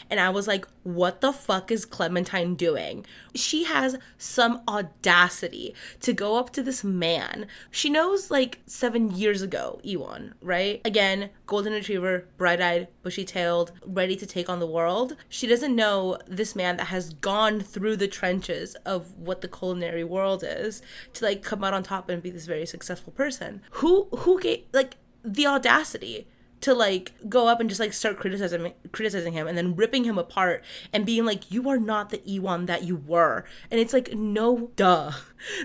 and 0.10 0.20
I 0.20 0.30
was 0.30 0.48
like, 0.48 0.68
what 0.84 1.22
the 1.22 1.34
fuck 1.34 1.72
is 1.72 1.86
Clementine 1.86 2.56
doing? 2.56 3.06
She 3.34 3.64
has 3.64 3.98
some 4.18 4.62
audacity 4.68 5.74
to 6.02 6.14
go 6.14 6.38
up 6.38 6.52
to 6.52 6.62
this 6.62 6.84
man. 6.84 7.48
She 7.72 7.90
knows 7.90 8.30
like 8.30 8.60
seven 8.66 9.12
years 9.12 9.42
ago, 9.42 9.80
Iwan, 9.84 10.36
right? 10.42 10.82
Again, 10.86 11.30
golden 11.48 11.74
retriever, 11.74 12.28
bright 12.38 12.62
eyed, 12.62 12.88
bushy 13.02 13.26
tailed, 13.26 13.72
ready 13.86 14.16
to 14.16 14.26
take 14.26 14.50
on 14.50 14.60
the 14.60 14.68
world. 14.68 15.16
She 15.30 15.48
doesn't 15.48 15.76
know 15.76 16.18
this 16.28 16.56
man 16.56 16.78
that 16.78 16.88
has 16.88 17.14
gone 17.16 17.62
through 17.62 17.98
the 17.98 18.08
trenches 18.08 18.76
of 18.86 19.18
what 19.18 19.42
the 19.42 19.48
culinary 19.48 20.04
world 20.04 20.44
is 20.46 20.82
to 21.14 21.26
like 21.26 21.42
come 21.42 21.64
out 21.64 21.74
on 21.74 21.84
top 21.84 22.10
and 22.10 22.22
be 22.22 22.30
this 22.30 22.46
very 22.46 22.66
successful 22.66 23.14
person. 23.14 23.62
Who 23.72 24.08
who 24.20 24.40
gave 24.40 24.66
like 24.74 24.98
the 25.24 25.48
audacity 25.48 26.28
to 26.66 26.74
like 26.74 27.14
go 27.30 27.48
up 27.48 27.60
and 27.60 27.70
just 27.70 27.80
like 27.80 27.94
start 27.94 28.18
criticizing 28.18 28.74
criticizing 28.92 29.34
him 29.34 29.46
and 29.46 29.56
then 29.56 29.76
ripping 29.76 30.04
him 30.04 30.18
apart 30.18 30.64
and 30.92 31.06
being 31.06 31.24
like 31.24 31.52
you 31.52 31.70
are 31.70 31.78
not 31.78 32.10
the 32.10 32.20
Iwan 32.28 32.66
that 32.66 32.82
you 32.82 32.96
were. 32.96 33.46
And 33.70 33.80
it's 33.80 33.94
like 33.94 34.14
no 34.14 34.72
duh 34.76 35.12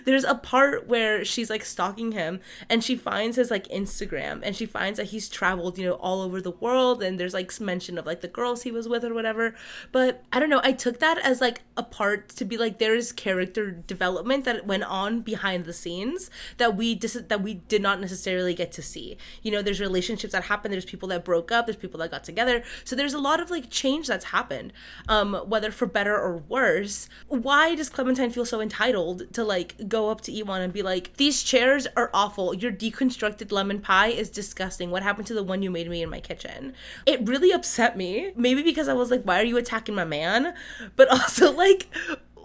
there's 0.04 0.24
a 0.24 0.34
part 0.34 0.86
where 0.86 1.24
she's 1.24 1.50
like 1.50 1.64
stalking 1.64 2.12
him 2.12 2.40
and 2.68 2.82
she 2.82 2.96
finds 2.96 3.36
his 3.36 3.50
like 3.50 3.66
Instagram 3.68 4.40
and 4.42 4.56
she 4.56 4.66
finds 4.66 4.98
that 4.98 5.06
he's 5.06 5.28
traveled 5.28 5.78
you 5.78 5.84
know 5.86 5.94
all 5.94 6.20
over 6.22 6.40
the 6.40 6.50
world 6.50 7.02
and 7.02 7.18
there's 7.18 7.34
like 7.34 7.50
mention 7.60 7.98
of 7.98 8.06
like 8.06 8.20
the 8.20 8.28
girls 8.28 8.62
he 8.62 8.70
was 8.70 8.88
with 8.88 9.04
or 9.04 9.14
whatever. 9.14 9.54
But 9.92 10.22
I 10.32 10.40
don't 10.40 10.50
know 10.50 10.60
I 10.62 10.72
took 10.72 10.98
that 11.00 11.18
as 11.18 11.40
like 11.40 11.62
a 11.76 11.82
part 11.82 12.28
to 12.30 12.44
be 12.44 12.56
like 12.56 12.78
there 12.78 12.94
is 12.94 13.12
character 13.12 13.70
development 13.70 14.44
that 14.44 14.66
went 14.66 14.84
on 14.84 15.20
behind 15.20 15.64
the 15.64 15.72
scenes 15.72 16.30
that 16.58 16.76
we 16.76 16.94
dis- 16.94 17.22
that 17.28 17.42
we 17.42 17.54
did 17.54 17.82
not 17.82 18.00
necessarily 18.00 18.54
get 18.54 18.72
to 18.72 18.82
see. 18.82 19.16
You 19.42 19.50
know 19.50 19.62
there's 19.62 19.80
relationships 19.80 20.32
that 20.32 20.44
happen 20.44 20.70
there's 20.70 20.84
people 20.84 21.08
that 21.08 21.24
broke 21.24 21.50
up 21.52 21.66
there's 21.66 21.76
people 21.76 22.00
that 22.00 22.10
got 22.10 22.24
together. 22.24 22.62
So 22.84 22.96
there's 22.96 23.14
a 23.14 23.18
lot 23.18 23.40
of 23.40 23.50
like 23.50 23.70
change 23.70 24.06
that's 24.06 24.26
happened 24.26 24.72
um 25.08 25.34
whether 25.46 25.70
for 25.70 25.86
better 25.86 26.16
or 26.16 26.38
worse. 26.38 27.08
Why 27.28 27.74
does 27.74 27.88
clementine 27.88 28.30
feel 28.30 28.44
so 28.44 28.60
entitled 28.60 29.32
to 29.34 29.44
like 29.44 29.59
go 29.64 30.10
up 30.10 30.20
to 30.22 30.32
Iwan 30.36 30.62
and 30.62 30.72
be 30.72 30.82
like 30.82 31.16
these 31.16 31.42
chairs 31.42 31.86
are 31.96 32.10
awful. 32.12 32.54
Your 32.54 32.72
deconstructed 32.72 33.52
lemon 33.52 33.80
pie 33.80 34.08
is 34.08 34.30
disgusting. 34.30 34.90
What 34.90 35.02
happened 35.02 35.26
to 35.28 35.34
the 35.34 35.42
one 35.42 35.62
you 35.62 35.70
made 35.70 35.88
me 35.88 36.02
in 36.02 36.10
my 36.10 36.20
kitchen? 36.20 36.74
It 37.06 37.26
really 37.26 37.52
upset 37.52 37.96
me. 37.96 38.32
Maybe 38.36 38.62
because 38.62 38.88
i 38.88 38.92
was 38.92 39.10
like 39.10 39.22
why 39.22 39.40
are 39.40 39.44
you 39.44 39.56
attacking 39.56 39.94
my 39.94 40.04
man? 40.04 40.54
But 40.96 41.08
also 41.10 41.52
like 41.52 41.88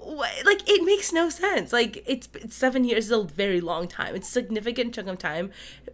like 0.06 0.70
it 0.70 0.84
makes 0.84 1.12
no 1.12 1.30
sense. 1.30 1.74
Like 1.74 2.04
it's, 2.06 2.30
it's 2.36 2.56
seven 2.56 2.84
years 2.84 3.06
is 3.06 3.12
a 3.12 3.24
very 3.24 3.60
long 3.60 3.88
time. 3.88 4.16
It's 4.16 4.28
a 4.28 4.32
significant 4.32 4.94
chunk 4.94 5.08
of 5.08 5.18
time. 5.18 5.52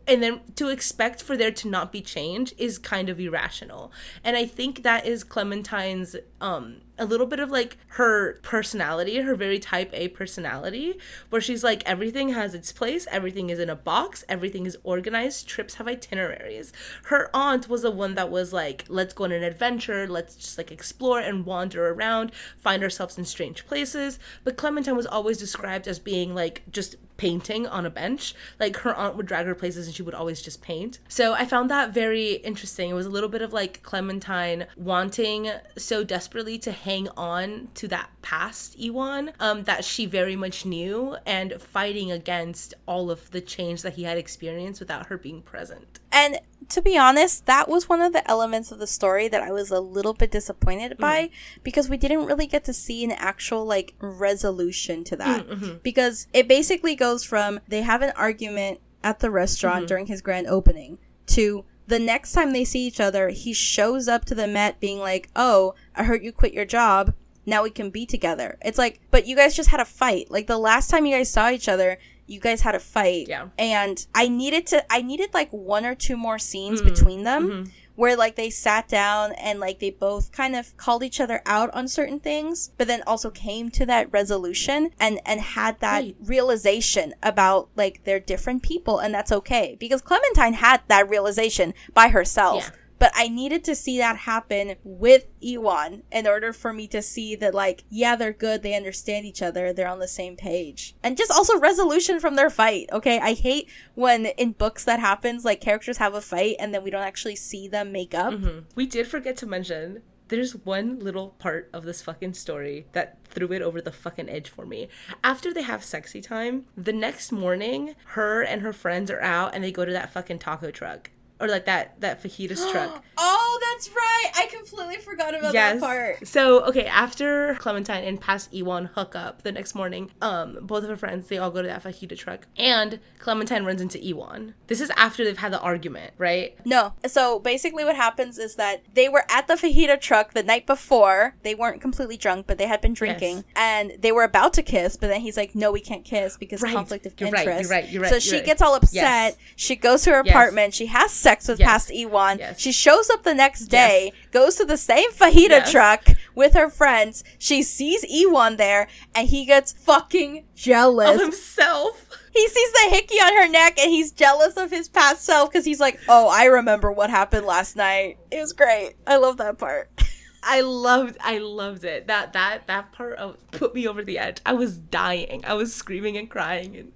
And 0.08 0.22
then 0.22 0.42
to 0.56 0.68
expect 0.68 1.22
for 1.22 1.38
there 1.38 1.52
to 1.52 1.68
not 1.70 1.92
be 1.92 2.02
change 2.02 2.54
is 2.58 2.78
kind 2.78 3.10
of 3.10 3.20
irrational. 3.20 3.92
And 4.24 4.36
i 4.36 4.46
think 4.46 4.84
that 4.84 5.06
is 5.06 5.24
clementine's 5.24 6.16
um 6.40 6.82
a 7.02 7.06
little 7.06 7.26
bit 7.26 7.40
of 7.40 7.50
like 7.50 7.78
her 7.88 8.34
personality, 8.44 9.18
her 9.22 9.34
very 9.34 9.58
type 9.58 9.90
A 9.94 10.10
personality, 10.10 11.00
where 11.32 11.42
she's 11.42 11.64
like, 11.64 11.84
everything 11.86 12.30
has 12.30 12.54
its 12.54 12.72
place, 12.72 13.08
everything 13.10 13.50
is 13.50 13.58
in 13.58 13.72
a 13.72 13.76
box, 13.76 14.24
everything 14.30 14.68
is 14.68 14.78
organized, 14.84 15.48
trips 15.48 15.74
have 15.76 15.88
itineraries. 15.88 16.72
Her 17.06 17.32
aunt 17.34 17.68
was 17.68 17.82
the 17.82 17.90
one 17.90 18.14
that 18.16 18.30
was 18.30 18.54
like, 18.54 18.86
let's 18.88 19.16
go 19.16 19.24
on 19.24 19.32
an 19.32 19.42
adventure, 19.44 20.08
let's 20.08 20.36
just 20.36 20.60
like 20.60 20.72
explore 20.72 21.20
and 21.20 21.44
wander 21.44 21.90
around, 21.90 22.32
find 22.60 22.84
ourselves 22.84 23.18
in 23.18 23.26
strange 23.26 23.66
places. 23.66 24.20
But 24.44 24.56
Clementine 24.56 24.96
was 24.96 25.08
always 25.08 25.40
described 25.40 25.88
as 25.88 25.98
being 25.98 26.36
like 26.36 26.62
just 26.72 26.98
painting 27.22 27.68
on 27.68 27.86
a 27.86 27.90
bench. 27.92 28.34
Like 28.60 28.78
her 28.78 28.96
aunt 28.96 29.16
would 29.16 29.28
drag 29.28 29.46
her 29.46 29.54
places 29.54 29.86
and 29.86 29.96
she 29.96 30.02
would 30.02 30.16
always 30.16 30.42
just 30.42 30.60
paint. 30.64 30.98
So 31.08 31.34
I 31.34 31.46
found 31.46 31.70
that 31.70 31.94
very 31.94 32.32
interesting. 32.34 32.90
It 32.90 32.94
was 32.94 33.06
a 33.06 33.12
little 33.12 33.30
bit 33.30 33.44
of 33.44 33.54
like 33.54 33.84
Clementine 33.84 34.66
wanting 34.76 35.52
so 35.78 36.04
desperately 36.04 36.58
to 36.58 36.72
hang 36.72 37.10
on 37.10 37.70
to 37.76 37.88
that 37.90 38.10
past 38.24 38.76
Iwan 38.84 39.34
um, 39.40 39.66
that 39.66 39.86
she 39.86 40.08
very 40.08 40.36
much 40.36 40.66
knew 40.66 41.16
and 41.28 41.62
fighting 41.62 42.12
against 42.12 42.74
all 42.88 43.12
of 43.12 43.30
the 43.30 43.42
change 43.42 43.84
that 43.84 43.94
he 43.94 44.02
had 44.02 44.18
experienced 44.18 44.80
without 44.80 45.06
her 45.06 45.18
being 45.20 45.44
present. 45.44 46.00
And 46.12 46.40
to 46.70 46.82
be 46.82 46.98
honest, 46.98 47.46
that 47.48 47.68
was 47.68 47.90
one 47.90 48.02
of 48.02 48.14
the 48.14 48.30
elements 48.30 48.72
of 48.72 48.80
the 48.80 48.88
story 48.88 49.28
that 49.28 49.42
I 49.42 49.52
was 49.52 49.72
a 49.72 49.80
little 49.80 50.14
bit 50.14 50.32
disappointed 50.32 50.98
by 50.98 51.24
mm-hmm. 51.24 51.62
because 51.64 51.90
we 51.90 51.98
didn't 51.98 52.26
really 52.26 52.48
get 52.48 52.64
to 52.66 52.74
see 52.74 53.04
an 53.04 53.12
actual 53.12 53.66
like 53.66 53.94
resolution 54.00 55.04
to 55.06 55.16
that. 55.18 55.48
Mm-hmm. 55.48 55.78
Because 55.84 56.28
it 56.34 56.48
basically 56.48 56.96
goes 56.96 57.24
from 57.24 57.60
they 57.68 57.82
have 57.82 58.02
an 58.02 58.14
argument 58.16 58.80
at 59.04 59.20
the 59.20 59.32
restaurant 59.32 59.80
mm-hmm. 59.80 59.88
during 59.88 60.06
his 60.06 60.22
grand 60.22 60.48
opening 60.48 60.98
to 61.28 61.66
the 61.88 62.00
next 62.00 62.32
time 62.32 62.54
they 62.54 62.64
see 62.64 62.88
each 62.88 63.00
other, 63.00 63.30
he 63.30 63.54
shows 63.54 64.08
up 64.08 64.26
to 64.26 64.36
the 64.36 64.48
Met 64.48 64.80
being 64.80 65.00
like, 65.00 65.30
"Oh, 65.36 65.76
I 65.94 66.04
heard 66.04 66.24
you 66.24 66.32
quit 66.32 66.54
your 66.54 66.66
job. 66.66 67.14
Now 67.46 67.64
we 67.64 67.70
can 67.70 67.90
be 67.90 68.06
together." 68.06 68.58
It's 68.62 68.78
like, 68.78 69.02
but 69.12 69.28
you 69.28 69.36
guys 69.36 69.56
just 69.56 69.70
had 69.70 69.80
a 69.80 69.86
fight. 69.86 70.32
Like 70.32 70.48
the 70.48 70.58
last 70.58 70.90
time 70.90 71.06
you 71.06 71.16
guys 71.16 71.30
saw 71.30 71.50
each 71.50 71.68
other, 71.68 71.98
you 72.32 72.40
guys 72.40 72.62
had 72.62 72.76
a 72.76 72.80
fight. 72.80 73.28
Yeah. 73.28 73.50
And 73.58 74.06
I 74.16 74.28
needed 74.28 74.66
to 74.68 74.92
I 74.92 75.02
needed 75.02 75.34
like 75.34 75.52
one 75.52 75.86
or 75.86 75.96
two 75.96 76.18
more 76.18 76.40
scenes 76.40 76.82
mm 76.82 76.92
between 76.92 77.24
them. 77.24 77.50
Mm-hmm. 77.50 77.70
Where 77.96 78.16
like 78.16 78.36
they 78.36 78.50
sat 78.50 78.88
down 78.88 79.34
and 79.34 79.60
like 79.60 79.80
they 79.80 79.92
both 79.92 80.32
kind 80.32 80.56
of 80.56 80.76
called 80.78 81.04
each 81.04 81.20
other 81.20 81.42
out 81.46 81.70
on 81.74 81.88
certain 81.88 82.20
things, 82.20 82.72
but 82.78 82.88
then 82.88 83.04
also 83.06 83.30
came 83.30 83.70
to 83.72 83.86
that 83.86 84.12
resolution 84.12 84.92
and 85.00 85.20
and 85.26 85.42
had 85.42 85.80
that 85.82 86.00
right. 86.00 86.16
realization 86.24 87.14
about 87.22 87.70
like 87.76 88.04
they're 88.06 88.20
different 88.20 88.64
people 88.64 88.98
and 89.00 89.14
that's 89.14 89.32
okay 89.32 89.78
because 89.80 90.02
Clementine 90.02 90.54
had 90.54 90.82
that 90.88 91.10
realization 91.10 91.74
by 91.94 92.08
herself. 92.08 92.72
Yeah 92.72 92.81
but 93.02 93.12
I 93.16 93.30
needed 93.30 93.64
to 93.64 93.74
see 93.74 93.98
that 93.98 94.16
happen 94.16 94.76
with 94.84 95.26
Iwan 95.44 96.04
in 96.12 96.28
order 96.28 96.54
for 96.54 96.72
me 96.72 96.86
to 96.90 97.02
see 97.02 97.36
that, 97.36 97.56
like, 97.56 97.84
yeah, 97.90 98.16
they're 98.16 98.32
good. 98.32 98.62
They 98.62 98.76
understand 98.76 99.26
each 99.26 99.42
other. 99.42 99.74
They're 99.74 99.88
on 99.88 99.98
the 99.98 100.08
same 100.08 100.36
page. 100.36 100.94
And 101.02 101.18
just 101.18 101.32
also 101.32 101.58
resolution 101.58 102.20
from 102.20 102.36
their 102.36 102.52
fight. 102.52 102.90
Okay. 102.92 103.20
I 103.20 103.34
hate 103.34 103.68
when 103.96 104.28
in 104.28 104.52
books 104.52 104.86
that 104.86 105.00
happens, 105.00 105.44
like, 105.44 105.62
characters 105.62 105.98
have 105.98 106.14
a 106.14 106.22
fight 106.22 106.58
and 106.60 106.76
then 106.76 106.84
we 106.84 106.92
don't 106.92 107.02
actually 107.02 107.38
see 107.38 107.68
them 107.68 107.92
make 107.92 108.14
up. 108.14 108.34
Mm-hmm. 108.34 108.60
We 108.76 108.86
did 108.86 109.08
forget 109.08 109.36
to 109.38 109.48
mention 109.48 110.04
there's 110.28 110.56
one 110.56 111.00
little 111.00 111.30
part 111.40 111.72
of 111.74 111.86
this 111.86 112.04
fucking 112.04 112.36
story 112.36 112.86
that 112.92 113.18
threw 113.26 113.52
it 113.52 113.64
over 113.64 113.82
the 113.82 113.92
fucking 113.92 114.30
edge 114.30 114.48
for 114.48 114.68
me. 114.68 114.90
After 115.24 115.52
they 115.52 115.64
have 115.64 115.84
sexy 115.84 116.22
time, 116.22 116.66
the 116.78 116.94
next 116.94 117.32
morning, 117.32 117.96
her 118.10 118.44
and 118.44 118.62
her 118.62 118.74
friends 118.74 119.10
are 119.10 119.22
out 119.22 119.56
and 119.56 119.64
they 119.64 119.72
go 119.72 119.86
to 119.86 119.92
that 119.92 120.14
fucking 120.14 120.38
taco 120.38 120.70
truck 120.70 121.10
or 121.42 121.48
like 121.48 121.66
that 121.66 122.00
that 122.02 122.22
fajitas 122.22 122.60
truck. 122.72 123.04
Oh, 123.18 123.60
that's 123.74 123.90
right. 123.90 124.32
I 124.36 124.46
completely 124.48 124.98
forgot 124.98 125.36
about 125.38 125.54
yes. 125.54 125.80
that 125.80 125.86
part. 125.86 126.28
So 126.28 126.64
okay, 126.66 126.86
after 126.86 127.56
Clementine 127.56 128.04
and 128.04 128.20
past 128.20 128.54
Iwan 128.54 128.86
hook 128.86 129.16
up 129.16 129.42
the 129.42 129.52
next 129.52 129.76
morning, 129.76 130.12
um, 130.22 130.60
both 130.62 130.84
of 130.84 130.90
her 130.90 130.98
friends 130.98 131.28
they 131.28 131.38
all 131.38 131.52
go 131.52 131.62
to 131.62 131.68
that 131.68 131.84
fajita 131.84 132.18
truck, 132.18 132.48
and 132.58 133.00
Clementine 133.20 133.66
runs 133.66 133.82
into 133.82 134.00
Iwan. 134.00 134.54
This 134.68 134.82
is 134.82 134.92
after 134.96 135.24
they've 135.24 135.38
had 135.38 135.52
the 135.52 135.60
argument, 135.60 136.14
right? 136.18 136.56
No. 136.66 136.94
So 137.08 137.40
basically, 137.40 137.84
what 137.84 137.96
happens 137.96 138.38
is 138.38 138.56
that 138.56 138.84
they 138.94 139.10
were 139.10 139.26
at 139.30 139.48
the 139.48 139.56
fajita 139.56 140.00
truck 140.00 140.34
the 140.34 140.44
night 140.44 140.66
before. 140.66 141.36
They 141.44 141.56
weren't 141.56 141.82
completely 141.82 142.18
drunk, 142.18 142.48
but 142.48 142.58
they 142.58 142.68
had 142.68 142.82
been 142.82 142.94
drinking, 142.94 143.38
yes. 143.38 143.46
and 143.56 143.94
they 144.00 144.12
were 144.12 144.24
about 144.24 144.54
to 144.54 144.64
kiss. 144.64 144.96
But 144.96 145.08
then 145.08 145.22
he's 145.22 145.38
like, 145.38 145.56
"No, 145.56 145.72
we 145.72 145.82
can't 145.82 146.06
kiss 146.06 146.38
because 146.38 146.62
right. 146.62 146.74
conflict 146.74 147.06
of 147.06 147.20
you're 147.20 147.28
interest." 147.28 147.48
Right, 147.48 147.62
you're 147.62 147.70
right. 147.70 147.90
You're 147.90 148.02
right. 148.04 148.10
So 148.10 148.16
you're 148.16 148.22
she 148.22 148.36
right. 148.38 148.46
gets 148.46 148.62
all 148.62 148.76
upset. 148.76 148.94
Yes. 148.94 149.38
She 149.56 149.76
goes 149.76 150.04
to 150.04 150.12
her 150.12 150.20
apartment. 150.20 150.74
She 150.74 150.88
has 150.88 151.12
sex 151.12 151.31
sex 151.32 151.48
with 151.48 151.60
yes. 151.60 151.70
past 151.70 151.92
Iwan. 151.92 152.40
Yes. 152.40 152.60
She 152.60 152.72
shows 152.72 153.10
up 153.10 153.24
the 153.24 153.34
next 153.34 153.68
day, 153.68 154.12
yes. 154.14 154.32
goes 154.32 154.56
to 154.56 154.66
the 154.66 154.78
same 154.78 155.12
fajita 155.12 155.70
truck 155.72 156.06
with 156.36 156.54
her 156.54 156.70
friends. 156.70 157.24
She 157.38 157.64
sees 157.64 158.04
Iwan 158.04 158.58
there, 158.58 158.88
and 159.16 159.28
he 159.28 159.46
gets 159.46 159.72
fucking 159.72 160.46
jealous 160.56 161.16
of 161.16 161.22
himself. 161.22 162.08
He 162.34 162.48
sees 162.48 162.72
the 162.74 162.90
hickey 162.92 163.16
on 163.16 163.34
her 163.36 163.48
neck, 163.48 163.80
and 163.80 163.90
he's 163.90 164.12
jealous 164.12 164.58
of 164.58 164.72
his 164.72 164.90
past 164.90 165.24
self 165.24 165.50
because 165.50 165.66
he's 165.66 165.80
like, 165.80 166.00
"Oh, 166.08 166.30
I 166.30 166.46
remember 166.46 166.92
what 166.92 167.10
happened 167.10 167.46
last 167.46 167.76
night. 167.76 168.18
It 168.32 168.40
was 168.40 168.54
great. 168.54 168.94
I 169.08 169.18
love 169.18 169.38
that 169.38 169.58
part." 169.58 169.90
I 170.44 170.62
loved 170.62 171.18
I 171.22 171.38
loved 171.38 171.84
it. 171.84 172.08
That 172.08 172.34
that 172.34 172.66
that 172.66 172.92
part 172.94 173.18
of, 173.20 173.38
put 173.52 173.76
me 173.76 173.88
over 173.88 174.04
the 174.04 174.18
edge. 174.18 174.42
I 174.46 174.54
was 174.54 174.76
dying. 174.78 175.46
I 175.46 175.54
was 175.54 175.74
screaming 175.74 176.18
and 176.18 176.30
crying 176.30 176.76
and 176.76 176.92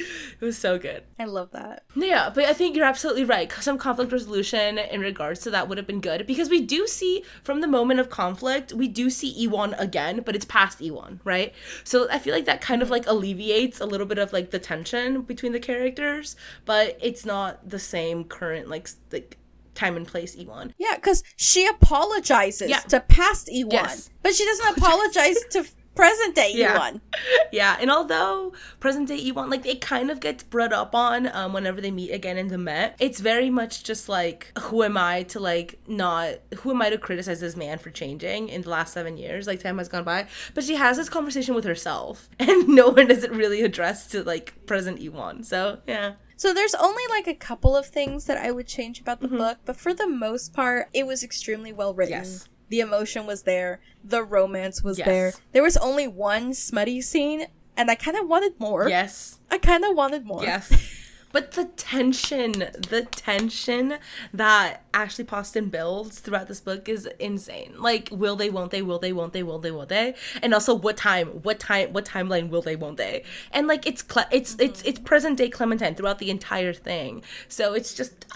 it 0.40 0.44
was 0.44 0.58
so 0.58 0.78
good. 0.78 1.04
I 1.18 1.24
love 1.24 1.50
that. 1.52 1.84
Yeah, 1.94 2.30
but 2.34 2.44
I 2.44 2.52
think 2.52 2.76
you're 2.76 2.84
absolutely 2.86 3.24
right. 3.24 3.50
Some 3.52 3.78
conflict 3.78 4.12
resolution 4.12 4.78
in 4.78 5.00
regards 5.00 5.40
to 5.40 5.50
that 5.50 5.68
would 5.68 5.78
have 5.78 5.86
been 5.86 6.00
good 6.00 6.26
because 6.26 6.48
we 6.48 6.60
do 6.60 6.86
see 6.86 7.24
from 7.42 7.60
the 7.60 7.66
moment 7.66 8.00
of 8.00 8.10
conflict, 8.10 8.72
we 8.72 8.88
do 8.88 9.10
see 9.10 9.46
Iwan 9.46 9.74
again, 9.78 10.22
but 10.24 10.34
it's 10.34 10.44
past 10.44 10.80
Iwan, 10.82 11.20
right? 11.24 11.54
So 11.84 12.08
I 12.10 12.18
feel 12.18 12.34
like 12.34 12.46
that 12.46 12.60
kind 12.60 12.82
of 12.82 12.90
like 12.90 13.06
alleviates 13.06 13.80
a 13.80 13.86
little 13.86 14.06
bit 14.06 14.18
of 14.18 14.32
like 14.32 14.50
the 14.50 14.58
tension 14.58 15.22
between 15.22 15.52
the 15.52 15.60
characters, 15.60 16.36
but 16.64 16.98
it's 17.00 17.24
not 17.24 17.68
the 17.68 17.78
same 17.78 18.24
current 18.24 18.68
like 18.68 18.88
like 19.12 19.36
time 19.74 19.96
and 19.96 20.06
place 20.06 20.36
Iwan. 20.36 20.74
Yeah, 20.78 20.94
because 20.96 21.22
she 21.36 21.66
apologizes 21.66 22.68
yeah. 22.68 22.80
to 22.80 23.00
past 23.00 23.48
Iwan, 23.48 23.70
yes. 23.72 24.10
but 24.22 24.34
she 24.34 24.44
doesn't 24.44 24.76
apologize 24.78 25.36
to 25.50 25.64
present 25.94 26.34
day 26.34 26.52
yeah. 26.54 26.92
Yeah, 27.52 27.76
and 27.80 27.90
although 27.90 28.52
present 28.78 29.08
day 29.08 29.18
Iwan, 29.28 29.50
like 29.50 29.66
it 29.66 29.80
kind 29.80 30.10
of 30.10 30.20
gets 30.20 30.42
brought 30.42 30.72
up 30.72 30.94
on 30.94 31.28
um, 31.34 31.52
whenever 31.52 31.80
they 31.80 31.90
meet 31.90 32.10
again 32.10 32.36
in 32.36 32.48
the 32.48 32.58
Met, 32.58 32.96
it's 33.00 33.20
very 33.20 33.50
much 33.50 33.82
just 33.82 34.08
like, 34.08 34.52
who 34.58 34.82
am 34.82 34.96
I 34.96 35.24
to 35.24 35.40
like 35.40 35.80
not, 35.86 36.34
who 36.58 36.70
am 36.70 36.82
I 36.82 36.90
to 36.90 36.98
criticize 36.98 37.40
this 37.40 37.56
man 37.56 37.78
for 37.78 37.90
changing 37.90 38.48
in 38.48 38.62
the 38.62 38.70
last 38.70 38.92
seven 38.92 39.16
years? 39.16 39.46
Like 39.46 39.60
time 39.60 39.78
has 39.78 39.88
gone 39.88 40.04
by, 40.04 40.26
but 40.54 40.64
she 40.64 40.76
has 40.76 40.96
this 40.96 41.08
conversation 41.08 41.54
with 41.54 41.64
herself, 41.64 42.28
and 42.38 42.68
no 42.68 42.88
one 42.88 43.08
does 43.08 43.24
it 43.24 43.32
really 43.32 43.62
address 43.62 44.06
to 44.08 44.22
like 44.22 44.66
present 44.66 45.00
Iwan. 45.00 45.42
So 45.42 45.80
yeah. 45.86 46.14
So 46.36 46.54
there's 46.54 46.74
only 46.74 47.02
like 47.10 47.26
a 47.26 47.34
couple 47.34 47.76
of 47.76 47.84
things 47.84 48.24
that 48.24 48.38
I 48.38 48.50
would 48.50 48.66
change 48.66 48.98
about 48.98 49.20
the 49.20 49.26
mm-hmm. 49.26 49.36
book, 49.36 49.58
but 49.66 49.76
for 49.76 49.92
the 49.92 50.08
most 50.08 50.54
part, 50.54 50.88
it 50.94 51.06
was 51.06 51.22
extremely 51.22 51.70
well 51.72 51.92
written. 51.92 52.14
Yes. 52.14 52.48
The 52.70 52.80
emotion 52.80 53.26
was 53.26 53.42
there. 53.42 53.80
The 54.02 54.22
romance 54.22 54.82
was 54.82 54.98
yes. 54.98 55.06
there. 55.06 55.32
There 55.52 55.62
was 55.62 55.76
only 55.76 56.08
one 56.08 56.54
smutty 56.54 57.00
scene, 57.02 57.46
and 57.76 57.90
I 57.90 57.94
kind 57.94 58.16
of 58.16 58.26
wanted 58.26 58.58
more. 58.58 58.88
Yes. 58.88 59.38
I 59.50 59.58
kind 59.58 59.84
of 59.84 59.94
wanted 59.94 60.24
more. 60.24 60.42
Yes. 60.42 60.96
But 61.32 61.52
the 61.52 61.66
tension, 61.76 62.52
the 62.52 63.06
tension 63.10 63.98
that 64.34 64.84
Ashley 64.92 65.24
Poston 65.24 65.68
builds 65.68 66.18
throughout 66.18 66.48
this 66.48 66.60
book 66.60 66.88
is 66.88 67.08
insane. 67.18 67.74
Like, 67.78 68.08
will 68.10 68.36
they, 68.36 68.50
won't 68.50 68.72
they, 68.72 68.82
will 68.82 68.98
they, 68.98 69.12
won't 69.12 69.32
they, 69.32 69.42
will 69.42 69.58
they, 69.58 69.70
won't 69.70 69.90
they? 69.90 70.14
And 70.42 70.52
also 70.52 70.74
what 70.74 70.96
time, 70.96 71.28
what 71.28 71.60
time, 71.60 71.92
what 71.92 72.04
timeline 72.04 72.48
will 72.48 72.62
they, 72.62 72.74
won't 72.74 72.96
they? 72.96 73.22
And 73.52 73.68
like 73.68 73.86
it's 73.86 74.02
cle- 74.02 74.24
it's 74.32 74.56
it's 74.58 74.82
it's 74.82 74.98
present 74.98 75.38
day 75.38 75.48
Clementine 75.48 75.94
throughout 75.94 76.18
the 76.18 76.30
entire 76.30 76.72
thing. 76.72 77.22
So 77.48 77.74
it's 77.74 77.94
just 77.94 78.26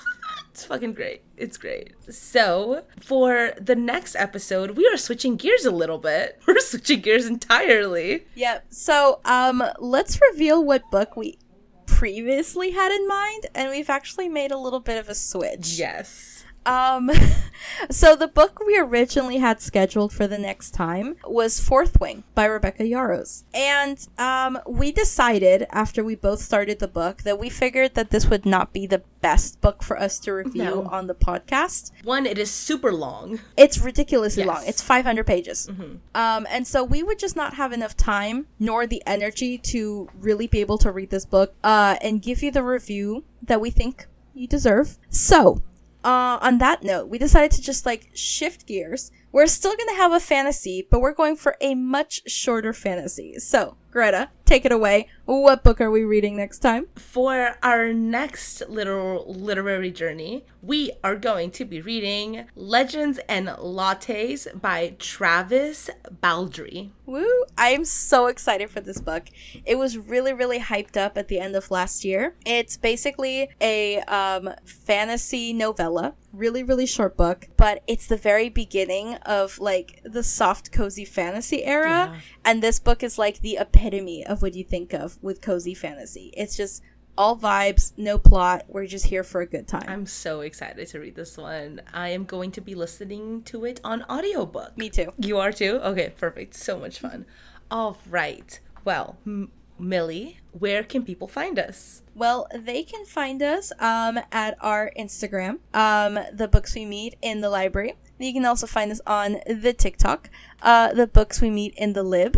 it's 0.54 0.64
fucking 0.64 0.92
great. 0.92 1.22
It's 1.36 1.56
great. 1.56 1.94
So, 2.08 2.84
for 3.00 3.54
the 3.60 3.74
next 3.74 4.14
episode, 4.14 4.76
we 4.76 4.86
are 4.86 4.96
switching 4.96 5.34
gears 5.34 5.64
a 5.64 5.72
little 5.72 5.98
bit. 5.98 6.40
We're 6.46 6.60
switching 6.60 7.00
gears 7.00 7.26
entirely. 7.26 8.26
Yep. 8.36 8.66
So, 8.70 9.18
um, 9.24 9.64
let's 9.80 10.20
reveal 10.30 10.64
what 10.64 10.88
book 10.92 11.16
we 11.16 11.38
previously 11.86 12.70
had 12.70 12.92
in 12.92 13.08
mind, 13.08 13.46
and 13.52 13.68
we've 13.68 13.90
actually 13.90 14.28
made 14.28 14.52
a 14.52 14.56
little 14.56 14.78
bit 14.78 14.96
of 14.96 15.08
a 15.08 15.14
switch. 15.16 15.76
Yes. 15.76 16.33
Um, 16.66 17.10
so 17.90 18.16
the 18.16 18.28
book 18.28 18.60
we 18.66 18.78
originally 18.78 19.38
had 19.38 19.60
scheduled 19.60 20.12
for 20.12 20.26
the 20.26 20.38
next 20.38 20.70
time 20.72 21.16
was 21.26 21.60
Fourth 21.60 22.00
Wing 22.00 22.24
by 22.34 22.44
Rebecca 22.46 22.84
Yarros. 22.84 23.44
And 23.54 24.06
um, 24.18 24.58
we 24.66 24.92
decided 24.92 25.66
after 25.70 26.02
we 26.04 26.14
both 26.14 26.40
started 26.40 26.78
the 26.78 26.88
book 26.88 27.22
that 27.22 27.38
we 27.38 27.48
figured 27.50 27.94
that 27.94 28.10
this 28.10 28.26
would 28.28 28.46
not 28.46 28.72
be 28.72 28.86
the 28.86 29.02
best 29.20 29.60
book 29.60 29.82
for 29.82 29.98
us 29.98 30.18
to 30.20 30.32
review 30.32 30.62
No. 30.64 30.82
on 30.90 31.06
the 31.06 31.14
podcast. 31.14 31.90
One, 32.04 32.26
it 32.26 32.38
is 32.38 32.50
super 32.50 32.92
long. 32.92 33.40
It's 33.56 33.78
ridiculously 33.78 34.44
long. 34.44 34.62
It's 34.66 34.82
500 34.82 35.26
pages. 35.26 35.68
Um, 36.14 36.46
and 36.50 36.66
so 36.66 36.84
we 36.84 37.02
would 37.02 37.18
just 37.18 37.36
not 37.36 37.54
have 37.54 37.72
enough 37.72 37.96
time 37.96 38.46
nor 38.58 38.86
the 38.86 39.02
energy 39.06 39.58
to 39.58 40.08
really 40.18 40.46
be 40.46 40.60
able 40.60 40.78
to 40.78 40.90
read 40.92 41.10
this 41.10 41.24
book 41.24 41.54
uh, 41.64 41.96
and 42.02 42.20
give 42.22 42.42
you 42.42 42.50
the 42.50 42.62
review 42.62 43.24
that 43.42 43.60
we 43.60 43.70
think 43.70 44.06
you 44.34 44.46
deserve. 44.46 44.98
So, 45.10 45.62
uh, 46.04 46.38
on 46.40 46.58
that 46.58 46.82
note, 46.82 47.08
we 47.08 47.18
decided 47.18 47.50
to 47.52 47.62
just 47.62 47.86
like 47.86 48.10
shift 48.14 48.66
gears. 48.66 49.10
We're 49.34 49.48
still 49.48 49.74
going 49.76 49.88
to 49.88 49.96
have 49.96 50.12
a 50.12 50.20
fantasy, 50.20 50.86
but 50.88 51.00
we're 51.00 51.12
going 51.12 51.34
for 51.34 51.56
a 51.60 51.74
much 51.74 52.22
shorter 52.24 52.72
fantasy. 52.72 53.40
So, 53.40 53.76
Greta, 53.90 54.30
take 54.44 54.64
it 54.64 54.70
away. 54.70 55.08
What 55.24 55.64
book 55.64 55.80
are 55.80 55.90
we 55.90 56.04
reading 56.04 56.36
next 56.36 56.60
time? 56.60 56.86
For 56.94 57.58
our 57.60 57.92
next 57.92 58.62
little 58.68 59.24
literary 59.26 59.90
journey, 59.90 60.44
we 60.62 60.92
are 61.02 61.16
going 61.16 61.50
to 61.50 61.64
be 61.64 61.80
reading 61.80 62.44
Legends 62.54 63.18
and 63.28 63.48
Lattes 63.48 64.46
by 64.60 64.94
Travis 65.00 65.90
Baldree. 66.22 66.92
Woo! 67.04 67.44
I'm 67.58 67.84
so 67.84 68.28
excited 68.28 68.70
for 68.70 68.80
this 68.80 69.00
book. 69.00 69.24
It 69.64 69.78
was 69.78 69.98
really, 69.98 70.32
really 70.32 70.60
hyped 70.60 70.96
up 70.96 71.18
at 71.18 71.26
the 71.26 71.40
end 71.40 71.56
of 71.56 71.72
last 71.72 72.04
year. 72.04 72.36
It's 72.46 72.76
basically 72.76 73.48
a 73.60 73.98
um, 74.02 74.50
fantasy 74.64 75.52
novella, 75.52 76.14
really, 76.34 76.62
really 76.62 76.86
short 76.86 77.16
book, 77.16 77.48
but 77.56 77.82
it's 77.86 78.06
the 78.06 78.16
very 78.16 78.48
beginning 78.48 79.14
of 79.22 79.58
like 79.58 80.00
the 80.04 80.22
soft, 80.22 80.72
cozy 80.72 81.04
fantasy 81.04 81.64
era. 81.64 82.12
Yeah. 82.12 82.20
And 82.44 82.62
this 82.62 82.78
book 82.78 83.02
is 83.02 83.18
like 83.18 83.40
the 83.40 83.56
epitome 83.58 84.26
of 84.26 84.42
what 84.42 84.54
you 84.54 84.64
think 84.64 84.92
of 84.92 85.22
with 85.22 85.40
cozy 85.40 85.74
fantasy. 85.74 86.32
It's 86.36 86.56
just 86.56 86.82
all 87.16 87.36
vibes, 87.36 87.92
no 87.96 88.18
plot. 88.18 88.64
We're 88.68 88.86
just 88.86 89.06
here 89.06 89.22
for 89.22 89.40
a 89.40 89.46
good 89.46 89.68
time. 89.68 89.84
I'm 89.86 90.06
so 90.06 90.40
excited 90.40 90.88
to 90.88 91.00
read 91.00 91.14
this 91.14 91.36
one. 91.36 91.80
I 91.92 92.08
am 92.08 92.24
going 92.24 92.50
to 92.52 92.60
be 92.60 92.74
listening 92.74 93.42
to 93.44 93.64
it 93.64 93.80
on 93.84 94.02
audiobook. 94.10 94.76
Me 94.76 94.90
too. 94.90 95.12
You 95.18 95.38
are 95.38 95.52
too? 95.52 95.80
Okay, 95.82 96.12
perfect. 96.16 96.54
So 96.54 96.78
much 96.78 96.98
fun. 96.98 97.26
All 97.70 97.98
right. 98.10 98.58
Well, 98.84 99.16
M- 99.26 99.50
Millie, 99.78 100.38
where 100.52 100.84
can 100.84 101.04
people 101.04 101.28
find 101.28 101.58
us? 101.58 102.02
Well, 102.14 102.46
they 102.54 102.82
can 102.82 103.04
find 103.04 103.42
us 103.42 103.72
um, 103.80 104.20
at 104.30 104.56
our 104.60 104.92
Instagram, 104.98 105.58
um, 105.74 106.18
the 106.32 106.48
books 106.48 106.74
we 106.74 106.84
meet 106.84 107.16
in 107.20 107.40
the 107.40 107.50
library. 107.50 107.96
You 108.18 108.32
can 108.32 108.44
also 108.44 108.66
find 108.66 108.92
us 108.92 109.00
on 109.06 109.38
the 109.46 109.72
TikTok, 109.72 110.30
uh, 110.62 110.92
the 110.92 111.06
books 111.06 111.40
we 111.40 111.50
meet 111.50 111.74
in 111.76 111.92
the 111.92 112.04
lib. 112.04 112.36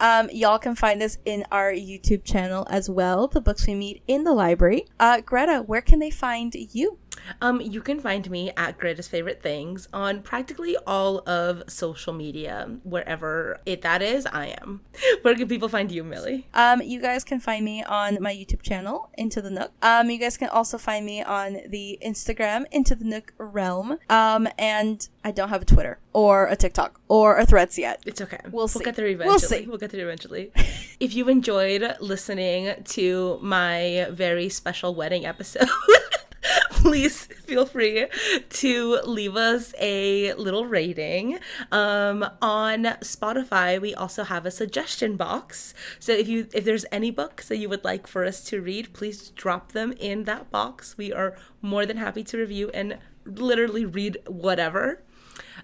Um, 0.00 0.28
y'all 0.32 0.58
can 0.58 0.74
find 0.74 1.02
us 1.02 1.18
in 1.24 1.44
our 1.50 1.72
YouTube 1.72 2.24
channel 2.24 2.66
as 2.70 2.90
well, 2.90 3.28
the 3.28 3.40
books 3.40 3.66
we 3.66 3.74
meet 3.74 4.02
in 4.06 4.24
the 4.24 4.32
library. 4.32 4.86
Uh, 5.00 5.20
Greta, 5.20 5.62
where 5.66 5.80
can 5.80 5.98
they 5.98 6.10
find 6.10 6.54
you? 6.54 6.98
Um, 7.40 7.60
you 7.60 7.80
can 7.80 8.00
find 8.00 8.28
me 8.30 8.52
at 8.56 8.78
Greta's 8.78 9.08
Favorite 9.08 9.42
Things 9.42 9.88
on 9.92 10.22
practically 10.22 10.76
all 10.86 11.28
of 11.28 11.62
social 11.68 12.12
media, 12.12 12.70
wherever 12.84 13.60
it 13.66 13.82
that 13.82 14.02
is. 14.02 14.26
I 14.26 14.56
am. 14.62 14.82
Where 15.22 15.34
can 15.34 15.48
people 15.48 15.68
find 15.68 15.90
you, 15.90 16.04
Millie? 16.04 16.46
Um, 16.54 16.82
you 16.82 17.00
guys 17.00 17.24
can 17.24 17.40
find 17.40 17.64
me 17.64 17.82
on 17.82 18.18
my 18.20 18.32
YouTube 18.32 18.62
channel, 18.62 19.10
Into 19.16 19.42
the 19.42 19.50
Nook. 19.50 19.72
Um, 19.82 20.10
you 20.10 20.18
guys 20.18 20.36
can 20.36 20.48
also 20.48 20.78
find 20.78 21.04
me 21.04 21.22
on 21.22 21.58
the 21.68 21.98
Instagram, 22.04 22.64
Into 22.70 22.94
the 22.94 23.04
Nook 23.04 23.32
Realm. 23.38 23.98
Um, 24.08 24.48
and 24.58 25.08
I 25.26 25.32
don't 25.32 25.48
have 25.48 25.62
a 25.62 25.64
Twitter 25.64 25.98
or 26.12 26.46
a 26.46 26.54
TikTok 26.54 27.00
or 27.08 27.36
a 27.36 27.44
Threads 27.44 27.76
yet. 27.76 28.00
It's 28.06 28.20
okay. 28.20 28.38
We'll 28.52 28.68
see. 28.68 28.78
We'll 28.78 28.84
get 28.84 28.94
there 28.94 29.08
eventually. 29.08 29.32
We'll 29.32 29.38
see. 29.40 29.66
We'll 29.66 29.78
get 29.78 29.90
there 29.90 30.04
eventually. 30.04 30.52
if 31.00 31.16
you 31.16 31.28
enjoyed 31.28 31.96
listening 31.98 32.84
to 32.84 33.40
my 33.42 34.06
very 34.12 34.48
special 34.48 34.94
wedding 34.94 35.26
episode, 35.26 35.68
please 36.70 37.26
feel 37.26 37.66
free 37.66 38.06
to 38.50 39.00
leave 39.04 39.34
us 39.34 39.74
a 39.80 40.32
little 40.34 40.64
rating. 40.64 41.40
Um, 41.72 42.24
on 42.40 42.84
Spotify, 43.00 43.80
we 43.80 43.96
also 43.96 44.22
have 44.22 44.46
a 44.46 44.52
suggestion 44.52 45.16
box. 45.16 45.74
So 45.98 46.12
if 46.12 46.28
you 46.28 46.46
if 46.54 46.64
there's 46.64 46.86
any 46.92 47.10
books 47.10 47.48
that 47.48 47.56
you 47.56 47.68
would 47.68 47.82
like 47.82 48.06
for 48.06 48.24
us 48.24 48.44
to 48.44 48.60
read, 48.60 48.92
please 48.92 49.30
drop 49.30 49.72
them 49.72 49.90
in 49.98 50.22
that 50.22 50.52
box. 50.52 50.96
We 50.96 51.12
are 51.12 51.36
more 51.60 51.84
than 51.84 51.96
happy 51.96 52.22
to 52.22 52.38
review 52.38 52.70
and 52.72 52.98
literally 53.24 53.84
read 53.84 54.18
whatever. 54.28 55.02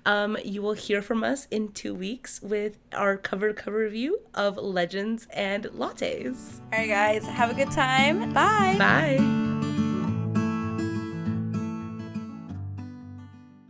Um, 0.05 0.37
you 0.45 0.63
will 0.63 0.73
hear 0.73 1.01
from 1.01 1.23
us 1.23 1.47
in 1.51 1.69
two 1.73 1.95
weeks 1.95 2.43
with 2.43 2.79
our 2.93 3.17
cover 3.17 3.53
cover 3.53 3.79
review 3.79 4.21
of 4.35 4.57
Legends 4.57 5.27
and 5.33 5.65
Lattes. 5.65 6.61
All 6.73 6.79
right, 6.79 6.89
guys, 6.89 7.25
have 7.27 7.51
a 7.51 7.55
good 7.55 7.71
time. 7.71 8.33
Bye. 8.33 8.77
Bye. 8.79 9.62